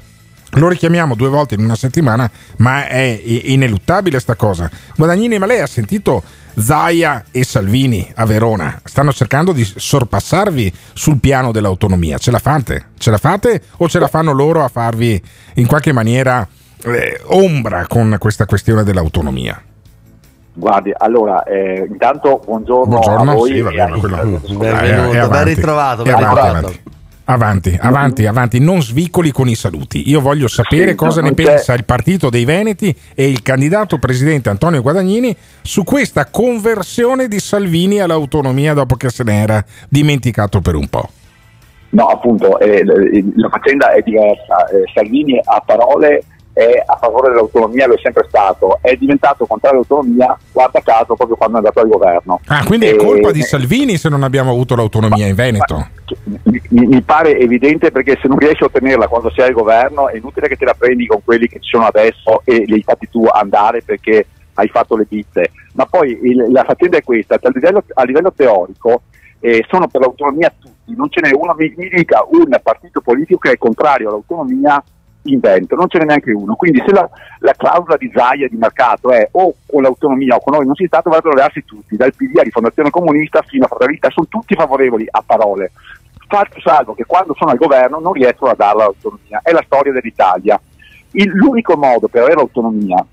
Lo 0.52 0.68
richiamiamo 0.68 1.14
due 1.14 1.28
volte 1.28 1.54
in 1.54 1.60
una 1.64 1.74
settimana, 1.76 2.30
ma 2.58 2.86
è 2.86 3.20
ineluttabile 3.24 4.18
sta 4.20 4.36
cosa. 4.36 4.70
Guadagnini, 4.96 5.38
ma 5.38 5.44
lei 5.46 5.60
ha 5.60 5.66
sentito 5.66 6.22
Zaia 6.56 7.24
e 7.30 7.44
Salvini 7.44 8.10
a 8.14 8.24
Verona? 8.24 8.80
Stanno 8.84 9.12
cercando 9.12 9.52
di 9.52 9.64
sorpassarvi 9.64 10.72
sul 10.94 11.18
piano 11.18 11.52
dell'autonomia. 11.52 12.16
Ce 12.18 12.30
la 12.30 12.38
fate? 12.38 12.86
Ce 12.96 13.10
la 13.10 13.18
fate 13.18 13.60
o 13.78 13.88
ce 13.88 13.98
la 13.98 14.08
fanno 14.08 14.32
loro 14.32 14.64
a 14.64 14.68
farvi 14.68 15.20
in 15.54 15.66
qualche 15.66 15.92
maniera 15.92 16.46
eh, 16.84 17.20
ombra 17.26 17.86
con 17.86 18.16
questa 18.18 18.46
questione 18.46 18.82
dell'autonomia? 18.84 19.60
Guardi, 20.54 20.90
allora, 20.96 21.42
eh, 21.42 21.86
intanto 21.86 22.40
buongiorno, 22.42 22.86
Buongiorno, 22.98 23.30
a 23.30 23.34
voi. 23.34 23.50
sì, 23.52 23.60
va 23.60 23.70
e 23.70 23.74
bene, 23.74 23.92
ai- 23.92 24.00
quello- 24.00 24.16
Eh, 24.22 24.40
E 24.44 24.56
ben 24.56 25.18
avanti, 25.18 25.54
ritrovato. 25.54 26.02
Avanti. 27.26 27.76
Avanti, 27.80 28.26
avanti, 28.26 28.58
non 28.58 28.82
svicoli 28.82 29.30
con 29.30 29.48
i 29.48 29.54
saluti. 29.54 30.08
Io 30.08 30.20
voglio 30.20 30.48
sapere 30.48 30.90
Sì, 30.90 30.94
cosa 30.96 31.20
ne 31.20 31.34
c'è- 31.34 31.44
pensa 31.44 31.74
il 31.74 31.84
Partito 31.84 32.30
dei 32.30 32.44
Veneti 32.44 32.94
e 33.14 33.28
il 33.28 33.42
candidato 33.42 33.98
presidente 33.98 34.48
Antonio 34.48 34.82
Guadagnini 34.82 35.36
su 35.62 35.84
questa 35.84 36.26
conversione 36.26 37.28
di 37.28 37.38
Salvini 37.38 38.00
all'autonomia 38.00 38.74
dopo 38.74 38.96
che 38.96 39.10
se 39.10 39.22
n'era 39.24 39.64
dimenticato 39.88 40.60
per 40.60 40.74
un 40.74 40.88
po'. 40.88 41.08
No, 41.90 42.06
appunto, 42.06 42.58
eh, 42.58 42.84
la 42.84 43.48
faccenda 43.48 43.92
è 43.92 44.02
diversa. 44.02 44.66
Eh, 44.66 44.82
Salvini 44.92 45.40
a 45.42 45.62
parole 45.64 46.24
è 46.56 46.82
a 46.86 46.96
favore 46.96 47.28
dell'autonomia, 47.28 47.86
lo 47.86 47.92
è 47.96 47.98
sempre 48.02 48.24
stato, 48.28 48.78
è 48.80 48.96
diventato 48.96 49.44
contrario 49.44 49.84
all'autonomia, 49.86 50.34
guarda 50.50 50.80
caso, 50.80 51.14
proprio 51.14 51.36
quando 51.36 51.56
è 51.56 51.58
andato 51.58 51.80
al 51.80 51.88
governo. 51.88 52.40
Ah, 52.46 52.64
quindi 52.64 52.86
è 52.86 52.96
colpa 52.96 53.30
di 53.30 53.42
Salvini 53.42 53.98
se 53.98 54.08
non 54.08 54.22
abbiamo 54.22 54.52
avuto 54.52 54.74
l'autonomia 54.74 55.26
in 55.26 55.34
Veneto. 55.34 55.86
mi, 56.22 56.86
mi 56.86 57.02
pare 57.02 57.36
evidente 57.38 57.90
perché 57.90 58.18
se 58.22 58.26
non 58.26 58.38
riesci 58.38 58.62
a 58.62 58.66
ottenerla 58.66 59.06
quando 59.06 59.30
sei 59.32 59.48
al 59.48 59.52
governo 59.52 60.08
è 60.08 60.16
inutile 60.16 60.48
che 60.48 60.56
te 60.56 60.64
la 60.64 60.72
prendi 60.72 61.06
con 61.06 61.20
quelli 61.22 61.46
che 61.46 61.60
ci 61.60 61.68
sono 61.68 61.84
adesso 61.84 62.40
e 62.44 62.62
li 62.64 62.72
hai 62.72 62.82
fatti 62.82 63.06
tu 63.10 63.26
andare 63.30 63.82
perché 63.82 64.26
hai 64.54 64.68
fatto 64.68 64.96
le 64.96 65.04
pizze. 65.04 65.50
Ma 65.74 65.84
poi 65.84 66.18
il- 66.22 66.46
la 66.52 66.64
faccenda 66.64 66.96
è 66.96 67.02
questa, 67.02 67.34
a 67.34 67.50
livello, 67.52 67.82
a 67.92 68.02
livello 68.04 68.32
teorico 68.34 69.02
eh, 69.40 69.62
sono 69.68 69.88
per 69.88 70.00
l'autonomia 70.00 70.50
tutti, 70.58 70.96
non 70.96 71.10
ce 71.10 71.20
n'è 71.20 71.32
uno, 71.34 71.54
mi, 71.58 71.70
mi 71.76 71.90
dica 71.90 72.24
un 72.30 72.58
partito 72.62 73.02
politico 73.02 73.40
che 73.40 73.50
è 73.50 73.58
contrario 73.58 74.08
all'autonomia 74.08 74.82
in 75.32 75.40
Veneto, 75.40 75.74
non 75.76 75.88
ce 75.88 75.98
n'è 75.98 76.04
neanche 76.04 76.32
uno. 76.32 76.54
Quindi 76.54 76.82
se 76.84 76.92
la, 76.92 77.08
la 77.40 77.52
clausola 77.56 77.96
di 77.96 78.10
Zaia 78.14 78.48
di 78.48 78.56
mercato 78.56 79.10
è 79.10 79.28
o 79.32 79.54
con 79.66 79.82
l'autonomia 79.82 80.36
o 80.36 80.40
con 80.40 80.54
noi 80.54 80.66
non 80.66 80.74
si 80.74 80.86
sta, 80.86 81.00
dovrebbero 81.02 81.34
levarsi 81.34 81.64
tutti, 81.64 81.96
dal 81.96 82.14
PD 82.14 82.38
a 82.38 82.42
Rifondazione 82.42 82.90
Comunista 82.90 83.42
fino 83.42 83.64
a 83.64 83.68
d'Italia, 83.68 84.10
sono 84.10 84.26
tutti 84.28 84.54
favorevoli 84.54 85.06
a 85.10 85.22
parole. 85.24 85.72
Fatto 86.28 86.60
salvo 86.60 86.94
che 86.94 87.04
quando 87.04 87.34
sono 87.36 87.52
al 87.52 87.56
governo 87.58 88.00
non 88.00 88.12
riescono 88.12 88.50
a 88.50 88.54
darla 88.56 88.84
l'autonomia. 88.84 89.40
È 89.42 89.52
la 89.52 89.62
storia 89.64 89.92
dell'Italia. 89.92 90.60
Il- 91.12 91.30
l'unico 91.30 91.76
modo 91.76 92.08
per 92.08 92.22
avere 92.22 92.36
l'autonomia, 92.36 93.04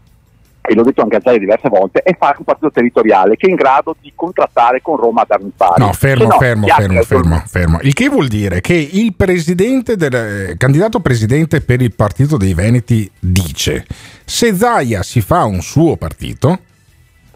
e 0.66 0.74
l'ho 0.76 0.84
detto 0.84 1.01
anche 1.01 1.18
a 1.18 1.22
Zaia 1.22 1.38
diverse 1.38 1.68
volte, 1.68 1.99
è 1.99 2.16
fare 2.18 2.38
un 2.38 2.45
partito 2.45 2.72
territoriale 2.72 3.36
che 3.36 3.47
è 3.47 3.49
in 3.49 3.57
grado 3.57 3.95
di 3.99 4.14
contrattare 4.16 4.82
con 4.82 4.95
Roma 4.95 5.22
a 5.22 5.26
darmi 5.28 5.51
pari. 5.55 5.84
No, 5.84 5.91
fermo, 5.91 6.24
no, 6.24 6.38
fermo, 6.38 6.68
fermo, 6.68 7.01
fermo, 7.01 7.43
fermo. 7.45 7.80
Il 7.82 7.93
che 7.93 8.07
vuol 8.07 8.30
dire 8.30 8.61
che 8.61 8.74
il 8.74 9.14
presidente 9.14 9.97
del 9.97 10.16
eh, 10.16 10.55
candidato 10.57 11.01
presidente 11.01 11.59
per 11.59 11.82
il 11.82 11.93
Partito 11.93 12.38
dei 12.38 12.53
Veneti 12.53 13.09
dice: 13.20 13.86
se 14.24 14.55
Zaia 14.55 15.03
si 15.03 15.20
fa 15.20 15.43
un 15.43 15.61
suo 15.61 15.97
partito, 15.97 16.59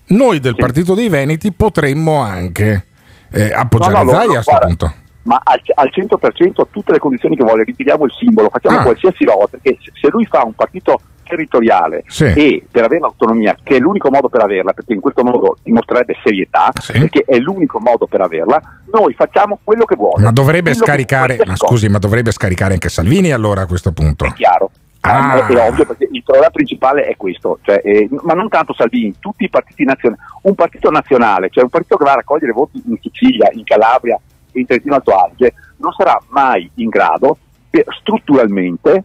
noi 0.08 0.40
del 0.40 0.56
Partito 0.56 0.94
dei 0.94 1.10
Veneti 1.10 1.52
potremmo 1.52 2.22
anche 2.22 2.86
eh, 3.32 3.52
appoggiare 3.52 3.94
No, 3.94 4.04
no, 4.04 4.12
Zaia 4.12 4.24
a 4.24 4.28
questo 4.28 4.52
guarda, 4.52 4.68
punto. 4.68 4.94
Ma 5.28 5.42
al, 5.44 5.60
al 5.76 5.92
100% 5.94 6.68
tutte 6.72 6.94
le 6.94 7.00
condizioni 7.00 7.36
che 7.36 7.44
vuole, 7.44 7.64
ritiriamo 7.66 8.06
il 8.06 8.12
simbolo, 8.18 8.50
facciamo 8.50 8.78
Ah. 8.80 8.84
qualsiasi 8.84 9.26
cosa, 9.26 9.48
perché 9.50 9.78
se, 9.82 10.08
lui 10.10 10.26
fa 10.26 10.44
un 10.46 10.54
partito 10.54 11.00
territoriale 11.24 12.04
Sì. 12.08 12.24
e 12.24 12.66
per 12.72 12.86
avere 12.86 13.02
l'autonomia, 13.02 13.58
che 13.62 13.76
è 13.76 13.80
l'unico 13.80 14.10
modo 14.10 14.30
per 14.30 14.42
averla, 14.42 14.72
perché 14.72 14.94
in 14.94 15.02
questo 15.02 15.24
modo 15.24 15.58
dimostrerebbe 15.62 16.16
serietà, 16.24 16.72
perché 16.94 17.24
è 17.28 17.38
l'unico 17.40 17.80
modo 17.82 18.08
per 18.08 18.22
averla, 18.22 18.62
noi 18.94 19.14
facciamo 19.14 19.60
quello 19.62 19.84
che 19.84 19.96
vuole. 19.96 20.24
Ma 20.24 20.32
dovrebbe 20.32 20.74
scaricare, 20.74 21.40
ma 21.46 21.58
scusi, 21.58 21.90
ma 21.90 21.98
dovrebbe 21.98 22.32
scaricare 22.32 22.74
anche 22.74 22.88
Salvini 22.88 23.32
allora 23.34 23.62
a 23.64 23.66
questo 23.66 23.92
punto. 23.92 24.24
È 24.24 24.32
chiaro. 24.32 24.72
Ah. 25.02 25.46
È, 25.46 25.54
è 25.54 25.68
ovvio 25.70 25.86
perché 25.86 26.08
il 26.10 26.24
problema 26.24 26.50
principale 26.50 27.06
è 27.06 27.16
questo, 27.18 27.60
cioè, 27.64 27.82
eh, 27.84 28.08
ma 28.24 28.34
non 28.34 28.48
tanto 28.50 28.74
Salvini, 28.74 29.14
tutti 29.20 29.44
i 29.44 29.50
partiti 29.50 29.84
nazionali, 29.84 30.22
un 30.44 30.56
partito 30.56 30.90
nazionale, 30.90 31.50
cioè 31.50 31.64
un 31.64 31.70
partito 31.70 31.98
che 31.98 32.04
va 32.06 32.12
a 32.14 32.16
raccogliere 32.16 32.52
voti 32.54 32.82
in 32.86 32.98
Sicilia, 33.02 33.50
in 33.52 33.64
Calabria, 33.64 34.18
Trentino 34.66 34.96
Alto 34.96 35.16
Adige, 35.16 35.54
non 35.78 35.92
sarà 35.92 36.20
mai 36.30 36.70
in 36.76 36.90
grado 36.90 37.38
per- 37.70 37.86
strutturalmente 38.00 39.04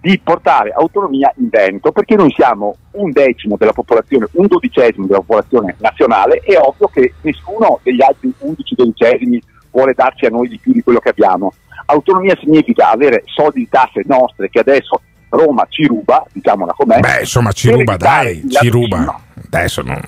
di 0.00 0.18
portare 0.18 0.70
autonomia 0.70 1.32
in 1.36 1.48
Veneto, 1.50 1.92
perché 1.92 2.16
noi 2.16 2.32
siamo 2.32 2.76
un 2.92 3.10
decimo 3.10 3.56
della 3.58 3.72
popolazione, 3.72 4.28
un 4.32 4.46
dodicesimo 4.46 5.06
della 5.06 5.20
popolazione 5.20 5.76
nazionale, 5.78 6.38
è 6.38 6.56
ovvio 6.58 6.88
che 6.88 7.14
nessuno 7.20 7.80
degli 7.82 8.02
altri 8.02 8.32
undici 8.38 8.74
dodicesimi 8.74 9.40
vuole 9.70 9.92
darci 9.94 10.24
a 10.24 10.30
noi 10.30 10.48
di 10.48 10.58
più 10.58 10.72
di 10.72 10.82
quello 10.82 11.00
che 11.00 11.10
abbiamo. 11.10 11.52
Autonomia 11.86 12.36
significa 12.40 12.90
avere 12.90 13.22
soldi 13.26 13.60
di 13.60 13.68
tasse 13.68 14.02
nostre 14.06 14.48
che 14.48 14.60
adesso 14.60 15.02
Roma 15.28 15.66
ci 15.68 15.86
ruba, 15.86 16.24
diciamola 16.32 16.72
com'è. 16.72 16.98
Beh, 16.98 17.20
insomma, 17.20 17.52
ci 17.52 17.70
ruba, 17.70 17.96
dai, 17.96 18.42
ci 18.48 18.68
ruba. 18.68 18.98
Non. 18.98 19.14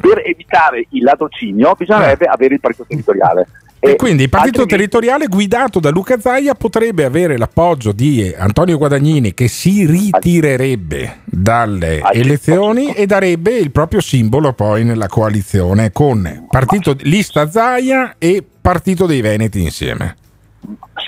Per 0.01 0.23
evitare 0.25 0.87
il 0.91 1.03
ladrocinio 1.03 1.75
bisognerebbe 1.77 2.27
avere 2.27 2.55
il 2.55 2.61
partito 2.61 2.85
territoriale. 2.89 3.47
E 3.85 3.97
quindi 3.97 4.23
il 4.23 4.29
partito 4.29 4.65
territoriale 4.65 5.27
guidato 5.27 5.81
da 5.81 5.91
Luca 5.91 6.21
Zaia 6.21 6.55
potrebbe 6.55 7.05
avere 7.05 7.37
l'appoggio 7.37 7.91
di 7.91 8.33
Antonio 8.39 8.79
Guadagnini 8.79 9.35
che 9.35 9.49
si 9.49 9.85
ritirerebbe 9.85 11.23
dalle 11.25 12.01
elezioni 12.13 12.95
e 12.95 13.07
darebbe 13.07 13.57
il 13.57 13.73
proprio 13.73 14.01
simbolo 14.01 14.53
poi 14.53 14.85
nella 14.85 15.09
coalizione 15.09 15.91
con 15.91 16.47
partito 16.49 16.95
lista 17.01 17.51
Zaia 17.51 18.15
e 18.19 18.45
partito 18.61 19.07
dei 19.07 19.21
Veneti 19.21 19.61
insieme. 19.61 20.15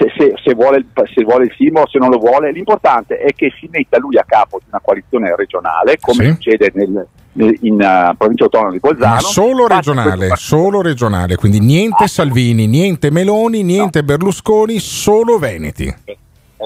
Se, 0.09 0.13
se- 0.17 0.35
se 0.43 0.55
vuole 0.55 0.79
il, 0.79 0.87
se 1.15 1.23
vuole 1.25 1.45
il 1.47 1.55
simbolo, 1.57 1.87
se 1.89 1.99
non 1.99 2.11
lo 2.11 2.19
vuole, 2.19 2.53
l'importante 2.53 3.17
è 3.19 3.33
che 3.35 3.53
si 3.59 3.69
metta 3.71 3.99
lui 3.99 4.17
a 4.19 4.25
capo 4.27 4.59
di 4.59 4.65
una 4.69 4.81
coalizione 4.83 5.35
regionale, 5.37 5.97
come 6.01 6.25
Sì. 6.25 6.31
succede 6.33 6.71
nel- 6.75 7.07
nel- 7.33 7.59
in 7.63 7.81
eh, 7.81 8.15
provincia 8.17 8.45
autonoma 8.45 8.71
di 8.71 8.79
Bolzano. 8.79 9.15
Ma 9.15 9.21
solo 9.21 9.67
regionale, 9.67 10.31
solo 10.37 10.83
regionale, 10.83 11.37
quindi 11.37 11.61
niente 11.61 12.07
Salvini, 12.07 12.67
niente 12.67 13.11
Meloni, 13.11 13.63
niente 13.63 14.03
Berlusconi, 14.05 14.79
solo 14.79 15.39
Veneti. 15.39 15.93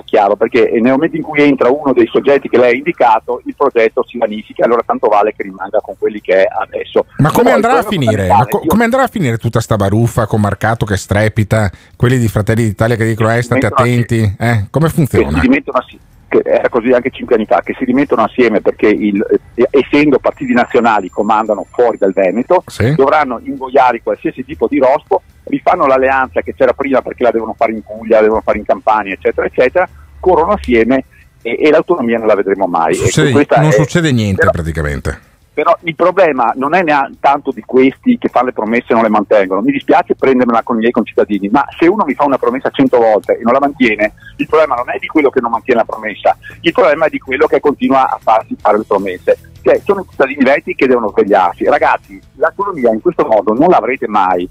È 0.00 0.04
chiaro, 0.04 0.36
perché 0.36 0.70
nel 0.80 0.92
momento 0.92 1.16
in 1.16 1.22
cui 1.22 1.40
entra 1.40 1.68
uno 1.70 1.92
dei 1.92 2.06
soggetti 2.06 2.48
che 2.48 2.58
lei 2.58 2.72
ha 2.72 2.76
indicato, 2.76 3.40
il 3.44 3.54
progetto 3.56 4.04
si 4.06 4.18
vanifica, 4.18 4.64
allora 4.64 4.82
tanto 4.84 5.08
vale 5.08 5.34
che 5.36 5.42
rimanga 5.42 5.80
con 5.80 5.96
quelli 5.98 6.20
che 6.20 6.44
è 6.44 6.48
adesso. 6.60 7.06
Ma 7.18 7.30
come 7.30 7.44
Però 7.44 7.54
andrà 7.56 7.78
a 7.78 7.82
finire? 7.82 8.28
Ma 8.28 8.46
co- 8.46 8.62
come 8.66 8.84
andrà 8.84 9.02
a 9.02 9.08
finire 9.08 9.38
tutta 9.38 9.60
sta 9.60 9.76
baruffa 9.76 10.26
con 10.26 10.40
Marcato 10.40 10.84
che 10.84 10.96
strepita, 10.96 11.70
quelli 11.96 12.18
di 12.18 12.28
Fratelli 12.28 12.64
d'Italia 12.64 12.96
che 12.96 13.06
dicono 13.06 13.34
eh, 13.34 13.42
state 13.42 13.66
attenti? 13.66 14.36
Eh, 14.38 14.66
come 14.70 14.88
funziona? 14.88 15.40
si 15.40 15.62
assi- 15.72 15.98
che 16.28 16.42
era 16.44 16.68
così 16.68 16.90
anche 16.92 17.10
cinque 17.10 17.36
anni 17.36 17.46
fa, 17.46 17.62
che 17.64 17.74
si 17.78 17.84
rimettono 17.84 18.22
assieme 18.22 18.60
perché 18.60 18.86
il- 18.88 19.24
eh, 19.54 19.66
essendo 19.70 20.18
partiti 20.18 20.52
nazionali 20.52 21.08
comandano 21.08 21.66
fuori 21.70 21.96
dal 21.98 22.12
Veneto, 22.12 22.62
Sì. 22.66 22.94
dovranno 22.94 23.40
ingoiare 23.42 24.02
qualsiasi 24.02 24.44
tipo 24.44 24.66
di 24.68 24.78
rospo, 24.78 25.22
rifanno 25.44 25.86
l'alleanza 25.86 26.42
che 26.42 26.54
c'era 26.54 26.72
prima 26.74 27.00
perché 27.00 27.22
la 27.24 27.30
devono 27.30 27.54
fare 27.56 27.72
in 27.72 27.82
Puglia, 27.82 28.16
la 28.16 28.22
devono 28.22 28.42
fare 28.42 28.58
in 28.58 28.64
Campania, 28.64 29.14
eccetera, 29.14 29.46
eccetera, 29.46 29.88
corrono 30.20 30.52
assieme 30.52 31.04
e, 31.40 31.56
e 31.60 31.70
l'autonomia 31.70 32.18
non 32.18 32.26
la 32.26 32.34
vedremo 32.34 32.66
mai. 32.66 32.92
Ecco, 32.94 33.04
Succede- 33.06 33.30
questa 33.32 33.60
non 33.60 33.68
è- 33.70 33.72
succede 33.72 34.12
niente 34.12 34.40
però- 34.40 34.50
praticamente. 34.50 35.20
Però 35.58 35.76
il 35.82 35.96
problema 35.96 36.52
non 36.54 36.72
è 36.72 36.84
neanche 36.84 37.16
tanto 37.18 37.50
di 37.50 37.62
questi 37.62 38.16
che 38.16 38.28
fanno 38.28 38.46
le 38.46 38.52
promesse 38.52 38.90
e 38.90 38.94
non 38.94 39.02
le 39.02 39.08
mantengono. 39.08 39.60
Mi 39.60 39.72
dispiace 39.72 40.14
prendermela 40.14 40.62
con 40.62 40.76
i 40.76 40.78
miei 40.78 40.92
concittadini, 40.92 41.48
ma 41.48 41.66
se 41.76 41.88
uno 41.88 42.04
mi 42.04 42.14
fa 42.14 42.26
una 42.26 42.38
promessa 42.38 42.70
cento 42.70 42.98
volte 42.98 43.36
e 43.36 43.42
non 43.42 43.54
la 43.54 43.58
mantiene, 43.58 44.12
il 44.36 44.46
problema 44.46 44.76
non 44.76 44.88
è 44.88 44.98
di 45.00 45.08
quello 45.08 45.30
che 45.30 45.40
non 45.40 45.50
mantiene 45.50 45.80
la 45.80 45.84
promessa, 45.84 46.38
il 46.60 46.70
problema 46.70 47.06
è 47.06 47.08
di 47.08 47.18
quello 47.18 47.48
che 47.48 47.58
continua 47.58 48.08
a 48.08 48.20
farsi 48.22 48.54
fare 48.56 48.78
le 48.78 48.84
promesse. 48.84 49.36
Cioè, 49.60 49.80
sono 49.84 50.02
i 50.02 50.06
cittadini 50.08 50.44
veti 50.44 50.76
che 50.76 50.86
devono 50.86 51.08
svegliarsi. 51.08 51.64
Ragazzi, 51.64 52.20
l'autonomia 52.36 52.92
in 52.92 53.00
questo 53.00 53.26
modo 53.26 53.52
non 53.52 53.66
l'avrete 53.68 54.06
mai. 54.06 54.48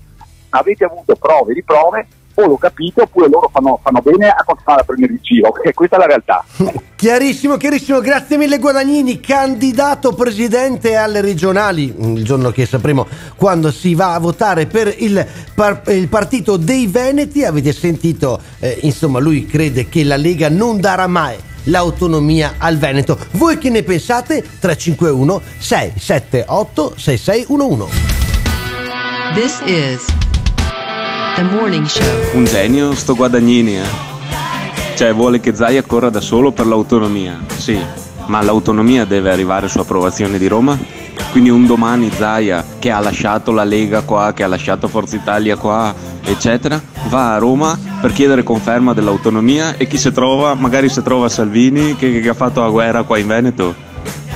Avete 0.50 0.84
avuto 0.84 1.16
prove 1.16 1.54
di 1.54 1.64
prove, 1.64 2.06
o 2.44 2.48
lo 2.48 2.58
capite, 2.58 3.02
oppure 3.02 3.30
loro 3.30 3.50
fanno, 3.52 3.80
fanno 3.82 4.02
bene 4.02 4.30
a 4.30 4.44
continuare 4.46 4.82
a 4.82 4.84
prendere 4.84 5.14
in 5.14 5.20
giro, 5.22 5.52
perché 5.52 5.74
questa 5.74 5.96
è 5.96 6.00
la 6.00 6.06
realtà. 6.06 6.44
Chiarissimo, 6.98 7.58
chiarissimo, 7.58 8.00
grazie 8.00 8.38
mille 8.38 8.58
Guadagnini, 8.58 9.20
candidato 9.20 10.14
presidente 10.14 10.96
alle 10.96 11.22
regionali, 11.22 11.94
il 11.96 12.24
giorno 12.24 12.50
che 12.50 12.66
sapremo 12.66 13.06
quando 13.36 13.72
si 13.72 13.94
va 13.94 14.16
a 14.16 14.20
votare 14.20 14.66
per 14.66 14.92
il, 14.98 15.24
par- 15.54 15.84
il 15.90 16.08
partito 16.08 16.58
dei 16.58 16.88
Veneti, 16.88 17.44
avete 17.46 17.72
sentito, 17.72 18.42
eh, 18.58 18.80
insomma 18.82 19.20
lui 19.20 19.46
crede 19.46 19.88
che 19.90 20.04
la 20.04 20.16
Lega 20.16 20.50
non 20.50 20.80
darà 20.80 21.06
mai 21.06 21.38
l'autonomia 21.66 22.56
al 22.58 22.78
Veneto. 22.78 23.18
Voi 23.34 23.60
che 23.60 23.70
ne 23.70 23.84
pensate? 23.84 24.42
351 24.42 25.42
678 25.60 26.94
6611. 26.98 28.16
This 29.36 29.62
is. 29.66 30.27
Un 32.34 32.46
genio 32.46 32.96
sto 32.96 33.14
Guadagnini, 33.14 33.78
eh. 33.78 33.86
Cioè 34.96 35.14
vuole 35.14 35.40
che 35.40 35.54
Zaia 35.54 35.84
corra 35.84 36.10
da 36.10 36.20
solo 36.20 36.52
per 36.52 36.66
l'autonomia, 36.66 37.40
sì, 37.56 37.80
ma 38.26 38.42
l'autonomia 38.42 39.06
deve 39.06 39.30
arrivare 39.30 39.68
su 39.68 39.78
approvazione 39.78 40.40
di 40.40 40.48
Roma? 40.48 40.76
Quindi 41.30 41.52
un 41.52 41.68
domani 41.68 42.10
Zaia, 42.10 42.66
che 42.80 42.90
ha 42.90 43.00
lasciato 43.00 43.52
la 43.52 43.64
Lega 43.64 44.02
qua, 44.02 44.34
che 44.34 44.42
ha 44.42 44.48
lasciato 44.48 44.88
Forza 44.88 45.16
Italia 45.16 45.58
qua, 45.58 45.94
eccetera, 46.24 46.82
va 47.10 47.36
a 47.36 47.38
Roma 47.38 47.78
per 48.02 48.14
chiedere 48.14 48.42
conferma 48.42 48.96
dell'autonomia 48.96 49.78
e 49.78 49.86
chi 49.86 50.00
si 50.00 50.12
trova, 50.12 50.56
magari 50.56 50.90
si 50.90 51.04
trova 51.04 51.30
Salvini 51.30 51.96
che, 51.96 52.20
che 52.20 52.30
ha 52.30 52.34
fatto 52.34 52.62
la 52.62 52.70
guerra 52.70 53.04
qua 53.04 53.20
in 53.20 53.28
Veneto. 53.28 53.87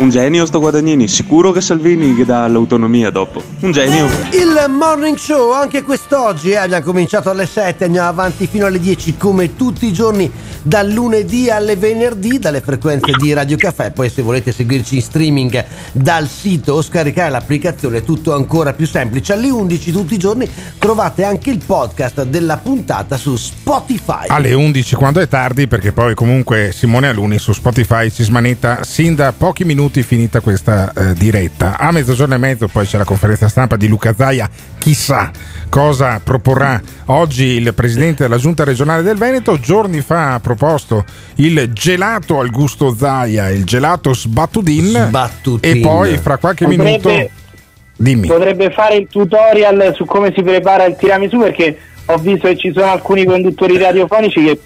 Un 0.01 0.09
genio 0.09 0.47
sto 0.47 0.59
Guadagnini, 0.59 1.07
sicuro 1.07 1.51
che 1.51 1.61
Salvini 1.61 2.15
che 2.15 2.25
dà 2.25 2.47
l'autonomia 2.47 3.11
dopo. 3.11 3.39
Un 3.59 3.71
genio. 3.71 4.07
Il 4.31 4.65
morning 4.67 5.15
show 5.15 5.51
anche 5.51 5.83
quest'oggi 5.83 6.49
eh, 6.49 6.55
abbiamo 6.55 6.83
cominciato 6.83 7.29
alle 7.29 7.45
7, 7.45 7.83
andiamo 7.83 8.07
avanti 8.07 8.47
fino 8.47 8.65
alle 8.65 8.79
10 8.79 9.15
come 9.17 9.55
tutti 9.55 9.85
i 9.85 9.93
giorni 9.93 10.31
dal 10.61 10.89
lunedì 10.89 11.49
alle 11.49 11.75
venerdì 11.75 12.39
dalle 12.39 12.61
frequenze 12.61 13.13
di 13.17 13.33
Radio 13.33 13.57
Caffè. 13.57 13.91
Poi 13.91 14.09
se 14.09 14.21
volete 14.21 14.51
seguirci 14.51 14.95
in 14.95 15.01
streaming 15.01 15.65
dal 15.91 16.27
sito 16.27 16.73
o 16.73 16.81
scaricare 16.81 17.29
l'applicazione 17.29 17.97
è 17.97 18.03
tutto 18.03 18.33
ancora 18.33 18.73
più 18.73 18.85
semplice. 18.85 19.33
Alle 19.33 19.49
11 19.49 19.91
tutti 19.91 20.13
i 20.13 20.17
giorni 20.17 20.49
trovate 20.77 21.23
anche 21.23 21.49
il 21.49 21.61
podcast 21.65 22.23
della 22.23 22.57
puntata 22.57 23.17
su 23.17 23.35
Spotify. 23.35 24.27
Alle 24.27 24.53
11 24.53 24.95
quando 24.95 25.19
è 25.19 25.27
tardi, 25.27 25.67
perché 25.67 25.91
poi 25.91 26.13
comunque 26.15 26.71
Simone 26.73 27.07
Aluni 27.07 27.39
su 27.39 27.53
Spotify 27.53 28.09
si 28.09 28.23
smanetta 28.23 28.83
sin 28.83 29.15
da 29.15 29.33
pochi 29.33 29.63
minuti 29.63 30.03
finita 30.03 30.39
questa 30.39 30.91
eh, 30.93 31.13
diretta. 31.13 31.77
A 31.77 31.91
mezzogiorno 31.91 32.35
e 32.35 32.37
mezzo 32.37 32.67
poi 32.67 32.85
c'è 32.85 32.97
la 32.97 33.03
conferenza 33.03 33.47
stampa 33.47 33.75
di 33.75 33.87
Luca 33.87 34.13
Zaia, 34.15 34.49
chissà 34.77 35.31
cosa 35.69 36.19
proporrà 36.21 36.81
oggi 37.05 37.45
il 37.45 37.73
presidente 37.73 38.23
della 38.23 38.37
giunta 38.37 38.63
regionale 38.63 39.01
del 39.03 39.17
Veneto. 39.17 39.59
Giorni 39.59 40.01
fa 40.01 40.33
ha 40.33 40.39
proposto 40.55 41.05
il 41.35 41.71
gelato 41.73 42.39
al 42.39 42.49
gusto 42.49 42.93
Zaia, 42.93 43.49
il 43.49 43.63
gelato 43.63 44.13
Sbattudin, 44.13 45.11
e 45.59 45.79
poi 45.79 46.17
fra 46.17 46.37
qualche 46.37 46.65
Potrebbe- 46.65 46.83
minuto... 46.83 47.29
Dimmi. 47.95 48.27
Potrebbe 48.27 48.71
fare 48.71 48.95
il 48.95 49.07
tutorial 49.07 49.93
su 49.95 50.05
come 50.05 50.33
si 50.35 50.41
prepara 50.41 50.85
il 50.85 50.95
tiramisù 50.97 51.37
perché 51.37 51.77
ho 52.05 52.17
visto 52.17 52.47
che 52.47 52.57
ci 52.57 52.71
sono 52.73 52.87
alcuni 52.87 53.25
conduttori 53.25 53.77
radiofonici 53.77 54.43
che 54.43 54.59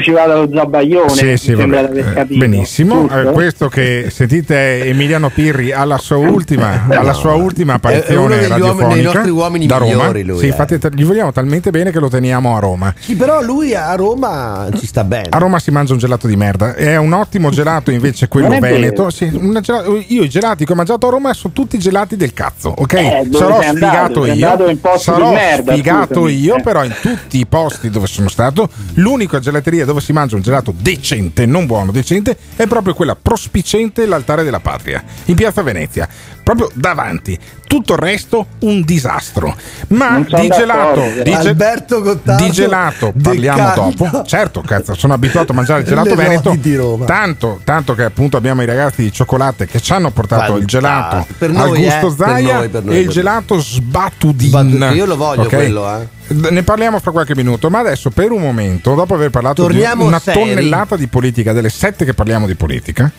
ci 0.00 0.10
va 0.10 0.26
dallo 0.26 0.48
zabaione. 0.52 1.10
Sì, 1.10 1.36
sì, 1.36 1.54
sembra 1.56 1.82
vabbè, 1.82 1.92
di 1.92 1.98
aver 2.00 2.12
eh, 2.12 2.14
capito. 2.14 2.38
benissimo. 2.38 3.08
Eh, 3.10 3.32
questo 3.32 3.68
che 3.68 4.06
sentite 4.10 4.84
Emiliano 4.84 5.30
Pirri 5.30 5.72
alla 5.72 5.98
sua 5.98 6.16
ultima, 6.16 6.86
Eh, 6.90 6.96
alla 6.96 7.12
sua 7.12 7.34
ultima 7.34 7.74
È- 7.74 8.02
è 8.04 8.16
uno 8.16 8.26
apparizione 8.34 8.48
radiofonica 8.48 8.94
dei 8.94 9.02
nostri 9.02 9.30
uomini 9.30 9.66
da 9.66 9.76
Roma. 9.78 9.90
migliori, 9.92 10.22
lui, 10.24 10.38
sì, 10.38 10.44
eh. 10.44 10.48
infatti 10.48 10.78
gli 10.94 11.04
vogliamo 11.04 11.32
talmente 11.32 11.70
bene 11.70 11.90
che 11.90 11.98
lo 11.98 12.08
teniamo 12.08 12.56
a 12.56 12.60
Roma. 12.60 12.94
Sì, 12.98 13.14
però 13.16 13.42
lui 13.42 13.74
a 13.74 13.94
Roma 13.94 14.68
ci 14.76 14.86
sta 14.86 15.04
bene. 15.04 15.28
A 15.30 15.38
Roma 15.38 15.58
si 15.58 15.70
mangia 15.70 15.92
un 15.92 15.98
gelato 15.98 16.26
di 16.26 16.36
merda. 16.36 16.74
È 16.74 16.96
un 16.96 17.12
ottimo 17.12 17.50
gelato 17.50 17.90
invece 17.90 18.28
quello 18.28 18.58
veneto. 18.58 19.10
Sì, 19.10 19.30
gelato- 19.60 20.02
io 20.06 20.22
i 20.22 20.28
gelati 20.28 20.64
che 20.64 20.72
ho 20.72 20.76
mangiato 20.76 21.06
a 21.06 21.10
Roma 21.10 21.32
sono 21.34 21.52
tutti 21.52 21.78
gelati 21.78 22.16
del 22.16 22.32
cazzo, 22.32 22.74
ok? 22.76 22.92
Eh, 22.94 23.28
Sarò 23.32 23.58
andato? 23.60 23.72
sfigato 23.76 24.24
io. 24.26 24.32
andato 24.32 24.76
posti 24.80 25.02
Sarò 25.04 25.32
merda, 25.32 25.72
sfigato 25.72 26.14
scusami. 26.14 26.38
io, 26.40 26.60
però 26.62 26.84
in 26.84 26.94
tutti 27.00 27.38
i 27.38 27.46
posti 27.46 27.90
dove 27.90 28.06
sono 28.06 28.28
stato, 28.28 28.68
l'unica 28.94 29.38
gelateria 29.38 29.81
dove 29.84 30.00
si 30.00 30.12
mangia 30.12 30.36
un 30.36 30.42
gelato 30.42 30.74
decente, 30.76 31.46
non 31.46 31.66
buono, 31.66 31.92
decente, 31.92 32.36
è 32.56 32.66
proprio 32.66 32.94
quella 32.94 33.16
prospicente 33.16 34.06
l'altare 34.06 34.42
della 34.44 34.60
patria, 34.60 35.02
in 35.26 35.34
piazza 35.34 35.62
Venezia, 35.62 36.08
proprio 36.42 36.70
davanti. 36.74 37.38
Tutto 37.66 37.94
il 37.94 37.98
resto 38.00 38.46
un 38.60 38.82
disastro. 38.82 39.56
Ma 39.88 40.18
di 40.20 40.48
gelato, 40.48 41.00
di, 41.22 41.30
ge- 41.30 41.34
Alberto 41.34 42.02
Gottardo 42.02 42.44
di 42.44 42.50
gelato 42.50 43.12
parliamo 43.20 43.72
dopo. 43.74 44.22
Certo, 44.24 44.60
cazzo, 44.60 44.94
sono 44.94 45.14
abituato 45.14 45.52
a 45.52 45.54
mangiare 45.54 45.80
il 45.80 45.86
gelato 45.86 46.14
veneto. 46.14 46.50
lodi 46.50 46.60
di 46.60 46.76
Roma. 46.76 47.06
Tanto, 47.06 47.60
tanto 47.64 47.94
che 47.94 48.02
appunto 48.04 48.36
abbiamo 48.36 48.62
i 48.62 48.66
ragazzi 48.66 49.02
di 49.02 49.12
cioccolate 49.12 49.66
che 49.66 49.80
ci 49.80 49.92
hanno 49.92 50.10
portato 50.10 50.56
il 50.56 50.66
gelato 50.66 51.24
Fantastico. 51.24 51.38
Per 51.38 51.50
al 51.50 51.56
noi, 51.68 51.82
gusto 51.82 51.96
eh, 51.96 52.14
per 52.14 52.26
Zaia 52.28 52.56
noi, 52.56 52.68
per 52.68 52.84
noi, 52.84 52.94
e 52.94 52.98
il 52.98 53.04
per 53.06 53.14
gelato 53.14 53.58
sbatudin. 53.58 54.90
Io 54.94 55.06
lo 55.06 55.16
voglio 55.16 55.42
Ok? 55.42 55.48
quello, 55.48 55.88
eh. 55.98 56.20
Ne 56.50 56.62
parliamo 56.62 56.98
fra 56.98 57.10
qualche 57.10 57.34
minuto, 57.34 57.68
ma 57.68 57.80
adesso 57.80 58.10
per 58.10 58.30
un 58.30 58.40
momento, 58.40 58.94
dopo 58.94 59.14
aver 59.14 59.30
parlato 59.30 59.62
Torniamo 59.62 60.02
di 60.02 60.08
una 60.08 60.18
seri. 60.18 60.38
tonnellata 60.38 60.96
di 60.96 61.06
politica, 61.06 61.52
delle 61.52 61.68
sette 61.68 62.04
che 62.06 62.14
parliamo 62.14 62.46
di 62.46 62.54
politica, 62.54 63.10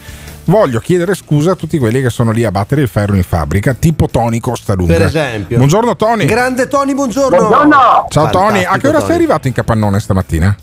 voglio 0.46 0.80
chiedere 0.80 1.14
scusa 1.16 1.52
a 1.52 1.56
tutti 1.56 1.78
quelli 1.78 2.02
che 2.02 2.10
sono 2.10 2.32
lì 2.32 2.44
a 2.44 2.52
battere 2.52 2.82
il 2.82 2.88
ferro 2.88 3.16
in 3.16 3.24
fabbrica, 3.24 3.74
tipo 3.74 4.08
Tony 4.08 4.40
Costalunga. 4.40 4.94
Per 4.94 5.02
esempio. 5.04 5.58
Buongiorno 5.58 5.96
Tony. 5.96 6.26
Grande 6.26 6.68
Tony, 6.68 6.94
buongiorno. 6.94 8.08
Ciao 8.10 8.30
Tony, 8.30 8.64
a 8.64 8.78
che 8.78 8.88
ora 8.88 9.00
Fantastico, 9.00 9.06
sei 9.06 9.16
arrivato 9.16 9.48
in 9.48 9.54
capannone 9.54 10.00
stamattina? 10.00 10.56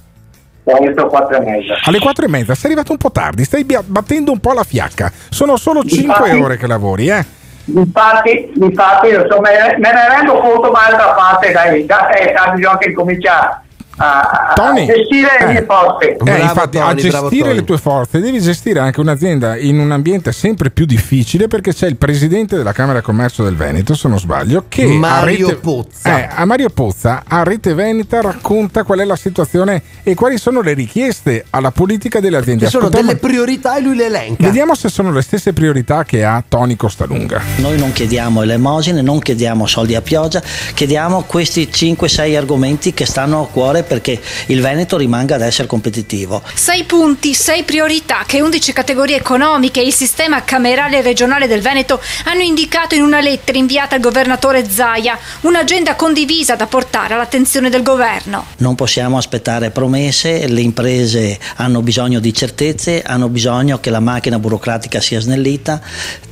solito 0.64 1.06
4 1.06 1.36
e 1.36 1.40
mezza. 1.40 1.74
Alle 1.84 1.98
4 1.98 2.24
e 2.24 2.28
mezza 2.28 2.54
sei 2.54 2.70
arrivato 2.70 2.92
un 2.92 2.98
po' 2.98 3.10
tardi, 3.10 3.44
stai 3.44 3.64
battendo 3.64 4.30
un 4.30 4.38
po' 4.38 4.52
la 4.52 4.62
fiacca. 4.62 5.10
Sono 5.28 5.56
solo 5.56 5.82
5 5.82 6.04
Infatti- 6.04 6.40
ore 6.40 6.56
che 6.56 6.66
lavori, 6.66 7.08
eh? 7.08 7.24
Infatti, 7.64 8.52
infatti 8.54 9.08
insomma, 9.08 9.50
me 9.50 9.76
me 9.78 9.92
ne 9.92 10.08
rendo 10.08 10.38
conto, 10.40 10.70
ma 10.70 10.88
d'altra 10.88 11.12
parte, 11.12 11.52
dai, 11.52 11.86
da 11.86 12.08
testa 12.10 12.50
bisogna 12.52 12.78
che 12.78 12.92
comincia 12.92 13.62
a, 14.02 14.20
a 14.50 14.52
Tony, 14.54 14.86
gestire 14.86 15.28
le 15.40 15.46
mie 15.46 15.64
forze. 15.64 16.16
Eh, 16.16 16.40
infatti, 16.40 16.78
a 16.78 16.94
gestire 16.94 17.52
le 17.52 17.64
tue 17.64 17.76
forze 17.78 18.20
devi 18.20 18.40
gestire 18.40 18.80
anche 18.80 19.00
un'azienda 19.00 19.56
in 19.56 19.78
un 19.78 19.90
ambiente 19.92 20.32
sempre 20.32 20.70
più 20.70 20.86
difficile 20.86 21.48
perché 21.48 21.74
c'è 21.74 21.86
il 21.86 21.96
presidente 21.96 22.56
della 22.56 22.72
Camera 22.72 22.98
di 23.00 23.04
Commercio 23.04 23.44
del 23.44 23.56
Veneto, 23.56 23.94
se 23.94 24.08
non 24.08 24.18
sbaglio, 24.18 24.64
che 24.68 24.86
Mario 24.86 25.46
a 25.46 25.50
Rete, 25.50 25.60
Pozza. 25.60 26.18
eh, 26.18 26.28
a 26.34 26.44
Mario 26.46 26.70
Pozza 26.70 27.22
a 27.26 27.42
Rete 27.42 27.74
Veneta 27.74 28.20
racconta 28.22 28.82
qual 28.84 29.00
è 29.00 29.04
la 29.04 29.16
situazione 29.16 29.82
e 30.02 30.14
quali 30.14 30.38
sono 30.38 30.60
le 30.62 30.72
richieste 30.72 31.44
alla 31.50 31.70
politica 31.70 32.20
delle 32.20 32.38
aziende. 32.38 32.64
Ci 32.64 32.70
sono 32.70 32.86
Ascoltiamo- 32.86 33.12
delle 33.14 33.20
priorità 33.20 33.76
e 33.76 33.80
lui 33.82 33.96
le 33.96 34.06
elenca. 34.06 34.44
Vediamo 34.44 34.74
se 34.74 34.88
sono 34.88 35.12
le 35.12 35.22
stesse 35.22 35.52
priorità 35.52 36.04
che 36.04 36.24
ha 36.24 36.42
Tony 36.46 36.76
Costalunga. 36.76 37.40
Noi 37.56 37.78
non 37.78 37.92
chiediamo 37.92 38.42
elemosine, 38.42 39.02
non 39.02 39.18
chiediamo 39.18 39.66
soldi 39.66 39.94
a 39.94 40.00
pioggia, 40.00 40.40
chiediamo 40.74 41.24
questi 41.26 41.68
5-6 41.70 42.36
argomenti 42.36 42.94
che 42.94 43.04
stanno 43.04 43.42
a 43.42 43.46
cuore 43.46 43.82
perché 43.90 44.20
il 44.46 44.60
Veneto 44.60 44.96
rimanga 44.96 45.34
ad 45.34 45.42
essere 45.42 45.66
competitivo. 45.66 46.42
Sei 46.54 46.84
punti, 46.84 47.34
sei 47.34 47.64
priorità 47.64 48.22
che 48.24 48.40
11 48.40 48.72
categorie 48.72 49.16
economiche 49.16 49.80
e 49.80 49.86
il 49.86 49.92
sistema 49.92 50.44
camerale 50.44 51.02
regionale 51.02 51.48
del 51.48 51.60
Veneto 51.60 52.00
hanno 52.26 52.42
indicato 52.42 52.94
in 52.94 53.02
una 53.02 53.18
lettera 53.20 53.58
inviata 53.58 53.96
al 53.96 54.00
governatore 54.00 54.70
Zaia, 54.70 55.18
un'agenda 55.40 55.96
condivisa 55.96 56.54
da 56.54 56.68
portare 56.68 57.14
all'attenzione 57.14 57.68
del 57.68 57.82
governo. 57.82 58.46
Non 58.58 58.76
possiamo 58.76 59.16
aspettare 59.16 59.70
promesse, 59.70 60.46
le 60.46 60.60
imprese 60.60 61.36
hanno 61.56 61.82
bisogno 61.82 62.20
di 62.20 62.32
certezze, 62.32 63.02
hanno 63.02 63.28
bisogno 63.28 63.80
che 63.80 63.90
la 63.90 63.98
macchina 63.98 64.38
burocratica 64.38 65.00
sia 65.00 65.18
snellita, 65.18 65.80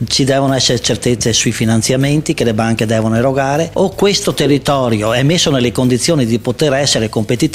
ci 0.06 0.22
devono 0.22 0.55
essere 0.55 0.80
certezze 0.80 1.32
sui 1.32 1.51
finanziamenti 1.51 2.35
che 2.35 2.44
le 2.44 2.55
banche 2.55 2.86
devono 2.86 3.16
erogare 3.16 3.70
o 3.72 3.90
questo 3.90 4.32
territorio 4.32 5.12
è 5.12 5.24
messo 5.24 5.51
nelle 5.51 5.72
condizioni 5.72 6.24
di 6.24 6.39
poter 6.39 6.72
essere 6.74 7.09
competitivo, 7.09 7.47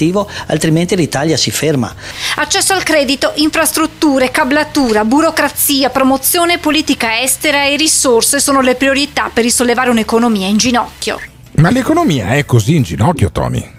altrimenti 0.47 0.95
l'Italia 0.95 1.37
si 1.37 1.51
ferma. 1.51 1.93
Accesso 2.35 2.73
al 2.73 2.83
credito, 2.83 3.31
infrastrutture, 3.35 4.31
cablatura, 4.31 5.05
burocrazia, 5.05 5.89
promozione, 5.89 6.57
politica 6.57 7.21
estera 7.21 7.65
e 7.65 7.75
risorse 7.75 8.39
sono 8.39 8.61
le 8.61 8.75
priorità 8.75 9.29
per 9.33 9.43
risollevare 9.43 9.89
un'economia 9.89 10.47
in 10.47 10.57
ginocchio. 10.57 11.19
Ma 11.55 11.69
l'economia 11.69 12.29
è 12.33 12.45
così 12.45 12.75
in 12.75 12.83
ginocchio, 12.83 13.31
Tony. 13.31 13.71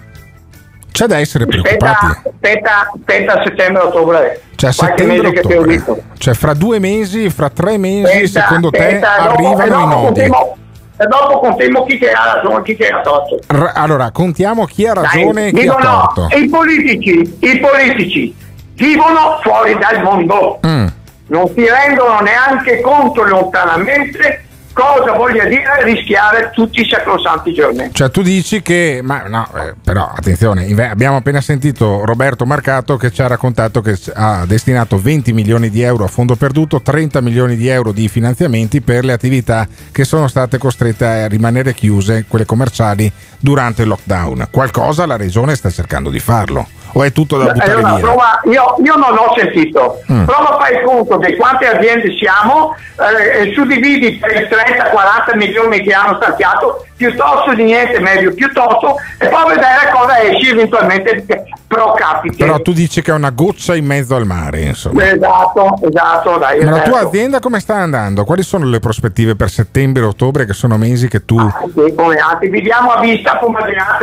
C'è 0.91 1.07
da 1.07 1.17
essere 1.19 1.45
preoccupati. 1.45 2.05
Aspetta, 2.05 2.29
aspetta, 2.31 3.33
aspetta 3.33 3.43
settembre-ottobre. 3.43 4.41
Cioè, 4.55 4.73
Qualche 4.73 4.97
settembre 5.03 5.29
mese 5.29 5.33
che 5.41 5.41
ti 5.41 5.53
ho 5.53 5.57
ottobre. 5.59 5.75
detto. 5.77 6.03
Cioè, 6.17 6.33
fra 6.33 6.53
due 6.53 6.79
mesi, 6.79 7.29
fra 7.29 7.49
tre 7.49 7.77
mesi, 7.77 8.05
Aspetta, 8.23 8.41
secondo 8.47 8.69
te 8.69 8.77
aspetta, 8.77 9.15
dopo- 9.17 9.29
arrivano 9.33 9.63
e 9.63 9.67
i 9.67 9.87
nodi. 9.87 10.03
contiamo- 10.05 10.57
E 10.97 11.05
dopo 11.07 11.39
contiamo 11.39 11.85
chi 11.85 11.97
che 11.97 12.11
ha 12.11 12.35
ragione 12.35 12.59
e 12.59 12.63
chi 12.63 12.75
che 12.75 12.87
ha 12.87 13.01
torto. 13.01 13.39
R- 13.47 13.71
allora, 13.73 14.11
contiamo 14.11 14.65
chi 14.65 14.87
ha 14.87 14.93
ragione 14.93 15.47
e 15.47 15.51
chi 15.51 15.59
ha 15.59 15.61
dicono, 15.61 16.11
torto. 16.13 16.37
I 16.37 16.47
politici, 16.47 17.37
i 17.39 17.59
politici 17.59 18.35
vivono 18.75 19.39
fuori 19.41 19.77
dal 19.77 20.01
mondo. 20.01 20.59
Mm. 20.65 20.87
Non 21.27 21.51
si 21.53 21.67
rendono 21.67 22.19
neanche 22.19 22.79
conto 22.81 23.23
lontanamente 23.23 24.44
cosa 24.75 25.13
voglia 25.13 25.45
dire 25.45 25.83
rischiare 25.83 26.51
tutti 26.53 26.81
i 26.81 26.87
sacrosanti 26.87 27.53
giorni. 27.53 27.89
Cioè, 27.93 28.11
tu 28.11 28.21
dici 28.21 28.61
che. 28.61 28.99
Ma 29.01 29.23
no, 29.27 29.47
eh, 29.55 29.73
però 29.81 30.11
attenzione, 30.13 30.65
abbiamo 30.87 31.15
appena 31.15 31.39
sentito 31.39 32.03
Roberto 32.03 32.45
Marcato 32.45 32.97
che 32.97 33.09
ci 33.09 33.21
ha 33.21 33.27
raccontato 33.27 33.79
che 33.81 33.97
ha 34.13 34.45
destinato 34.45 34.99
20 34.99 35.31
milioni 35.31 35.69
di 35.69 35.81
euro 35.81 36.03
a 36.03 36.07
fondo 36.07 36.35
perduto, 36.35 36.81
30 36.81 37.21
milioni 37.21 37.55
di 37.55 37.69
euro 37.69 37.93
di 37.93 38.09
finanziamenti 38.09 38.81
per 38.81 39.05
le 39.05 39.13
attività 39.13 39.65
che 39.91 40.03
sono 40.03 40.27
state 40.27 40.57
costrette 40.57 41.05
a 41.05 41.27
rimanere 41.27 41.73
chiuse, 41.73 42.25
quelle 42.27 42.45
commerciali, 42.45 43.09
durante 43.39 43.83
il 43.83 43.87
lockdown. 43.87 44.49
Qualcosa 44.51 45.05
la 45.05 45.15
regione 45.15 45.55
sta 45.55 45.69
cercando 45.69 46.09
di 46.09 46.19
farlo. 46.19 46.67
O 46.97 47.03
è 47.03 47.11
tutto 47.11 47.37
da 47.37 47.51
buttare 47.51 47.71
Allora, 47.73 47.95
prova- 47.95 48.41
io, 48.45 48.75
io 48.81 48.95
non 48.95 49.17
ho 49.17 49.35
sentito. 49.35 50.01
Mm. 50.09 50.23
Prova 50.23 50.55
a 50.55 50.59
fare 50.59 50.81
conto 50.83 51.17
di 51.17 51.35
quante 51.35 51.67
aziende 51.67 52.15
siamo, 52.17 52.73
eh, 52.95 53.51
suddividi 53.53 54.13
per 54.13 54.31
i 54.31 54.47
30-40 54.47 55.35
milioni 55.35 55.81
che 55.81 55.91
hanno 55.91 56.17
stanziato, 56.21 56.85
piuttosto 56.95 57.53
di 57.53 57.63
niente 57.63 57.99
meglio, 57.99 58.33
piuttosto, 58.33 58.95
e 59.17 59.27
poi 59.27 59.55
vedere 59.55 59.91
cosa 59.91 60.21
esce 60.21 60.51
eventualmente 60.51 61.25
pro 61.67 61.93
capite. 61.93 62.37
Però 62.37 62.61
tu 62.61 62.71
dici 62.71 63.01
che 63.01 63.11
è 63.11 63.13
una 63.13 63.31
goccia 63.31 63.75
in 63.75 63.85
mezzo 63.85 64.15
al 64.15 64.25
mare, 64.25 64.61
insomma. 64.61 65.03
Esatto, 65.11 65.77
esatto, 65.81 66.37
dai. 66.37 66.63
Ma 66.63 66.71
la 66.71 66.81
tua 66.81 66.99
azienda 67.01 67.39
come 67.39 67.59
sta 67.59 67.75
andando? 67.75 68.23
Quali 68.23 68.43
sono 68.43 68.65
le 68.65 68.79
prospettive 68.79 69.35
per 69.35 69.49
settembre 69.49 70.03
e 70.03 70.05
ottobre 70.05 70.45
che 70.45 70.53
sono 70.53 70.77
mesi 70.77 71.09
che 71.09 71.25
tu... 71.25 71.37
Sì, 71.73 71.93
come 71.93 72.15
altri. 72.15 72.49
Viviamo 72.49 72.91
a 72.91 73.01
vista 73.01 73.37
come 73.37 73.59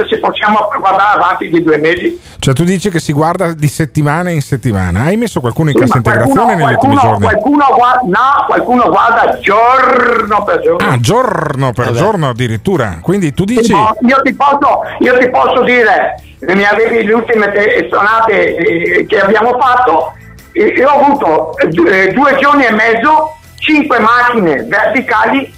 se 0.08 0.18
possiamo 0.18 0.68
guardare 0.78 1.18
avanti 1.18 1.48
di 1.48 1.62
due 1.62 1.78
mesi. 1.78 2.20
Cioè 2.38 2.52
tu 2.54 2.64
dici 2.64 2.81
che 2.90 3.00
si 3.00 3.12
guarda 3.12 3.52
di 3.52 3.68
settimana 3.68 4.30
in 4.30 4.40
settimana. 4.40 5.04
Hai 5.04 5.16
messo 5.16 5.40
qualcuno 5.40 5.70
in 5.70 5.76
Sì, 5.76 5.82
cassa 5.82 5.96
integrazione 5.98 6.54
negli 6.54 6.72
ultimi 6.72 6.94
qualcuno, 6.94 7.00
giorni? 7.00 7.24
qualcuno 7.26 7.66
guarda, 7.74 8.00
no, 8.04 8.44
qualcuno 8.46 8.88
guarda 8.90 9.38
giorno 9.40 10.44
per 10.44 10.60
giorno. 10.60 10.88
Ah, 10.88 11.00
giorno 11.00 11.72
per 11.72 11.92
giorno 11.92 12.28
addirittura. 12.28 12.98
Quindi 13.00 13.32
tu 13.32 13.44
dici... 13.44 13.72
Io, 13.72 14.22
ti 14.22 14.34
posso, 14.34 14.82
io 14.98 15.18
ti 15.18 15.28
posso 15.30 15.62
dire, 15.62 16.14
mi 16.40 16.64
avevi 16.64 17.04
le 17.04 17.12
ultime 17.12 17.50
te- 17.52 17.88
sonate 17.90 18.56
eh, 18.56 19.06
che 19.06 19.20
abbiamo 19.20 19.58
fatto, 19.58 20.14
eh, 20.52 20.64
io 20.64 20.88
ho 20.88 21.00
avuto 21.00 21.56
eh, 21.58 21.66
eh, 21.66 22.12
due 22.12 22.36
giorni 22.40 22.64
e 22.64 22.72
mezzo, 22.72 23.36
cinque 23.58 23.98
macchine 23.98 24.64
verticali 24.64 25.52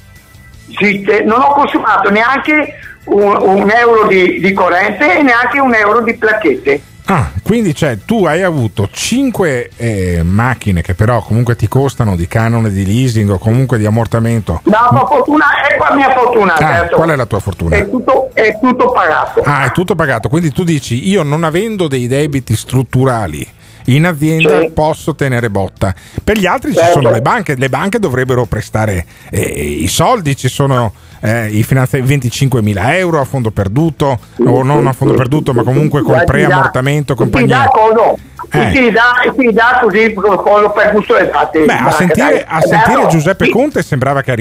zitte, 0.79 1.23
non 1.23 1.41
ho 1.41 1.53
consumato 1.53 2.11
neanche 2.11 2.75
un, 3.05 3.37
un 3.39 3.71
euro 3.71 4.07
di, 4.07 4.41
di 4.41 4.53
corrente 4.53 5.19
e 5.19 5.23
neanche 5.23 5.61
un 5.61 5.75
euro 5.75 6.01
di 6.01 6.15
placchette. 6.15 6.83
Ah, 7.07 7.31
quindi 7.43 7.75
cioè, 7.75 7.99
tu 8.07 8.25
hai 8.25 8.43
avuto 8.43 8.89
5 8.91 10.23
macchine 10.23 10.81
che 10.81 10.95
però 10.95 11.21
comunque 11.21 11.55
ti 11.55 11.69
costano 11.69 12.17
di 12.17 12.27
canone 12.27 12.71
di 12.71 12.87
leasing 12.87 13.29
o 13.31 13.39
comunque 13.39 13.77
di 13.77 13.85
ammortamento. 13.85 14.63
La 14.65 14.87
tua 14.89 15.07
fortuna 15.07 15.45
è 15.69 15.77
la 15.79 15.95
mia 15.95 16.11
fortuna, 16.15 16.55
Ah, 16.55 16.59
certo. 16.59 16.97
qual 16.97 17.11
è 17.11 17.17
la 17.17 17.27
tua 17.27 17.41
fortuna? 17.41 17.77
È 17.77 17.91
tutto, 17.91 18.31
è 18.33 18.59
tutto 18.59 18.91
pagato. 18.91 19.43
Ah, 19.45 19.65
è 19.67 19.73
tutto 19.73 19.95
pagato. 19.95 20.29
Quindi 20.31 20.51
tu 20.51 20.65
dici, 20.65 21.07
io 21.09 21.23
non 21.23 21.45
avendo 21.45 21.89
dei 21.89 22.07
debiti 22.07 22.57
strutturali 22.57 23.47
in 23.87 24.07
azienda 24.07 24.69
posso 24.73 25.15
tenere 25.15 25.51
botta. 25.51 25.95
Per 26.23 26.39
gli 26.39 26.47
altri 26.47 26.73
ci 26.73 26.79
Certo. 26.79 26.93
sono 26.95 27.11
le 27.11 27.21
banche, 27.21 27.55
le 27.57 27.69
banche 27.69 27.99
dovrebbero 27.99 28.47
prestare 28.47 29.05
eh, 29.31 29.41
i 29.41 29.89
soldi, 29.89 30.37
ci 30.37 30.49
sono 30.49 30.93
eh, 31.21 31.49
i 31.49 31.63
finanziamenti 31.63 31.93
25 32.15 32.63
mila 32.63 32.97
euro 32.97 33.21
a 33.21 33.25
fondo 33.25 33.51
perduto, 33.51 34.19
o 34.45 34.63
non 34.63 34.87
a 34.87 34.93
fondo 34.93 35.15
perduto, 35.15 35.53
ma 35.53 35.63
comunque 35.63 36.03
dà- 36.03 36.25
preammortamento, 36.25 37.15
compagnia. 37.15 37.69
Eh. 38.51 38.71
ti 38.71 38.91
dà, 38.91 39.33
ti 39.37 39.53
dà 39.53 39.79
così 39.83 40.13
coso 40.13 40.71
per 40.71 40.93
gusto 40.93 41.17
e 41.17 41.29
fate. 41.29 41.65
Beh, 41.65 41.73
a 41.73 41.91
sentire, 41.91 42.45
a 42.47 42.61
sentire 42.61 43.07
Giuseppe 43.09 43.49
Conte 43.51 43.83
sembrava 43.83 44.21
che 44.23 44.33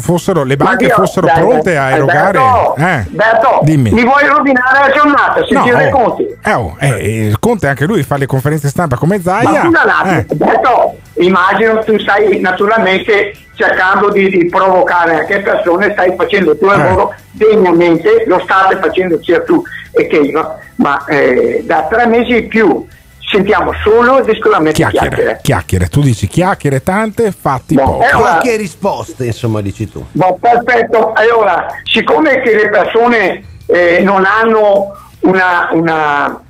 fossero, 0.00 0.44
le 0.44 0.56
banche 0.56 0.88
fossero 0.88 1.28
pronte 1.32 1.76
a 1.76 1.90
erogare. 1.90 2.38
Eh, 2.76 3.04
Berto, 3.08 3.60
dimmi. 3.62 3.90
mi 3.90 4.04
vuoi 4.04 4.26
rovinare 4.26 4.88
la 4.88 4.94
giornata? 4.94 5.44
Sentire 5.46 5.86
oh, 5.86 5.90
Conti. 5.90 6.26
eh, 6.42 6.52
oh, 6.52 6.76
eh, 6.78 7.34
Conte 7.38 7.68
anche 7.68 7.84
lui 7.86 8.02
fa 8.02 8.16
le 8.16 8.26
conferenze 8.26 8.68
stampa 8.68 8.96
come 8.96 9.16
Ma 9.16 9.22
Zaia. 9.22 9.62
scusa 9.64 10.18
Eh. 10.18 10.26
Berto, 10.34 10.96
immagino 11.14 11.78
tu 11.84 11.98
stai 11.98 12.40
naturalmente 12.40 13.32
cercando 13.54 14.10
di, 14.10 14.28
di 14.28 14.46
provocare 14.46 15.20
anche 15.20 15.40
persone, 15.40 15.92
stai 15.92 16.14
facendo 16.16 16.52
il 16.52 16.58
tuo 16.58 16.72
Eh. 16.72 16.76
lavoro 16.76 17.14
degnamente, 17.30 18.24
lo 18.26 18.40
state 18.44 18.76
facendo 18.76 19.22
sia 19.22 19.42
tu 19.42 19.62
e 19.92 20.06
che 20.06 20.16
io, 20.16 20.58
ma 20.76 21.04
eh, 21.06 21.62
da 21.64 21.86
tre 21.88 22.06
mesi 22.06 22.36
in 22.36 22.48
più 22.48 22.86
sentiamo 23.28 23.72
solo 23.82 24.18
ed 24.18 24.28
esclusivamente 24.28 24.76
chiacchiere. 24.76 25.08
chiacchiere, 25.08 25.40
chiacchiere, 25.42 25.88
tu 25.88 26.00
dici 26.00 26.26
chiacchiere 26.28 26.82
tante, 26.82 27.32
fatti 27.32 27.74
No, 27.74 27.82
poco. 27.84 28.02
eh, 28.02 28.06
allora- 28.06 28.30
Qualche 28.30 28.56
risposta, 28.56 29.24
insomma, 29.24 29.60
dici 29.60 29.90
tu. 29.90 30.04
Boh, 30.12 30.38
perfetto, 30.40 31.12
allora, 31.12 31.66
siccome 31.84 32.40
che 32.40 32.54
le 32.54 32.68
persone 32.70 33.44
eh, 33.66 34.00
non 34.02 34.24
hanno 34.24 34.94
una, 35.20 35.68
una 35.72 36.40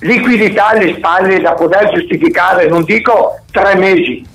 liquidità 0.00 0.68
alle 0.70 0.94
spalle 0.96 1.40
da 1.40 1.52
poter 1.52 1.92
giustificare, 1.94 2.68
non 2.68 2.82
dico 2.84 3.38
tre 3.52 3.76
mesi, 3.76 4.26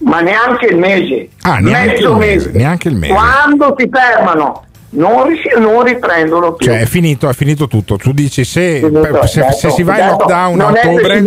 ma 0.00 0.20
neanche 0.20 0.66
il 0.66 0.76
mese, 0.78 1.28
Ah, 1.42 1.56
neanche 1.58 1.92
mezzo 1.94 2.10
il 2.12 2.16
mese, 2.16 2.50
neanche 2.52 2.88
il 2.88 2.96
mese. 2.96 3.12
quando 3.12 3.74
si 3.76 3.88
fermano 3.92 4.64
non, 4.94 5.26
ris- 5.26 5.54
non 5.58 5.82
riprendono 5.82 6.52
più. 6.52 6.66
Cioè, 6.66 6.80
è 6.80 6.84
finito, 6.86 7.28
è 7.28 7.32
finito 7.32 7.66
tutto. 7.68 7.96
Tu 7.96 8.12
dici 8.12 8.44
se, 8.44 8.80
Finito, 8.80 9.26
se- 9.26 9.52
se 9.52 9.70
si 9.70 9.82
va 9.82 9.98
in 9.98 10.06
lockdown 10.08 10.60
a 10.60 10.66
ottobre, 10.68 11.22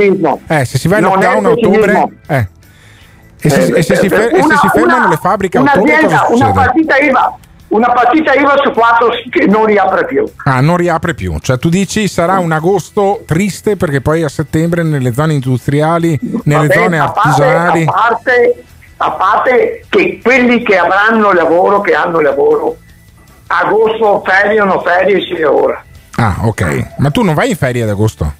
eh, 0.48 0.66
se 0.66 0.78
si 0.78 0.88
va 0.88 0.98
in 0.98 1.04
lockdown 1.04 1.46
a 1.46 1.50
ottobre, 1.50 2.08
eh, 2.28 2.48
e 3.42 3.50
se, 3.50 3.64
e 3.76 3.82
se 3.84 3.96
si, 3.96 4.10
fer- 4.10 4.32
e 4.34 4.38
se 4.38 4.44
Una- 4.44 4.58
si 4.58 4.68
fermano 4.70 4.98
una- 4.98 5.08
le 5.10 5.18
fabbriche 5.18 5.58
a 5.58 5.62
ottobre, 5.62 5.98
una 6.30 6.52
partita 6.52 6.98
IVA, 6.98 7.38
una 7.70 7.92
partita 7.92 8.34
IVA 8.34 8.54
su 8.64 8.72
quattro 8.72 9.10
che 9.30 9.46
non 9.48 9.66
riapre 9.66 10.06
più. 10.06 10.24
Ah, 10.46 10.62
non 10.62 10.78
riapre 10.78 11.14
più. 11.16 11.38
Cioè, 11.40 11.58
tu 11.58 11.70
dici 11.70 12.08
sarà 12.08 12.38
un 12.40 12.52
agosto 12.52 13.24
triste 13.26 13.76
perché 13.78 14.00
poi 14.02 14.24
a 14.24 14.30
settembre 14.30 14.84
nelle 14.84 15.12
zone 15.14 15.34
industriali, 15.34 16.18
nelle 16.44 16.68
Vabbè, 16.68 16.74
zone 16.84 17.00
a 17.00 17.10
parte- 17.12 17.30
artigianali. 17.30 17.84
A 17.88 17.92
parte, 17.92 18.64
a 18.98 19.12
parte 19.12 19.86
che 19.90 20.20
quelli 20.24 20.64
che 20.64 20.78
avranno 20.78 21.34
lavoro, 21.34 21.82
che 21.82 21.94
hanno 21.94 22.20
lavoro, 22.22 22.78
agosto 23.48 24.24
ferie 24.26 24.62
o 24.62 24.66
non 24.66 24.82
ferie 24.82 25.22
si 25.22 25.42
ora. 25.44 25.84
Ah, 26.18 26.36
ok. 26.44 26.94
Ma 26.98 27.10
tu 27.12 27.24
non 27.24 27.34
vai 27.34 27.50
in 27.50 27.56
ferie 27.56 27.84
ad 27.84 27.90
agosto? 27.90 28.32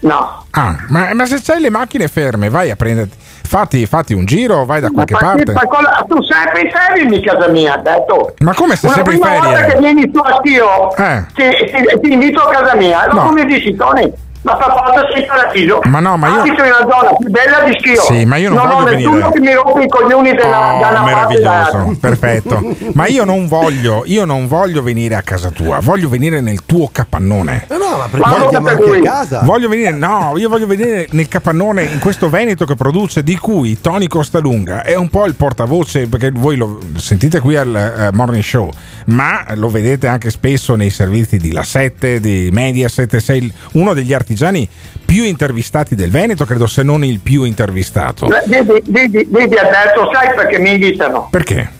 No. 0.00 0.44
Ah, 0.50 0.76
ma, 0.88 1.12
ma 1.14 1.26
se 1.26 1.40
c'hai 1.42 1.60
le 1.60 1.70
macchine 1.70 2.06
ferme, 2.08 2.48
vai 2.48 2.70
a 2.70 2.76
prenderti. 2.76 3.16
Fatti, 3.48 3.86
fatti 3.86 4.12
un 4.12 4.26
giro, 4.26 4.64
vai 4.66 4.80
da 4.80 4.90
qualche 4.90 5.14
Ma 5.14 5.18
parte. 5.20 5.52
ma 5.52 5.66
cosa- 5.66 6.04
tu 6.06 6.22
sempre 6.22 6.60
in 6.62 6.70
ferie 6.70 7.02
in 7.16 7.22
casa 7.24 7.48
mia, 7.48 7.74
ha 7.74 7.78
detto. 7.78 8.34
Ma 8.40 8.54
come 8.54 8.76
sei 8.76 8.90
Una 8.90 8.96
sempre 8.96 9.14
in 9.14 9.20
prima 9.20 9.38
volta 9.38 9.56
ferie? 9.56 9.72
che 9.72 9.78
vieni 9.80 10.10
tu 10.10 10.18
a 10.18 10.34
Schio, 10.38 10.96
Eh. 10.96 11.24
ti, 11.34 11.42
ti- 11.72 12.00
ti 12.00 12.12
invito 12.12 12.40
a 12.42 12.50
casa 12.50 12.74
mia. 12.76 13.04
E 13.06 13.08
dopo 13.08 13.24
No. 13.24 13.32
mi 13.32 13.44
dici, 13.46 13.74
Tony, 13.74 14.12
ma 14.42 14.56
per 14.56 14.66
forza 14.66 15.08
sei 15.12 15.26
paradiso. 15.26 15.80
Ma 15.84 16.00
no, 16.00 16.16
ma 16.16 16.28
io- 16.28 16.40
Abito 16.40 16.62
in 16.64 16.70
una 16.78 16.94
zona 16.94 17.12
più 17.18 17.28
bella 17.30 17.60
di 17.64 17.76
Schio. 17.78 18.00
Sì, 18.02 18.24
ma 18.24 18.36
io 18.36 18.50
non 18.50 18.58
ho 18.58 18.74
voglio 18.74 18.96
nessuno 18.96 19.10
venire. 19.14 19.32
che 19.32 19.40
mi 19.40 19.52
rompe 19.54 19.82
i 19.84 19.88
coglioni 19.88 20.34
della, 20.34 20.74
Oh, 20.74 20.80
dalla 20.80 21.02
meraviglioso, 21.02 21.96
perfetto. 22.00 22.76
Ma 22.94 23.06
io 23.06 23.24
non 23.24 23.46
voglio, 23.46 24.02
io 24.06 24.24
non 24.24 24.46
voglio 24.48 24.82
venire 24.82 25.14
a 25.14 25.22
casa 25.22 25.50
tua, 25.50 25.78
voglio 25.80 26.08
venire 26.08 26.40
nel 26.40 26.64
tuo 26.66 26.88
capannone. 26.90 27.66
No, 27.68 27.76
no, 27.76 27.96
ma 27.96 28.08
perché 28.10 28.60
per 28.60 28.68
anche 28.72 28.82
a 28.82 28.86
lui. 28.86 29.02
casa? 29.02 29.40
Voglio 29.44 29.68
venire, 29.68 29.90
no, 29.90 30.32
io 30.36 30.48
voglio 30.48 30.66
venire 30.66 31.06
nel 31.10 31.28
capannone 31.28 31.82
in 31.84 31.98
questo 31.98 32.28
Veneto 32.28 32.64
che 32.64 32.74
produce, 32.74 33.22
di 33.22 33.36
cui 33.36 33.80
Tony 33.80 34.06
Costalunga 34.06 34.82
è 34.82 34.94
un 34.96 35.08
po' 35.08 35.26
il 35.26 35.34
portavoce, 35.34 36.06
perché 36.08 36.30
voi 36.32 36.56
lo 36.56 36.78
sentite 36.96 37.40
qui 37.40 37.56
al 37.56 37.74
eh, 37.74 38.10
Morning 38.16 38.42
Show, 38.42 38.70
ma 39.06 39.44
lo 39.54 39.68
vedete 39.68 40.06
anche 40.06 40.30
spesso 40.30 40.74
nei 40.74 40.90
servizi 40.90 41.36
di 41.38 41.52
La 41.52 41.62
7, 41.62 42.20
di 42.20 42.48
Mediaset, 42.52 43.16
sei 43.18 43.38
il- 43.44 43.52
uno 43.72 43.94
degli 43.94 44.12
artigiani 44.28 44.68
più 45.06 45.24
intervistati 45.24 45.94
del 45.94 46.10
Veneto, 46.10 46.44
credo 46.44 46.66
se 46.66 46.82
non 46.82 47.02
il 47.02 47.20
più 47.20 47.44
intervistato. 47.44 48.26
Vedi, 48.26 48.82
vedi, 48.86 49.26
vedi, 49.30 49.54
detto, 49.54 50.10
sai 50.12 50.34
perché 50.34 50.58
mi 50.58 50.72
invitano? 50.74 51.28
Perché? 51.30 51.70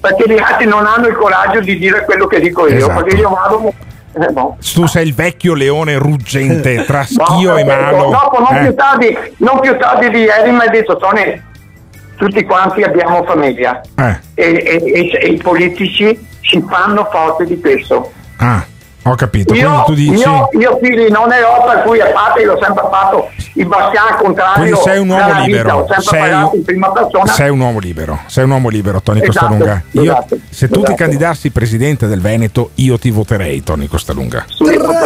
Perché 0.00 0.32
gli 0.32 0.38
altri 0.38 0.66
non 0.66 0.86
hanno 0.86 1.08
il 1.08 1.16
coraggio 1.16 1.60
di 1.60 1.76
dire 1.78 2.04
quello 2.04 2.26
che 2.26 2.40
dico 2.40 2.68
io. 2.68 2.76
Esatto. 2.76 3.02
Perché 3.02 3.16
io 3.20 3.28
vado. 3.30 3.72
eh, 4.12 4.32
no. 4.32 4.56
Tu 4.72 4.86
sei 4.86 5.06
il 5.08 5.14
vecchio 5.14 5.54
leone 5.54 5.98
ruggente 5.98 6.84
tra 6.86 7.02
schio 7.04 7.50
No, 7.50 7.56
e 7.56 7.64
malo. 7.64 8.10
Dopo, 8.10 8.38
non, 8.38 8.56
Eh? 8.56 8.62
più 8.66 8.74
tardi, 8.76 9.16
non 9.38 9.58
più 9.60 9.76
tardi 9.76 10.10
di 10.10 10.18
ieri 10.20 10.50
mi 10.52 10.60
ha 10.64 10.68
detto 10.68 10.96
Tony, 10.96 11.42
tutti 12.16 12.44
quanti 12.44 12.82
abbiamo 12.82 13.24
famiglia 13.24 13.80
Eh. 13.96 14.18
e, 14.34 14.44
e- 14.44 14.82
e- 14.92 15.18
e 15.20 15.26
i 15.28 15.36
politici 15.38 16.26
si 16.40 16.64
fanno 16.68 17.08
forte 17.10 17.44
di 17.46 17.58
questo. 17.60 18.12
Ah, 18.36 18.64
ho 19.10 19.14
capito. 19.16 19.54
Io, 19.54 19.82
tu 19.86 19.94
dici. 19.94 20.22
io, 20.22 20.48
io 20.58 20.78
figli 20.82 21.08
non 21.08 21.28
ne 21.28 21.42
ho 21.42 21.62
per 21.64 21.82
cui 21.84 22.00
a 22.00 22.06
parte 22.06 22.44
l'ho 22.44 22.58
sempre 22.62 22.84
fatto 22.90 23.28
il 23.54 23.66
bastian 23.66 24.16
contrario 24.16 24.62
Quindi 24.62 24.80
sei 24.80 24.98
un 24.98 25.08
uomo 25.10 25.24
vita, 25.26 25.38
libero. 25.40 25.86
sempre 25.88 26.02
Sei, 26.04 26.20
pagato 26.20 26.56
in 26.56 26.64
prima 26.64 26.92
persona 26.92 27.26
sei 27.26 27.50
un 27.50 27.60
uomo 27.60 27.78
libero. 27.78 28.18
Sei 28.26 28.44
un 28.44 28.50
uomo 28.50 28.68
libero, 28.68 29.00
Tony 29.02 29.20
Esatto, 29.20 29.38
Costalunga. 29.38 29.82
Io- 29.92 30.02
esatto, 30.02 30.36
se 30.48 30.66
tu 30.68 30.74
ti 30.74 30.80
esatto. 30.84 30.94
candidassi 30.94 31.50
presidente 31.50 32.06
del 32.06 32.20
Veneto, 32.20 32.70
io 32.76 32.98
ti 32.98 33.10
voterei, 33.10 33.62
Tony 33.62 33.86
Costalunga. 33.86 34.44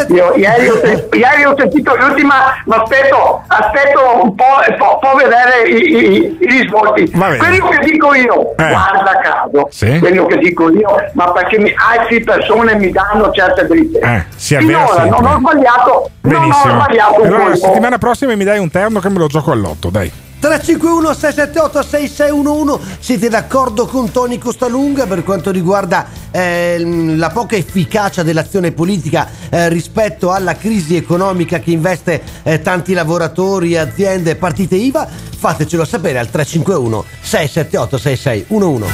Io, 0.09 0.35
ieri, 0.36 0.68
ho, 0.68 0.74
ieri 1.12 1.44
ho 1.44 1.55
sentito 1.56 1.94
l'ultima, 1.97 2.35
ma 2.66 2.76
aspetto, 2.76 3.43
aspetto 3.47 4.01
un 4.22 4.35
po', 4.35 4.44
po', 4.78 4.98
po' 5.01 5.16
vedere 5.16 5.68
i, 5.68 5.93
i- 5.93 6.36
i 6.40 6.47
risvolti. 6.47 7.10
Quello 7.10 7.68
che 7.68 7.78
dico 7.90 8.14
io, 8.14 8.51
Eh. 8.56 8.68
guarda 8.68 9.20
caso, 9.22 9.68
Sì? 9.70 9.98
quello 9.98 10.26
che 10.26 10.39
dico 10.39 10.70
io, 10.70 10.94
ma 11.14 11.32
perché 11.32 11.59
mi, 11.59 11.72
altre 11.76 12.20
persone 12.20 12.74
mi 12.76 12.90
danno 12.90 13.31
certe 13.32 13.66
dritte. 13.66 13.94
Eh, 14.03 14.25
si 14.37 14.55
avvera 14.55 14.87
Finora 14.87 15.01
sempre. 15.03 15.21
non 15.21 15.33
ho 15.33 15.39
sbagliato, 15.39 16.11
non 16.21 16.35
ho 16.35 16.39
Benissimo. 16.41 16.75
sbagliato 16.75 17.21
un 17.21 17.27
Allora, 17.27 17.49
la 17.49 17.57
settimana 17.57 17.99
prossima 17.99 18.35
mi 18.35 18.45
dai 18.45 18.59
un 18.59 18.71
terno 18.71 19.01
che 19.01 19.09
me 19.09 19.19
lo 19.19 19.27
gioco 19.27 19.51
all'otto, 19.53 19.91
dai. 19.91 20.11
351 20.41 21.15
678 21.15 21.83
6611 21.83 22.97
siete 22.99 23.29
d'accordo 23.31 23.87
con 23.87 24.11
Tony 24.11 24.37
Costalunga 24.37 25.07
per 25.07 25.25
quanto 25.25 25.51
riguarda 25.51 26.05
eh, 26.31 26.83
la 27.16 27.31
poca 27.31 27.57
efficacia 27.57 28.23
dell'azione 28.23 28.73
politica 28.73 29.27
eh, 29.49 29.71
rispetto 29.71 30.33
alla 30.33 30.55
crisi 30.55 30.97
economica 30.97 31.61
che 31.61 31.71
investe 31.71 32.21
eh, 32.43 32.61
tanti 32.61 32.93
lavoratori, 32.93 33.79
aziende 33.79 34.33
e 34.33 34.37
partite 34.37 34.75
IVA? 34.75 35.09
Fatecelo 35.39 35.85
sapere 35.87 36.19
al 36.19 36.29
351 36.29 37.05
678 37.23 37.97
6611 37.97 38.93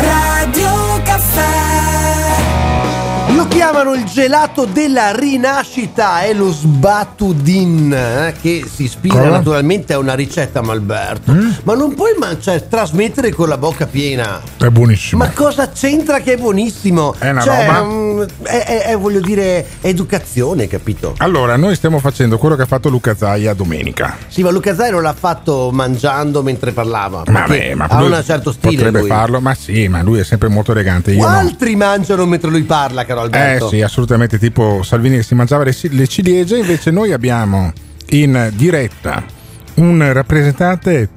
Radio 0.00 0.79
Lo 3.40 3.48
chiamano 3.48 3.94
il 3.94 4.04
gelato 4.04 4.66
della 4.66 5.12
rinascita, 5.12 6.20
è 6.20 6.34
lo 6.34 6.52
sbatudin, 6.52 7.90
eh, 7.90 8.34
che 8.38 8.66
si 8.70 8.82
ispira 8.82 9.14
Cosa? 9.14 9.30
naturalmente 9.30 9.94
a 9.94 9.98
una 9.98 10.12
ricetta 10.14 10.60
Malberto. 10.60 11.32
Mm? 11.32 11.50
Ma 11.62 11.72
non 11.74 11.94
puoi 11.94 12.12
mangiare, 12.18 12.68
trasmettere 12.68 13.32
con 13.32 13.48
la 13.48 13.56
bocca 13.56 13.86
piena. 13.86 14.42
È 14.58 14.66
buonissimo. 14.66 15.24
Ma 15.24 15.30
cosa 15.30 15.70
c'entra 15.70 16.20
che 16.20 16.34
è 16.34 16.36
buonissimo? 16.36 17.14
È 17.18 17.30
una 17.30 17.40
Cioè, 17.40 17.66
roba. 17.66 17.82
mm, 17.82 18.22
È, 18.42 18.64
è- 18.64 18.82
è, 18.88 18.96
voglio 18.98 19.20
dire, 19.20 19.64
educazione, 19.80 20.66
capito? 20.66 21.14
Allora, 21.16 21.56
noi 21.56 21.74
stiamo 21.76 21.98
facendo 21.98 22.36
quello 22.36 22.56
che 22.56 22.62
ha 22.62 22.66
fatto 22.66 22.90
Luca 22.90 23.16
Zaia 23.16 23.54
domenica. 23.54 24.18
Sì, 24.28 24.42
ma 24.42 24.50
Luca 24.50 24.74
Zairo 24.74 25.00
l'ha 25.00 25.14
fatto 25.18 25.70
mangiando 25.72 26.42
mentre 26.42 26.72
parlava. 26.72 27.22
Ma, 27.28 27.46
beh, 27.46 27.74
ma 27.74 27.86
ha 27.86 28.02
un 28.02 28.22
certo 28.22 28.52
stile. 28.52 28.74
Potrebbe 28.76 28.98
lui. 29.00 29.08
farlo, 29.08 29.40
ma 29.40 29.54
sì, 29.54 29.88
ma 29.88 30.02
lui 30.02 30.18
è 30.18 30.24
sempre 30.24 30.48
molto 30.48 30.72
elegante. 30.72 31.12
Io 31.12 31.26
no. 31.26 31.34
Altri 31.34 31.74
mangiano 31.74 32.26
mentre 32.26 32.50
lui 32.50 32.64
parla, 32.64 33.06
caro 33.30 33.42
Eh 33.42 33.46
Alberto. 33.46 33.68
sì, 33.68 33.82
assolutamente, 33.82 34.38
tipo 34.38 34.82
Salvini 34.82 35.16
che 35.16 35.22
si 35.22 35.34
mangiava 35.34 35.64
le, 35.64 35.74
le 35.90 36.06
ciliegie, 36.06 36.58
invece 36.58 36.90
noi 36.90 37.12
abbiamo 37.12 37.72
in 38.10 38.50
diretta 38.54 39.22
un 39.74 40.12
rappresentante 40.12 41.08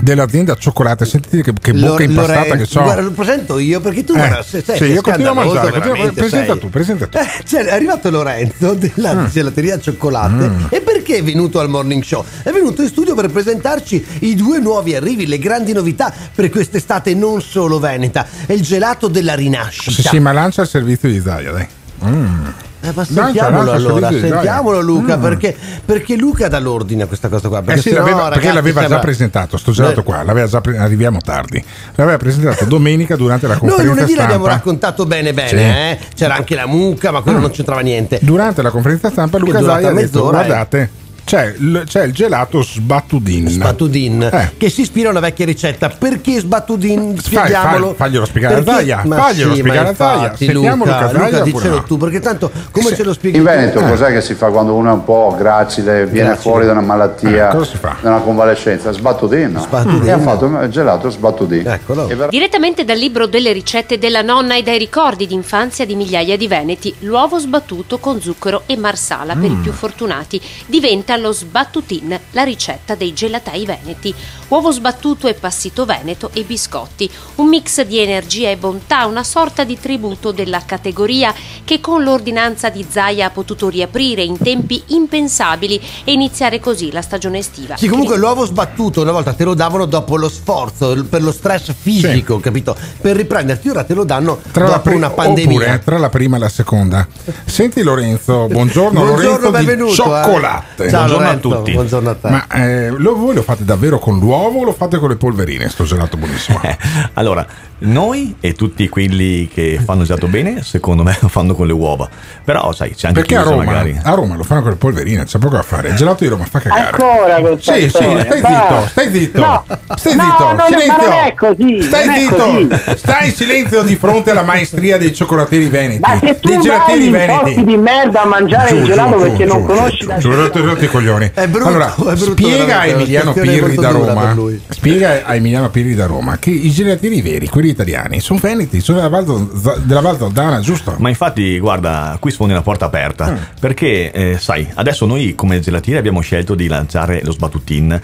dell'azienda 0.00 0.56
cioccolate, 0.56 1.04
sentite 1.04 1.42
che, 1.42 1.52
che 1.60 1.72
bocca 1.72 2.02
impastata 2.02 2.56
che 2.56 2.64
so. 2.66 2.82
Guarda, 2.82 3.02
lo 3.02 3.10
presento 3.12 3.58
io 3.58 3.80
perché 3.80 4.04
tu 4.04 4.12
Eh, 4.14 4.16
guarda, 4.16 4.42
se- 4.42 4.62
sei, 4.64 4.76
sì, 4.76 4.84
io 4.84 5.00
continuo 5.02 5.30
a 5.30 5.34
mangiare, 5.34 5.70
continuo- 5.70 6.12
presenta 6.12 6.56
tu, 6.56 6.70
presenta 6.70 7.06
tu. 7.06 7.18
Eh, 7.18 7.26
cioè, 7.44 7.64
è 7.64 7.72
arrivato 7.72 8.10
Lorenzo 8.10 8.74
della 8.74 9.14
Mm. 9.14 9.26
gelateria 9.26 9.78
Cioccolate 9.78 10.48
Mm. 10.48 10.64
e 10.70 10.80
perché 10.80 11.16
è 11.16 11.22
venuto 11.22 11.60
al 11.60 11.68
morning 11.68 12.02
show? 12.02 12.24
È 12.42 12.50
venuto 12.50 12.82
in 12.82 12.88
studio 12.88 13.14
per 13.14 13.28
presentarci 13.30 14.04
i 14.20 14.34
due 14.34 14.58
nuovi 14.58 14.94
arrivi, 14.94 15.26
le 15.26 15.38
grandi 15.38 15.72
novità 15.72 16.12
per 16.34 16.50
quest'estate 16.50 17.14
non 17.14 17.40
solo 17.40 17.78
veneta, 17.78 18.26
è 18.46 18.52
il 18.52 18.62
gelato 18.62 19.08
della 19.08 19.34
rinascita. 19.34 19.90
Sì, 19.90 20.02
sì, 20.02 20.18
ma 20.18 20.32
lancia 20.32 20.62
il 20.62 20.68
servizio 20.68 21.08
di 21.08 21.20
Zaia, 21.20 21.52
dai. 21.52 21.66
Mm. 22.04 22.46
Eh, 22.84 22.90
ma 22.94 23.04
sentiamolo 23.04 23.62
il 23.70 23.76
allora, 23.76 24.10
sentiamolo 24.10 24.80
Luca, 24.80 25.16
Mm. 25.16 25.20
perché, 25.22 25.56
perché 25.84 26.16
Luca 26.16 26.48
dà 26.48 26.58
l'ordine 26.58 27.04
a 27.04 27.06
questa 27.06 27.28
cosa 27.28 27.46
qua. 27.48 27.60
Eh 27.60 27.62
Perché 27.62 27.80
sì, 27.80 27.88
sennò, 27.90 28.00
l'aveva- 28.00 28.16
perché 28.24 28.34
ragazzi, 28.38 28.54
l'aveva 28.56 28.80
sembra- 28.80 28.96
già 28.98 29.02
presentato, 29.04 29.56
sto 29.56 29.70
gelato 29.70 30.02
qua, 30.02 30.22
l'aveva 30.24 30.46
già 30.48 30.60
pre- 30.60 30.78
arriviamo 30.78 31.18
tardi. 31.20 31.64
L'aveva 31.94 32.16
presentato 32.16 32.64
domenica 32.64 33.14
durante 33.14 33.46
la 33.46 33.52
Noi 33.54 33.60
conferenza 33.60 33.92
lunedì 33.94 34.14
l'abbiamo 34.16 34.42
stampa. 34.44 34.56
raccontato 34.58 35.06
bene 35.06 35.32
bene, 35.32 35.48
Sì. 35.48 35.54
eh? 35.56 35.98
c'era 36.16 36.34
anche 36.34 36.54
la 36.56 36.66
mucca, 36.66 37.12
ma 37.12 37.20
quello 37.20 37.38
non 37.38 37.50
c'entrava 37.52 37.82
niente. 37.82 38.18
Durante 38.20 38.62
la 38.62 38.70
conferenza 38.70 39.10
stampa 39.10 39.38
Luca 39.38 39.62
Zaia 39.62 39.88
ha 39.90 39.92
detto 39.92 40.18
eh. 40.26 40.30
guardate, 40.30 40.90
c'è 41.24 41.54
il, 41.58 41.84
c'è 41.86 42.04
il 42.04 42.12
gelato 42.12 42.62
sbatudin. 42.62 43.48
Sbatudin, 43.48 44.22
Eh. 44.32 44.52
che 44.56 44.68
si 44.68 44.82
ispira 44.82 45.08
a 45.08 45.10
una 45.12 45.20
vecchia 45.20 45.44
ricetta. 45.46 45.88
Perché 45.88 46.40
Sbatudin? 46.40 47.16
Fai- 47.16 47.22
Spieghiamolo. 47.22 47.86
fai- 47.88 47.94
faglielo 47.96 48.24
spiegare 48.26 48.54
a 48.54 48.56
Perché- 48.62 48.72
Zaia, 48.72 49.02
ma 49.04 49.16
faglielo 49.16 49.54
sì, 49.54 49.60
spiegare 49.60 49.84
ma 49.84 49.90
a 49.90 49.94
Zaia. 49.94 50.36
Sentiamo 50.36 50.84
Luca, 50.84 51.00
Luca 51.00 51.08
Zaia 51.18 51.28
Luca, 51.30 51.42
dicelo 51.44 51.76
no? 51.76 51.82
tu, 51.84 51.96
perché 51.96 52.20
tanto 52.20 52.50
come 52.70 52.94
ce 52.94 53.04
lo 53.04 53.12
spieghi 53.12 53.38
In 53.38 53.44
tu? 53.44 53.48
Veneto 53.50 53.78
Eh. 53.80 53.88
cos'è 53.88 54.12
che 54.12 54.20
si 54.20 54.34
fa 54.34 54.48
quando 54.48 54.74
uno 54.74 54.90
è 54.90 54.92
un 54.92 55.04
po' 55.04 55.34
gracile, 55.38 56.06
viene 56.06 56.28
Gracile. 56.28 56.36
fuori 56.50 56.66
da 56.66 56.72
una 56.72 56.80
malattia, 56.80 57.48
Eh, 57.48 57.52
cosa 57.52 57.70
si 57.70 57.76
fa? 57.76 57.96
da 58.00 58.08
una 58.10 58.18
convalescenza? 58.20 58.92
Sbattudino. 58.92 59.60
Sbattudino. 59.60 60.04
E 60.04 60.10
ha 60.10 60.18
fatto 60.18 60.46
il 60.46 60.68
gelato 60.70 61.08
sbattudino. 61.10 61.70
Eccolo. 61.72 62.06
Ver- 62.06 62.28
Direttamente 62.28 62.84
dal 62.84 62.98
libro 62.98 63.26
delle 63.26 63.52
ricette 63.52 63.98
della 63.98 64.22
nonna 64.22 64.56
e 64.56 64.62
dai 64.62 64.78
ricordi 64.78 65.26
d'infanzia 65.26 65.86
di 65.86 65.94
migliaia 65.94 66.36
di 66.36 66.48
veneti, 66.48 66.94
l'uovo 67.00 67.38
sbattuto 67.38 67.98
con 67.98 68.20
zucchero 68.20 68.62
e 68.66 68.76
marsala 68.76 69.34
per 69.34 69.50
i 69.50 69.58
più 69.62 69.72
fortunati 69.72 70.40
diventa 70.66 71.16
lo 71.22 71.32
sbattutin, 71.32 72.18
la 72.32 72.42
ricetta 72.42 72.94
dei 72.94 73.14
gelatai 73.14 73.64
veneti. 73.64 74.14
Uovo 74.48 74.70
sbattuto 74.70 75.28
e 75.28 75.32
passito 75.34 75.86
veneto 75.86 76.28
e 76.34 76.42
biscotti, 76.42 77.08
un 77.36 77.48
mix 77.48 77.80
di 77.82 77.98
energia 77.98 78.50
e 78.50 78.58
bontà, 78.58 79.06
una 79.06 79.24
sorta 79.24 79.64
di 79.64 79.78
tributo 79.80 80.30
della 80.30 80.62
categoria 80.66 81.32
che 81.64 81.80
con 81.80 82.02
l'ordinanza 82.02 82.68
di 82.68 82.84
Zaia 82.86 83.26
ha 83.26 83.30
potuto 83.30 83.70
riaprire 83.70 84.22
in 84.22 84.36
tempi 84.36 84.82
impensabili 84.88 85.80
e 86.04 86.12
iniziare 86.12 86.60
così 86.60 86.92
la 86.92 87.00
stagione 87.00 87.38
estiva. 87.38 87.78
Sì, 87.78 87.88
comunque 87.88 88.18
l'uovo 88.18 88.44
sbattuto 88.44 89.00
una 89.00 89.12
volta 89.12 89.32
te 89.32 89.44
lo 89.44 89.54
davano 89.54 89.86
dopo 89.86 90.16
lo 90.16 90.28
sforzo, 90.28 91.02
per 91.08 91.22
lo 91.22 91.32
stress 91.32 91.72
fisico, 91.72 92.38
capito? 92.40 92.76
Per 93.00 93.16
riprenderti, 93.16 93.68
ora 93.70 93.84
te 93.84 93.94
lo 93.94 94.04
danno 94.04 94.38
Tra 94.50 94.66
dopo 94.66 94.80
pri- 94.80 94.94
una 94.96 95.08
pandemia. 95.10 95.56
oppure 95.56 95.80
tra 95.82 95.96
la 95.96 96.08
prima 96.10 96.36
e 96.36 96.40
la 96.40 96.48
seconda. 96.50 97.06
Senti 97.46 97.82
Lorenzo, 97.82 98.48
buongiorno, 98.48 99.00
Buongiorno, 99.00 99.22
Lorenzo 99.22 99.50
benvenuto, 99.50 99.84
di 99.84 99.92
eh. 99.92 99.94
Cioccolate. 100.04 100.90
Ciao, 100.90 101.01
buongiorno 101.06 101.24
Lorenzo, 101.26 101.52
a 101.52 101.56
tutti. 101.58 101.72
buongiorno 101.72 102.10
a 102.10 102.14
te. 102.14 102.28
Ma 102.30 102.46
eh, 102.48 102.88
lo- 102.90 103.14
voi 103.16 103.34
lo 103.34 103.42
fate 103.42 103.64
davvero 103.64 103.98
con 103.98 104.18
l'uovo 104.18 104.60
o 104.60 104.64
lo 104.64 104.72
fate 104.72 104.98
con 104.98 105.08
le 105.08 105.16
polverine? 105.16 105.68
Sto 105.68 105.84
gelato 105.84 106.16
buonissimo. 106.16 106.60
Allora, 107.14 107.46
Noi 107.82 108.36
e 108.40 108.52
tutti 108.54 108.88
quelli 108.88 109.48
che 109.52 109.80
fanno 109.84 110.04
gelato 110.04 110.26
bene, 110.28 110.62
secondo 110.62 111.02
me 111.02 111.16
lo 111.20 111.28
fanno 111.28 111.54
con 111.54 111.66
le 111.66 111.72
uova. 111.72 112.08
Però, 112.44 112.72
sai, 112.72 112.94
c'è 112.94 113.08
anche 113.08 113.20
Perché 113.20 113.34
chi 113.36 113.40
a 113.40 113.44
Roma, 113.44 113.64
magari. 113.64 113.98
a 114.02 114.14
Roma 114.14 114.36
lo 114.36 114.42
fanno 114.44 114.62
con 114.62 114.70
le 114.70 114.76
polverine, 114.76 115.24
c'è 115.24 115.38
poco 115.38 115.56
da 115.56 115.62
fare. 115.62 115.88
Il 115.88 115.94
gelato 115.96 116.24
di 116.24 116.30
Roma 116.30 116.44
fa 116.44 116.58
cagare. 116.60 116.90
Ancora 116.90 117.56
Sì, 117.58 117.80
sì, 117.82 117.88
stai 117.88 118.40
zitto, 118.40 118.86
stai 118.88 119.10
zitto. 119.12 119.40
No, 119.40 119.64
stai 119.96 120.14
no, 120.16 120.22
zitto, 120.22 120.44
non 120.44 120.60
è- 120.60 120.66
silenzio. 120.66 120.96
ma 120.96 121.02
non 121.02 121.12
è 121.26 121.34
così, 121.34 121.82
Stai 121.82 122.06
non 122.06 122.14
è 122.14 122.18
zitto. 122.18 122.36
così. 122.36 122.98
Stai 122.98 123.26
in 123.28 123.32
silenzio 123.34 123.82
di 123.82 123.96
fronte 123.96 124.30
alla 124.30 124.42
maestria 124.42 124.98
dei 124.98 125.14
cioccolatieri 125.14 125.66
veneti. 125.68 126.00
Ma 126.00 126.18
se 126.18 126.38
tu 126.40 126.48
dei 126.48 126.60
in 127.06 127.12
veneti. 127.12 127.64
di 127.64 127.76
merda 127.76 128.22
a 128.22 128.26
mangiare 128.26 128.68
Giù, 128.68 128.74
il 128.76 128.80
giù, 128.82 128.88
gelato 128.90 129.16
giù, 129.16 129.22
perché 129.22 129.44
giù, 129.46 129.52
non 129.52 129.60
giù, 129.60 129.66
conosci 129.66 130.06
la 130.06 130.18
giù, 130.18 130.30
rotti 130.34 130.84
i 130.84 130.88
coglioni. 130.88 131.30
brutto, 131.48 131.68
allora, 131.68 131.94
è 131.94 131.98
brutto 131.98 132.30
spiega 132.32 132.80
a 132.80 132.82
è 132.84 132.90
Emiliano 132.90 133.32
Pirri 133.32 133.74
da 133.74 133.90
Roma. 133.90 134.36
Spiega 134.68 135.24
a 135.24 135.34
Emiliano 135.34 135.70
Pirri 135.70 135.94
da 135.94 136.06
Roma 136.06 136.38
che 136.38 136.50
i 136.50 136.70
gelatieri 136.70 137.20
veri, 137.22 137.48
quelli 137.48 137.71
italiani, 137.72 138.20
sono 138.20 138.38
veneti, 138.40 138.80
sono 138.80 138.98
della 138.98 139.08
Val, 139.08 139.82
della 139.84 140.00
Val 140.00 140.18
Zaldana, 140.18 140.60
giusto? 140.60 140.94
Ma 140.98 141.08
infatti, 141.08 141.58
guarda, 141.58 142.16
qui 142.20 142.30
sfondi 142.30 142.52
una 142.52 142.62
porta 142.62 142.86
aperta. 142.86 143.30
Mm. 143.30 143.36
Perché, 143.60 144.10
eh, 144.10 144.38
sai, 144.38 144.68
adesso 144.74 145.06
noi 145.06 145.34
come 145.34 145.60
gelatieri 145.60 145.98
abbiamo 145.98 146.20
scelto 146.20 146.54
di 146.54 146.66
lanciare 146.68 147.20
lo 147.24 147.32
sbatutin 147.32 148.00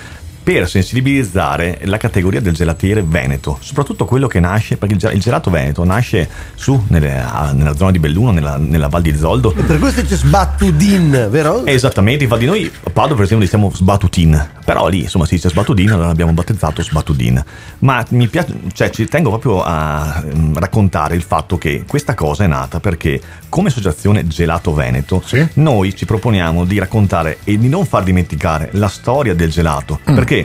per 0.49 0.67
sensibilizzare 0.67 1.81
la 1.83 1.99
categoria 1.99 2.41
del 2.41 2.55
gelatiere 2.55 3.03
veneto, 3.03 3.59
soprattutto 3.61 4.07
quello 4.07 4.29
che 4.29 4.41
nasce, 4.41 4.79
perché 4.79 4.95
il 4.95 5.01
gel- 5.01 5.15
il 5.15 5.21
gelato 5.21 5.51
veneto 5.51 5.85
nasce 5.85 6.27
su 6.55 6.85
nelle- 6.89 7.23
nella 7.53 7.77
zona 7.77 7.91
di 7.91 7.99
Belluno, 7.99 8.31
nella, 8.31 8.57
nella 8.57 8.89
Val 8.89 9.03
di 9.03 9.15
Zoldo. 9.15 9.51
Per 9.53 9.79
questo 9.79 10.01
c'è 10.01 10.17
Sbattudin, 10.17 11.29
vero? 11.31 11.67
Esattamente, 11.67 12.25
infatti 12.25 12.47
noi 12.47 12.65
a 12.65 12.89
Padova 12.89 13.17
per 13.17 13.25
esempio 13.25 13.45
diciamo 13.45 13.71
Sbatutin, 13.75 14.49
però 14.65 14.89
lì 14.89 15.03
insomma 15.03 15.27
si 15.27 15.35
dice 15.35 15.51
Sbatudin, 15.51 15.91
allora 15.91 16.07
l'abbiamo 16.07 16.33
battezzato 16.33 16.83
Sbatudin. 16.83 17.45
Ma 17.81 18.03
mi 18.11 18.27
piace, 18.29 18.55
cioè 18.73 18.89
ci 18.89 19.05
tengo 19.05 19.29
proprio 19.29 19.63
a 19.63 20.25
mm, 20.25 20.55
raccontare 20.57 21.15
il 21.15 21.23
fatto 21.23 21.59
che 21.59 21.85
questa 21.87 22.15
cosa 22.15 22.45
è 22.45 22.47
nata 22.47 22.81
perché 22.81 23.21
come 23.51 23.69
associazione 23.69 24.27
Gelato 24.27 24.73
Veneto 24.73 25.23
noi 25.55 25.95
ci 25.95 26.07
proponiamo 26.07 26.65
di 26.65 26.79
raccontare 26.79 27.39
e 27.45 27.59
di 27.59 27.69
non 27.69 27.85
far 27.85 28.03
dimenticare 28.03 28.71
la 28.73 28.89
storia 28.89 29.35
del 29.35 29.51
gelato, 29.51 30.01
perché 30.05 30.38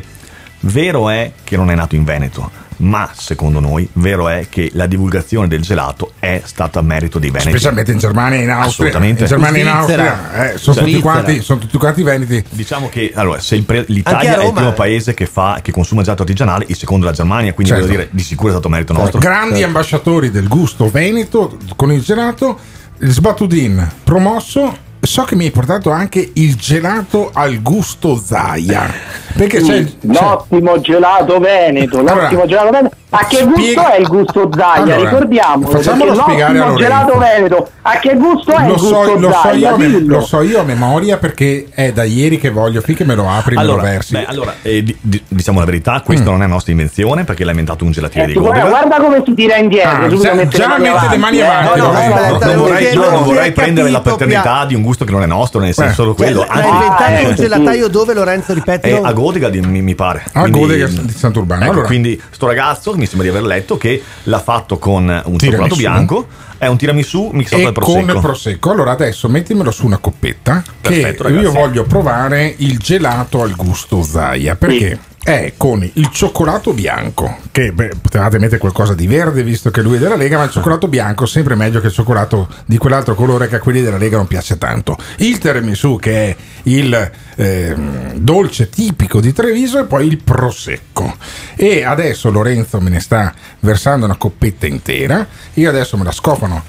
vero 0.63 1.09
è 1.09 1.31
che 1.43 1.55
non 1.57 1.69
è 1.69 1.75
nato 1.75 1.95
in 1.95 2.03
Veneto. 2.03 2.61
Ma 2.75 3.11
secondo 3.13 3.59
noi, 3.59 3.87
vero 3.93 4.27
è 4.27 4.47
che 4.49 4.71
la 4.73 4.87
divulgazione 4.87 5.47
del 5.47 5.61
gelato 5.61 6.13
è 6.19 6.41
stata 6.43 6.79
a 6.79 6.81
merito 6.81 7.19
dei 7.19 7.29
veneti. 7.29 7.51
Specialmente 7.51 7.91
in 7.91 7.99
Germania 7.99 8.39
e 8.39 8.43
in 8.43 8.49
Austria. 8.49 8.87
Assolutamente. 8.87 9.21
In 9.21 9.27
Germania 9.27 9.57
e 9.57 9.61
in. 9.61 9.67
Austria 9.67 10.51
eh, 10.53 10.57
sono, 10.57 10.77
tutti 10.77 10.99
quanti, 10.99 11.41
sono 11.41 11.59
tutti 11.59 11.77
quanti 11.77 12.03
veneti. 12.03 12.43
Diciamo 12.49 12.89
che 12.89 13.11
allora, 13.13 13.39
se 13.39 13.55
il 13.55 13.63
pre- 13.63 13.85
l'Italia 13.87 14.37
a 14.37 14.41
è 14.41 14.45
il 14.47 14.53
primo 14.53 14.73
paese 14.73 15.13
che, 15.13 15.27
fa, 15.27 15.59
che 15.61 15.71
consuma 15.71 16.01
gelato 16.01 16.23
artigianale, 16.23 16.65
il 16.67 16.75
secondo 16.75 17.05
è 17.05 17.09
la 17.09 17.15
Germania, 17.15 17.53
quindi 17.53 17.71
Certo. 17.71 17.85
devo 17.87 17.97
dire 17.97 18.09
di 18.11 18.23
sicuro 18.23 18.49
è 18.49 18.51
stato 18.53 18.69
merito 18.69 18.91
nostro. 18.91 19.19
Grandi 19.19 19.63
ambasciatori 19.63 20.31
del 20.31 20.47
gusto 20.47 20.89
veneto 20.89 21.57
con 21.75 21.91
il 21.91 22.01
gelato, 22.01 22.59
il 22.97 23.11
Sbatudin 23.11 23.91
promosso. 24.03 24.91
So 24.99 25.23
che 25.23 25.35
mi 25.35 25.43
hai 25.45 25.51
portato 25.51 25.91
anche 25.91 26.31
il 26.33 26.55
gelato 26.55 27.29
al 27.33 27.61
gusto 27.61 28.17
Zaia. 28.17 28.89
Perché 29.35 29.61
c'è, 29.61 29.83
Sì, 29.83 29.97
l'ottimo 30.01 30.79
gelato 30.79 31.39
veneto, 31.39 31.97
l'ottimo 32.01 32.11
Allora, 32.21 32.45
gelato 32.45 32.69
veneto. 32.71 32.95
A 33.15 33.25
che 33.27 33.43
gusto 33.43 33.61
spiega- 33.61 33.91
è 33.93 33.99
il 33.99 34.07
gusto 34.07 34.49
Zaia? 34.55 34.81
Allora, 34.95 35.09
Ricordiamolo, 35.09 35.69
facciamolo 35.77 36.15
spiegare 36.15 36.51
a 36.57 36.61
Lorenzo. 36.61 36.77
gelato 36.81 37.17
veneto. 37.19 37.69
A 37.83 37.97
che 37.99 38.15
gusto 38.15 38.51
è 38.53 38.61
il 38.61 38.67
lo, 38.67 38.73
gusto 38.73 38.87
so, 39.03 39.19
lo, 39.19 39.31
so 39.31 39.39
Zaia? 39.43 39.75
io, 39.75 39.99
lo 40.07 40.21
so 40.21 40.41
io 40.41 40.59
a 40.59 40.63
memoria 40.63 41.17
perché 41.17 41.67
è 41.69 41.91
da 41.93 42.03
ieri 42.03 42.39
che 42.39 42.49
voglio 42.49 42.81
finché 42.81 43.03
me 43.05 43.13
lo 43.13 43.29
apri 43.29 43.55
Allora, 43.55 43.83
me 43.83 43.87
lo 43.87 43.93
versi. 43.93 44.13
beh, 44.13 44.25
allora 44.25 44.53
eh, 44.63 44.81
di- 44.81 44.97
di- 44.99 45.21
diciamo 45.27 45.59
la 45.59 45.65
verità, 45.65 46.01
questa 46.03 46.31
non 46.31 46.41
è 46.41 46.47
nostra 46.47 46.71
invenzione 46.71 47.23
perché 47.23 47.43
l'ha 47.43 47.51
inventato 47.51 47.83
un 47.85 47.91
gelatiere 47.91 48.27
di 48.27 48.33
Eh, 48.33 48.39
guarda, 48.39 48.61
Godega. 48.63 48.79
guarda 48.87 49.03
come 49.03 49.21
si 49.23 49.33
tira 49.35 49.57
indietro. 49.57 49.89
Ah, 49.91 50.07
già- 50.07 50.33
mette 50.33 50.57
già 50.57 50.63
le 50.63 50.67
mani 50.69 50.83
mette 50.83 50.89
le 50.89 50.89
avanti, 50.89 51.17
mani 51.19 51.37
eh. 51.37 51.43
avanti, 51.43 51.79
Non 51.79 53.11
no, 53.11 53.23
vorrei, 53.23 53.51
prendere 53.51 53.89
la 53.91 54.01
paternità 54.01 54.65
di 54.65 54.73
un 54.73 54.81
gusto 54.81 55.05
che 55.05 55.11
non 55.11 55.21
è 55.21 55.27
nostro, 55.27 55.59
nel 55.59 55.73
senso 55.75 55.93
solo 55.93 56.15
Cioè, 56.15 56.25
quello. 56.33 56.45
l'hai 56.49 56.57
Anzi, 56.63 56.67
inventato 56.69 57.11
eh, 57.11 57.25
un 57.27 57.35
gelataio 57.35 57.87
dove, 57.89 58.13
Lorenzo? 58.15 58.53
Ripettilo. 58.55 59.01
Godega 59.23 59.49
di- 59.49 59.61
mi, 59.61 59.81
mi 59.81 59.95
pare. 59.95 60.23
Ah, 60.33 60.47
Godega 60.49 60.87
di 60.87 61.11
Sant'Urbano. 61.11 61.61
Ecco, 61.63 61.71
Allora. 61.71 61.87
Quindi 61.87 62.21
sto 62.29 62.45
ragazzo 62.47 62.93
mi 62.95 63.05
sembra 63.05 63.29
di 63.29 63.35
aver 63.35 63.47
letto 63.47 63.77
che 63.77 64.01
l'ha 64.23 64.39
fatto 64.41 64.77
con 64.77 65.03
un 65.03 65.37
Tiramisù. 65.37 65.39
cioccolato 65.39 65.75
bianco, 65.75 66.27
è 66.57 66.67
un 66.67 66.77
tiramisù 66.77 67.29
mixato 67.31 67.61
e 67.61 67.65
al 67.67 67.73
con 67.73 67.83
prosecco. 67.83 68.11
il 68.11 68.19
prosecco. 68.19 68.71
Allora 68.71 68.91
adesso 68.91 69.29
mettimelo 69.29 69.71
su 69.71 69.85
una 69.85 69.97
coppetta 69.97 70.61
Perfetto, 70.81 71.23
che 71.23 71.29
io 71.29 71.35
ragazzi. 71.37 71.55
voglio 71.55 71.83
provare 71.85 72.53
il 72.57 72.77
gelato 72.77 73.41
al 73.41 73.55
gusto 73.55 74.01
Zaia 74.03 74.55
perché 74.55 74.99
è 75.23 75.53
con 75.55 75.89
il 75.93 76.09
cioccolato 76.11 76.73
bianco 76.73 77.37
che 77.51 77.71
beh, 77.71 77.91
potevate 78.01 78.39
mettere 78.39 78.57
qualcosa 78.59 78.93
di 78.93 79.07
verde 79.07 79.41
visto 79.41 79.71
che 79.71 79.81
lui 79.81 79.95
è 79.95 79.99
della 79.99 80.17
Lega 80.17 80.37
ma 80.37 80.43
il 80.43 80.51
cioccolato 80.51 80.87
bianco 80.89 81.25
sempre 81.25 81.55
meglio 81.55 81.79
che 81.79 81.87
il 81.87 81.93
cioccolato 81.93 82.49
di 82.65 82.77
quell'altro 82.77 83.15
colore 83.15 83.47
che 83.47 83.55
a 83.55 83.59
quelli 83.59 83.81
della 83.81 83.97
Lega 83.97 84.17
non 84.17 84.27
piace 84.27 84.57
tanto. 84.57 84.97
Il 85.17 85.37
tiramisù 85.37 85.97
che 85.97 86.29
è 86.29 86.35
il 86.63 87.11
ehm, 87.35 88.13
dolce 88.15 88.67
tipico 88.69 89.21
di 89.21 89.31
Treviso 89.31 89.79
e 89.79 89.85
poi 89.85 90.07
il 90.07 90.21
prosecco. 90.21 91.15
E 91.55 91.83
adesso 91.85 92.29
Lorenzo 92.29 92.81
me 92.81 92.89
ne 92.89 92.99
sta 92.99 93.33
versando 93.61 94.05
una 94.05 94.17
coppetta 94.17 94.67
intera. 94.67 95.25
Io 95.53 95.69
adesso 95.69 95.95
me 95.97 96.03
la 96.03 96.11
scofano 96.11 96.63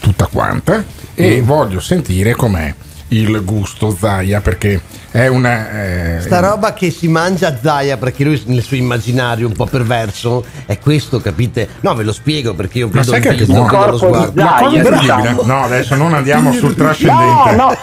tutta 0.00 0.26
quanta 0.26 0.84
e 1.14 1.40
Mm. 1.40 1.44
voglio 1.44 1.80
sentire 1.80 2.34
com'è 2.34 2.74
il 3.08 3.44
gusto 3.44 3.94
Zaia 3.98 4.40
perché 4.40 4.80
è 5.12 5.26
una 5.28 6.16
eh, 6.16 6.20
Sta 6.22 6.40
roba 6.40 6.72
che 6.72 6.90
si 6.90 7.06
mangia 7.06 7.48
a 7.48 7.56
Zaia 7.62 7.96
perché 7.98 8.24
lui 8.24 8.42
nel 8.46 8.62
suo 8.62 8.76
immaginario 8.76 9.46
un 9.46 9.52
po' 9.52 9.66
perverso 9.66 10.44
è 10.66 10.78
questo, 10.78 11.20
capite? 11.20 11.68
No, 11.80 11.94
ve 11.94 12.02
lo 12.02 12.12
spiego 12.12 12.54
perché 12.54 12.78
io 12.78 12.86
ma 12.86 13.00
vedo 13.00 13.10
sai 13.12 13.20
che 13.20 13.28
è 13.28 13.32
il 13.32 13.46
buono? 13.46 13.84
dello 13.84 13.98
sguardo. 13.98 14.42
la 14.42 14.56
cosa 14.58 14.68
diciamo. 14.78 14.88
incredibile 14.98 15.44
no 15.44 15.62
adesso 15.64 15.94
non 15.96 16.14
andiamo 16.14 16.52
sul 16.54 16.74
trascendente 16.74 17.54
No, 17.54 17.66
no. 17.68 17.76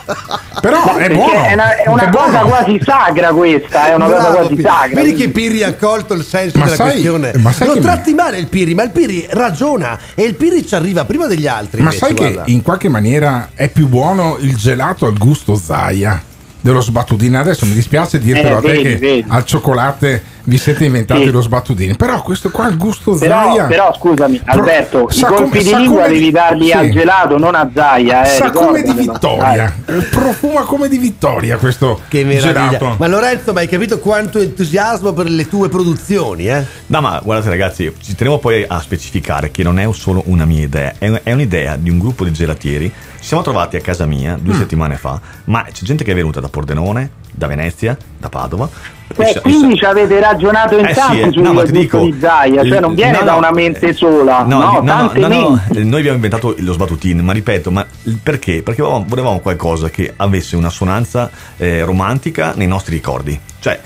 però 0.60 0.77
No, 0.85 0.95
è 0.97 1.10
buono 1.14 1.43
È 1.43 1.53
una, 1.53 1.76
è 1.77 1.88
una 1.88 2.03
è 2.03 2.10
cosa 2.10 2.30
buono. 2.41 2.47
quasi 2.47 2.80
sacra 2.84 3.31
questa, 3.31 3.88
è 3.89 3.93
una 3.95 4.06
cosa 4.06 4.18
Bravo, 4.19 4.34
quasi 4.35 4.49
Pirri. 4.56 4.61
sacra. 4.64 5.01
Vedi 5.01 5.14
che 5.14 5.30
Pirri 5.30 5.64
ha 5.64 5.73
colto 5.76 6.14
il 6.15 6.23
senso 6.23 6.57
Ma 6.57 6.64
della 6.65 6.76
sai- 6.76 6.89
questione. 6.91 7.31
ma 7.38 7.51
sai 7.51 7.68
Lo 7.68 7.73
che- 7.73 7.80
tratti 7.81 8.14
male 8.14 8.38
il 8.39 8.47
Pirri, 8.47 8.73
ma 8.73 8.84
il 8.84 8.89
Pirri 8.91 9.27
ragiona 9.30 9.99
e 10.15 10.23
il 10.23 10.34
Pirri 10.35 10.65
ci 10.65 10.73
arriva 10.76 11.06
prima 11.06 11.27
degli 11.27 11.45
altri. 11.47 11.81
ma 11.81 11.91
invece, 11.91 12.06
sai 12.06 12.15
che 12.15 12.34
guarda. 12.34 12.51
in 12.51 12.61
qualche 12.64 12.89
maniera 12.89 13.49
è 13.53 13.69
più 13.69 13.88
buono 13.88 14.38
il 14.39 14.56
gelato 14.56 15.06
al 15.06 15.18
gusto 15.18 15.56
Zaia 15.56 16.23
dello 16.61 16.81
sbattudino 16.81 17.40
adesso 17.40 17.65
mi 17.65 17.73
dispiace 17.73 18.19
dirtelo 18.19 18.56
Eh, 18.56 18.57
a 18.57 18.61
te 18.61 18.68
vedi, 18.68 18.84
che 18.84 18.98
vedi. 18.98 19.26
al 19.27 19.45
cioccolato 19.45 20.07
vi 20.44 20.57
siete 20.57 20.86
inventati 20.86 21.23
Sì. 21.23 21.31
lo 21.31 21.41
sbattudino 21.41 21.95
però 21.95 22.22
questo 22.22 22.49
qua 22.49 22.68
il 22.68 22.76
gusto 22.77 23.14
Però, 23.15 23.44
Zaia 23.53 23.65
però 23.65 23.94
scusami, 23.95 24.40
Pro- 24.44 24.53
Alberto, 24.53 25.07
i 25.10 25.14
sa 25.14 25.27
colpi 25.27 25.60
di 25.60 25.73
lingua 25.76 26.07
devi 26.07 26.31
darli 26.31 26.65
sì. 26.65 26.72
al 26.72 26.90
gelato, 26.90 27.38
non 27.38 27.56
a 27.56 27.69
Zaia. 27.73 28.23
Eh, 28.23 28.27
sa 28.36 28.49
come 28.52 28.81
di 28.81 28.91
vittoria 28.94 29.73
Dai. 29.86 30.02
profuma 30.10 30.61
come 30.64 30.90
di 30.90 30.98
vittoria 30.98 31.57
questo 31.57 32.02
Che 32.07 32.23
meraviglia. 32.23 32.77
gelato 32.77 32.95
Ma 32.98 33.07
Lorenzo, 33.07 33.53
ma 33.53 33.60
hai 33.60 33.68
capito 33.68 33.99
quanto 33.99 34.40
entusiasmo 34.40 35.14
per 35.14 35.30
le 35.30 35.48
tue 35.48 35.69
produzioni, 35.69 36.48
eh? 36.48 36.65
No, 36.88 37.02
ma 37.02 37.19
guardate 37.23 37.49
ragazzi, 37.49 37.94
ci 38.02 38.15
tenevo 38.15 38.40
poi 38.40 38.65
a 38.68 38.80
specificare 38.81 39.52
che 39.52 39.64
non 39.64 39.77
è 39.80 39.88
solo 39.94 40.23
una 40.26 40.45
mia 40.45 40.64
idea, 40.64 40.94
è, 40.98 41.10
è 41.23 41.31
un'idea 41.31 41.76
di 41.77 41.90
un 41.90 41.99
gruppo 41.99 42.23
di 42.26 42.31
gelatieri. 42.34 42.91
Ci 43.19 43.25
siamo 43.27 43.43
trovati 43.43 43.75
a 43.75 43.81
casa 43.81 44.05
mia 44.05 44.37
due 44.41 44.55
Mm. 44.55 44.59
settimane 44.59 44.95
fa, 44.95 45.19
ma 45.45 45.63
c'è 45.71 45.83
gente 45.83 46.03
che 46.03 46.11
è 46.11 46.15
venuta 46.15 46.39
da 46.39 46.47
Pordenone, 46.47 47.11
da 47.31 47.47
Venezia, 47.47 47.97
da 48.17 48.29
Padova. 48.29 48.69
Cioè, 49.13 49.31
E 49.35 49.41
quindi 49.41 49.75
ci 49.75 49.83
avete 49.85 50.19
ragionato 50.19 50.77
in 50.77 50.85
Eh 50.85 50.93
sì, 50.93 50.99
tanti 50.99 51.19
eh. 51.21 51.31
sul 51.31 51.41
No, 51.41 51.63
dico, 51.63 51.99
di 52.03 52.15
Zaia, 52.19 52.63
cioè 52.63 52.79
non 52.79 52.93
viene 52.95 53.19
no, 53.19 53.25
da 53.25 53.35
una 53.35 53.51
mente 53.51 53.87
eh, 53.89 53.93
sola, 53.93 54.43
no, 54.43 54.59
no, 54.59 54.71
no, 54.79 54.83
tante 54.83 55.19
no, 55.19 55.27
no, 55.27 55.49
menti. 55.67 55.83
noi 55.85 55.99
abbiamo 55.99 56.15
inventato 56.15 56.55
lo 56.57 56.73
sbatutin, 56.73 57.19
ma 57.19 57.33
ripeto, 57.33 57.71
ma 57.71 57.85
perché? 58.23 58.61
Perché 58.63 58.81
volevamo, 58.81 59.39
qualcosa 59.39 59.89
che 59.89 60.13
avesse 60.15 60.55
una 60.55 60.69
sonanza 60.69 61.29
eh, 61.57 61.83
romantica 61.83 62.53
nei 62.55 62.67
nostri 62.67 62.95
ricordi. 62.95 63.37
Cioè, 63.59 63.79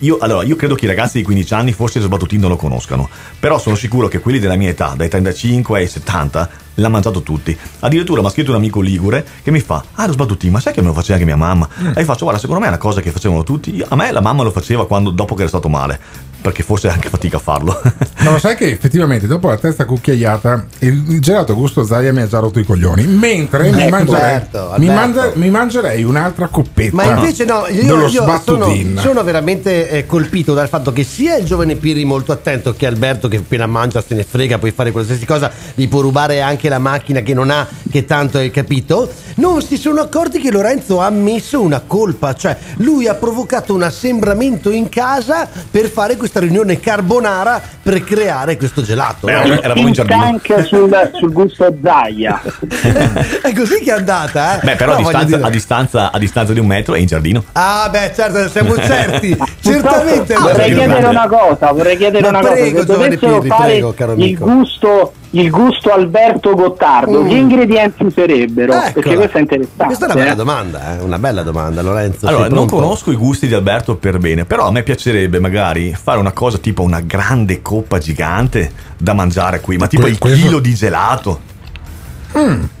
io, 0.00 0.18
allora, 0.20 0.44
io 0.44 0.56
credo 0.56 0.74
che 0.74 0.84
i 0.84 0.88
ragazzi 0.88 1.18
di 1.18 1.24
15 1.24 1.54
anni 1.54 1.72
forse 1.72 1.98
lo 2.00 2.04
sbatutin 2.06 2.40
non 2.40 2.50
lo 2.50 2.56
conoscano, 2.56 3.08
però 3.40 3.58
sono 3.58 3.76
sicuro 3.76 4.08
che 4.08 4.18
quelli 4.18 4.38
della 4.38 4.56
mia 4.56 4.68
età, 4.70 4.92
dai 4.96 5.08
35 5.08 5.78
ai 5.78 5.86
70, 5.88 6.50
l'hanno 6.74 6.92
mangiato 6.92 7.22
tutti. 7.22 7.56
Addirittura 7.80 8.20
mi 8.20 8.26
ha 8.26 8.30
scritto 8.30 8.50
un 8.50 8.56
amico 8.56 8.80
ligure 8.80 9.24
che 9.42 9.50
mi 9.50 9.60
fa, 9.60 9.84
ah 9.94 10.06
lo 10.06 10.12
sbatutin, 10.12 10.52
ma 10.52 10.60
sai 10.60 10.72
che 10.72 10.80
me 10.80 10.88
lo 10.88 10.94
faceva 10.94 11.14
anche 11.14 11.24
mia 11.26 11.36
mamma? 11.36 11.68
E 11.94 12.00
io 12.00 12.04
faccio, 12.04 12.24
guarda, 12.24 12.40
secondo 12.40 12.60
me 12.60 12.66
è 12.66 12.70
una 12.70 12.78
cosa 12.78 13.00
che 13.00 13.10
facevano 13.10 13.42
tutti. 13.42 13.74
Io- 13.74 13.86
a 13.88 13.96
me 13.96 14.10
la 14.12 14.20
mamma 14.20 14.42
lo 14.42 14.50
faceva 14.50 14.86
quando, 14.86 15.10
dopo 15.10 15.34
che 15.34 15.40
era 15.40 15.48
stato 15.48 15.68
male, 15.68 15.98
perché 16.40 16.62
forse 16.62 16.88
è 16.88 16.90
anche 16.90 17.08
fatica 17.08 17.36
a 17.36 17.40
farlo. 17.40 17.80
No, 18.24 18.30
lo 18.30 18.38
sai 18.38 18.56
che 18.56 18.70
effettivamente 18.70 19.26
dopo 19.26 19.48
la 19.48 19.58
terza 19.58 19.84
cucchiaiata 19.84 20.64
il, 20.78 21.20
gelato 21.20 21.54
gusto 21.54 21.84
Zaia 21.84 22.10
mi 22.10 22.22
ha 22.22 22.26
già 22.26 22.38
rotto 22.38 22.58
i 22.58 22.64
coglioni. 22.64 23.04
Mentre 23.04 23.70
mi, 23.70 23.82
Ecco, 23.82 23.90
mangerei, 23.90 24.22
Alberto, 24.22 24.58
mi, 24.78 24.88
Alberto. 24.88 24.92
manda- 24.94 25.32
mi 25.34 25.50
mangerei 25.50 26.04
un'altra 26.04 26.48
coppetta 26.48 26.94
Ma 26.96 27.04
invece 27.04 27.44
no, 27.44 27.66
io, 27.68 28.06
io 28.06 28.38
sono, 28.42 28.72
sono 28.96 29.22
veramente 29.22 29.90
eh, 29.90 30.06
colpito 30.06 30.54
dal 30.54 30.68
fatto 30.68 30.90
che 30.90 31.04
sia 31.04 31.36
il 31.36 31.44
giovane 31.44 31.74
Pirri 31.76 32.06
molto 32.06 32.32
attento 32.32 32.72
che 32.72 32.86
Alberto 32.86 33.28
che 33.28 33.36
appena 33.38 33.66
mangia 33.66 34.02
se 34.02 34.14
ne 34.14 34.24
frega, 34.24 34.56
puoi 34.56 34.70
fare 34.70 34.90
qualsiasi 34.90 35.26
cosa, 35.26 35.50
gli 35.74 35.86
può 35.86 36.00
rubare 36.00 36.40
anche 36.64 36.68
la 36.68 36.78
macchina 36.78 37.20
che 37.20 37.34
non 37.34 37.50
ha, 37.50 37.66
che 37.90 38.04
tanto 38.04 38.38
hai 38.38 38.50
capito, 38.50 39.10
non 39.36 39.60
si 39.60 39.76
sono 39.76 40.00
accorti 40.00 40.38
che 40.38 40.50
Lorenzo 40.50 41.00
ha 41.00 41.06
ammesso 41.06 41.60
una 41.60 41.82
colpa, 41.86 42.34
cioè 42.34 42.56
lui 42.76 43.06
ha 43.06 43.14
provocato 43.14 43.74
un 43.74 43.82
assembramento 43.82 44.70
in 44.70 44.88
casa 44.88 45.48
per 45.70 45.88
fare 45.90 46.16
questa 46.16 46.40
riunione 46.40 46.80
carbonara 46.80 47.60
per 47.82 48.02
creare 48.02 48.56
questo 48.56 48.82
gelato. 48.82 49.28
Il 49.28 50.04
tank 50.06 50.64
sul, 50.66 51.10
sul 51.14 51.32
gusto 51.32 51.74
Zaia. 51.82 52.40
È 53.42 53.52
così 53.52 53.80
che 53.80 53.90
è 53.90 53.94
andata, 53.94 54.60
eh? 54.60 54.64
Beh, 54.64 54.76
però 54.76 54.92
No, 54.94 55.08
a, 55.08 55.24
distanza, 55.24 55.46
a, 55.46 55.50
distanza, 55.50 56.12
a 56.12 56.18
distanza 56.18 56.52
di 56.52 56.60
un 56.60 56.66
metro 56.66 56.94
è 56.94 56.98
in 56.98 57.06
giardino. 57.06 57.44
Ah, 57.52 57.88
beh, 57.90 58.12
certo, 58.14 58.48
siamo 58.48 58.76
certi. 58.76 59.36
Certamente. 59.60 60.34
vorrei 60.34 60.72
chiedere 60.72 61.06
una 61.06 61.26
cosa, 61.26 61.72
vorrei 61.72 61.96
chiedere 61.96 62.22
Ma 62.22 62.28
una 62.28 62.48
prego, 62.48 62.78
cosa. 62.78 62.80
Se 62.80 62.92
Giovanni 62.92 63.16
dovessero 63.16 63.38
Pirri, 63.40 63.48
fare 63.48 63.72
prego, 63.72 63.92
caro 63.94 64.12
il 64.12 64.22
amico. 64.22 64.44
gusto, 64.44 65.12
il 65.34 65.50
gusto 65.50 65.90
Alberto 65.92 66.54
Gottardo, 66.54 67.22
Mm. 67.22 67.28
che 67.28 67.34
ingredienti 67.34 68.04
userebbero? 68.04 68.72
Eccola. 68.72 68.90
Perché 68.92 69.14
questo 69.16 69.36
è 69.36 69.40
interessante. 69.40 69.84
Questa 69.84 70.04
è 70.06 70.10
una 70.10 70.14
bella 70.20 70.32
eh. 70.32 70.36
domanda, 70.36 70.96
eh? 70.98 71.02
una 71.02 71.18
bella 71.18 71.42
domanda, 71.42 71.82
Lorenzo. 71.82 72.26
Allora, 72.26 72.48
non 72.48 72.66
conosco 72.66 73.10
i 73.10 73.16
gusti 73.16 73.46
di 73.46 73.54
Alberto 73.54 73.96
per 73.96 74.18
bene, 74.18 74.44
però 74.44 74.66
a 74.66 74.70
me 74.70 74.82
piacerebbe 74.82 75.40
magari 75.40 75.94
fare 75.94 76.18
una 76.18 76.32
cosa 76.32 76.58
tipo 76.58 76.82
una 76.82 77.00
grande 77.00 77.62
coppa 77.62 77.98
gigante 77.98 78.70
da 78.96 79.12
mangiare 79.12 79.60
qui, 79.60 79.76
ma 79.76 79.86
tipo 79.86 80.02
Que- 80.02 80.10
il 80.12 80.18
questo- 80.18 80.46
chilo 80.46 80.58
di 80.60 80.74
gelato. 80.74 81.40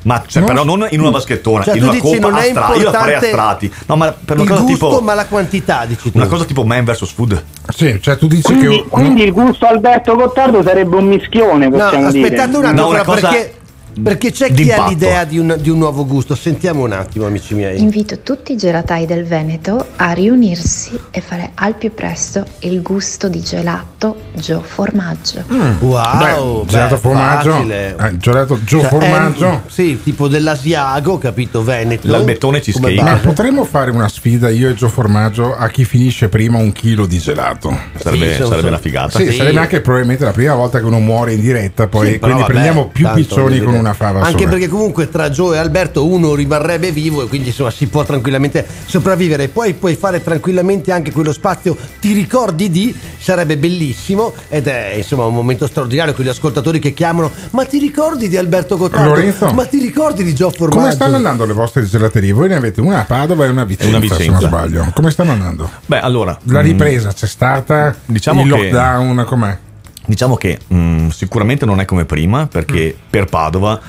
Ma 0.02 0.22
cioè, 0.26 0.40
No. 0.42 0.48
però 0.48 0.64
non 0.64 0.86
in 0.90 1.00
una 1.00 1.10
vaschettona, 1.10 1.62
Cioè, 1.64 1.76
in 1.76 1.82
una 1.84 1.92
dici, 1.92 2.02
coppa 2.02 2.36
astrata. 2.36 2.74
Io 2.74 2.82
la 2.84 2.90
farei 2.90 3.14
importante 3.14 3.26
astratti. 3.26 3.72
No, 3.86 3.96
ma 3.96 4.12
per 4.24 4.34
una 4.36 4.42
il 4.44 4.48
cosa 4.50 4.60
gusto, 4.62 4.88
tipo. 4.88 5.00
ma 5.00 5.14
la 5.14 5.26
quantità, 5.26 5.84
dici 5.86 6.10
tu. 6.10 6.18
Una 6.18 6.26
cosa 6.26 6.44
tipo 6.44 6.64
Man 6.64 6.84
vs 6.84 7.12
Food. 7.12 7.44
Sì, 7.74 7.98
cioè 8.02 8.16
tu 8.18 8.26
dici 8.26 8.42
Quindi, 8.42 8.66
che. 8.66 8.84
quindi 8.88 9.22
il 9.22 9.32
gusto 9.32 9.66
Alberto 9.66 10.14
Gottardo 10.16 10.62
sarebbe 10.62 10.96
un 10.96 11.06
mischione, 11.06 11.68
No, 11.68 11.90
dire. 11.90 12.04
aspettate 12.04 12.56
un 12.56 12.64
attimo, 12.64 12.92
No, 12.92 13.02
cosa 13.04 13.28
perché, 13.28 13.54
perché 14.02 14.30
c'è 14.32 14.52
chi 14.52 14.70
ha 14.70 14.86
l'idea 14.88 15.24
di 15.24 15.38
un, 15.38 15.56
di 15.60 15.70
un 15.70 15.78
nuovo 15.78 16.04
gusto. 16.06 16.34
Sentiamo 16.34 16.84
un 16.84 16.92
attimo, 16.92 17.26
amici 17.26 17.54
miei. 17.54 17.80
Invito 17.80 18.20
tutti 18.20 18.52
i 18.52 18.56
gelatai 18.56 19.06
del 19.06 19.24
Veneto 19.24 19.86
a 19.96 20.12
riunirsi 20.12 20.98
e 21.10 21.20
fare 21.20 21.50
al 21.54 21.74
più 21.76 21.92
presto 21.94 22.44
il 22.60 22.82
gusto 22.82 23.28
di 23.28 23.40
gelato 23.40 24.16
Gio 24.34 24.60
Formaggio. 24.60 25.44
Wow, 25.80 26.64
Beh, 26.64 26.70
gelato 26.70 26.94
beh, 26.94 27.00
formaggio, 27.00 27.50
facile. 27.52 27.96
eh, 27.98 28.16
gelato 28.18 28.62
Gio 28.64 28.80
Cioè, 28.80 28.88
formaggio. 28.88 29.48
è- 29.48 29.60
sì, 29.66 30.00
tipo 30.02 30.28
dell'Asiago, 30.28 31.18
capito? 31.18 31.62
Veneto. 31.62 32.08
L'albettone. 32.08 32.62
Ma 32.80 32.90
base. 32.92 33.20
potremmo 33.26 33.64
fare 33.64 33.90
una 33.90 34.08
sfida 34.08 34.48
io 34.48 34.68
e 34.70 34.74
Gio 34.74 34.88
Formaggio 34.88 35.54
a 35.56 35.68
chi 35.68 35.84
finisce 35.84 36.28
prima 36.28 36.58
un 36.58 36.72
chilo 36.72 37.06
di 37.06 37.18
gelato. 37.18 37.76
Sarebbe, 37.96 38.34
Sì, 38.34 38.44
sarebbe 38.44 38.68
una 38.68 38.78
figata. 38.78 39.18
Sì, 39.18 39.30
Sì. 39.30 39.36
sarebbe 39.36 39.58
anche 39.60 39.80
probabilmente 39.80 40.24
la 40.24 40.30
prima 40.32 40.54
volta 40.54 40.78
che 40.78 40.84
uno 40.84 40.98
muore 41.00 41.32
in 41.34 41.40
diretta, 41.40 41.86
poi 41.86 42.12
Sì, 42.12 42.18
quindi 42.18 42.40
vabbè, 42.40 42.52
prendiamo 42.52 42.88
più 42.88 43.08
piccioni 43.12 43.58
con 43.60 43.72
dire, 43.72 43.78
una 43.84 43.94
fava 43.94 44.20
Anche 44.20 44.38
sola. 44.38 44.50
perché 44.50 44.68
comunque 44.68 45.08
tra 45.08 45.30
Joe 45.30 45.56
e 45.56 45.58
Alberto 45.58 46.06
uno 46.06 46.34
rimarrebbe 46.34 46.90
vivo 46.90 47.22
e 47.22 47.28
quindi 47.28 47.48
insomma 47.48 47.70
si 47.70 47.86
può 47.86 48.04
tranquillamente 48.04 48.66
sopravvivere. 48.86 49.48
Poi 49.48 49.74
puoi 49.74 49.94
fare 49.94 50.22
tranquillamente 50.22 50.92
anche 50.92 51.12
quello 51.12 51.32
spazio 51.32 51.76
Ti 52.00 52.12
ricordi 52.12 52.70
di? 52.70 52.94
Sarebbe 53.18 53.56
bellissimo 53.56 54.32
ed 54.48 54.66
è 54.66 54.94
insomma 54.96 55.24
un 55.24 55.34
momento 55.34 55.66
straordinario 55.66 56.12
con 56.14 56.24
gli 56.24 56.28
ascoltatori 56.28 56.78
che 56.78 56.92
chiamano 56.92 57.30
Ma 57.50 57.64
ti 57.64 57.78
ricordi 57.78 58.28
di 58.28 58.36
Alberto 58.36 58.76
Gottardo? 58.76 59.08
Lorenzo? 59.10 59.46
Ma 59.52 59.64
ti 59.66 59.78
ricordi 59.78 60.24
di 60.24 60.34
Gio 60.34 60.50
Formaggio? 60.50 60.78
Come 60.80 60.92
stanno 60.92 61.16
andando 61.16 61.44
le 61.44 61.52
vostre 61.52 61.84
gelaterie? 61.84 62.32
Voi 62.32 62.48
ne 62.48 62.56
avete 62.56 62.80
una 62.80 63.00
a 63.00 63.04
Padova 63.04 63.44
e 63.44 63.48
una 63.48 63.62
a 63.62 63.64
Vicenza, 63.64 63.96
Una 63.96 63.98
a 63.98 64.08
se 64.08 64.16
Vicenza. 64.16 64.30
non 64.32 64.48
sbaglio. 64.48 64.90
Come 64.94 65.10
stanno 65.10 65.32
andando? 65.32 65.70
Beh, 65.86 66.00
allora. 66.00 66.38
La 66.44 66.60
mm, 66.60 66.64
ripresa 66.64 67.12
c'è 67.12 67.26
stata? 67.26 67.94
Diciamo 68.04 68.42
il 68.42 68.52
che- 68.52 68.56
lockdown 68.70 69.24
com'è? 69.26 69.58
Diciamo 70.06 70.36
che 70.36 70.58
mh, 70.66 71.08
sicuramente 71.08 71.64
non 71.64 71.80
è 71.80 71.84
come 71.86 72.04
prima 72.04 72.46
perché 72.46 72.94
per 73.08 73.24
Padova, 73.24 73.80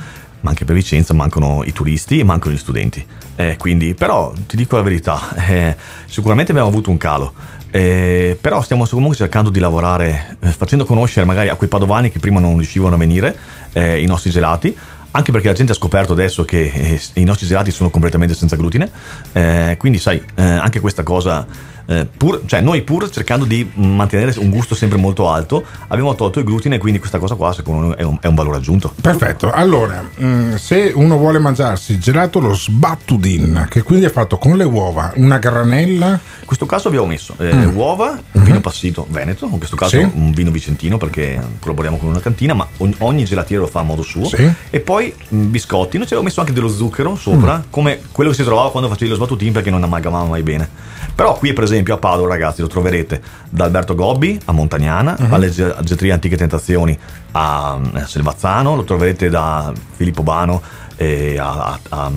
ma 0.41 0.49
anche 0.49 0.63
per 0.63 0.75
Vicenza, 0.75 1.13
mancano 1.13 1.63
i 1.65 1.73
turisti 1.73 2.19
e 2.19 2.23
mancano 2.23 2.53
gli 2.53 2.57
studenti. 2.57 3.05
Eh, 3.35 3.57
quindi, 3.57 3.93
però, 3.95 4.31
ti 4.47 4.55
dico 4.55 4.77
la 4.77 4.81
verità, 4.81 5.19
eh, 5.47 5.75
sicuramente 6.05 6.51
abbiamo 6.51 6.69
avuto 6.69 6.89
un 6.89 6.97
calo. 6.97 7.33
eh, 7.71 8.37
però 8.39 8.61
stiamo 8.61 8.87
comunque 8.87 9.17
cercando 9.17 9.49
di 9.49 9.59
lavorare 9.59 10.37
eh, 10.39 10.47
facendo 10.47 10.85
conoscere 10.85 11.25
magari 11.25 11.49
a 11.49 11.55
quei 11.55 11.67
padovani 11.67 12.09
che 12.09 12.19
prima 12.19 12.39
non 12.39 12.55
riuscivano 12.55 12.95
a 12.95 12.97
venire 12.97 13.35
eh, 13.73 14.01
i 14.01 14.05
nostri 14.05 14.29
gelati 14.31 14.73
anche 15.11 15.31
perché 15.33 15.47
la 15.47 15.53
gente 15.53 15.73
ha 15.73 15.75
scoperto 15.75 16.13
adesso 16.13 16.45
che 16.45 16.71
eh, 16.73 17.01
i 17.15 17.25
nostri 17.25 17.47
gelati 17.47 17.71
sono 17.71 17.89
completamente 17.89 18.33
senza 18.33 18.55
glutine 18.55 18.89
eh, 19.33 19.75
quindi 19.77 19.97
sai 19.97 20.23
eh, 20.35 20.41
anche 20.41 20.79
questa 20.79 21.03
cosa 21.03 21.45
eh, 21.87 22.05
pur, 22.05 22.41
cioè 22.45 22.61
noi 22.61 22.81
pur 22.81 23.09
cercando 23.09 23.45
di 23.45 23.69
mantenere 23.75 24.33
un 24.39 24.49
gusto 24.49 24.73
sempre 24.75 24.97
molto 24.97 25.29
alto 25.29 25.63
abbiamo 25.87 26.15
tolto 26.15 26.39
il 26.39 26.45
glutine 26.45 26.77
quindi 26.77 26.99
questa 26.99 27.19
cosa 27.19 27.35
qua 27.35 27.53
secondo 27.53 27.87
me 27.89 27.95
è 27.95 28.03
un, 28.03 28.17
è 28.21 28.27
un 28.27 28.35
valore 28.35 28.57
aggiunto. 28.57 28.93
Perfetto, 28.99 29.51
allora 29.51 30.03
mh, 30.15 30.55
se 30.55 30.91
uno 30.95 31.17
vuole 31.17 31.39
mangiarsi 31.39 31.97
gelato 31.99 32.39
lo 32.39 32.53
sbattudin, 32.53 33.67
che 33.69 33.83
quindi 33.83 34.05
è 34.05 34.09
fatto 34.09 34.37
con 34.37 34.57
le 34.57 34.63
uova, 34.63 35.11
una 35.15 35.37
granella, 35.37 36.07
in 36.39 36.45
questo 36.45 36.65
caso 36.65 36.87
abbiamo 36.87 37.05
messo 37.07 37.35
eh, 37.37 37.53
Mm. 37.53 37.75
uova, 37.75 38.19
vino 38.45 38.61
passito 38.61 39.05
veneto, 39.09 39.45
in 39.45 39.57
questo 39.57 39.75
caso 39.75 39.97
Sì. 39.97 40.09
un 40.13 40.31
vino 40.31 40.51
vicentino 40.51 40.97
perché 40.97 41.39
collaboriamo 41.59 41.97
con 41.97 42.09
una 42.09 42.19
cantina, 42.19 42.53
ma 42.53 42.67
ogni, 42.77 42.95
ogni 42.99 43.25
gelatiere 43.25 43.61
lo 43.63 43.67
fa 43.67 43.81
a 43.81 43.83
modo 43.83 44.01
suo. 44.01 44.25
Sì. 44.25 44.49
E 44.69 44.79
poi 44.79 45.13
mh, 45.29 45.37
biscotti, 45.47 45.97
noi 45.97 46.05
ci 46.07 46.13
avevo 46.13 46.27
messo 46.27 46.39
anche 46.39 46.53
dello 46.53 46.69
zucchero 46.69 47.15
sopra, 47.15 47.57
Mm. 47.57 47.61
come 47.69 47.99
quello 48.11 48.29
che 48.29 48.35
si 48.37 48.43
trovava 48.43 48.71
quando 48.71 48.89
facevi 48.89 49.09
lo 49.09 49.15
sbattutin 49.15 49.51
perché 49.51 49.69
non 49.69 49.83
amalgamava 49.83 50.25
mai 50.25 50.43
bene. 50.43 50.69
Però 51.15 51.37
qui 51.37 51.53
per 51.53 51.63
esempio 51.63 51.93
a 51.93 51.97
Padova 51.97 52.27
ragazzi 52.27 52.61
lo 52.61 52.67
troverete 52.67 53.21
da 53.49 53.63
Alberto 53.65 53.95
Gobbi 53.95 54.39
a 54.45 54.51
Montagnana, 54.51 55.15
Mhm. 55.19 55.33
alle 55.33 55.49
ge- 55.49 55.75
getterie 55.81 56.11
Antiche 56.13 56.35
Tentazioni 56.37 56.97
a 57.31 57.79
eh, 57.95 58.05
Selvazzano, 58.05 58.75
lo 58.75 58.83
troverete 58.83 59.29
da 59.29 59.71
Filippo 59.95 60.23
Bano 60.23 60.61
e 60.97 61.37
a, 61.37 61.71
a- 61.71 61.79
a- 61.89 62.11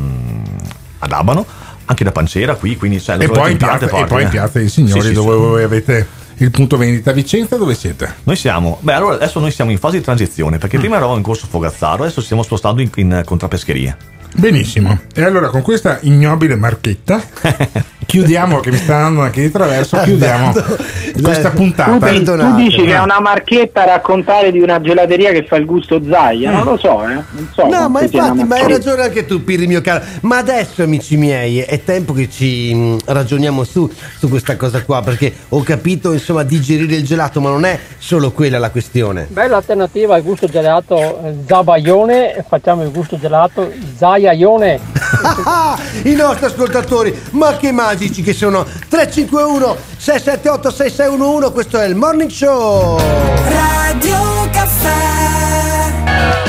ad 1.00 1.12
Abano. 1.12 1.46
Anche 1.90 2.04
da 2.04 2.12
Pancera 2.12 2.54
qui, 2.54 2.76
quindi 2.76 3.02
lo 3.06 3.18
e 3.18 3.28
poi, 3.28 3.52
in 3.52 3.56
piazza, 3.56 3.86
e 3.86 3.88
parti, 3.88 4.08
poi 4.08 4.22
in 4.24 4.28
piazza 4.28 4.58
dei 4.58 4.68
signori 4.68 5.00
Sì, 5.00 5.06
sì, 5.08 5.12
dove 5.14 5.32
sì. 5.32 5.38
voi 5.38 5.62
avete 5.62 6.06
il 6.36 6.50
punto 6.50 6.76
vendita 6.76 7.10
a 7.10 7.12
Vicenza 7.14 7.56
dove 7.56 7.74
siete? 7.74 8.14
Noi 8.24 8.36
siamo, 8.36 8.78
beh 8.80 8.92
allora 8.92 9.14
adesso 9.14 9.40
noi 9.40 9.50
siamo 9.50 9.70
in 9.70 9.78
fase 9.78 9.96
di 9.96 10.02
transizione 10.02 10.58
perché 10.58 10.78
prima 10.78 10.96
eravamo 10.96 11.16
in 11.16 11.22
corso 11.22 11.46
Fogazzaro, 11.48 12.02
adesso 12.02 12.20
ci 12.20 12.26
stiamo 12.26 12.42
spostando 12.42 12.82
in, 12.82 12.90
in 12.96 13.22
contrapescheria. 13.24 13.96
Benissimo. 14.36 14.98
E 15.14 15.22
allora 15.22 15.48
con 15.48 15.62
questa 15.62 15.98
ignobile 16.02 16.56
marchetta 16.56 17.22
chiudiamo, 18.04 18.60
che 18.60 18.70
mi 18.70 18.76
sta 18.76 18.98
dando 18.98 19.22
anche 19.22 19.40
di 19.40 19.50
traverso, 19.50 19.98
chiudiamo 20.02 20.52
questa 21.22 21.50
Tu, 21.50 21.56
puntata. 21.56 21.96
pensi- 21.98 22.24
tu 22.24 22.54
dici 22.54 22.82
che 22.84 22.94
è 22.94 23.00
una 23.00 23.20
marchetta 23.20 23.82
a 23.82 23.86
raccontare 23.86 24.50
di 24.52 24.60
una 24.60 24.80
gelateria 24.80 25.30
che 25.32 25.44
fa 25.44 25.56
il 25.56 25.64
gusto 25.64 26.00
Zaia? 26.08 26.50
Non 26.50 26.64
lo 26.64 26.76
so, 26.76 27.02
eh. 27.06 27.14
Non 27.14 27.48
so 27.54 27.66
No, 27.66 27.88
ma 27.88 28.02
infatti, 28.02 28.44
ma 28.44 28.56
hai 28.56 28.68
ragione 28.68 29.02
anche 29.02 29.24
tu, 29.26 29.42
Pirri, 29.44 29.66
mio 29.66 29.80
caro. 29.80 30.04
Ma 30.22 30.38
adesso, 30.38 30.82
amici 30.82 31.16
miei, 31.16 31.58
è 31.60 31.82
tempo 31.82 32.12
che 32.12 32.28
ci 32.30 32.74
mh, 32.74 32.98
ragioniamo 33.06 33.64
su, 33.64 33.90
su 34.18 34.28
questa 34.28 34.56
cosa 34.56 34.82
qua, 34.82 35.02
perché 35.02 35.32
ho 35.50 35.62
capito, 35.62 36.12
insomma, 36.12 36.42
digerire 36.42 36.96
il 36.96 37.04
gelato, 37.04 37.40
ma 37.40 37.50
non 37.50 37.64
è 37.64 37.78
solo 37.98 38.30
quella 38.32 38.58
la 38.58 38.70
questione. 38.70 39.26
Bella 39.30 39.56
alternativa 39.56 40.14
al 40.14 40.22
gusto 40.22 40.46
gelato 40.46 40.96
eh, 41.24 41.34
Zabaione, 41.46 42.44
facciamo 42.48 42.82
il 42.82 42.90
gusto 42.90 43.18
gelato 43.18 43.70
Zaiaione. 43.96 44.78
I 46.04 46.14
nostri 46.14 46.46
ascoltatori, 46.46 47.14
ma 47.30 47.56
che 47.56 47.72
magici 47.72 48.22
che 48.22 48.32
sono! 48.32 48.64
351 48.88 49.76
678 49.96 50.70
6611, 51.08 51.52
questo 51.52 51.80
è 51.80 51.86
il 51.86 51.94
Morning 51.94 52.28
Show! 52.30 52.98
Radio 53.48 54.48
Caffè 54.50 56.47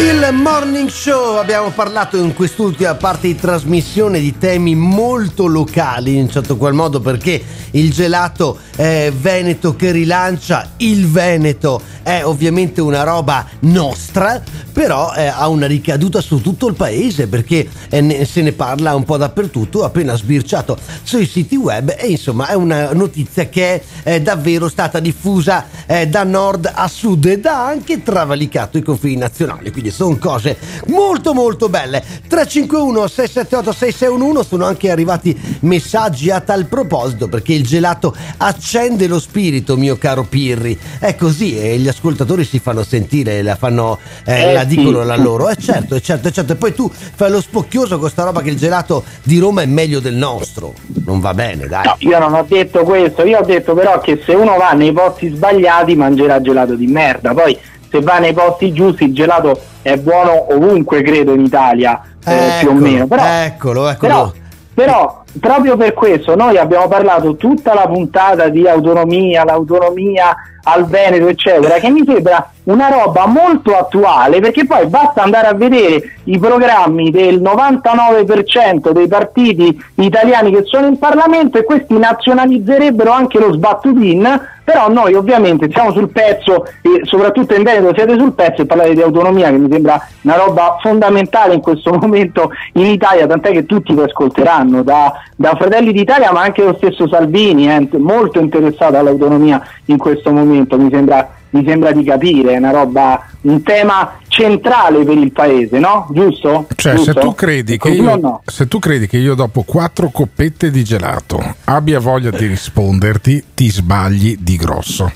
Il 0.00 0.28
Morning 0.32 0.88
Show, 0.88 1.38
abbiamo 1.38 1.70
parlato 1.70 2.16
in 2.18 2.32
quest'ultima 2.32 2.94
parte 2.94 3.26
di 3.26 3.34
trasmissione 3.34 4.20
di 4.20 4.38
temi 4.38 4.76
molto 4.76 5.46
locali 5.46 6.16
in 6.16 6.30
certo 6.30 6.56
qual 6.56 6.72
modo 6.72 7.00
perché 7.00 7.42
il 7.72 7.92
gelato 7.92 8.58
eh, 8.76 9.12
veneto 9.14 9.74
che 9.74 9.90
rilancia 9.90 10.74
il 10.78 11.08
Veneto 11.08 11.82
è 12.02 12.24
ovviamente 12.24 12.80
una 12.80 13.02
roba 13.02 13.44
nostra, 13.60 14.40
però 14.72 15.12
eh, 15.14 15.26
ha 15.26 15.48
una 15.48 15.66
ricaduta 15.66 16.20
su 16.20 16.40
tutto 16.40 16.68
il 16.68 16.74
paese 16.74 17.26
perché 17.26 17.68
eh, 17.90 18.24
se 18.24 18.40
ne 18.40 18.52
parla 18.52 18.94
un 18.94 19.04
po' 19.04 19.16
dappertutto, 19.16 19.84
appena 19.84 20.16
sbirciato 20.16 20.78
sui 21.02 21.26
siti 21.26 21.56
web 21.56 21.94
e 21.98 22.06
insomma 22.06 22.48
è 22.48 22.54
una 22.54 22.92
notizia 22.92 23.48
che 23.48 23.82
è 24.02 24.20
davvero 24.20 24.68
stata 24.68 25.00
diffusa 25.00 25.66
eh, 25.86 26.06
da 26.06 26.24
nord 26.24 26.70
a 26.72 26.88
sud 26.88 27.26
ed 27.26 27.44
ha 27.46 27.66
anche 27.66 28.02
travalicato 28.02 28.78
i 28.78 28.82
confini 28.82 29.16
nazionali, 29.16 29.70
quindi 29.70 29.87
sono 29.90 30.16
cose 30.16 30.56
molto 30.86 31.34
molto 31.34 31.68
belle. 31.68 32.00
351 32.28 33.06
678 33.06 33.72
6611 33.72 34.48
sono 34.48 34.64
anche 34.64 34.90
arrivati 34.90 35.38
messaggi 35.60 36.30
a 36.30 36.40
tal 36.40 36.66
proposito 36.66 37.28
perché 37.28 37.52
il 37.52 37.66
gelato 37.66 38.14
accende 38.38 39.06
lo 39.06 39.20
spirito, 39.20 39.76
mio 39.76 39.96
caro 39.96 40.24
Pirri. 40.24 40.78
È 40.98 41.14
così 41.16 41.58
e 41.58 41.78
gli 41.78 41.88
ascoltatori 41.88 42.44
si 42.44 42.58
fanno 42.58 42.82
sentire, 42.82 43.42
la 43.42 43.56
fanno 43.56 43.98
eh, 44.24 44.50
Eh, 44.50 44.52
la 44.52 44.60
sì. 44.60 44.66
dicono 44.68 45.02
la 45.04 45.16
loro. 45.16 45.48
Eh 45.48 45.56
certo, 45.56 45.94
eh, 45.94 46.00
certo, 46.00 46.28
eh, 46.28 46.32
certo. 46.32 46.52
E 46.52 46.56
poi 46.56 46.74
tu 46.74 46.90
fai 46.90 47.30
lo 47.30 47.40
spocchioso 47.40 47.98
con 47.98 48.08
sta 48.10 48.24
roba 48.24 48.40
che 48.42 48.50
il 48.50 48.56
gelato 48.56 49.04
di 49.22 49.38
Roma 49.38 49.62
è 49.62 49.66
meglio 49.66 50.00
del 50.00 50.14
nostro. 50.14 50.74
Non 51.04 51.20
va 51.20 51.34
bene, 51.34 51.66
dai. 51.66 51.84
No, 51.84 51.96
io 51.98 52.18
non 52.18 52.34
ho 52.34 52.44
detto 52.46 52.82
questo, 52.84 53.24
io 53.24 53.38
ho 53.38 53.44
detto 53.44 53.74
però 53.74 54.00
che 54.00 54.20
se 54.24 54.32
uno 54.34 54.56
va 54.56 54.72
nei 54.72 54.92
posti 54.92 55.28
sbagliati 55.28 55.94
mangerà 55.94 56.40
gelato 56.40 56.74
di 56.74 56.86
merda. 56.86 57.32
Poi 57.34 57.58
se 57.90 58.00
va 58.00 58.18
nei 58.18 58.32
posti 58.32 58.72
giusti 58.72 59.04
il 59.04 59.14
gelato 59.14 59.60
è 59.82 59.96
buono 59.96 60.52
ovunque, 60.52 61.02
credo, 61.02 61.32
in 61.32 61.40
Italia, 61.40 62.00
eh, 62.24 62.58
più 62.60 62.68
o 62.68 62.72
Eccolo, 62.72 62.80
meno. 62.80 63.06
Però, 63.06 63.22
eccolo, 63.24 63.88
eccolo. 63.88 64.08
però, 64.08 64.32
però 64.74 65.22
proprio 65.40 65.76
per 65.76 65.92
questo 65.94 66.34
noi 66.34 66.56
abbiamo 66.58 66.88
parlato 66.88 67.36
tutta 67.36 67.74
la 67.74 67.86
puntata 67.86 68.48
di 68.48 68.66
autonomia, 68.66 69.44
l'autonomia 69.44 70.36
al 70.64 70.86
Veneto, 70.86 71.28
eccetera, 71.28 71.78
che 71.78 71.88
mi 71.88 72.02
sembra 72.04 72.50
una 72.64 72.88
roba 72.88 73.26
molto 73.26 73.74
attuale 73.74 74.40
perché 74.40 74.66
poi 74.66 74.86
basta 74.86 75.22
andare 75.22 75.46
a 75.46 75.54
vedere 75.54 76.16
i 76.24 76.38
programmi 76.38 77.10
del 77.10 77.40
99% 77.40 78.90
dei 78.90 79.08
partiti 79.08 79.82
italiani 79.94 80.52
che 80.52 80.64
sono 80.64 80.86
in 80.86 80.98
Parlamento 80.98 81.56
e 81.58 81.64
questi 81.64 81.96
nazionalizzerebbero 81.96 83.10
anche 83.10 83.38
lo 83.38 83.52
sbattutin, 83.52 84.40
però 84.68 84.90
noi 84.90 85.14
ovviamente 85.14 85.70
siamo 85.72 85.92
sul 85.92 86.10
pezzo 86.10 86.66
e 86.82 87.00
soprattutto 87.04 87.54
in 87.54 87.62
Veneto 87.62 87.94
siete 87.94 88.18
sul 88.18 88.34
pezzo 88.34 88.60
e 88.60 88.66
parlate 88.66 88.92
di 88.92 89.00
autonomia 89.00 89.48
che 89.48 89.56
mi 89.56 89.70
sembra 89.70 89.98
una 90.20 90.36
roba 90.36 90.76
fondamentale 90.82 91.54
in 91.54 91.62
questo 91.62 91.90
momento 91.98 92.50
in 92.74 92.84
Italia, 92.84 93.26
tant'è 93.26 93.50
che 93.50 93.64
tutti 93.64 93.94
vi 93.94 94.02
ascolteranno, 94.02 94.82
da, 94.82 95.10
da 95.34 95.54
Fratelli 95.56 95.90
d'Italia 95.90 96.32
ma 96.32 96.42
anche 96.42 96.62
lo 96.62 96.74
stesso 96.76 97.08
Salvini 97.08 97.64
è 97.64 97.78
int- 97.78 97.96
molto 97.96 98.40
interessato 98.40 98.98
all'autonomia 98.98 99.66
in 99.86 99.96
questo 99.96 100.30
momento, 100.32 100.76
mi 100.76 100.90
sembra, 100.92 101.26
mi 101.50 101.64
sembra 101.66 101.90
di 101.92 102.04
capire, 102.04 102.52
è 102.52 102.58
una 102.58 102.70
roba, 102.70 103.24
un 103.40 103.62
tema 103.62 104.18
centrale 104.38 105.04
per 105.04 105.18
il 105.18 105.32
paese, 105.32 105.80
no? 105.80 106.06
Giusto? 106.12 106.66
Cioè, 106.76 106.94
Giusto? 106.94 107.12
se 107.12 107.20
tu, 107.20 107.34
credi 107.34 107.76
che 107.76 107.88
io, 107.88 108.16
no? 108.16 108.42
se 108.46 108.68
tu 108.68 108.78
credi 108.78 109.08
che 109.08 109.16
io 109.16 109.34
dopo 109.34 109.62
quattro 109.64 110.10
coppette 110.10 110.70
di 110.70 110.84
gelato 110.84 111.56
abbia 111.64 111.98
voglia 111.98 112.30
di 112.30 112.46
risponderti, 112.46 113.44
ti 113.54 113.68
sbagli 113.68 114.36
di 114.38 114.56
grosso. 114.56 115.10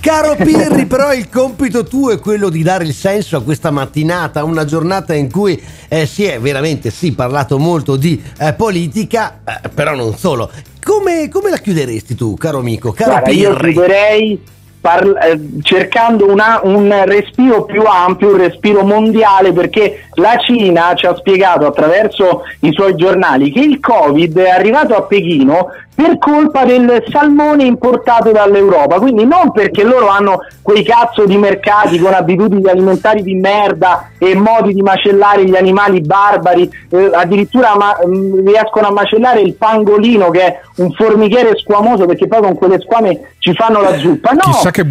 Caro 0.00 0.36
Pirri, 0.42 0.86
però 0.86 1.12
il 1.12 1.28
compito 1.28 1.84
tuo 1.84 2.12
è 2.12 2.20
quello 2.20 2.48
di 2.48 2.62
dare 2.62 2.84
il 2.84 2.94
senso 2.94 3.36
a 3.36 3.42
questa 3.42 3.72
mattinata, 3.72 4.44
una 4.44 4.64
giornata 4.64 5.12
in 5.12 5.30
cui 5.30 5.60
eh, 5.88 6.06
si 6.06 6.24
è 6.24 6.38
veramente 6.38 6.90
sì 6.90 7.12
parlato 7.12 7.58
molto 7.58 7.96
di 7.96 8.22
eh, 8.38 8.52
politica, 8.52 9.40
eh, 9.44 9.68
però 9.70 9.96
non 9.96 10.16
solo. 10.16 10.48
Come, 10.84 11.28
come 11.28 11.50
la 11.50 11.58
chiuderesti 11.58 12.14
tu, 12.14 12.34
caro 12.36 12.58
amico, 12.58 12.92
caro 12.92 13.10
Guarda, 13.10 13.30
io 13.30 13.54
Pirri? 13.54 13.72
chiuderei 13.72 14.40
par- 14.82 15.16
eh, 15.22 15.40
cercando 15.62 16.28
una- 16.28 16.60
un 16.64 16.92
respiro 17.06 17.64
più 17.64 17.82
ampio, 17.84 18.32
un 18.32 18.36
respiro 18.36 18.82
mondiale, 18.82 19.52
perché 19.52 20.08
la 20.14 20.36
Cina 20.44 20.92
ci 20.94 21.06
ha 21.06 21.14
spiegato 21.14 21.66
attraverso 21.66 22.42
i 22.60 22.72
suoi 22.72 22.94
giornali 22.96 23.50
che 23.52 23.60
il 23.60 23.78
Covid 23.80 24.36
è 24.38 24.50
arrivato 24.50 24.94
a 24.94 25.02
Pechino 25.02 25.68
per 25.94 26.16
colpa 26.18 26.64
del 26.64 27.04
salmone 27.10 27.64
importato 27.64 28.30
dall'Europa, 28.30 28.98
quindi 28.98 29.26
non 29.26 29.52
perché 29.52 29.82
loro 29.84 30.08
hanno 30.08 30.38
quei 30.62 30.82
cazzo 30.82 31.26
di 31.26 31.36
mercati 31.36 31.98
con 31.98 32.14
abitudini 32.14 32.66
alimentari 32.68 33.22
di 33.22 33.34
merda 33.34 34.10
e 34.18 34.34
modi 34.34 34.72
di 34.72 34.80
macellare 34.82 35.44
gli 35.44 35.54
animali 35.54 36.00
barbari, 36.00 36.70
eh, 36.88 37.10
addirittura 37.12 37.76
ma- 37.76 37.98
mh, 38.04 38.44
riescono 38.46 38.86
a 38.88 38.92
macellare 38.92 39.40
il 39.42 39.54
pangolino 39.54 40.30
che 40.30 40.40
è 40.44 40.60
un 40.76 40.90
formichiere 40.92 41.56
squamoso 41.56 42.06
perché 42.06 42.26
poi 42.26 42.40
con 42.40 42.54
quelle 42.56 42.80
squame 42.80 43.32
ci 43.38 43.52
fanno 43.52 43.80
la 43.82 43.96
zuppa. 43.98 44.30
No, 44.30 44.40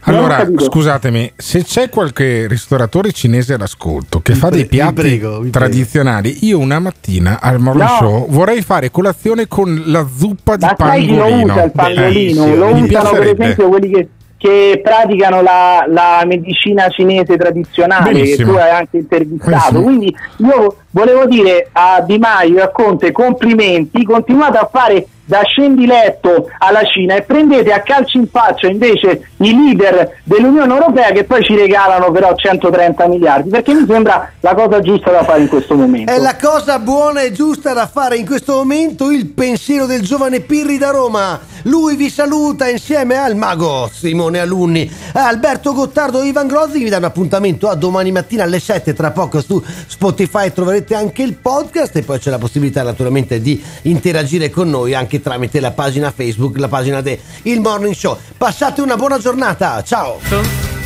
Allora, 0.00 0.46
scusatemi, 0.56 1.32
se 1.36 1.62
c'è 1.64 1.88
qualche 1.88 2.46
ristoratore 2.48 3.12
cinese 3.12 3.54
all'ascolto 3.54 4.20
che 4.20 4.34
fa 4.34 4.48
dei 4.48 4.60
pre- 4.66 4.68
vi 4.68 4.76
piatti 4.76 4.94
prego, 4.94 5.40
vi 5.40 5.50
tradizionali, 5.50 6.38
io 6.46 6.58
una 6.58 6.78
mattina 6.78 7.38
al 7.40 7.58
morning 7.58 7.88
No. 7.88 7.96
show 7.98 8.26
vorrei 8.28 8.62
fare 8.62 8.90
colazione 8.90 9.46
con 9.48 9.82
la 9.86 10.06
zuppa 10.16 10.56
di 10.56 10.64
Ma 10.64 10.74
chi 10.74 11.06
lo 11.08 11.22
pangolino. 11.22 11.52
usa 11.52 11.62
il 11.64 11.70
pangolino? 11.72 12.54
Lo 12.54 12.74
mi 12.74 12.82
usano 12.82 13.10
per 13.10 13.22
esempio 13.38 13.68
quelli 13.68 13.90
che, 13.90 14.08
che 14.38 14.80
praticano 14.82 15.42
la, 15.42 15.84
la 15.88 16.22
medicina 16.26 16.88
cinese 16.88 17.36
tradizionale, 17.36 18.12
Benissimo. 18.12 18.52
che 18.52 18.58
tu 18.58 18.62
hai 18.64 18.70
anche 18.70 18.96
intervistato. 18.98 19.50
Benissimo. 19.72 19.82
Quindi 19.82 20.16
io 20.38 20.76
volevo 20.90 21.26
dire 21.26 21.68
a 21.72 22.00
Di 22.06 22.18
Maio 22.18 22.58
e 22.58 22.62
a 22.62 22.68
Conte 22.70 23.12
complimenti, 23.12 24.04
continuate 24.04 24.58
a 24.58 24.68
fare 24.70 25.06
da 25.26 25.42
scendiletto 25.42 26.48
alla 26.58 26.84
Cina 26.84 27.16
e 27.16 27.22
prendete 27.22 27.72
a 27.72 27.80
calci 27.80 28.16
in 28.16 28.28
faccia 28.28 28.68
invece 28.68 29.28
i 29.38 29.54
leader 29.54 30.20
dell'Unione 30.22 30.72
Europea 30.72 31.10
che 31.10 31.24
poi 31.24 31.42
ci 31.42 31.54
regalano 31.54 32.10
però 32.12 32.34
130 32.34 33.08
miliardi, 33.08 33.50
perché 33.50 33.74
mi 33.74 33.84
sembra 33.86 34.30
la 34.40 34.54
cosa 34.54 34.80
giusta 34.80 35.10
da 35.10 35.24
fare 35.24 35.42
in 35.42 35.48
questo 35.48 35.74
momento. 35.74 36.12
È 36.12 36.18
la 36.18 36.36
cosa 36.36 36.78
buona 36.78 37.22
e 37.22 37.32
giusta 37.32 37.72
da 37.72 37.86
fare 37.86 38.16
in 38.16 38.24
questo 38.24 38.54
momento 38.54 39.10
il 39.10 39.26
pensiero 39.26 39.86
del 39.86 40.02
giovane 40.02 40.40
Pirri 40.40 40.78
da 40.78 40.90
Roma. 40.90 41.38
Lui 41.64 41.96
vi 41.96 42.08
saluta 42.08 42.68
insieme 42.68 43.16
al 43.16 43.34
mago 43.34 43.90
Simone 43.92 44.38
Alunni, 44.38 44.88
Alberto 45.14 45.72
Gottardo 45.72 46.22
e 46.22 46.28
Ivan 46.28 46.46
Grozzi. 46.46 46.82
Vi 46.82 46.88
danno 46.88 47.06
appuntamento 47.06 47.68
a 47.68 47.74
domani 47.74 48.12
mattina 48.12 48.44
alle 48.44 48.60
7. 48.60 48.94
Tra 48.94 49.10
poco 49.10 49.40
su 49.40 49.60
Spotify 49.88 50.52
troverete 50.52 50.94
anche 50.94 51.24
il 51.24 51.34
podcast 51.34 51.96
e 51.96 52.02
poi 52.02 52.20
c'è 52.20 52.30
la 52.30 52.38
possibilità 52.38 52.84
naturalmente 52.84 53.40
di 53.40 53.60
interagire 53.82 54.48
con 54.48 54.70
noi 54.70 54.94
anche 54.94 55.15
tramite 55.20 55.60
la 55.60 55.72
pagina 55.72 56.10
Facebook, 56.10 56.58
la 56.58 56.68
pagina 56.68 57.00
de 57.00 57.20
Il 57.42 57.60
Morning 57.60 57.94
Show. 57.94 58.16
Passate 58.36 58.80
una 58.80 58.96
buona 58.96 59.18
giornata. 59.18 59.82
Ciao. 59.82 60.85